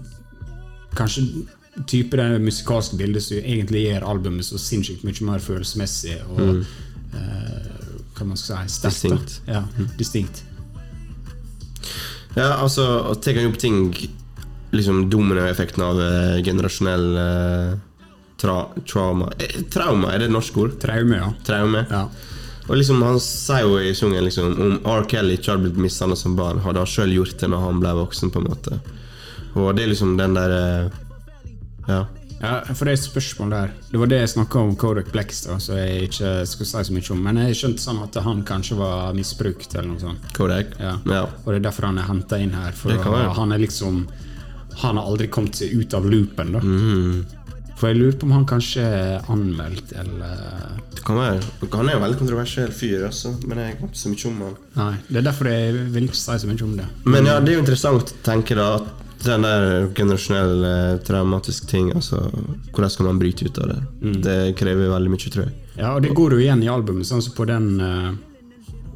kanskje 0.97 1.27
type 1.89 2.16
det 2.16 2.41
musikalske 2.45 2.99
bildet 3.01 3.25
som 3.25 3.41
egentlig 3.41 3.87
gjør 3.87 4.09
albumet 4.12 4.45
så 4.45 4.61
sinnssykt 4.61 5.05
mye 5.09 5.25
mer 5.25 5.41
følelsesmessig 5.41 6.18
og 6.35 6.62
eh, 6.62 7.68
hva 8.12 8.29
man 8.29 8.41
skal 8.41 8.68
si 8.68 8.79
sterkt. 8.79 9.03
Distinkt. 9.03 9.39
Ja, 9.49 9.64
distinkt. 9.99 10.45
Ja, 12.37 12.57
altså, 12.62 12.85
å 13.11 13.14
ta 13.20 13.33
opp 13.47 13.59
ting 13.61 13.93
Liksom 14.72 15.11
dominoeffekten 15.12 15.83
av 15.85 15.99
eh, 16.01 16.39
generasjonell 16.45 17.09
eh, 17.20 17.72
tra 18.41 18.55
trauma 18.89 19.28
eh, 19.37 19.59
Trauma, 19.68 20.14
er 20.14 20.22
det 20.22 20.30
et 20.30 20.33
norsk 20.33 20.57
ord? 20.62 20.78
Traume, 20.80 21.18
ja. 21.18 21.28
Traume. 21.45 21.85
ja. 21.91 22.07
Og 22.70 22.78
liksom 22.78 23.03
Han 23.03 23.18
sier 23.20 23.66
jo 23.66 23.76
i 23.83 23.93
sungen 23.99 24.24
liksom 24.24 24.53
om 24.55 24.74
R. 24.95 25.05
Kelly 25.11 25.37
ikke 25.37 25.53
hadde 25.53 25.66
blitt 25.66 25.83
mishandla 25.83 26.16
som 26.16 26.39
barn, 26.39 26.62
hadde 26.64 26.80
han 26.80 26.89
sjøl 26.89 27.12
gjort 27.18 27.37
det 27.43 27.51
når 27.53 27.64
han 27.66 27.80
ble 27.83 27.95
voksen. 28.01 28.33
på 28.33 28.41
en 28.41 28.49
måte 28.49 28.80
Og 29.59 29.74
det 29.76 29.85
er 29.85 29.93
liksom 29.93 30.16
den 30.16 30.39
der 30.39 30.57
eh, 30.57 30.99
Ja. 31.91 32.05
Ja, 32.43 32.61
for 32.74 32.84
det 32.84 32.93
er 32.93 32.99
et 32.99 33.05
spørsmål 33.07 33.51
der. 33.55 33.70
Det 33.93 33.99
var 34.03 34.07
det 34.11 34.18
jeg 34.18 34.28
snakka 34.34 34.59
om 34.59 34.72
Kodak 34.76 35.12
Blex, 35.14 35.45
da, 35.47 35.57
så 35.62 35.76
jeg 35.78 36.09
ikke 36.09 36.32
skal 36.51 36.66
si 36.66 36.82
så 36.88 36.93
mye 36.97 37.11
om. 37.14 37.20
Men 37.22 37.36
jeg 37.47 37.55
skjønte 37.61 37.84
sånn 37.84 38.03
at 38.03 38.18
han 38.24 38.43
kanskje 38.49 38.76
var 38.80 39.12
misbrukt, 39.14 39.74
eller 39.76 39.88
noe 39.93 40.01
sånt. 40.03 40.32
Kodak. 40.34 40.74
Ja. 40.80 40.97
Ja. 41.07 41.22
Og 41.45 41.53
det 41.53 41.61
er 41.61 41.66
derfor 41.70 41.86
han 41.86 41.99
er 42.03 42.09
henta 42.11 42.40
inn 42.43 42.51
her. 42.59 42.72
For 42.72 42.90
å- 42.90 43.34
han 43.38 43.53
er 43.53 43.59
liksom 43.59 44.07
Han 44.80 44.97
har 44.97 45.05
aldri 45.05 45.26
kommet 45.28 45.55
seg 45.55 45.74
ut 45.76 45.93
av 45.95 46.07
loopen, 46.09 46.53
da. 46.53 46.59
Mm. 46.61 47.26
For 47.76 47.88
jeg 47.90 47.99
lurer 47.99 48.14
på 48.18 48.22
om 48.24 48.30
han 48.32 48.47
kanskje 48.47 48.80
er 48.80 49.20
anmeldt, 49.28 49.93
eller 49.93 50.78
Det 50.95 51.03
kan 51.05 51.16
være. 51.18 51.43
Han 51.74 51.88
er 51.90 51.93
jo 51.93 52.01
veldig 52.01 52.18
kontroversiell 52.18 52.72
fyr, 52.72 53.05
altså, 53.09 53.34
men 53.47 53.59
jeg 53.59 53.76
kan 53.78 53.88
ikke 53.90 54.01
så 54.01 54.09
mye 54.09 54.26
om 54.30 54.40
han. 54.40 54.57
Nei. 54.76 54.97
Det 55.11 55.16
er 55.20 55.26
derfor 55.30 55.45
jeg 55.51 55.74
vil 55.93 56.05
ikke 56.09 56.14
si 56.16 56.38
så 56.38 56.47
mye 56.49 56.62
om 56.62 56.76
det. 56.78 56.86
Men 57.05 57.26
ja, 57.26 57.38
det 57.40 57.51
er 57.53 57.59
jo 57.59 57.64
interessant 57.66 58.12
å 58.14 58.22
tenke 58.24 58.55
da 58.57 58.76
at 58.76 58.88
den 59.25 59.45
der 59.47 59.87
generasjonelle 59.95 60.99
traumatiske 61.07 61.66
ting, 61.70 61.93
altså 61.95 62.25
Hvordan 62.73 62.91
skal 62.91 63.07
man 63.07 63.18
bryte 63.18 63.45
ut 63.47 63.59
av 63.59 63.68
det? 63.68 63.79
Mm. 64.03 64.18
Det 64.23 64.37
krever 64.59 64.91
veldig 64.93 65.12
mye, 65.12 65.31
tror 65.31 65.45
jeg. 65.47 65.55
Ja, 65.77 65.95
og 65.95 66.03
det 66.05 66.12
går 66.16 66.37
jo 66.37 66.43
igjen 66.43 66.62
i 66.64 66.70
albumet, 66.73 67.07
sånn 67.09 67.23
som 67.25 67.35
på 67.37 67.47
den 67.49 67.68
eh, 67.81 68.12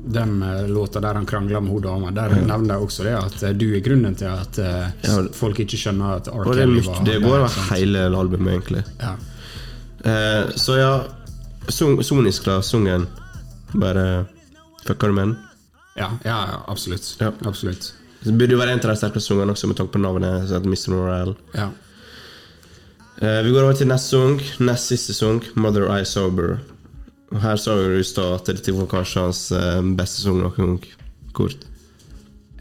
den 0.06 0.42
eh, 0.42 0.68
låta 0.68 1.00
der 1.00 1.14
han 1.14 1.26
krangler 1.26 1.60
med 1.60 1.72
hun 1.72 1.82
dama. 1.82 2.10
Der 2.10 2.28
nevner 2.46 2.74
jeg 2.76 2.82
også 2.86 3.06
det 3.06 3.14
at 3.18 3.42
eh, 3.42 3.54
du 3.58 3.66
er 3.74 3.82
grunnen 3.82 4.14
til 4.14 4.30
at 4.30 4.58
eh, 4.62 4.86
Ja. 5.02 5.16
folk 5.34 5.58
ikke 5.62 5.78
skjønner 5.80 6.20
at 6.20 6.28
R. 6.30 6.46
Kelly 6.46 6.82
var 6.86 7.02
det 7.04 7.18
går 7.22 7.34
der, 7.34 7.46
over 7.48 7.74
hele 7.74 8.04
albumet, 8.06 8.52
egentlig. 8.54 8.84
Ja. 9.00 9.14
Eh, 10.06 10.54
så 10.54 10.78
ja, 10.78 10.92
song, 11.68 11.98
sonisk, 12.02 12.44
da, 12.46 12.60
sungen 12.62 13.08
Bare 13.74 14.26
fucker 14.86 15.10
du 15.10 15.14
med 15.16 15.24
den? 15.26 15.36
Ja, 15.98 16.10
ja, 16.24 16.36
absolutt. 16.68 17.16
Ja. 17.20 17.32
absolutt. 17.44 17.94
Det 18.24 18.34
burde 18.38 18.56
jo 18.56 18.60
være 18.60 18.74
en 18.74 18.80
av 18.80 18.90
de 18.90 19.00
sterkeste 19.00 19.28
sangene 19.28 19.52
også, 19.52 19.68
med 19.70 19.76
tanke 19.78 19.92
på 19.92 20.02
navnet. 20.02 20.48
som 20.48 20.56
heter 20.56 20.70
Mr. 20.72 20.94
Morale. 20.94 21.34
Ja. 21.54 21.68
Uh, 23.16 23.40
vi 23.44 23.52
går 23.52 23.62
over 23.62 23.72
til 23.72 23.88
neste 23.88 24.16
sang. 24.16 24.40
Nest 24.60 24.92
siste 24.92 25.14
sang, 25.14 25.42
'Mother 25.54 25.88
I 25.88 26.04
Sober'. 26.04 26.58
Og 27.32 27.40
Her 27.42 27.56
sa 27.56 27.74
du 27.74 27.98
i 27.98 28.02
stad 28.02 28.34
at 28.34 28.46
dette 28.46 28.72
var 28.72 28.86
kanskje 28.86 29.20
hans 29.20 29.52
uh, 29.52 29.82
beste 29.96 30.22
sang 30.22 30.38
noen 30.42 30.54
gang. 30.56 30.84
Kort. 31.32 31.66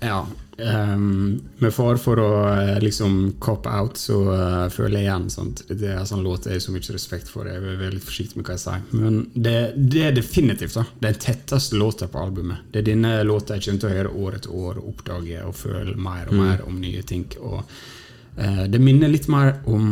ja. 0.02 0.26
Ehm, 0.58 1.42
med 1.60 1.74
far 1.74 1.98
for 2.02 2.20
å 2.22 2.30
eh, 2.52 2.80
liksom 2.84 3.36
cop 3.44 3.68
out, 3.68 3.98
så 4.00 4.18
uh, 4.30 4.68
føler 4.74 5.00
jeg 5.00 5.08
igjen 5.08 5.28
sant? 5.34 5.64
Det 5.70 5.92
er 5.94 6.06
sånn 6.08 6.24
låt 6.26 6.48
jeg 6.48 6.58
har 6.58 6.64
så 6.64 6.76
mye 6.76 6.96
respekt 6.96 7.32
for. 7.32 7.50
Jeg 7.50 7.60
er 7.60 7.80
veldig 7.82 8.02
forsiktig 8.04 8.40
med 8.40 8.48
hva 8.48 8.58
jeg 8.58 8.64
sier. 8.64 8.86
Men 8.96 9.22
det, 9.34 9.56
det 9.76 10.04
er 10.08 10.18
definitivt 10.18 10.78
da 10.80 10.86
den 11.08 11.20
tetteste 11.26 11.80
låta 11.80 12.10
på 12.12 12.22
albumet. 12.22 12.68
Det 12.72 12.84
er 12.84 12.90
denne 12.92 13.16
låta 13.28 13.58
jeg 13.58 13.68
kommer 13.68 13.84
til 13.84 13.92
å 13.92 13.96
høre 14.00 14.16
år 14.26 14.40
etter 14.40 14.60
år 14.66 14.84
oppdage 14.84 15.46
og 15.48 15.58
føle 15.60 15.96
mer 16.10 16.30
og 16.32 16.40
mer 16.42 16.68
om 16.68 16.78
nye 16.82 17.04
ting. 17.08 17.28
Og 17.42 17.60
uh, 17.62 18.64
det 18.70 18.84
minner 18.84 19.12
litt 19.12 19.28
mer 19.32 19.58
om, 19.72 19.90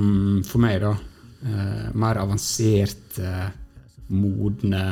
for 0.47 0.63
meg, 0.63 0.79
da, 0.83 0.93
uh, 1.47 1.89
mer 1.97 2.21
avanserte, 2.23 3.33
modne 4.13 4.85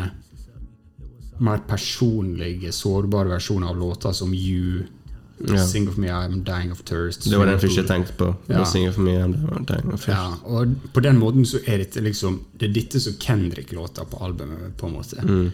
mer 1.42 1.62
personlige, 1.68 2.72
sårbare 2.72 3.30
versjoner 3.34 3.68
av 3.68 3.78
låter 3.78 4.12
som 4.14 4.34
You, 4.34 4.84
Sing 5.68 5.88
of 5.88 5.98
Me, 5.98 6.08
I'm 6.10 6.44
Dying 6.44 6.72
of 6.72 6.82
Thirst. 6.86 7.24
Det 7.30 7.38
var 7.40 7.46
den 7.46 7.60
første 7.60 7.82
jeg 7.82 7.88
tenkte 7.88 8.14
på. 8.20 8.28
Ja. 8.50 8.64
Me. 8.98 9.16
Ja, 10.14 10.28
og 10.46 10.76
på 10.94 11.02
den 11.02 11.18
måten 11.20 11.46
så 11.46 11.60
er 11.66 11.78
dette 11.84 12.02
liksom 12.02 12.40
Det 12.58 12.70
er 12.70 12.74
dette 12.74 13.00
som 13.00 13.14
Kendrick 13.20 13.72
låter 13.72 14.06
på 14.06 14.18
albumet, 14.24 14.76
på 14.78 14.88
en 14.88 14.94
måte. 14.94 15.52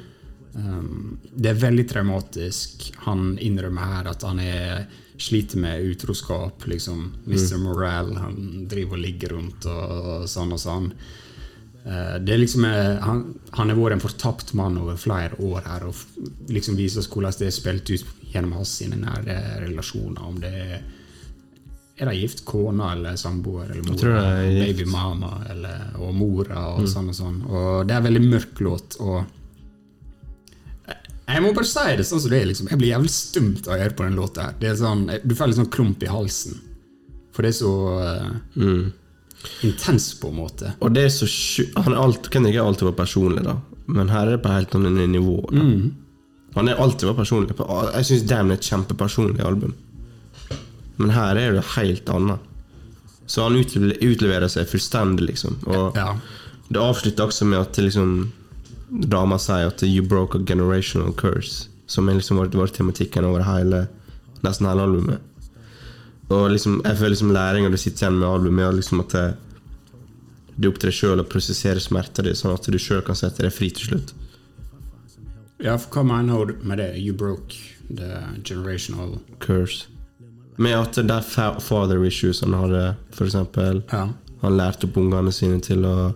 Um, 0.58 1.20
det 1.36 1.50
er 1.52 1.60
veldig 1.62 1.88
traumatisk. 1.92 2.92
Han 3.06 3.38
innrømmer 3.38 3.82
her 3.94 4.08
at 4.10 4.24
han 4.26 4.40
er 4.40 4.88
sliter 5.18 5.58
med 5.62 5.84
utroskap. 5.86 6.66
Liksom. 6.68 7.14
Mr. 7.28 7.58
Morale, 7.62 8.18
han 8.20 8.68
driver 8.70 8.98
og 8.98 9.04
ligger 9.04 9.36
rundt 9.38 9.66
og, 9.70 9.92
og 10.22 10.28
sånn 10.30 10.52
og 10.54 10.60
sånn. 10.62 10.92
Uh, 11.88 12.18
det 12.20 12.34
er 12.36 12.42
liksom 12.42 12.66
eh, 12.68 12.98
han, 13.00 13.22
han 13.56 13.70
har 13.72 13.78
vært 13.80 13.94
en 13.96 14.02
fortapt 14.04 14.50
mann 14.60 14.76
over 14.82 14.98
flere 15.00 15.38
år 15.40 15.62
her 15.70 15.86
og 15.88 15.94
f- 15.96 16.18
liksom 16.52 16.76
viser 16.76 17.00
oss 17.00 17.08
hvordan 17.08 17.32
det 17.40 17.48
er 17.48 17.54
spilt 17.56 17.92
ut 17.94 18.04
gjennom 18.34 18.58
hans 18.60 18.76
sine 18.80 19.00
nære 19.02 19.38
relasjoner. 19.66 20.24
Om 20.28 20.40
det 20.44 20.54
er 20.54 20.78
er 21.98 22.12
de 22.12 22.20
gift? 22.20 22.44
Kona 22.46 22.92
eller 22.94 23.16
samboer 23.18 23.72
eller 23.72 23.82
mora? 23.82 23.98
tror 23.98 24.14
de 24.14 24.26
er 24.26 24.52
gift. 24.52 24.68
Baby 24.68 24.92
mama 24.92 25.32
eller, 25.50 25.88
og 25.98 26.14
mora 26.14 26.68
og 26.76 26.86
sånn 26.90 27.10
og 27.10 27.18
sånn. 27.18 27.40
Og 27.50 27.88
det 27.88 27.96
er 27.96 28.04
en 28.04 28.06
veldig 28.06 28.28
mørk 28.28 28.62
låt. 28.62 29.00
Og 29.02 29.24
jeg 31.28 31.44
må 31.44 31.50
bare 31.58 31.68
si 31.68 31.96
det 31.98 32.06
sånn 32.08 32.22
som 32.24 32.32
det 32.32 32.40
er. 32.40 32.46
liksom 32.52 32.70
Jeg 32.72 32.80
blir 32.80 32.94
jævlig 32.94 33.12
stumt 33.12 33.66
av 33.68 33.76
å 33.76 33.82
høre 33.82 33.98
på 33.98 34.06
den 34.06 34.20
låta. 34.20 34.46
her 34.48 34.62
Det 34.62 34.70
er 34.70 34.78
sånn, 34.80 35.04
Du 35.26 35.36
får 35.36 35.50
litt 35.50 35.60
sånn 35.60 35.74
klump 35.74 36.06
i 36.06 36.12
halsen. 36.12 36.62
For 37.36 37.46
det 37.46 37.52
er 37.52 37.58
så 37.58 37.74
uh, 38.56 38.86
intens, 39.68 40.14
på 40.22 40.32
en 40.32 40.40
måte. 40.40 40.72
Og 40.80 40.94
det 40.96 41.04
er 41.06 41.12
så 41.14 41.28
sjukt 41.30 41.76
Han 41.84 41.94
er 41.94 42.02
alt, 42.02 42.30
kan 42.34 42.48
ikke 42.48 42.64
alltid 42.64 42.88
være 42.90 43.02
personlig, 43.02 43.44
da. 43.46 43.58
Men 43.88 44.10
her 44.10 44.28
er 44.28 44.38
det 44.38 44.44
på 44.46 44.54
helt 44.54 44.78
annet 44.78 45.10
nivå. 45.10 45.42
Da. 45.52 45.66
Han 46.58 46.70
er 46.72 46.80
alltid 46.82 47.08
vært 47.12 47.22
personlig. 47.22 47.56
Jeg 47.94 48.08
syns 48.10 48.26
Damn 48.30 48.52
er 48.52 48.58
et 48.58 48.66
kjempepersonlig 48.68 49.44
album. 49.46 49.76
Men 50.98 51.14
her 51.14 51.38
er 51.38 51.54
det 51.58 51.64
helt 51.76 52.10
annet. 52.10 52.40
Så 53.28 53.44
han 53.44 53.58
utleverer 53.60 54.48
seg 54.50 54.70
fullstendig, 54.72 55.28
liksom. 55.30 55.58
Og 55.68 55.96
Ja. 55.98 56.16
det 56.72 56.82
avslutter 56.82 57.28
også 57.28 57.46
med 57.46 57.60
at 57.60 57.78
liksom 57.78 58.32
dama 59.10 59.38
sier 59.38 59.68
at 59.68 59.82
'you 59.84 60.02
broke 60.02 60.36
a 60.36 60.40
generational 60.40 61.14
curse'. 61.14 61.68
Som 61.88 62.08
liksom 62.08 62.38
vært, 62.38 62.52
vært 62.56 62.74
tematikken 62.76 63.24
over 63.24 63.44
hele, 63.44 63.88
nesten 64.44 64.68
hele 64.68 64.82
albumet. 64.82 65.20
Og 66.30 66.50
liksom, 66.52 66.82
jeg 66.84 66.98
føler 66.98 67.10
liksom 67.16 67.32
læringa 67.32 67.72
du 67.72 67.78
sitter 67.78 68.08
igjen 68.08 68.20
med 68.20 68.28
albumet, 68.30 68.68
er 68.68 68.74
liksom 68.74 69.00
at 69.00 69.10
det, 69.10 69.38
det 70.60 70.66
er 70.66 70.70
opp 70.72 70.80
til 70.80 70.90
deg 70.90 70.98
sjøl 70.98 71.20
å 71.22 71.30
prosessere 71.30 71.80
smerta 71.80 72.24
di, 72.24 72.32
sånn 72.36 72.54
at 72.54 72.64
du 72.66 72.78
sjøl 72.78 73.02
kan 73.06 73.16
sette 73.16 73.38
deg 73.46 73.54
fri 73.54 73.70
til 73.70 73.88
slutt. 73.88 74.14
Ja, 75.64 75.78
for 75.82 75.90
hva 75.98 76.04
mener 76.06 76.46
du 76.52 76.56
med 76.68 76.78
det? 76.78 76.92
You 77.02 77.14
broke 77.18 77.56
the 77.90 78.20
generational 78.46 79.18
Curse. 79.42 79.88
Med 80.58 80.74
at 80.78 80.96
det 80.98 81.12
er 81.14 81.22
fa- 81.26 81.60
father 81.62 82.04
issues 82.06 82.42
han 82.42 82.54
hadde, 82.58 82.96
eksempel. 83.22 83.84
Ja. 83.92 84.08
Han 84.42 84.58
lærte 84.58 84.86
opp 84.88 84.98
ungene 84.98 85.32
sine 85.34 85.60
til 85.62 85.86
å, 85.86 86.14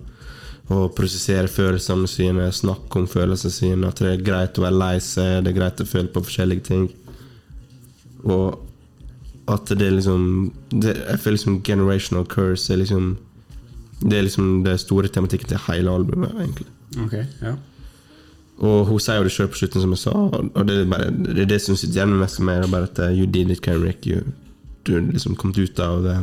å 0.70 0.80
prosessere 0.98 1.50
følelsene 1.50 2.08
sine, 2.10 2.48
snakke 2.54 3.02
om 3.02 3.08
følelsene 3.10 3.54
sine. 3.54 3.88
At 3.90 4.02
det 4.02 4.12
er 4.16 4.26
greit 4.26 4.58
å 4.58 4.66
være 4.66 4.78
lei 4.82 4.96
seg, 5.02 5.44
det 5.46 5.54
er 5.54 5.58
greit 5.60 5.82
å 5.82 5.90
føle 5.90 6.10
på 6.14 6.24
forskjellige 6.26 6.66
ting. 6.70 6.88
Og 8.26 8.60
at 9.50 9.72
det 9.74 9.88
er 9.88 9.96
liksom 9.98 10.52
det, 10.70 10.92
Jeg 11.02 11.20
føler 11.24 11.36
liksom 11.38 11.56
generational 11.66 12.28
curse 12.30 12.70
er 12.72 12.78
liksom 12.78 13.08
Det 14.06 14.20
er 14.20 14.28
liksom 14.28 14.62
det 14.64 14.76
store 14.84 15.10
tematikken 15.10 15.50
til 15.50 15.64
hele 15.68 15.90
albumet, 15.98 16.32
egentlig. 16.38 16.68
Okay, 17.06 17.26
ja. 17.42 17.56
Og 18.62 18.86
hun 18.92 19.02
sier 19.02 19.18
jo 19.18 19.26
det 19.26 19.34
sjøl 19.34 19.50
på 19.50 19.58
slutten, 19.58 19.82
som 19.82 19.96
jeg 19.96 20.04
sa, 20.04 20.12
og 20.14 20.62
det 20.70 20.76
er, 20.84 20.86
bare, 20.90 21.10
det, 21.10 21.40
er 21.44 21.50
det 21.50 21.58
som 21.64 21.78
sitter 21.80 21.98
igjen 21.98 22.14
mest 22.20 22.38
med 22.40 22.52
meg, 22.52 22.68
er 22.68 22.74
bare 22.76 22.90
at 22.92 23.02
eh, 23.08 23.16
you 23.18 23.26
did 23.26 23.50
it, 23.50 23.64
Kenrick. 23.66 24.06
You, 24.06 24.22
du 24.86 24.96
er 25.00 25.08
liksom 25.08 25.36
kommet 25.40 25.58
ut 25.58 25.82
av, 25.82 26.06
eh, 26.06 26.22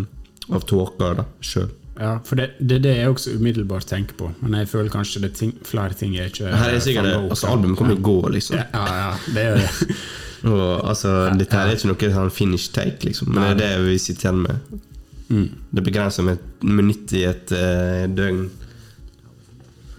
av 0.55 0.67
tåka 0.71 1.27
sjøl. 1.43 1.73
Ja, 1.99 2.13
for 2.23 2.39
det, 2.39 2.53
det 2.63 2.77
er 2.77 2.83
det 2.85 2.93
jeg 2.95 3.11
også 3.11 3.35
umiddelbart 3.41 3.89
tenker 3.91 4.15
på. 4.21 4.31
Men 4.39 4.61
jeg 4.61 4.71
føler 4.71 4.93
kanskje 4.93 5.25
det 5.25 5.33
er 5.33 5.39
ting, 5.41 5.57
flere 5.67 5.99
ting 5.99 6.15
jeg 6.15 6.31
ikke 6.31 6.53
Her 6.55 6.77
er 6.77 6.83
sikkert 6.85 7.09
det, 7.09 7.17
altså 7.27 7.51
Albumet 7.51 7.79
kommer 7.81 7.97
til 7.97 8.05
å 8.05 8.07
gå, 8.07 8.19
liksom. 8.37 8.61
Ja, 8.61 8.67
ja, 8.71 8.99
ja, 9.01 9.33
det 9.35 9.47
gjør 9.49 9.59
det. 9.65 9.97
Og 10.53 10.63
altså, 10.87 11.15
Dette 11.35 11.59
her 11.59 11.73
er 11.73 11.75
ikke 11.75 11.91
noe 11.91 12.13
sånn 12.15 12.31
finish 12.31 12.71
take, 12.71 13.03
liksom, 13.03 13.33
men 13.35 13.59
det 13.59 13.67
er 13.67 13.81
det 13.81 13.89
vi 13.89 13.97
sitter 13.99 14.29
igjen 14.29 14.45
med. 14.45 14.85
Mm. 15.29 15.49
Det 15.75 15.85
begrenser 15.91 16.29
med 16.29 16.45
minutt 16.63 17.13
i 17.19 17.25
et 17.27 17.51
uh, 17.51 18.07
døgn. 18.07 18.45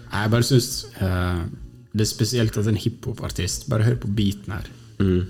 Jeg 0.10 0.32
bare 0.32 0.48
syns 0.48 0.70
det 1.94 2.06
er 2.06 2.10
spesielt 2.10 2.58
at 2.60 2.68
en 2.70 2.78
hiphopartist 2.78 3.66
Bare 3.72 3.88
hør 3.88 3.96
på 4.04 4.12
beaten 4.14 4.54
her. 4.54 4.68
Mm. 5.00 5.24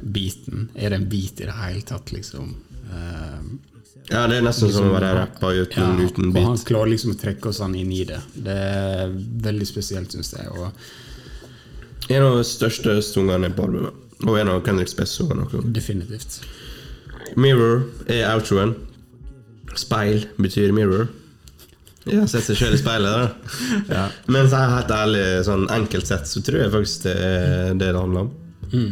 Beaten. 0.00 0.68
Er 0.76 0.92
det 0.92 1.00
en 1.00 1.08
beat 1.08 1.40
i 1.40 1.48
det 1.48 1.56
hele 1.56 1.86
tatt, 1.88 2.12
liksom? 2.12 2.52
Uh, 2.90 3.56
Ja, 4.06 4.26
det 4.30 4.36
er 4.38 4.44
nesten 4.46 4.70
som 4.70 4.86
å 4.86 4.92
være 4.94 5.08
rapper 5.16 5.56
uten, 5.64 5.96
ja, 5.98 6.06
uten 6.06 6.28
og 6.30 6.44
han 6.44 6.60
klarer 6.68 6.92
liksom 6.92 7.16
å 7.16 7.18
trekke 7.18 7.50
oss 7.50 7.58
inn 7.64 7.90
i 7.90 8.04
det. 8.06 8.20
Det 8.38 8.54
er 8.54 9.14
veldig 9.48 9.66
spesielt, 9.66 10.14
syns 10.14 10.30
jeg. 10.36 10.46
Og 10.54 12.12
En 12.14 12.22
av 12.22 12.36
de 12.38 12.44
største 12.46 13.00
sangene 13.02 13.50
på 13.50 13.66
albumet. 13.66 14.04
Og 14.22 14.38
en 14.38 14.48
av 14.48 14.62
sanger. 14.64 15.42
også. 15.42 15.62
definitivt. 15.72 16.40
Mirror 17.36 17.82
er 18.06 18.30
outroen. 18.30 18.76
Speil 19.74 20.28
betyr 20.38 20.72
mirror. 20.72 21.08
Har 22.06 22.28
sett 22.30 22.46
seg 22.46 22.60
sjøl 22.60 22.76
i 22.76 22.80
speilet. 22.80 23.10
da 23.16 23.26
Ja. 23.96 24.04
Men 24.30 24.48
så 24.50 24.62
helt 24.70 24.92
ærlig, 24.94 25.24
sånn 25.48 25.66
enkelt 25.74 26.06
sett, 26.06 26.28
så 26.30 26.42
tror 26.44 26.62
jeg 26.62 26.74
faktisk 26.74 27.08
det 27.08 27.16
er 27.16 27.74
det 27.74 27.90
det 27.90 27.98
handler 27.98 28.28
om. 28.28 28.86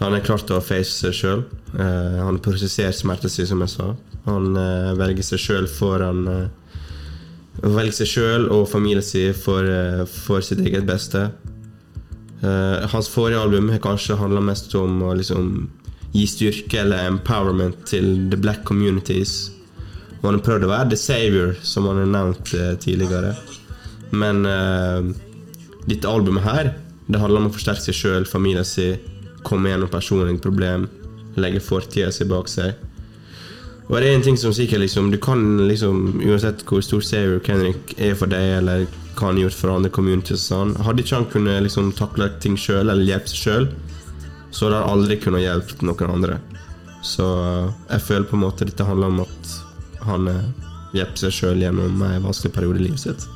Han 0.00 0.16
er 0.16 0.24
klart 0.24 0.50
å 0.52 0.62
face 0.64 0.96
seg 0.96 1.14
sjøl. 1.16 1.44
han 1.76 2.26
har 2.26 2.42
prosessert 2.44 2.96
smerten 2.96 3.30
sin, 3.30 3.46
som 3.46 3.62
jeg 3.64 3.72
sa. 3.72 3.92
Han 4.24 4.56
uh, 4.56 4.94
velger 4.96 5.26
seg 5.26 5.42
sjøl 5.42 5.66
foran 5.68 6.22
uh, 6.28 6.44
Velger 7.62 7.94
seg 8.00 8.10
sjøl 8.10 8.48
og 8.52 8.66
familien 8.68 9.04
sin 9.04 9.34
for, 9.38 9.62
eh, 9.62 10.02
for 10.10 10.42
sitt 10.42 10.58
eget 10.58 10.84
beste. 10.88 11.30
Eh, 12.42 12.86
hans 12.90 13.08
forrige 13.08 13.40
album 13.40 13.70
har 13.70 13.78
kanskje 13.78 14.18
handla 14.18 14.40
mest 14.42 14.74
om 14.74 15.02
å 15.02 15.14
liksom 15.16 15.70
gi 16.12 16.26
styrke 16.26 16.80
eller 16.82 17.06
empowerment 17.08 17.86
til 17.86 18.28
the 18.30 18.36
black 18.36 18.64
communities. 18.64 19.50
Han 20.24 20.38
har 20.38 20.44
prøvd 20.46 20.64
å 20.64 20.72
være 20.72 20.90
the 20.92 20.96
savior, 20.96 21.52
som 21.62 21.88
han 21.90 22.00
har 22.00 22.08
nevnt 22.08 22.54
eh, 22.56 22.72
tidligere. 22.80 23.34
Men 24.14 24.46
uh, 24.46 25.10
dette 25.84 26.08
albumet 26.08 26.46
her, 26.46 26.70
det 27.06 27.20
handler 27.20 27.42
om 27.42 27.50
å 27.50 27.54
forsterke 27.54 27.84
seg 27.84 27.98
sjøl, 27.98 28.28
familien 28.28 28.64
sin, 28.64 29.00
komme 29.44 29.68
gjennom 29.68 29.90
personlige 29.92 30.40
problem, 30.44 30.86
legge 31.36 31.60
fortida 31.60 32.12
si 32.14 32.24
bak 32.28 32.48
seg. 32.48 32.78
Og 33.90 33.98
det 34.00 34.08
er 34.08 34.16
en 34.16 34.24
ting 34.24 34.38
som 34.40 34.52
sikkert 34.56 34.80
liksom 34.80 35.10
Du 35.12 35.18
kan 35.20 35.42
liksom 35.68 36.22
Uansett 36.24 36.62
hvor 36.64 36.80
stor 36.80 37.02
savior 37.04 37.42
Kendrick 37.44 37.90
er 38.00 38.14
for 38.16 38.32
deg, 38.32 38.62
eller 38.62 38.86
hva 39.12 39.26
han 39.28 39.36
har 39.36 39.42
gjort 39.42 39.58
for 39.58 39.72
andre 39.74 39.90
communities 39.92 40.46
sånn, 40.48 40.72
Hadde 40.86 41.04
ikke 41.04 41.18
han 41.18 41.28
kunnet 41.34 41.66
liksom 41.66 41.92
takle 41.98 42.30
ting 42.40 42.56
sjøl, 42.56 42.88
eller 42.88 43.04
hjelpe 43.04 43.28
seg 43.28 43.42
sjøl, 43.42 43.68
så 44.48 44.66
hadde 44.70 44.80
han 44.80 44.94
aldri 44.94 45.18
kunnet 45.20 45.44
hjelpe 45.44 45.84
noen 45.84 46.14
andre. 46.16 46.40
Så 47.04 47.28
jeg 47.90 48.06
føler 48.06 48.26
på 48.30 48.38
en 48.38 48.44
måte 48.46 48.64
dette 48.64 48.88
handler 48.88 49.12
om 49.12 49.22
at 49.26 49.54
han 50.04 50.28
eh, 50.28 50.44
hjelper 50.94 51.16
seg 51.24 51.32
sjøl 51.32 51.62
gjennom 51.64 52.02
en 52.06 52.22
vanskelig 52.22 52.52
periode 52.54 52.80
i 52.80 52.86
livet 52.88 53.00
sitt. 53.00 53.26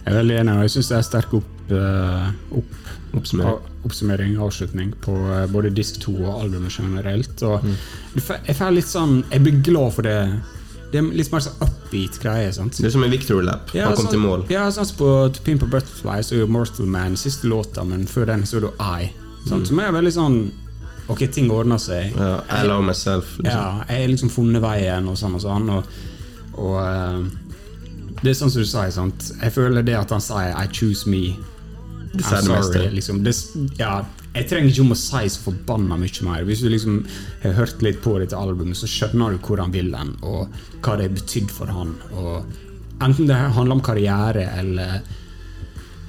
Jeg 0.00 0.14
er 0.14 0.16
veldig 0.22 0.36
enig, 0.40 0.54
og 0.56 0.62
jeg 0.66 0.72
syns 0.76 0.88
det 0.90 0.96
er 0.98 1.06
sterk 1.06 1.34
opp, 1.40 1.50
eh, 1.76 2.30
opp, 2.60 2.76
Oppsummering. 3.18 3.58
oppsummering, 3.84 4.36
avslutning, 4.38 4.92
på 5.02 5.12
eh, 5.34 5.46
både 5.50 5.72
disk 5.74 5.98
2 6.04 6.14
og 6.24 6.44
albumet 6.44 6.72
generelt. 6.78 7.42
Og 7.42 7.64
Mm. 7.64 7.76
jeg 8.46 8.56
får 8.56 8.74
litt 8.74 8.86
sånn 8.86 9.24
Jeg 9.30 9.42
blir 9.42 9.62
glad 9.62 9.92
for 9.92 10.02
det. 10.02 10.40
Det 10.92 10.98
er 10.98 11.02
litt 11.14 11.30
mer 11.32 11.40
sånn 11.40 11.60
upbeat 11.62 12.18
greie. 12.20 12.52
sant? 12.52 12.72
Det 12.76 12.86
er 12.86 12.90
som 12.90 13.02
en 13.04 13.10
victory 13.10 13.42
lap. 13.44 13.68
han 13.70 13.94
kom 13.94 14.06
sånn, 14.06 14.10
til 14.10 14.18
mål. 14.20 14.46
Ja, 14.50 14.68
sånn 14.70 14.86
som 14.86 14.96
på 14.96 15.32
To 15.34 15.42
Pimp 15.42 15.62
a 15.62 15.66
Butterfly 15.66 16.18
så 16.22 16.32
er 16.34 16.38
jo 16.40 16.46
Mortal 16.48 16.86
Man 16.86 17.14
siste 17.16 17.44
låta, 17.46 17.84
men 17.86 18.06
før 18.06 18.26
den 18.26 18.42
så 18.42 18.56
er 18.56 18.60
det 18.60 18.72
I. 18.80 19.10
Sant? 19.48 19.66
Som 19.68 19.78
er 19.80 19.92
veldig 19.92 20.12
sånn 20.12 20.50
Ok, 21.10 21.24
ting 21.34 21.50
ordner 21.52 21.80
seg. 21.82 22.14
Ja, 22.14 22.40
I 22.60 22.64
love 22.68 22.86
myself. 22.86 23.36
Liksom. 23.38 23.50
Ja, 23.50 23.84
jeg 23.88 24.04
har 24.04 24.12
liksom 24.12 24.32
funnet 24.32 24.62
veien 24.64 25.08
og 25.10 25.18
sånn 25.18 25.36
og 25.38 25.44
sånn. 25.44 25.70
Og, 25.74 26.00
og 26.60 26.76
uh, 26.78 27.24
det 28.20 28.32
er 28.32 28.38
sånn 28.38 28.52
som 28.52 28.62
du 28.62 28.68
sier, 28.68 28.92
sant. 28.94 29.30
Jeg 29.40 29.54
føler 29.56 29.86
det 29.86 29.96
at 29.98 30.14
han 30.14 30.22
sier 30.24 30.54
'I 30.54 30.66
choose 30.70 31.08
me'. 31.10 31.36
Det 32.12 32.24
I'm 32.26 32.42
sorry. 32.42 32.88
Liksom. 32.90 33.22
Det, 33.22 33.34
ja, 33.78 34.00
jeg 34.34 34.46
trenger 34.50 34.70
ikke 34.70 34.82
om 34.82 34.94
å 34.94 34.98
si 34.98 35.28
så 35.30 35.44
forbanna 35.44 35.96
mye 35.98 36.24
mer. 36.26 36.44
Hvis 36.46 36.62
du 36.62 36.68
liksom 36.70 37.00
har 37.42 37.54
hørt 37.58 37.82
litt 37.82 38.00
på 38.02 38.16
dette 38.22 38.38
albumet, 38.38 38.78
så 38.78 38.86
skjønner 38.90 39.34
du 39.34 39.40
hvor 39.46 39.62
han 39.62 39.74
vil 39.74 39.94
hen, 39.94 40.16
og 40.22 40.50
hva 40.82 40.96
det 40.98 41.08
har 41.08 41.16
betydd 41.16 41.50
for 41.54 41.70
han. 41.70 41.96
Og 42.14 43.02
enten 43.02 43.30
det 43.30 43.38
handler 43.38 43.78
om 43.78 43.82
karriere 43.82 44.46
eller 44.58 45.00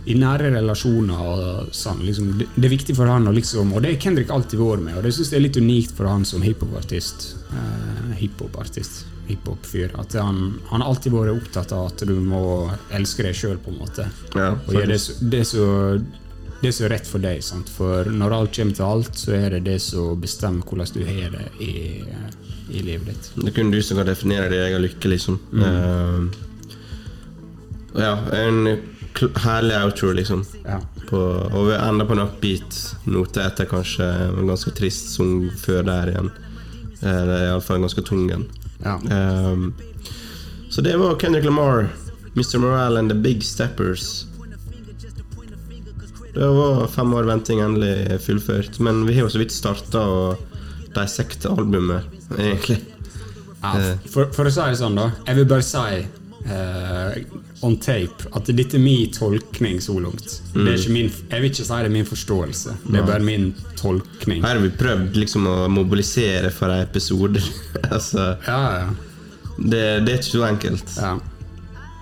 i 0.05 0.15
nære 0.17 0.49
relasjoner 0.55 1.67
sånn. 1.77 1.99
Liksom, 2.07 2.31
det, 2.39 2.47
det 2.55 2.65
er 2.65 2.73
viktig 2.73 2.95
for 2.97 3.05
han 3.11 3.27
og, 3.29 3.35
liksom 3.37 3.73
Og 3.75 3.83
det 3.83 3.91
har 3.93 3.99
Kendrick 4.01 4.31
alltid 4.33 4.57
vært 4.59 4.81
med, 4.87 4.97
og 4.97 5.03
det 5.05 5.11
syns 5.13 5.29
jeg 5.33 5.37
er 5.41 5.45
litt 5.45 5.59
unikt 5.61 5.93
for 5.97 6.09
han 6.09 6.25
som 6.25 6.41
hiphopartist. 6.41 7.35
Uh, 7.53 8.13
hiphopartist. 8.17 9.03
Hiphop-fyr. 9.27 9.93
At 10.01 10.15
han, 10.17 10.57
han 10.71 10.81
har 10.81 10.89
alltid 10.89 11.13
vært 11.13 11.35
opptatt 11.37 11.71
av 11.77 11.91
at 11.91 12.01
du 12.09 12.15
må 12.25 12.41
elske 12.91 13.23
deg 13.23 13.37
sjøl, 13.37 13.59
på 13.61 13.71
en 13.71 13.77
måte. 13.83 14.07
Ja, 14.33 14.49
Og 14.57 14.73
gjøre 14.73 14.89
det, 14.91 14.99
så- 14.99 15.19
det, 15.21 15.43
det 16.61 16.71
som 16.75 16.85
er 16.87 16.93
rett 16.97 17.07
for 17.07 17.23
deg. 17.23 17.43
Sant? 17.45 17.69
For 17.69 18.09
når 18.09 18.35
alt 18.39 18.55
kommer 18.57 18.75
til 18.75 18.85
alt, 18.89 19.13
så 19.21 19.35
er 19.37 19.49
det 19.55 19.63
det 19.69 19.77
som 19.85 20.19
bestemmer 20.21 20.65
hvordan 20.65 20.97
du 20.97 21.05
har 21.07 21.37
det 21.37 21.45
i, 21.63 22.01
i 22.73 22.81
livet 22.89 23.07
ditt. 23.13 23.29
Det 23.37 23.51
er 23.53 23.55
kun 23.61 23.71
du 23.71 23.79
som 23.85 24.01
kan 24.01 24.09
definere 24.09 24.49
din 24.51 24.65
egen 24.65 24.83
lykke, 24.83 25.13
liksom. 25.13 25.39
Eh, 25.61 26.19
ja, 28.01 28.13
en 28.41 28.63
herlig 29.19 29.75
outro, 29.83 30.11
liksom. 30.11 30.45
Ja. 30.65 30.79
På, 31.09 31.19
og 31.51 31.67
vi 31.67 31.75
ender 31.75 32.07
på 32.07 32.15
en 32.15 32.23
upbeat-note 32.25 33.43
etter 33.43 33.69
kanskje 33.69 34.07
en 34.29 34.49
ganske 34.49 34.73
trist 34.77 35.13
sang 35.15 35.49
før 35.59 35.85
der 35.87 36.13
igjen. 36.13 36.31
Eller 37.01 37.47
iallfall 37.47 37.79
en 37.79 37.87
ganske 37.87 38.03
tung 38.07 38.29
en. 38.33 38.45
Ja. 38.81 38.97
Um, 38.97 39.73
så 40.71 40.81
det 40.81 40.95
var 40.97 41.19
Kendrick 41.19 41.45
Lamar, 41.45 41.89
Mr. 42.33 42.57
Morale 42.57 42.99
and 42.99 43.11
The 43.11 43.17
Big 43.17 43.43
Steppers. 43.43 44.25
Det 46.33 46.47
var 46.47 46.87
fem 46.87 47.13
år 47.13 47.23
venting 47.27 47.59
endelig 47.59 48.21
fullført. 48.21 48.79
Men 48.79 49.05
vi 49.05 49.17
har 49.17 49.27
jo 49.27 49.33
så 49.33 49.41
vidt 49.41 49.51
starta 49.51 50.05
å 50.07 50.21
dissekte 50.95 51.51
albumet, 51.51 52.07
egentlig. 52.37 52.79
Ja, 53.61 53.75
for, 54.09 54.31
for 54.33 54.47
å 54.47 54.53
si 54.53 54.63
det 54.63 54.79
sånn, 54.79 54.95
da. 54.97 55.11
Jeg 55.27 55.41
vil 55.41 55.49
bare 55.51 55.65
si 55.65 55.83
eh, 55.99 56.20
on 57.61 57.75
tape 57.77 58.25
at 58.33 58.49
dette 58.55 58.77
er 58.77 58.81
min 58.83 59.11
tolkning 59.13 59.81
så 59.83 59.95
langt. 60.01 60.39
Det 60.53 60.65
er 60.65 60.77
ikke 60.79 60.93
min, 60.95 61.09
jeg 61.29 61.41
vil 61.43 61.49
ikke 61.51 61.65
si 61.65 61.67
det 61.69 61.89
er 61.89 61.93
min 61.93 62.07
forståelse. 62.09 62.75
Det 62.87 62.99
er 63.01 63.05
bare 63.07 63.25
min 63.25 63.51
tolkning. 63.79 64.41
Her 64.43 64.57
har 64.57 64.63
vi 64.63 64.71
prøvd 64.79 65.19
liksom 65.21 65.45
å 65.49 65.55
mobilisere 65.71 66.49
for 66.55 66.73
en 66.73 66.81
episode. 66.85 67.43
altså, 67.93 68.31
Ja, 68.47 68.61
ja. 68.79 68.87
det, 69.57 69.83
det 70.07 70.15
er 70.15 70.17
ikke 70.17 70.31
så 70.31 70.47
enkelt. 70.49 70.95
Ja. 70.97 71.13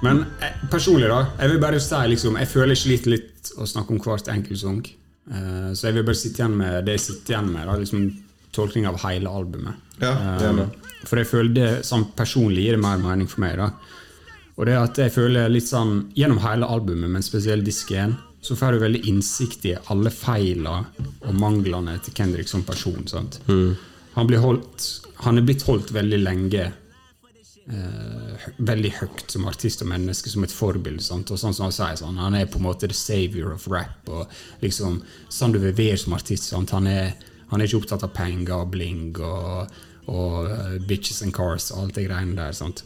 Men 0.06 0.24
jeg, 0.40 0.70
personlig, 0.72 1.10
da. 1.11 1.26
Jeg 1.41 1.52
vil 1.52 1.60
bare 1.60 1.80
si 1.84 1.99
liksom, 2.14 2.38
Jeg 2.40 2.48
føler 2.48 2.72
jeg 2.72 2.84
sliter 2.86 3.11
litt 3.18 3.49
å 3.60 3.68
snakke 3.68 3.91
om 3.91 3.99
hvert 4.03 4.32
enkelt 4.32 4.61
sang. 4.61 4.80
Uh, 5.30 5.70
så 5.76 5.90
jeg 5.90 5.99
vil 5.99 6.07
bare 6.07 6.18
sitte 6.18 6.40
igjen 6.41 6.56
med 6.57 6.86
det 6.88 6.95
jeg 6.95 7.06
sitter 7.10 7.36
igjen 7.36 7.52
med. 7.53 7.68
Da, 7.68 7.78
liksom 7.84 8.10
Tolkning 8.56 8.88
av 8.90 8.95
hele 9.03 9.30
albumet. 9.30 9.76
Ja, 10.02 10.10
Eh, 10.16 10.40
gjerne. 10.41 10.64
for 11.06 11.20
jeg 11.20 11.28
føler 11.30 11.52
det 11.53 11.68
sånn 11.86 12.07
personlig 12.18 12.64
gir 12.66 12.74
det 12.74 12.82
mer 12.82 12.98
mening 12.98 13.28
for 13.30 13.44
meg. 13.44 13.60
da 13.60 13.68
Og 14.60 14.68
det 14.68 14.76
at 14.76 14.99
jeg 14.99 15.14
føler 15.15 15.52
litt 15.52 15.69
sånn 15.69 16.10
Gjennom 16.18 16.41
hele 16.44 16.68
albumet, 16.68 17.07
men 17.14 17.23
spesielt 17.23 17.64
disk 17.68 17.94
1, 17.95 18.18
så 18.44 18.56
får 18.56 18.76
du 18.76 18.84
veldig 18.84 19.02
innsikt 19.07 19.65
i 19.68 19.76
alle 19.91 20.11
feilene 20.11 21.07
og 21.27 21.36
manglene 21.36 21.98
til 22.03 22.15
Kendrick 22.15 22.48
som 22.52 22.64
person. 22.68 23.07
sant? 23.07 23.40
Han, 24.15 24.27
blir 24.27 24.44
holdt, 24.44 24.86
han 25.26 25.40
er 25.40 25.48
blitt 25.48 25.65
holdt 25.68 25.91
veldig 25.95 26.19
lenge 26.22 26.69
eh, 26.69 28.48
veldig 28.57 28.94
høyt 29.02 29.36
som 29.36 29.48
artist 29.52 29.84
og 29.84 29.91
menneske, 29.91 30.31
som 30.31 30.48
et 30.48 30.56
forbilde. 30.56 31.03
Sant? 31.03 31.31
Og 31.31 31.40
sånn 31.41 31.56
som 31.56 31.68
Han 31.68 31.76
sier, 31.76 31.99
sånn, 31.99 32.19
han 32.19 32.36
er 32.40 32.48
på 32.48 32.61
en 32.61 32.68
måte 32.69 32.88
the 32.88 32.95
savior 32.95 33.52
of 33.53 33.68
rap. 33.68 34.07
og 34.07 34.27
liksom, 34.64 35.02
Sånn 35.30 35.56
du 35.56 35.60
vil 35.60 35.76
være 35.76 35.99
som 35.99 36.15
artist. 36.15 36.48
Sant? 36.52 36.72
Han, 36.72 36.88
er, 36.88 37.15
Han 37.52 37.60
er 37.60 37.68
ikke 37.68 37.84
opptatt 37.84 38.07
av 38.07 38.15
penger 38.15 38.56
og 38.56 38.72
bling 38.72 39.19
og, 39.19 39.72
og 40.07 40.36
uh, 40.48 40.77
bitches 40.80 41.23
and 41.23 41.34
cars 41.36 41.72
og 41.72 41.84
alt 41.84 41.95
det 41.99 42.07
greiene 42.07 42.40
der. 42.40 42.56
sant? 42.56 42.86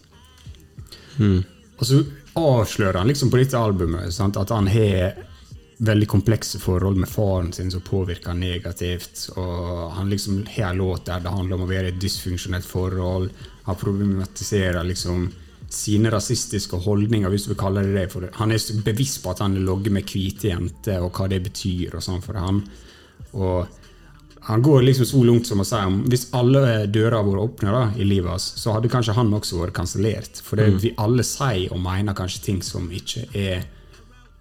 Og 1.78 1.86
så 1.90 2.02
avslører 2.40 3.02
han 3.02 3.10
liksom 3.10 3.32
på 3.34 3.40
dette 3.42 3.60
albumet 3.60 4.14
sant, 4.14 4.38
at 4.38 4.54
han 4.54 4.70
har 4.72 5.16
veldig 5.84 6.08
komplekse 6.08 6.60
forhold 6.62 6.98
med 7.02 7.10
faren 7.10 7.52
sin 7.54 7.72
som 7.74 7.82
påvirker 7.84 8.32
han 8.32 8.44
negativt. 8.44 9.28
Og 9.36 9.92
han 9.98 10.10
liksom 10.10 10.44
har 10.56 10.72
en 10.72 10.82
låt 10.82 11.06
der 11.10 11.24
det 11.24 11.34
handler 11.34 11.58
om 11.58 11.66
å 11.66 11.72
være 11.72 11.90
i 11.90 11.96
et 11.96 12.02
dysfunksjonelt 12.02 12.68
forhold. 12.68 13.32
Han 13.68 13.80
problematiserer 13.80 14.84
liksom 14.88 15.28
sine 15.74 16.12
rasistiske 16.14 16.78
holdninger, 16.86 17.32
hvis 17.34 17.48
du 17.48 17.54
vil 17.54 17.62
kalle 17.64 17.84
det 17.86 17.96
det. 17.98 18.08
For 18.14 18.30
han 18.38 18.54
er 18.54 18.84
bevisst 18.86 19.24
på 19.24 19.34
at 19.34 19.42
han 19.44 19.58
logger 19.66 19.96
med 19.96 20.08
hvite 20.08 20.52
jenter, 20.52 21.02
og 21.02 21.18
hva 21.18 21.30
det 21.32 21.42
betyr 21.48 21.98
og 21.98 22.06
sånn 22.06 22.22
for 22.24 22.40
han. 22.40 22.62
Og 23.34 23.80
han 24.46 24.62
går 24.62 24.82
liksom 24.82 25.06
så 25.06 25.24
langt 25.24 25.48
som 25.48 25.62
å 25.64 25.66
si 25.68 25.80
om 25.88 26.02
hvis 26.12 26.26
alle 26.36 26.84
dører 26.92 27.24
våre 27.24 27.46
vært 27.46 27.54
åpne 27.54 27.72
da, 27.72 27.84
i 27.96 28.04
livet 28.08 28.34
hans, 28.34 28.48
så 28.60 28.76
hadde 28.76 28.92
kanskje 28.92 29.16
han 29.16 29.32
også 29.32 29.62
vært 29.62 29.76
kansellert. 29.78 30.42
For 30.44 30.60
det, 30.60 30.68
vi 30.84 30.92
alle 31.00 31.24
sier 31.24 31.72
og 31.72 31.80
mener 31.84 32.18
kanskje 32.18 32.44
ting 32.50 32.60
som 32.66 32.90
ikke 32.92 33.30
er 33.32 33.64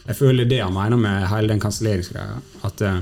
Jeg 0.03 0.19
føler 0.19 0.49
det 0.51 0.59
han 0.59 0.75
mener 0.75 0.99
med 0.99 1.29
hele 1.31 1.53
den 1.53 1.61
kanselleringsgreia. 1.63 2.41
At 2.67 2.81
uh, 2.83 2.97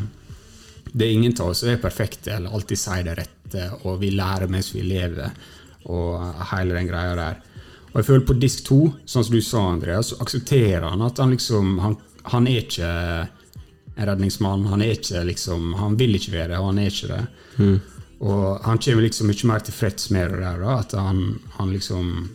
det 0.92 1.06
er 1.06 1.14
ingen 1.14 1.32
av 1.40 1.54
oss 1.54 1.62
som 1.62 1.70
er 1.72 1.80
perfekte 1.80 2.34
eller 2.34 2.52
alltid 2.52 2.76
sier 2.76 3.06
det 3.06 3.14
rette, 3.16 3.62
og 3.88 4.02
vi 4.02 4.10
lærer 4.12 4.52
mens 4.52 4.68
vi 4.74 4.82
lever, 4.84 5.32
og 5.88 6.42
hele 6.52 6.76
den 6.76 6.90
greia 6.90 7.14
der. 7.16 7.40
Og 7.90 7.96
jeg 8.02 8.08
føler 8.10 8.26
på 8.28 8.36
disk 8.42 8.66
to, 8.68 8.80
sånn 9.08 9.24
som 9.24 9.32
du 9.32 9.40
sa, 9.40 9.64
Andreas, 9.70 10.12
så 10.12 10.20
aksepterer 10.20 10.84
han 10.90 11.00
at 11.02 11.18
han 11.18 11.32
liksom 11.32 11.78
Han, 11.80 11.96
han 12.34 12.46
er 12.46 12.60
ikke 12.60 12.90
redningsmann. 14.08 14.66
Han 14.70 14.82
er 14.82 14.96
ikke 14.96 15.24
liksom 15.28 15.74
Han 15.78 15.96
vil 16.00 16.14
ikke 16.16 16.32
være 16.32 16.52
det, 16.54 16.58
og 16.58 16.70
han 16.72 16.78
er 16.78 16.92
ikke 16.92 17.10
det. 17.14 17.22
Og 18.20 18.60
han 18.64 18.78
kommer 18.78 19.06
liksom 19.06 19.30
mye 19.30 19.48
mer 19.48 19.64
tilfreds 19.64 20.10
med 20.12 20.30
det 20.30 20.42
der, 20.42 20.64
at 20.74 20.92
han, 20.92 21.40
han 21.56 21.72
liksom 21.72 22.28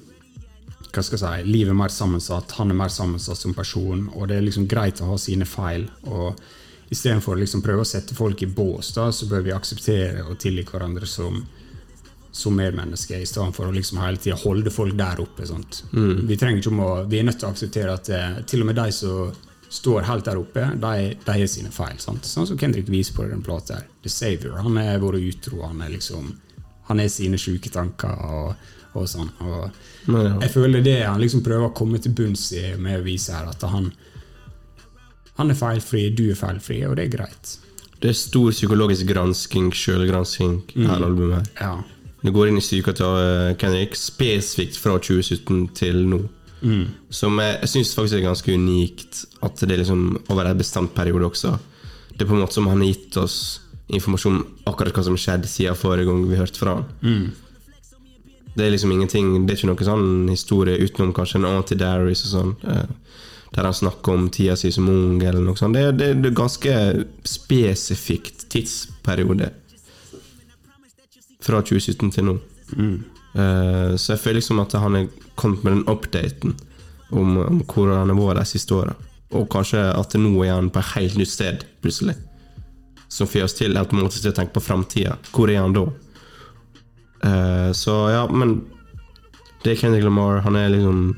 hva 0.96 1.04
skal 1.04 1.20
jeg 1.20 1.44
si, 1.44 1.52
Livet 1.52 1.74
er 1.74 1.78
mer 1.78 1.92
sammensatt, 1.92 2.56
han 2.56 2.72
er 2.72 2.78
mer 2.80 2.92
sammensatt 2.94 3.38
som 3.38 3.54
person, 3.54 4.08
og 4.16 4.30
det 4.30 4.38
er 4.38 4.46
liksom 4.46 4.68
greit 4.72 5.02
å 5.04 5.10
ha 5.12 5.18
sine 5.20 5.46
feil. 5.46 5.90
og 6.08 6.40
Istedenfor 6.90 7.36
å 7.36 7.42
liksom 7.42 7.64
prøve 7.66 7.84
å 7.84 7.90
sette 7.90 8.16
folk 8.16 8.42
i 8.46 8.48
bås, 8.48 8.94
da, 8.96 9.10
så 9.12 9.28
bør 9.28 9.44
vi 9.46 9.54
akseptere 9.56 10.24
og 10.24 10.38
tilgi 10.40 10.64
hverandre 10.70 11.10
som, 11.10 11.42
som 12.32 12.56
medmennesker, 12.56 13.20
i 13.20 13.28
stedet 13.28 13.56
for 13.58 13.68
å 13.68 13.76
liksom 13.76 14.00
hele 14.04 14.22
tida 14.22 14.38
holde 14.40 14.72
folk 14.72 14.96
der 14.98 15.20
oppe. 15.24 15.48
Sant? 15.50 15.84
Vi 16.30 16.38
trenger 16.40 16.62
ikke 16.62 16.74
om 16.74 16.84
å, 16.86 16.92
vi 17.10 17.20
er 17.20 17.28
nødt 17.28 17.42
til 17.42 17.50
å 17.50 17.54
akseptere 17.56 17.98
at 17.98 18.12
eh, 18.14 18.40
til 18.48 18.64
og 18.64 18.72
med 18.72 18.80
de 18.80 18.88
som 18.96 19.36
står 19.76 20.06
helt 20.08 20.26
der 20.28 20.40
oppe, 20.40 20.64
de, 20.80 20.94
de 21.26 21.36
har 21.36 21.50
sine 21.52 21.72
feil. 21.76 21.98
Sant? 22.00 22.26
Sånn 22.28 22.48
som 22.48 22.58
Kendrick 22.60 22.88
viser 22.92 23.16
på 23.18 23.28
den 23.28 23.44
plata. 23.46 23.82
The 24.06 24.12
Savior. 24.14 24.58
Han 24.64 24.78
er 24.82 25.02
vært 25.04 25.20
utro. 25.22 25.62
Han 25.68 25.84
er 25.84 25.92
liksom 25.98 26.32
han 26.88 27.02
sine 27.10 27.38
sjuke 27.42 27.72
tanker 27.74 28.14
og, 28.30 28.68
og 28.94 29.08
sånn. 29.10 29.32
Og 29.42 29.72
jeg 30.44 30.52
føler 30.54 30.84
det 30.86 31.00
han 31.04 31.20
liksom 31.22 31.42
prøver 31.46 31.72
å 31.72 31.74
komme 31.76 31.98
til 32.00 32.14
bunns 32.14 32.52
i 32.54 32.76
med 32.78 33.00
å 33.02 33.06
vise 33.06 33.34
her, 33.34 33.48
at 33.50 33.66
han 33.70 33.92
han 35.36 35.52
er 35.52 35.58
feilfri, 35.60 36.06
du 36.16 36.30
er 36.32 36.38
feilfri, 36.40 36.78
og 36.88 36.96
det 36.96 37.10
er 37.10 37.18
greit. 37.18 37.58
Det 38.00 38.12
er 38.12 38.16
stor 38.16 38.54
psykologisk 38.54 39.08
gransking, 39.10 39.72
sjølgransking, 39.76 40.62
Mm. 40.76 40.86
her 40.88 41.04
albumet. 41.04 41.50
her. 41.56 41.66
Ja. 41.66 41.84
Det 42.24 42.34
går 42.34 42.48
inn 42.48 42.58
i 42.58 42.64
psyka 42.64 42.94
til 42.96 43.06
uh, 43.06 43.54
Kendrick, 43.60 43.96
spesifikt 44.00 44.78
fra 44.78 44.96
2017 44.98 45.74
til 45.76 46.06
nå. 46.08 46.22
Mm. 46.62 46.86
Som 47.14 47.38
jeg, 47.40 47.58
jeg 47.62 47.70
syns 47.70 47.94
faktisk 47.98 48.16
er 48.20 48.26
ganske 48.30 48.54
unikt 48.56 49.26
at 49.44 49.60
det 49.62 49.72
er 49.76 49.82
liksom 49.84 50.06
over 50.32 50.46
en 50.50 50.58
bestemt 50.58 50.94
periode 50.96 51.28
også. 51.28 51.58
Det 52.16 52.22
er 52.24 52.30
på 52.30 52.34
en 52.38 52.42
måte 52.46 52.56
som 52.58 52.68
han 52.72 52.80
har 52.82 52.88
gitt 52.94 53.18
oss 53.22 53.38
informasjon 53.94 54.38
om 54.40 54.46
akkurat 54.72 54.96
hva 54.96 55.04
som 55.06 55.18
skjedde 55.20 55.48
siden 55.52 55.76
forrige 55.78 56.08
gang 56.08 56.24
vi 56.30 56.40
hørte 56.40 56.58
fra 56.62 56.78
han. 56.80 56.86
Mm. 57.04 57.26
Det 58.56 58.64
er 58.66 58.72
liksom 58.72 58.92
ingenting 58.96 59.34
Det 59.46 59.52
er 59.52 59.58
ikke 59.60 59.68
noen 59.68 59.84
sånn 59.90 60.30
historie 60.32 60.80
utenom 60.80 61.12
kanskje 61.14 61.42
en 61.42 61.50
anti-diaries 61.50 62.24
og 62.26 62.32
sånn. 62.32 62.54
eh, 62.72 62.86
Der 63.56 63.64
han 63.68 63.74
snakker 63.76 64.14
om 64.16 64.30
tida 64.30 64.56
si 64.60 64.72
som 64.72 64.88
ung, 64.90 65.22
eller 65.24 65.40
noe 65.44 65.56
sånt. 65.60 65.76
Det, 65.76 65.84
er- 65.84 66.16
det, 66.16 66.26
er 66.32 66.36
ganske 66.36 67.06
spesifikt 67.24 68.48
tidsperiode. 68.52 69.52
Fra 71.46 71.62
2017 71.62 72.12
til 72.16 72.26
nå. 72.26 72.38
Eh, 73.36 73.96
så 73.96 74.14
jeg 74.14 74.22
føler 74.22 74.40
liksom 74.40 74.62
at 74.64 74.76
han 74.80 74.96
er 74.96 75.10
kommet 75.36 75.66
med 75.66 75.76
den 75.76 75.88
updaten 75.92 76.56
om, 77.12 77.38
om 77.38 77.60
hvor 77.68 77.92
han 77.92 78.12
har 78.12 78.20
vært 78.20 78.42
de 78.44 78.54
siste 78.54 78.76
åra. 78.76 78.96
Og 79.36 79.50
kanskje 79.52 79.82
at 79.92 80.16
nå 80.20 80.32
er 80.46 80.56
han 80.56 80.72
på 80.72 80.80
et 80.80 80.94
helt 80.96 81.20
nytt 81.20 81.34
sted, 81.34 81.66
plutselig. 81.84 82.16
Som 83.12 83.28
får 83.30 83.48
oss 83.48 83.58
til 83.58 83.78
automatisk 83.78 84.24
til 84.24 84.32
å 84.32 84.38
tenke 84.38 84.56
på 84.56 84.64
framtida. 84.64 85.18
Hvor 85.36 85.52
er 85.52 85.62
han 85.62 85.76
da? 85.76 85.86
Uh, 87.26 87.70
så 87.74 87.94
ja, 88.12 88.26
men 88.30 88.60
Det 89.64 89.72
er 89.72 89.80
Kendrick 89.80 90.04
Lamar. 90.06 90.44
Han 90.46 90.56
er 90.60 90.70
liksom 90.70 91.16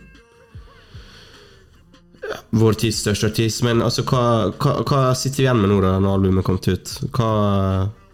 vår 2.56 2.78
tids 2.80 3.02
største 3.04 3.28
artist. 3.28 3.64
Men 3.66 3.82
altså, 3.84 4.06
hva, 4.08 4.54
hva, 4.56 4.78
hva 4.88 5.02
sitter 5.20 5.42
vi 5.42 5.48
igjen 5.48 5.60
med 5.60 5.72
nå 5.74 5.82
da 5.84 5.98
når 6.00 6.16
albumet 6.16 6.48
kommet 6.48 6.70
ut? 6.72 6.94
Hva, 7.12 7.32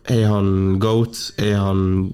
er 0.10 0.26
han 0.28 0.80
goat? 0.82 1.20
Er 1.38 1.60
han 1.62 2.14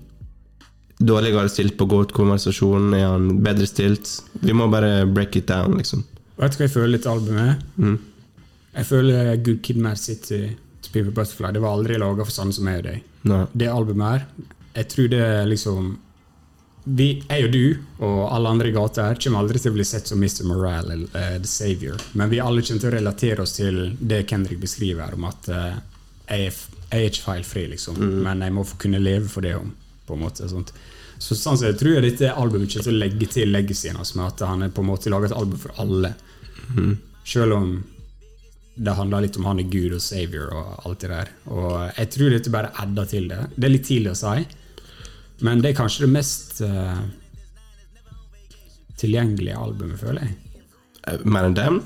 dårligere 0.99 1.49
stilt 1.49 1.77
på 1.79 1.87
goat-konversasjonen? 1.89 2.93
Er 2.97 3.05
han 3.07 3.29
bedre 3.43 3.67
stilt? 3.69 4.11
Vi 4.43 4.55
må 4.55 4.67
bare 4.71 5.05
break 5.07 5.39
it 5.39 5.47
down, 5.47 5.77
liksom. 5.79 6.03
Vet 6.39 6.55
du 6.55 6.61
hva 6.61 6.67
jeg 6.67 6.75
føler 6.75 6.93
litt 6.95 7.07
albumet? 7.09 7.63
Mm. 7.79 7.97
Jeg 8.75 8.87
føler 8.87 9.31
Good 9.43 9.63
Kid 9.65 9.79
Mad 9.83 9.99
City 9.99 10.43
til 10.79 10.91
People 10.93 11.11
Butterfly 11.11 11.51
Det 11.55 11.63
var 11.63 11.75
aldri 11.75 11.97
laga 11.99 12.23
for 12.23 12.35
sånne 12.35 12.55
som 12.55 12.67
meg 12.67 12.83
og 12.83 12.85
deg. 12.91 13.07
Nei. 13.29 13.41
Det 13.51 13.71
albumet 13.71 14.13
her, 14.13 14.29
jeg 14.77 14.91
tror 14.93 15.09
det 15.11 15.25
liksom 15.49 15.89
vi, 16.89 17.07
Jeg 17.27 17.45
og 17.45 17.51
du 17.53 18.05
og 18.05 18.19
alle 18.31 18.53
andre 18.53 18.69
i 18.69 18.73
gata 18.73 19.09
her 19.09 19.19
kommer 19.21 19.43
aldri 19.43 19.59
til 19.61 19.73
å 19.73 19.75
bli 19.75 19.85
sett 19.85 20.07
som 20.09 20.21
Mr. 20.21 20.45
Morale 20.47 20.95
eller 20.95 21.11
uh, 21.11 21.35
The 21.41 21.49
Savior. 21.49 21.99
Men 22.17 22.31
vi 22.31 22.39
alle 22.41 22.63
kommer 22.63 22.81
til 22.81 22.89
å 22.89 22.95
relatere 22.95 23.43
oss 23.43 23.57
til 23.57 23.81
det 23.99 24.23
Kendrick 24.29 24.61
beskriver 24.63 25.03
her, 25.05 25.17
om 25.19 25.27
at 25.29 25.49
uh, 25.51 25.75
jeg, 26.29 26.47
er, 26.47 26.61
jeg 26.87 27.03
er 27.03 27.11
ikke 27.11 27.25
feilfri, 27.25 27.65
liksom. 27.75 27.99
Men 28.23 28.41
jeg 28.45 28.55
må 28.55 28.63
få 28.65 28.79
kunne 28.81 29.01
leve 29.03 29.29
for 29.29 29.45
det 29.45 29.53
på 30.07 30.15
en 30.15 30.23
måte 30.23 30.49
sånt. 30.49 30.71
Så 31.19 31.35
sånn 31.35 31.59
sett 31.59 31.79
tror 31.81 31.97
jeg 31.97 32.05
dette 32.05 32.31
albumet 32.31 32.71
kommer 32.71 32.87
til 32.87 32.95
å 32.95 33.01
legge 33.03 33.27
til 33.29 33.51
legacyen 33.51 33.99
hans 33.99 34.13
med 34.15 34.29
at 34.29 34.43
han 34.47 34.63
er 34.65 34.73
på 34.73 34.83
en 34.83 34.89
måte 34.89 35.11
laget 35.11 35.33
et 35.33 35.39
album 35.39 35.59
for 35.59 35.75
alle. 35.83 36.13
Selv 37.27 37.57
om 37.57 37.71
det 38.79 38.95
handler 38.95 39.25
litt 39.25 39.37
om 39.37 39.47
han 39.49 39.59
er 39.59 39.67
Gud 39.67 39.93
og 39.97 40.03
Savior 40.03 40.53
og 40.55 40.87
alt 40.87 41.03
det 41.03 41.11
der. 41.11 41.31
Og 41.51 41.73
jeg 41.97 42.11
tror 42.15 42.33
dette 42.33 42.53
bare 42.53 42.71
adder 42.79 43.09
til 43.11 43.27
det. 43.31 43.39
Det 43.55 43.67
er 43.67 43.73
litt 43.73 43.87
tidlig 43.89 44.13
å 44.13 44.19
si, 44.19 44.45
men 45.43 45.63
det 45.63 45.71
er 45.73 45.79
kanskje 45.79 46.05
det 46.05 46.13
mest 46.13 46.61
uh, 46.63 47.01
tilgjengelige 48.99 49.59
albumet, 49.59 49.99
føler 49.99 50.27
jeg. 50.27 50.37
Uh, 51.03 51.25
Mer 51.27 51.49
enn 51.49 51.57
Damn? 51.59 51.81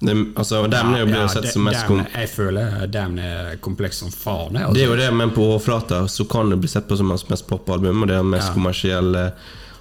Det, 0.00 0.14
altså, 0.34 0.62
Damn 0.72 0.94
jo 0.96 1.04
blir 1.10 1.20
jo 1.20 1.28
sett 1.28 1.50
som 1.52 1.64
mest 1.66 1.82
Damn- 1.84 2.06
Jeg 2.14 2.28
føler 2.32 2.86
Damn 2.88 3.18
er 3.20 3.56
kompleks 3.60 3.98
som 4.00 4.08
faen. 4.10 4.56
Altså. 4.56 4.72
Det 4.74 4.82
er 4.86 4.86
jo 4.88 4.96
det, 4.96 5.08
men 5.14 5.30
på 5.36 5.44
overflata 5.44 6.06
så 6.08 6.24
kan 6.24 6.48
det 6.50 6.56
bli 6.62 6.68
sett 6.72 6.86
på 6.88 6.96
som 6.96 7.10
hans 7.12 7.26
mest 7.28 7.46
popalbum, 7.50 8.00
og 8.02 8.08
det 8.08 8.14
er 8.16 8.22
hans 8.22 8.32
mest 8.32 8.48
Ja. 8.48 8.54
kommersielle 8.54 9.24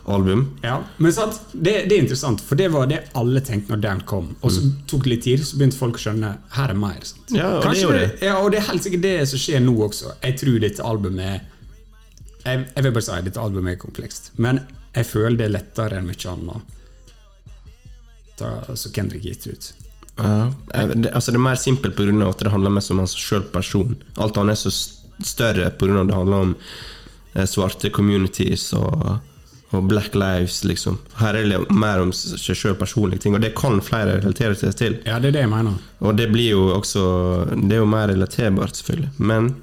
album. 0.09 0.41
Ja, 0.63 0.79
men 0.97 1.13
sant, 1.13 1.39
det, 1.53 1.85
det 1.87 1.95
er 1.95 2.01
interessant, 2.01 2.41
for 2.41 2.55
det 2.59 2.67
var 2.73 2.87
det 2.89 3.03
alle 3.15 3.39
tenkte 3.45 3.71
når 3.75 3.81
Damn 3.81 4.01
kom. 4.09 4.31
Og 4.41 4.51
så 4.51 4.63
tok 4.89 5.03
det 5.05 5.09
litt 5.13 5.23
tid, 5.23 5.39
så 5.45 5.55
begynte 5.59 5.77
folk 5.77 5.95
å 5.95 6.03
skjønne 6.03 6.31
her 6.57 6.69
er 6.73 6.79
mer. 6.81 6.99
Sant? 7.05 7.29
Mm. 7.31 7.37
Ja, 7.37 7.47
og 7.47 7.53
det 7.53 7.59
er 7.61 7.67
Kanskje 7.69 7.85
jo 7.85 7.91
det. 7.95 8.09
Ja, 8.25 8.35
og 8.43 8.51
det 8.51 8.59
er 8.59 8.67
helt 8.71 8.83
sikkert 8.83 9.01
det 9.05 9.15
som 9.29 9.39
skjer 9.39 9.61
nå 9.63 9.75
også. 9.87 10.15
Jeg 10.23 10.37
tror 10.41 10.59
dette 10.59 10.83
albumet 10.83 11.25
er 11.29 11.39
jeg, 12.45 12.65
jeg 12.75 12.83
vil 12.83 12.91
bare 12.95 13.03
si 13.07 13.21
dette 13.29 13.39
albumet 13.39 13.73
er 13.75 13.79
komplekst, 13.85 14.31
men 14.37 14.59
jeg 14.95 15.05
føler 15.05 15.37
det 15.37 15.45
er 15.47 15.55
lettere 15.59 15.99
enn 15.99 16.07
mye 16.09 16.31
annet. 16.33 16.61
Så 18.79 18.89
Kendrick 18.95 19.23
gitt 19.27 19.47
ut. 19.47 19.73
Ja. 20.19 20.51
Eh, 20.73 20.87
Det, 20.95 21.13
altså 21.15 21.31
det 21.31 21.39
er 21.39 21.47
mer 21.47 21.55
simpelt 21.55 21.95
pga. 21.95 22.29
at 22.29 22.39
det 22.43 22.51
handler 22.51 22.69
mest 22.75 22.91
om 22.91 22.99
hans 22.99 23.15
sjøl 23.15 23.43
person. 23.53 23.95
Alt 24.17 24.37
annet 24.37 24.57
er 24.57 24.69
så 24.69 24.71
større 25.23 25.71
pga. 25.71 26.03
det 26.05 26.15
handler 26.15 26.37
om 26.45 26.55
eh, 27.35 27.45
svarte 27.45 27.89
communities 27.89 28.73
og, 28.73 29.19
og 29.71 29.87
black 29.87 30.15
lives, 30.15 30.63
liksom. 30.63 30.97
Her 31.19 31.35
er 31.35 31.47
det 31.49 31.59
mer 31.71 32.01
om 32.01 32.11
seg 32.11 32.55
sjøl 32.57 32.75
personlige 32.75 33.21
ting, 33.21 33.35
og 33.35 33.41
det 33.41 33.53
kan 33.55 33.79
flere 33.81 34.19
relatere 34.19 34.55
seg 34.55 34.75
til. 34.75 34.99
Ja, 35.05 35.19
det 35.19 35.29
er 35.29 35.37
det 35.39 35.43
jeg 35.45 35.49
mener. 35.53 35.77
Og 36.01 36.15
det 36.17 36.29
blir 36.31 36.51
jo 36.55 36.63
også 36.73 37.45
Det 37.55 37.75
er 37.77 37.83
jo 37.83 37.85
mer 37.85 38.07
relaterbart, 38.09 38.75
selvfølgelig. 38.75 39.11
Men 39.17 39.55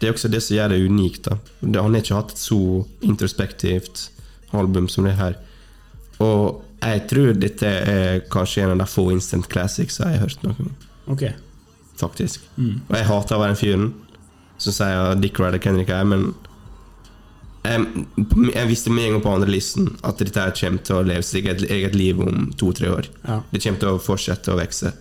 det 0.00 0.08
er 0.08 0.12
også 0.12 0.28
det 0.28 0.42
som 0.42 0.56
gjør 0.56 0.68
det 0.74 0.82
unikt. 0.90 1.22
da 1.30 1.38
det, 1.60 1.80
Han 1.80 1.94
har 1.94 2.02
ikke 2.02 2.14
hatt 2.18 2.32
et 2.32 2.38
så 2.42 2.84
introspektivt 3.02 4.10
album 4.52 4.88
som 4.88 5.04
det 5.04 5.14
her. 5.14 5.36
Og 6.20 6.63
jeg 6.92 7.04
tror 7.10 7.34
dette 7.38 7.68
er 7.68 8.24
kanskje 8.32 8.64
en 8.64 8.74
av 8.74 8.82
de 8.82 8.86
få 8.90 9.08
instant 9.14 9.46
classics 9.50 10.00
jeg 10.00 10.16
har 10.16 10.24
hørt 10.26 10.42
noen 10.44 10.68
om. 10.68 10.72
Ok. 11.14 11.26
Faktisk. 12.00 12.42
Og 12.58 12.96
jeg 12.98 13.06
hater 13.08 13.36
å 13.36 13.42
være 13.42 13.54
den 13.54 13.60
fyren 13.60 13.92
som 14.60 14.74
sier 14.74 15.14
Dick 15.18 15.38
Ryder 15.40 15.62
Kendrick 15.62 15.90
er, 15.92 16.04
men 16.06 16.28
jeg, 17.64 18.04
jeg 18.52 18.68
visste 18.68 18.92
med 18.92 19.06
en 19.06 19.16
gang 19.16 19.24
på 19.24 19.32
andre 19.32 19.48
listen 19.50 19.88
at 20.04 20.20
dette 20.20 20.40
her 20.40 20.52
kommer 20.58 20.84
til 20.84 20.98
å 20.98 21.06
leve 21.06 21.24
sitt 21.24 21.40
eget, 21.40 21.64
eget 21.72 21.96
liv 21.96 22.20
om 22.20 22.50
to-tre 22.60 22.90
år. 22.92 23.08
Ja. 23.24 23.40
Det 23.50 23.62
kommer 23.64 23.80
til 23.80 23.94
å 23.94 24.02
fortsette 24.02 24.52
å 24.52 24.58
vokse. 24.60 24.92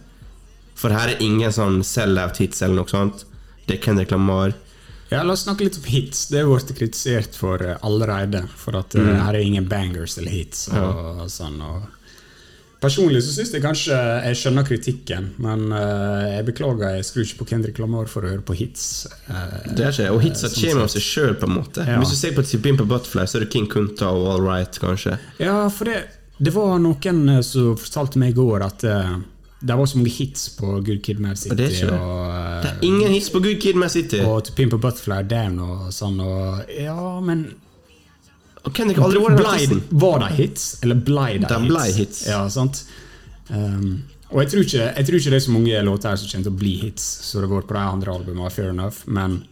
For 0.79 0.95
her 0.95 1.11
er 1.13 1.23
ingen 1.23 1.53
sånn 1.53 1.81
sell-out 1.85 2.39
hits 2.41 2.63
eller 2.63 2.81
noe 2.81 2.91
sånt. 2.91 3.25
Det 3.67 3.77
er 3.77 3.83
Kendrick 3.83 4.13
Lamar. 4.15 4.55
Ja, 5.13 5.23
La 5.23 5.33
oss 5.37 5.45
snakke 5.45 5.67
litt 5.67 5.77
om 5.79 5.85
hits. 5.87 6.25
Det 6.33 6.41
er 6.41 6.49
blitt 6.49 6.73
kritisert 6.77 7.35
for 7.37 7.61
eh, 7.63 7.77
allerede. 7.85 8.43
For 8.59 8.75
at 8.79 8.93
Mm. 8.97 9.09
eh, 9.13 9.19
her 9.27 9.33
er 9.39 9.43
ingen 9.45 9.67
bangers 9.69 10.17
eller 10.17 10.31
hits. 10.33 10.67
Og, 10.73 11.27
sånn, 11.29 11.59
og 11.61 11.83
Personlig 12.83 13.21
så 13.23 13.31
syns 13.31 13.53
jeg 13.55 13.61
kanskje 13.63 13.95
jeg 13.95 14.35
skjønner 14.35 14.65
kritikken, 14.67 15.29
men 15.39 15.69
uh, 15.71 16.25
jeg 16.33 16.43
beklager, 16.49 16.97
jeg 16.97 17.05
skrur 17.07 17.23
ikke 17.23 17.37
på 17.39 17.45
Kendrick 17.53 17.77
Lamar 17.79 18.09
for 18.11 18.25
å 18.27 18.31
høre 18.33 18.43
på 18.43 18.57
hits. 18.59 19.05
Uh, 19.29 19.69
Det 19.71 19.85
er 19.87 19.93
ikke, 19.95 20.09
Og 20.11 20.19
hitsa 20.25 20.49
sånn 20.51 20.65
kommer 20.67 20.83
av 20.83 20.91
seg 20.91 21.05
sjøl, 21.05 21.37
på 21.39 21.47
en 21.47 21.55
måte. 21.61 21.85
Ja. 21.87 22.01
Hvis 22.01 22.11
du 22.11 22.17
ser 22.19 22.33
på 22.35 22.43
på 22.43 22.87
Butterfly, 22.89 23.23
så 23.23 23.39
er 23.39 23.45
det 23.45 23.53
King 23.55 23.69
Kunta 23.71 24.09
og 24.11 24.27
All 24.33 24.43
Right, 24.43 24.75
kanskje. 24.83 25.15
Ja, 25.39 25.69
for 25.71 25.85
det, 25.87 26.01
det 26.43 26.51
var 26.57 26.75
noen 26.83 27.23
som 27.47 27.77
fortalte 27.79 28.19
meg 28.19 28.33
i 28.35 28.37
går 28.41 28.65
at 28.67 28.83
eh, 28.83 29.15
det 29.63 29.75
var 29.79 29.85
så 29.87 29.97
mange 29.97 30.11
hits 30.11 30.49
på 30.57 30.73
Good 30.83 31.01
Kid 31.05 31.19
Mad 31.23 31.37
City. 31.39 31.53
Og 31.53 31.57
det 31.57 31.67
er 31.71 31.91
det. 31.91 31.99
og, 31.99 32.63
Det 32.63 32.71
er 32.73 32.87
ingen 32.89 33.13
hits 33.15 33.29
på 33.31 33.39
Good 33.43 33.61
Kid 33.63 33.75
Mad 33.79 33.91
City. 33.93 34.19
Og, 34.27 34.41
To 34.47 34.53
Pimp 34.57 34.73
a 34.75 34.77
Butterfly 34.77 35.21
Down 35.31 35.59
og 35.63 35.85
sånn. 35.95 36.19
Og, 36.23 36.65
ja, 36.79 36.97
men 37.23 37.45
og 38.63 38.71
Kendrick 38.75 38.99
har 38.99 39.09
aldri 39.11 39.21
vært 39.43 39.69
den 39.73 39.81
Var 39.99 40.19
de 40.23 40.27
hits, 40.37 40.65
eller 40.83 40.95
blei 41.03 41.33
de 41.37 41.47
De 41.47 41.57
hits? 41.67 41.95
hits. 41.97 42.19
Ja, 42.31 42.45
sant? 42.51 42.83
Um, 43.49 44.03
og 44.31 44.39
jeg 44.41 44.51
tror, 44.53 44.63
ikke, 44.63 44.83
jeg 44.97 45.05
tror 45.09 45.17
ikke 45.19 45.31
det 45.33 45.39
er 45.39 45.43
så 45.47 45.51
mange 45.53 45.81
låter 45.83 46.09
her 46.09 46.15
som 46.21 46.29
kommer 46.31 46.47
til 46.47 46.53
å 46.53 46.59
bli 46.61 46.71
hits, 46.79 47.03
så 47.27 47.41
det 47.43 47.49
går 47.51 47.65
på 47.69 47.75
de 47.75 47.81
andre 47.83 48.13
albumene, 48.15 48.51
fair 48.55 48.69
enough, 48.71 49.01
men 49.05 49.43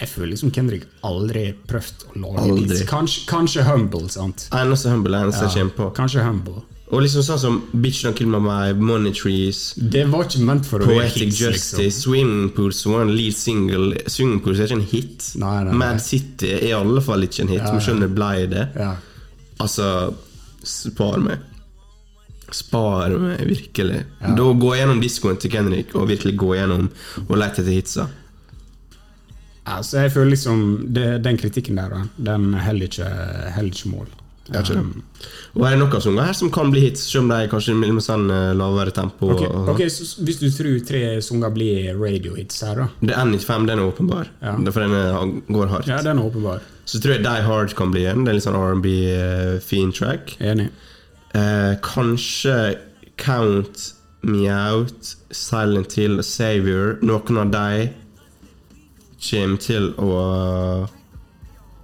jeg 0.00 0.08
føler 0.10 0.32
liksom 0.32 0.50
Kendrick 0.56 0.86
aldri 1.06 1.44
prøvd 1.68 2.06
å 2.10 2.14
lage 2.24 2.46
Aldri. 2.48 2.64
hits. 2.74 2.88
Kanskje, 2.90 3.26
kanskje 3.30 3.62
Humble, 3.68 4.08
sant? 4.10 4.48
Eneste 4.56 4.90
Humble 4.90 5.14
er 5.20 5.28
eneste 5.28 5.44
Ja, 5.44 5.52
jeg 5.52 5.60
kommer 5.60 5.76
på. 5.78 5.90
kanskje 6.00 6.24
Humble. 6.24 6.62
Og 6.94 7.00
liksom 7.02 7.24
sånn 7.26 7.40
som 7.42 7.56
Bitch 7.82 8.04
Don't 8.04 8.14
Kill 8.18 8.28
My 8.30 8.38
Vibe, 8.44 8.84
Money 8.86 9.14
Trees, 9.16 9.62
Det 9.74 10.04
var 10.12 10.28
ikke 10.28 10.44
ment 10.46 10.68
for 10.68 10.84
å 10.84 10.86
være 10.86 11.08
Poetic 11.08 11.24
hits, 11.32 11.40
Justice, 11.40 11.78
liksom. 11.80 11.96
Swimming 12.04 12.52
Pools 12.54 12.84
var 12.86 13.02
en 13.02 13.14
lead 13.16 13.34
single. 13.34 14.04
Swimming 14.06 14.42
Pools 14.44 14.60
er 14.62 14.70
ikke 14.70 14.78
en 14.78 14.86
hit. 14.92 15.26
Nei, 15.42 15.56
nei, 15.56 15.72
nei. 15.72 15.80
Mad 15.82 16.04
City 16.04 16.52
er 16.54 16.68
i 16.68 16.76
alle 16.76 17.02
fall 17.02 17.26
ikke 17.26 17.42
en 17.46 17.50
hit. 17.56 17.64
Ja. 17.64 17.80
skjønner 17.82 18.14
blei 18.14 18.46
det. 18.52 18.68
Ja. 18.78 18.92
Altså, 19.64 19.88
spar 20.62 21.18
meg. 21.24 21.42
Spar 22.54 23.16
meg, 23.18 23.42
virkelig. 23.48 24.04
Da 24.22 24.50
gå 24.64 24.74
gjennom 24.78 25.00
diskoen 25.02 25.40
til 25.42 25.50
Kendrick 25.50 25.94
og 25.98 26.06
virkelig 26.12 26.36
gå 26.38 26.54
gjennom 26.60 26.90
og 27.26 27.38
lete 27.40 27.64
etter 27.64 27.74
hitsa. 27.74 28.06
Altså, 29.64 30.02
jeg 30.04 30.12
føler 30.12 30.34
liksom 30.34 30.58
det, 30.92 31.06
Den 31.24 31.38
kritikken 31.40 31.78
der, 31.80 32.04
den 32.20 32.52
holder 32.54 32.90
ikke, 32.90 33.08
ikke 33.64 33.90
mål. 33.94 34.12
Um, 34.52 35.02
Og 35.56 35.62
er 35.64 35.72
det 35.72 35.78
noen 35.80 36.02
sanger 36.04 36.26
her 36.28 36.34
som 36.36 36.50
kan 36.52 36.68
bli 36.68 36.82
hits, 36.82 37.06
selv 37.08 37.22
om 37.24 37.30
de 37.32 37.46
kanskje 37.48 37.72
med 37.78 37.96
sånn 38.04 38.26
eh, 38.28 38.50
lavere 38.52 38.92
tempo? 38.92 39.30
ok, 39.32 39.44
okay 39.72 39.88
så 39.88 40.04
Hvis 40.20 40.42
du 40.42 40.50
tror 40.52 40.74
tre 40.84 41.00
sanger 41.24 41.54
blir 41.54 41.94
radiohits 41.96 42.60
her, 42.66 42.82
da 42.82 42.88
Det 43.00 43.14
er 43.14 43.24
N95, 43.24 43.66
den 43.70 43.80
er 43.80 43.88
åpenbar. 43.88 44.28
Ja. 44.42 44.52
For 44.68 44.84
den 44.84 45.40
går 45.48 45.72
hardt. 45.72 45.88
Ja, 45.88 46.02
den 46.04 46.20
er 46.20 46.28
åpenbar. 46.28 46.60
Så 46.84 47.00
tror 47.00 47.16
jeg 47.16 47.24
Die 47.24 47.46
Hard 47.46 47.72
kan 47.78 47.94
bli 47.94 48.04
en. 48.10 48.26
Det 48.26 48.34
er 48.34 48.36
litt 48.36 48.44
sånn 48.44 48.58
R&B-fin 48.60 49.94
track. 49.96 50.36
Enig. 50.44 50.68
Eh, 51.32 51.72
kanskje 51.80 52.76
Count 53.16 53.94
Me 54.24 54.44
Out, 54.52 55.14
Silent 55.32 55.96
Hill, 55.96 56.20
Savior. 56.22 56.98
Noen 57.00 57.40
av 57.40 57.54
de 57.54 57.88
kommer 59.24 59.64
til 59.64 59.90
å 59.96 60.12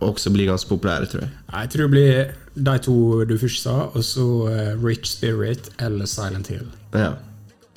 også 0.01 0.33
bli 0.33 0.47
ganske 0.49 0.69
populære, 0.71 1.09
tror 1.11 1.25
jeg. 1.25 1.33
Jeg 1.51 1.73
tror 1.73 1.87
det 1.87 1.93
blir 1.95 2.31
de 2.55 2.77
to 2.83 2.95
du 3.25 3.37
først 3.39 3.63
sa, 3.63 3.77
og 3.95 4.05
så 4.05 4.25
uh, 4.51 4.85
Rich 4.85 5.07
Spirit 5.13 5.71
eller 5.79 6.09
Silent 6.11 6.51
Hill. 6.51 6.67
Ja. 6.95 7.13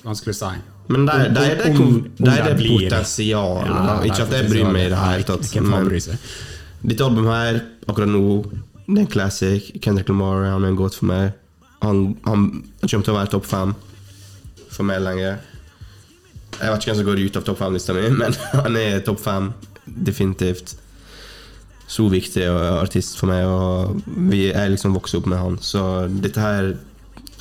Vanskelig 0.04 0.34
å 0.36 0.40
si. 0.40 0.54
Men 0.92 1.06
de, 1.08 1.18
de, 1.32 1.44
de, 1.62 1.84
de 2.20 2.32
er 2.34 2.50
det 2.50 2.56
potensialet. 2.68 3.70
Ja, 3.70 3.94
Ikke 4.04 4.26
at 4.26 4.34
jeg 4.36 4.50
bryr 4.50 4.68
meg 4.74 4.90
i 4.90 4.92
det 4.92 5.00
hele 5.00 5.28
tatt. 5.30 5.46
Dette 5.46 5.62
faen 5.62 5.70
men- 5.72 5.88
bryr 5.88 6.04
seg? 6.04 6.28
Ditt 6.84 7.00
album 7.00 7.30
her, 7.32 7.62
akkurat 7.88 8.12
nå, 8.12 8.24
det 8.90 8.98
er 8.98 9.06
en 9.06 9.08
classic. 9.14 9.70
Kendrick 9.80 10.10
Lamar 10.12 10.44
han 10.50 10.66
er 10.66 10.74
en 10.74 10.80
godt 10.80 10.98
for 11.00 11.08
meg. 11.08 11.32
Han, 11.86 12.18
han 12.28 12.48
kommer 12.82 13.06
til 13.06 13.14
å 13.14 13.18
være 13.18 13.32
topp 13.32 13.48
fem 13.48 13.72
for 14.74 14.84
meg 14.88 15.00
lenge. 15.06 15.38
Jeg 16.60 16.70
vet 16.70 16.84
ikke 16.84 16.92
hvem 16.92 17.00
som 17.00 17.08
går 17.08 17.22
ut 17.24 17.40
av 17.40 17.46
topp 17.48 17.62
fem-lista 17.62 17.96
mi, 17.96 18.04
men 18.20 18.36
han 18.52 18.80
er 18.80 19.00
topp 19.08 19.24
fem. 19.24 19.54
Definitivt. 19.84 20.76
Så 21.88 22.08
viktig 22.10 22.46
artist 22.48 23.18
for 23.20 23.30
meg, 23.30 23.44
og 23.46 24.00
vi 24.32 24.48
er 24.52 24.72
liksom 24.72 24.96
vokst 24.96 25.18
opp 25.20 25.28
med 25.30 25.38
han. 25.42 25.58
Så 25.62 26.08
dette 26.24 26.42
her 26.42 26.74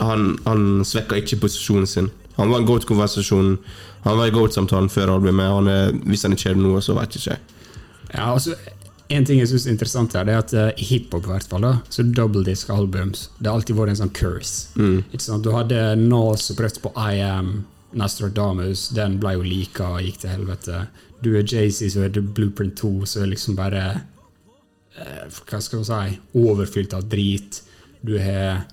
Han, 0.02 0.39
han 0.47 0.82
svekka 0.89 1.19
ikke 1.20 1.36
posisjonen 1.44 1.86
sin. 1.86 2.09
Han 2.39 2.51
var 2.51 2.62
en 2.62 2.66
goat-konversasjon. 2.66 3.59
Han 4.02 4.16
var 4.19 4.27
i 4.27 4.32
goat-samtalen 4.35 4.89
før 4.90 5.12
albumet. 5.14 5.51
Han 5.52 5.69
er, 5.69 5.93
hvis 6.09 6.24
han 6.27 6.32
ikke 6.35 6.48
er 6.51 6.56
det 6.56 6.62
nå, 6.64 6.73
så 6.82 6.97
vet 6.97 7.14
jeg 7.14 7.23
ikke. 7.23 7.36
Ja, 8.14 8.32
altså 8.32 8.56
En 9.12 9.27
ting 9.28 9.39
jeg 9.43 9.51
synes 9.51 9.66
er 9.66 9.74
interessant 9.74 10.14
her, 10.16 10.24
det 10.24 10.32
er 10.32 10.40
at 10.40 10.81
i 10.81 10.86
hiphop, 10.89 11.27
i 11.28 11.32
hvert 11.35 11.44
fall, 11.51 11.60
da, 11.66 11.73
så 11.93 12.02
double 12.02 12.40
disc 12.47 12.70
albums 12.73 13.27
Det 13.39 13.51
har 13.51 13.59
alltid 13.59 13.77
vært 13.77 13.93
en 13.93 13.98
sånn 14.01 14.14
curse. 14.16 14.73
Ikke 15.12 15.20
sant? 15.27 15.44
Du 15.44 15.52
hadde 15.52 15.82
Nas 16.01 16.47
som 16.48 16.56
prøvde 16.56 16.81
på 16.81 16.93
I 16.97 17.20
Am, 17.27 17.51
Nastrodamus, 17.93 18.89
Den 18.97 19.19
ble 19.20 19.35
jo 19.36 19.44
lika 19.44 19.90
og 19.98 20.06
gikk 20.06 20.23
til 20.23 20.32
helvete. 20.32 20.86
Du 21.23 21.35
er 21.36 21.44
Jay-Z, 21.44 21.93
så 21.93 22.06
er 22.06 22.14
det 22.16 22.24
Blueprint 22.35 22.74
2, 22.81 22.94
så 23.05 23.20
er 23.23 23.31
liksom 23.35 23.55
bare 23.60 24.01
Hva 24.93 25.60
skal 25.64 25.81
man 25.81 25.89
si 25.89 26.19
Overfylt 26.36 26.94
av 26.94 27.09
drit. 27.09 27.62
Du 28.05 28.16
har 28.19 28.64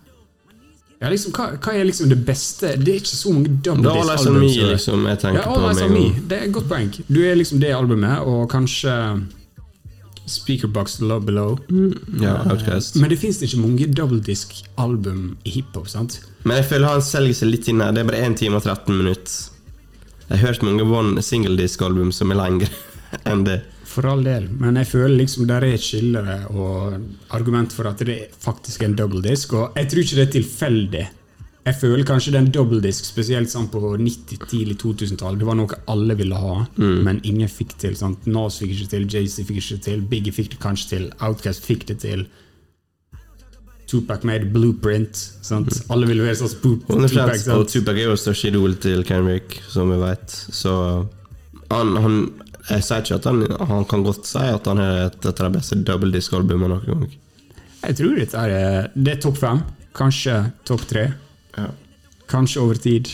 ja, 1.00 1.08
liksom, 1.08 1.32
hva, 1.32 1.54
hva 1.64 1.74
er 1.80 1.86
liksom 1.88 2.10
det 2.12 2.18
beste 2.28 2.74
Det 2.76 2.92
er 2.92 2.98
ikke 3.00 3.16
så 3.16 3.32
mange 3.32 3.54
double 3.64 3.86
Da 3.86 3.94
var 3.96 4.18
disc 4.18 4.26
liksom 4.26 4.36
me, 4.36 4.72
liksom, 4.74 5.06
jeg 5.08 5.20
tenker 5.22 5.46
Ja, 5.46 5.54
på. 5.56 6.08
Det 6.28 6.40
er 6.40 6.48
et 6.50 6.56
godt 6.58 6.68
poeng. 6.68 6.90
Du 7.08 7.20
er 7.24 7.38
liksom 7.40 7.62
det 7.64 7.70
albumet, 7.72 8.20
og 8.28 8.50
kanskje 8.52 8.96
Speakerbox 10.30 11.00
Love 11.02 11.26
Below. 11.26 11.58
Ja, 12.22 12.36
Outcast. 12.52 13.00
Men 13.00 13.10
det 13.10 13.18
fins 13.18 13.40
ikke 13.42 13.62
mange 13.64 13.88
double 13.88 14.20
disc-album 14.22 15.38
i 15.48 15.56
hiphop. 15.56 15.88
sant? 15.90 16.20
Men 16.44 16.60
jeg 16.60 16.68
føler 16.70 16.88
han 16.94 17.02
selger 17.02 17.40
seg 17.40 17.50
litt 17.50 17.72
inn 17.72 17.82
her. 17.82 17.96
Det 17.96 18.04
er 18.04 18.12
bare 18.12 18.22
1 18.28 18.38
time 18.44 18.60
og 18.60 18.68
13 18.68 18.94
minutter. 18.94 19.34
Jeg 20.30 20.38
har 20.38 20.44
hørt 20.52 20.62
mange 20.68 20.86
one 20.86 21.24
single-disk-album 21.26 22.12
som 22.14 22.30
er 22.32 22.38
lengre 22.44 22.70
enn 23.30 23.48
det. 23.48 23.62
For 23.90 24.06
all 24.06 24.22
del. 24.26 24.46
Men 24.62 24.78
jeg 24.78 24.88
føler 24.92 25.16
liksom 25.24 25.48
der 25.50 25.66
er 25.66 25.74
et 25.74 25.82
skille 25.84 26.22
og 26.54 27.00
argument 27.36 27.74
for 27.74 27.90
at 27.90 28.04
det 28.06 28.20
faktisk 28.38 28.84
er 28.84 28.92
en 28.92 29.00
double 29.00 29.24
disc. 29.26 29.54
Og 29.58 29.78
jeg 29.80 29.90
tror 29.90 30.04
ikke 30.04 30.20
det 30.20 30.28
er 30.28 30.36
tilfeldig. 30.36 31.06
Jeg 31.70 31.76
føler 31.78 32.06
kanskje 32.08 32.32
det 32.34 32.38
er 32.40 32.46
en 32.46 32.54
double 32.56 32.80
disc, 32.82 33.06
spesielt 33.06 33.52
sånn 33.52 33.68
på 33.70 33.82
90-, 34.00 34.46
tidlig 34.50 34.78
2000-tall. 34.82 35.36
Det 35.38 35.46
var 35.46 35.58
noe 35.60 35.80
alle 35.92 36.16
ville 36.18 36.38
ha, 36.40 36.54
men 36.80 37.20
ingen 37.28 37.50
fikk 37.52 37.76
til. 37.82 37.98
sant? 38.00 38.26
Nas 38.32 38.58
fikk 38.62 38.72
ikke 38.78 38.92
til, 38.94 39.08
Jay-Z 39.12 39.46
fikk 39.50 39.60
ikke 39.62 39.82
til, 39.90 40.06
Biggie 40.14 40.34
fikk 40.34 40.54
det 40.56 40.62
kanskje 40.64 40.90
til, 40.94 41.10
Outcast 41.26 41.68
fikk 41.68 41.86
det 41.92 42.00
til. 42.06 42.24
Tupac 43.90 44.24
made 44.24 44.50
blueprint. 44.54 45.18
sant? 45.46 45.70
Alle 45.90 46.10
ville 46.10 46.26
være 46.26 46.40
sånn 46.44 46.56
Tupac. 46.62 46.96
Og? 47.58 47.68
Tupac 47.70 47.98
er 47.98 48.08
jo 48.08 48.18
største 48.22 48.54
idol 48.54 48.78
til 48.82 49.04
Kenrick, 49.06 49.60
som 49.70 49.90
vi 49.94 49.98
vet. 50.02 50.36
Så 50.54 50.74
han, 51.74 51.96
han 52.02 52.20
Jeg 52.70 52.84
sier 52.86 53.02
ikke 53.02 53.16
at 53.18 53.26
han, 53.30 53.40
han 53.70 53.86
kan 53.90 54.04
godt 54.06 54.28
si 54.30 54.42
at 54.46 54.68
han 54.70 54.80
er 54.84 55.06
et, 55.08 55.16
et 55.26 55.40
av 55.42 55.48
de 55.50 55.58
beste 55.58 55.78
double 55.88 56.12
disc-albumene 56.14 56.76
noen 56.76 56.86
gang. 57.06 57.16
Jeg 57.82 57.96
tror 57.98 58.18
dette 58.20 58.44
er, 58.46 58.90
det 58.94 59.14
er 59.16 59.22
topp 59.24 59.38
fem. 59.42 59.64
Kanskje 59.98 60.36
topp 60.68 60.84
tre. 60.90 61.08
Ja. 61.58 61.70
Kanskje 62.30 62.62
over 62.62 62.78
tid. 62.84 63.10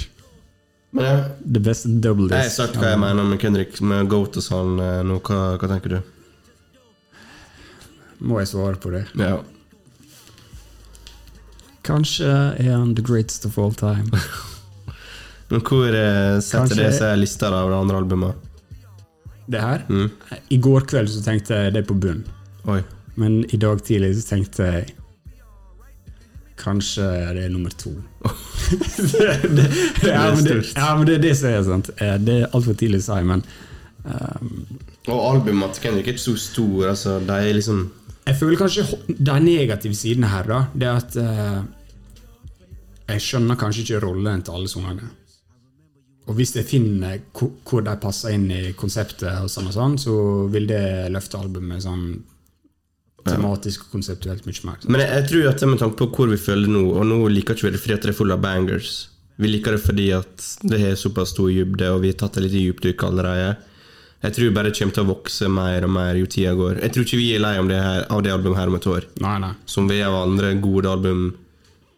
Men 0.95 1.05
ja, 1.07 1.15
Det 1.39 1.61
beste 1.63 1.89
double 2.03 2.27
disc. 2.27 2.35
jeg 2.39 2.49
har 2.49 2.55
sagt 2.55 2.77
hva 2.81 2.89
jeg 2.93 2.99
mener 3.03 3.23
med 3.27 3.39
Kendrick, 3.41 3.79
med 3.83 4.09
Goat 4.11 4.37
og 4.39 4.43
sånn 4.45 4.75
eh, 4.83 4.99
nå. 5.07 5.19
Hva, 5.27 5.39
hva 5.61 5.69
tenker 5.71 5.95
du? 5.95 6.01
Må 8.25 8.39
jeg 8.41 8.47
svare 8.53 8.79
på 8.79 8.91
det? 8.95 9.05
Ja. 9.19 9.37
Kanskje 11.85 12.29
er 12.57 12.71
han 12.73 12.95
the 12.97 13.03
greatest 13.05 13.45
of 13.45 13.57
all 13.61 13.73
time. 13.77 14.09
Men 15.51 15.61
hvor 15.61 15.85
eh, 15.93 16.39
setter 16.41 16.63
Kanskje- 16.65 16.81
det 16.81 16.93
seg 16.97 17.19
lista 17.21 17.51
av 17.53 17.69
de 17.69 17.77
andre 17.77 17.99
albumene? 18.01 18.33
Det 19.51 19.61
her 19.61 19.83
Mm. 19.89 20.09
I 20.49 20.57
går 20.57 20.85
kveld 20.89 21.09
så 21.09 21.21
tenkte 21.25 21.53
jeg 21.53 21.73
det 21.73 21.83
er 21.83 21.87
på 21.89 21.97
bunn. 22.01 22.23
Oi. 22.65 22.81
Men 23.15 23.43
i 23.53 23.57
dag 23.61 23.81
tidlig 23.85 24.15
så 24.17 24.29
tenkte 24.35 24.63
jeg 24.71 24.93
Kanskje 26.55 27.03
det 27.35 27.43
er 27.45 27.49
nummer 27.51 27.73
to. 27.75 27.91
det, 29.11 29.31
det, 29.43 29.65
ja, 30.07 30.29
men 30.31 30.43
det, 30.45 30.53
ja, 30.71 30.95
men 30.95 31.05
det 31.07 31.17
er 31.17 31.23
det 31.25 31.33
som 31.35 31.49
er 31.51 31.63
sant. 31.67 31.89
Eh, 31.99 32.15
Det 32.23 32.37
er 32.41 32.53
altfor 32.55 32.77
tidlig 32.79 33.01
å 33.03 33.05
si, 33.09 33.17
men 33.27 33.43
um, 34.07 34.53
Og 35.11 35.19
albumet 35.33 35.75
til 35.75 35.83
Kendrick 35.83 36.07
er 36.07 36.15
ikke 36.15 36.23
så 36.23 36.37
stor. 36.39 36.87
Altså, 36.93 37.17
de 37.19 37.35
er 37.35 37.57
liksom 37.59 37.83
Jeg 38.25 38.39
føler 38.39 38.61
kanskje 38.63 38.87
de 39.11 39.35
negative 39.43 39.99
sidene 39.99 40.31
her, 40.31 40.47
da, 40.47 40.61
det 40.73 40.89
at 40.93 41.19
uh, 41.19 41.59
Jeg 43.11 43.21
skjønner 43.27 43.59
kanskje 43.59 43.83
ikke 43.83 44.01
rollen 44.07 44.41
til 44.47 44.55
alle 44.55 44.71
sangene. 44.71 45.11
Og 46.25 46.37
hvis 46.39 46.55
jeg 46.57 46.65
finner 46.65 47.19
hvor 47.35 47.83
de 47.85 47.97
passer 48.01 48.33
inn 48.33 48.47
i 48.49 48.71
konseptet, 48.77 49.29
og 49.43 49.51
sånn 49.51 49.69
og 49.69 49.75
sånn, 49.75 49.97
så 50.01 50.15
vil 50.51 50.65
det 50.69 51.11
løfte 51.13 51.37
albumet 51.37 51.83
sånn 51.85 52.07
tematisk 53.25 53.87
og 53.87 53.97
konseptuelt 53.97 54.45
mye 54.45 54.65
mer. 54.67 54.81
Men 54.85 55.01
jeg, 55.01 55.11
jeg 55.11 55.27
tror 55.29 55.51
at 55.51 55.67
med 55.69 55.81
tanke 55.81 55.99
på 56.01 56.09
hvor 56.13 56.31
vi 56.31 56.41
føler 56.41 56.71
nå, 56.71 56.83
og 56.93 57.05
nå 57.09 57.19
liker 57.33 57.57
ikke 57.57 57.69
vi 57.69 57.75
det 57.75 57.83
fordi 57.83 57.97
at 57.97 58.07
det 58.07 58.13
er 58.13 58.17
full 58.17 58.33
av 58.33 58.41
bangers. 58.41 58.95
Vi 59.41 59.51
liker 59.51 59.75
det 59.75 59.83
fordi 59.83 60.09
at 60.15 60.49
det 60.63 60.81
har 60.81 60.99
såpass 60.99 61.33
stor 61.35 61.49
dybde, 61.51 61.89
og 61.93 62.03
vi 62.03 62.13
har 62.13 62.19
tatt 62.21 62.37
et 62.39 62.45
lite 62.45 62.61
dypdykk 62.61 63.07
allerede. 63.07 63.55
Jeg 64.25 64.33
tror 64.37 64.53
bare 64.55 64.71
det 64.71 64.77
kommer 64.79 64.95
til 64.95 65.05
å 65.05 65.09
vokse 65.11 65.49
mer 65.51 65.85
og 65.85 65.91
mer 65.93 66.17
jo 66.17 66.29
tida 66.31 66.55
går. 66.57 66.79
Jeg 66.85 66.93
tror 66.95 67.05
ikke 67.05 67.19
vi 67.19 67.27
er 67.35 67.43
lei 67.43 67.55
om 67.61 67.69
det 67.69 67.81
her, 67.81 68.05
av 68.09 68.23
det 68.25 68.33
albumet 68.33 68.57
her 68.61 68.71
om 68.71 68.77
et 68.79 68.87
år. 68.89 69.09
Nei, 69.21 69.35
nei. 69.43 69.51
Som 69.69 69.89
vi 69.91 69.99
er 69.99 70.09
av 70.09 70.21
andre 70.23 70.55
gode 70.63 70.89
album 70.89 71.27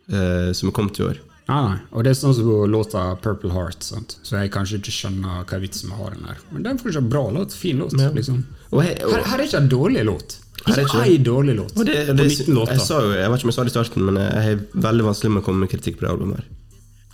eh, 0.10 0.50
som 0.58 0.72
er 0.72 0.76
kommet 0.76 1.00
i 1.00 1.06
år. 1.08 1.22
Nei, 1.48 1.60
nei. 1.64 1.78
Og 1.96 2.04
det 2.04 2.12
er 2.12 2.18
sånn 2.20 2.34
som 2.36 2.48
låta 2.72 3.04
'Purple 3.22 3.52
Heart', 3.56 3.84
sant? 3.84 4.18
så 4.24 4.36
jeg 4.42 4.52
kanskje 4.52 4.80
ikke 4.82 4.92
skjønner 4.92 5.46
hva 5.48 5.60
vitsen 5.64 5.90
med 5.90 5.98
å 5.98 6.04
ha 6.04 6.10
den 6.12 6.26
her. 6.28 6.38
Men 6.52 6.64
det 6.64 6.72
er 6.74 6.82
fortsatt 6.84 7.10
bra 7.10 7.22
låt. 7.32 7.54
Fin 7.56 7.78
låt. 7.80 7.94
Ja. 8.00 8.10
liksom. 8.12 8.44
Og, 8.72 8.84
her, 8.84 8.98
og, 9.06 9.14
Her, 9.14 9.24
her 9.24 9.40
er 9.40 9.44
ikke 9.48 9.58
en 9.64 9.70
dårlig 9.72 10.04
låt. 10.06 10.38
Her 10.66 10.80
er 10.80 10.84
Ikke 10.84 11.04
ei 11.06 11.18
dårlig 11.24 11.56
låt. 11.56 11.72
og 11.78 11.86
det, 11.86 11.96
på 12.08 12.16
det, 12.18 12.28
19 12.28 12.54
låter. 12.56 12.72
jeg, 12.74 12.82
sa 12.82 13.00
jo, 13.02 13.12
jeg 13.16 13.32
vet 13.32 13.40
ikke 13.40 13.46
om 13.48 13.52
jeg 13.52 13.56
sa 13.56 13.64
det 13.64 13.72
i 13.72 13.76
starten, 13.78 14.06
men 14.06 14.16
jeg 14.16 14.44
har 14.44 14.60
veldig 14.88 15.06
vanskelig 15.08 15.32
med 15.32 15.42
å 15.44 15.46
komme 15.46 15.60
med 15.64 15.70
kritikk 15.72 16.00
på 16.00 16.06
det 16.06 16.12
albumet. 16.12 16.38
her 16.38 16.48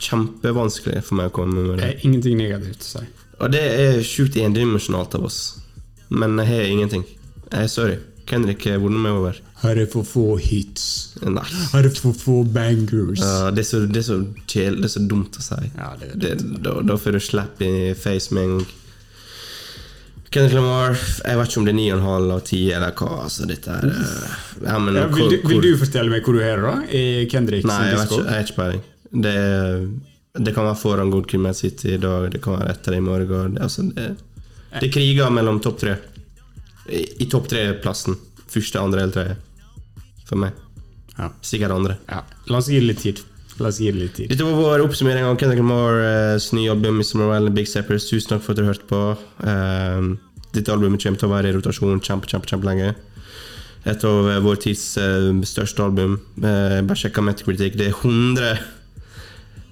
Kjempevanskelig 0.04 1.04
for 1.04 1.16
meg 1.16 1.30
å 1.30 1.34
komme 1.36 1.54
med 1.62 1.78
Det 1.78 1.86
det. 1.86 2.00
ingenting 2.04 2.38
negativt 2.38 2.82
å 2.82 2.90
si. 3.00 3.06
Og 3.40 3.52
det 3.52 3.62
er 3.62 4.02
sjukt 4.02 4.36
endimensjonalt 4.36 5.16
av 5.16 5.24
oss. 5.26 5.60
Men 6.10 6.38
jeg 6.38 6.48
har 6.48 6.64
ingenting. 6.70 7.06
Jeg 7.52 7.64
er 7.64 7.68
sorry. 7.68 7.98
Kendrick 8.30 8.66
hvordan 8.66 8.96
med 8.96 9.04
meg 9.06 9.18
over. 9.18 9.40
Her 9.64 9.80
er 9.80 9.90
for 9.92 10.08
få 10.08 10.26
hits. 10.44 10.86
Nei. 11.24 11.44
Her 11.72 11.88
er 11.88 11.96
for 11.96 12.16
få 12.18 12.38
bangers. 12.44 13.22
Uh, 13.24 13.50
det, 13.56 13.64
er 13.64 13.68
så, 13.68 13.82
det 13.88 14.02
er 14.02 14.08
så 14.08 14.20
kjel, 14.48 14.80
det 14.82 14.90
er 14.90 14.94
så 14.96 15.04
dumt 15.08 15.40
å 15.40 15.44
si. 15.44 15.60
Ja, 15.78 15.92
det 16.00 16.14
det, 16.20 16.32
da, 16.64 16.78
da 16.84 16.98
får 17.00 17.18
du 17.18 17.22
slapp 17.24 17.62
i 17.64 17.74
face 18.00 18.36
med 18.36 18.48
en 18.48 18.56
gang. 18.58 18.72
Kendrick 20.34 20.56
Lamar, 20.58 20.96
jeg 20.98 21.38
vet 21.38 21.52
ikke 21.52 21.60
om 21.62 21.68
det 21.68 21.74
er 21.76 21.78
9,5 21.78 22.32
av 22.34 22.40
10 22.42 22.62
eller 22.74 22.96
hva. 22.98 23.10
Altså, 23.28 23.46
dette 23.50 23.76
er 23.76 23.92
eh, 23.92 24.32
ja, 24.66 24.80
men, 24.82 24.98
Ja, 24.98 25.06
vil, 25.14 25.30
du, 25.30 25.36
vil 25.52 25.62
du 25.62 25.70
fortelle 25.78 26.10
meg 26.10 26.26
hvor 26.26 26.40
du 26.40 26.42
er 26.42 26.64
da? 26.64 26.74
I 26.90 27.04
Kendrick 27.30 27.68
Nei, 27.70 27.84
jeg 27.92 28.08
ikke. 28.08 28.24
Har 28.32 28.48
ikke 28.48 28.58
peiling. 28.58 28.82
Det, 29.14 29.36
det 30.48 30.56
kan 30.56 30.66
være 30.66 30.80
foran 30.82 31.14
Good 31.14 31.30
Criminal 31.30 31.54
City 31.54 31.94
i 31.94 32.02
dag, 32.02 32.32
det 32.34 32.42
kan 32.42 32.58
være 32.58 32.74
etter 32.74 32.98
i 32.98 33.04
morgen. 33.06 33.60
Det, 33.60 33.62
altså, 33.62 33.86
det, 33.94 34.08
det 34.74 34.90
er 34.90 34.94
kriger 34.96 35.30
mellom 35.38 35.62
topp 35.62 35.78
tre. 35.86 35.96
I, 36.90 37.04
i 37.24 37.30
topp 37.32 37.48
tre-plassen. 37.52 38.18
Første, 38.54 38.80
andre 38.82 39.06
eller 39.06 39.14
tredje. 39.16 39.38
For 40.28 40.40
meg. 40.40 40.58
Ja. 41.18 41.30
Sikkert 41.46 41.76
andre. 41.76 41.98
Ja. 42.10 42.24
La 42.50 42.60
oss 42.60 42.70
gi 42.72 42.80
det 42.82 42.90
litt 42.90 43.04
tid. 43.04 43.22
La 43.62 43.70
oss 43.70 43.80
gi 43.82 43.92
det 43.92 44.02
litt 44.02 44.16
tid. 44.18 44.30
Dette 44.34 44.46
var 44.48 44.58
vår 44.58 44.84
oppsummering 44.88 45.26
av 45.28 45.38
Kendrick 45.40 45.62
Lamars 45.62 46.50
nye 46.56 46.72
album 46.74 47.00
Mr. 47.00 47.18
Morale 47.22 47.52
and 47.52 47.58
Big 47.58 47.70
Steppers. 47.70 48.08
Tusen 48.10 48.34
takk 48.34 48.46
for 48.46 48.54
at 48.54 48.62
dere 48.62 48.72
hørte 48.72 48.90
på. 48.90 49.02
Ehm, 49.46 50.14
dette 50.54 50.74
albumet 50.74 51.02
kommer 51.04 51.22
til 51.22 51.30
å 51.30 51.34
være 51.34 51.52
i 51.52 51.58
rotasjon 51.58 52.02
kjempe, 52.04 52.30
kjempe, 52.30 52.50
kjempelenge. 52.50 52.94
Et 53.84 54.06
av 54.08 54.30
eh, 54.32 54.40
vår 54.40 54.62
tids 54.64 54.84
uh, 54.96 55.28
største 55.44 55.84
album. 55.84 56.16
Uh, 56.40 56.80
bare 56.88 57.00
sjekka 57.02 57.24
Metacritic. 57.26 57.76
Det 57.80 57.92
er 57.92 58.00
100 58.00 58.56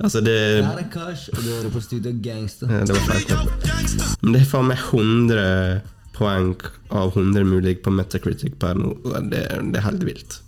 Altså, 0.02 0.18
det 0.26 0.34
Det 0.34 0.66
er 0.66 0.88
Kash, 0.90 1.30
og 1.30 1.44
du 1.44 1.50
hører 1.52 1.70
på 1.70 1.82
Studio 1.82 2.12
Gangsta. 2.24 2.66
Eh, 2.66 2.86
Det 2.90 2.96
var 2.96 3.04
feil. 3.06 4.16
Men 4.22 4.34
det 4.34 4.42
er 4.42 4.48
faen 4.50 4.70
meg 4.72 4.80
100 4.82 5.82
poeng 6.22 6.56
av 6.94 7.12
100 7.16 7.46
mulig 7.50 7.80
på 7.84 7.94
Metacritic 7.94 8.58
per 8.62 8.78
nå. 8.78 8.96
Det, 9.32 9.44
det 9.74 9.82
er 9.82 9.88
helt 9.90 10.06
vilt. 10.08 10.42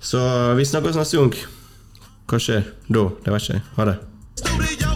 Så 0.00 0.20
vi 0.58 0.68
snakkes 0.68 0.98
neste 0.98 1.18
gang. 1.18 1.34
Hva 2.28 2.42
skjer 2.42 2.68
da? 2.86 3.08
Det 3.24 3.34
vet 3.34 3.48
ikke. 3.50 3.64
Ha 3.78 3.90
det. 3.92 4.87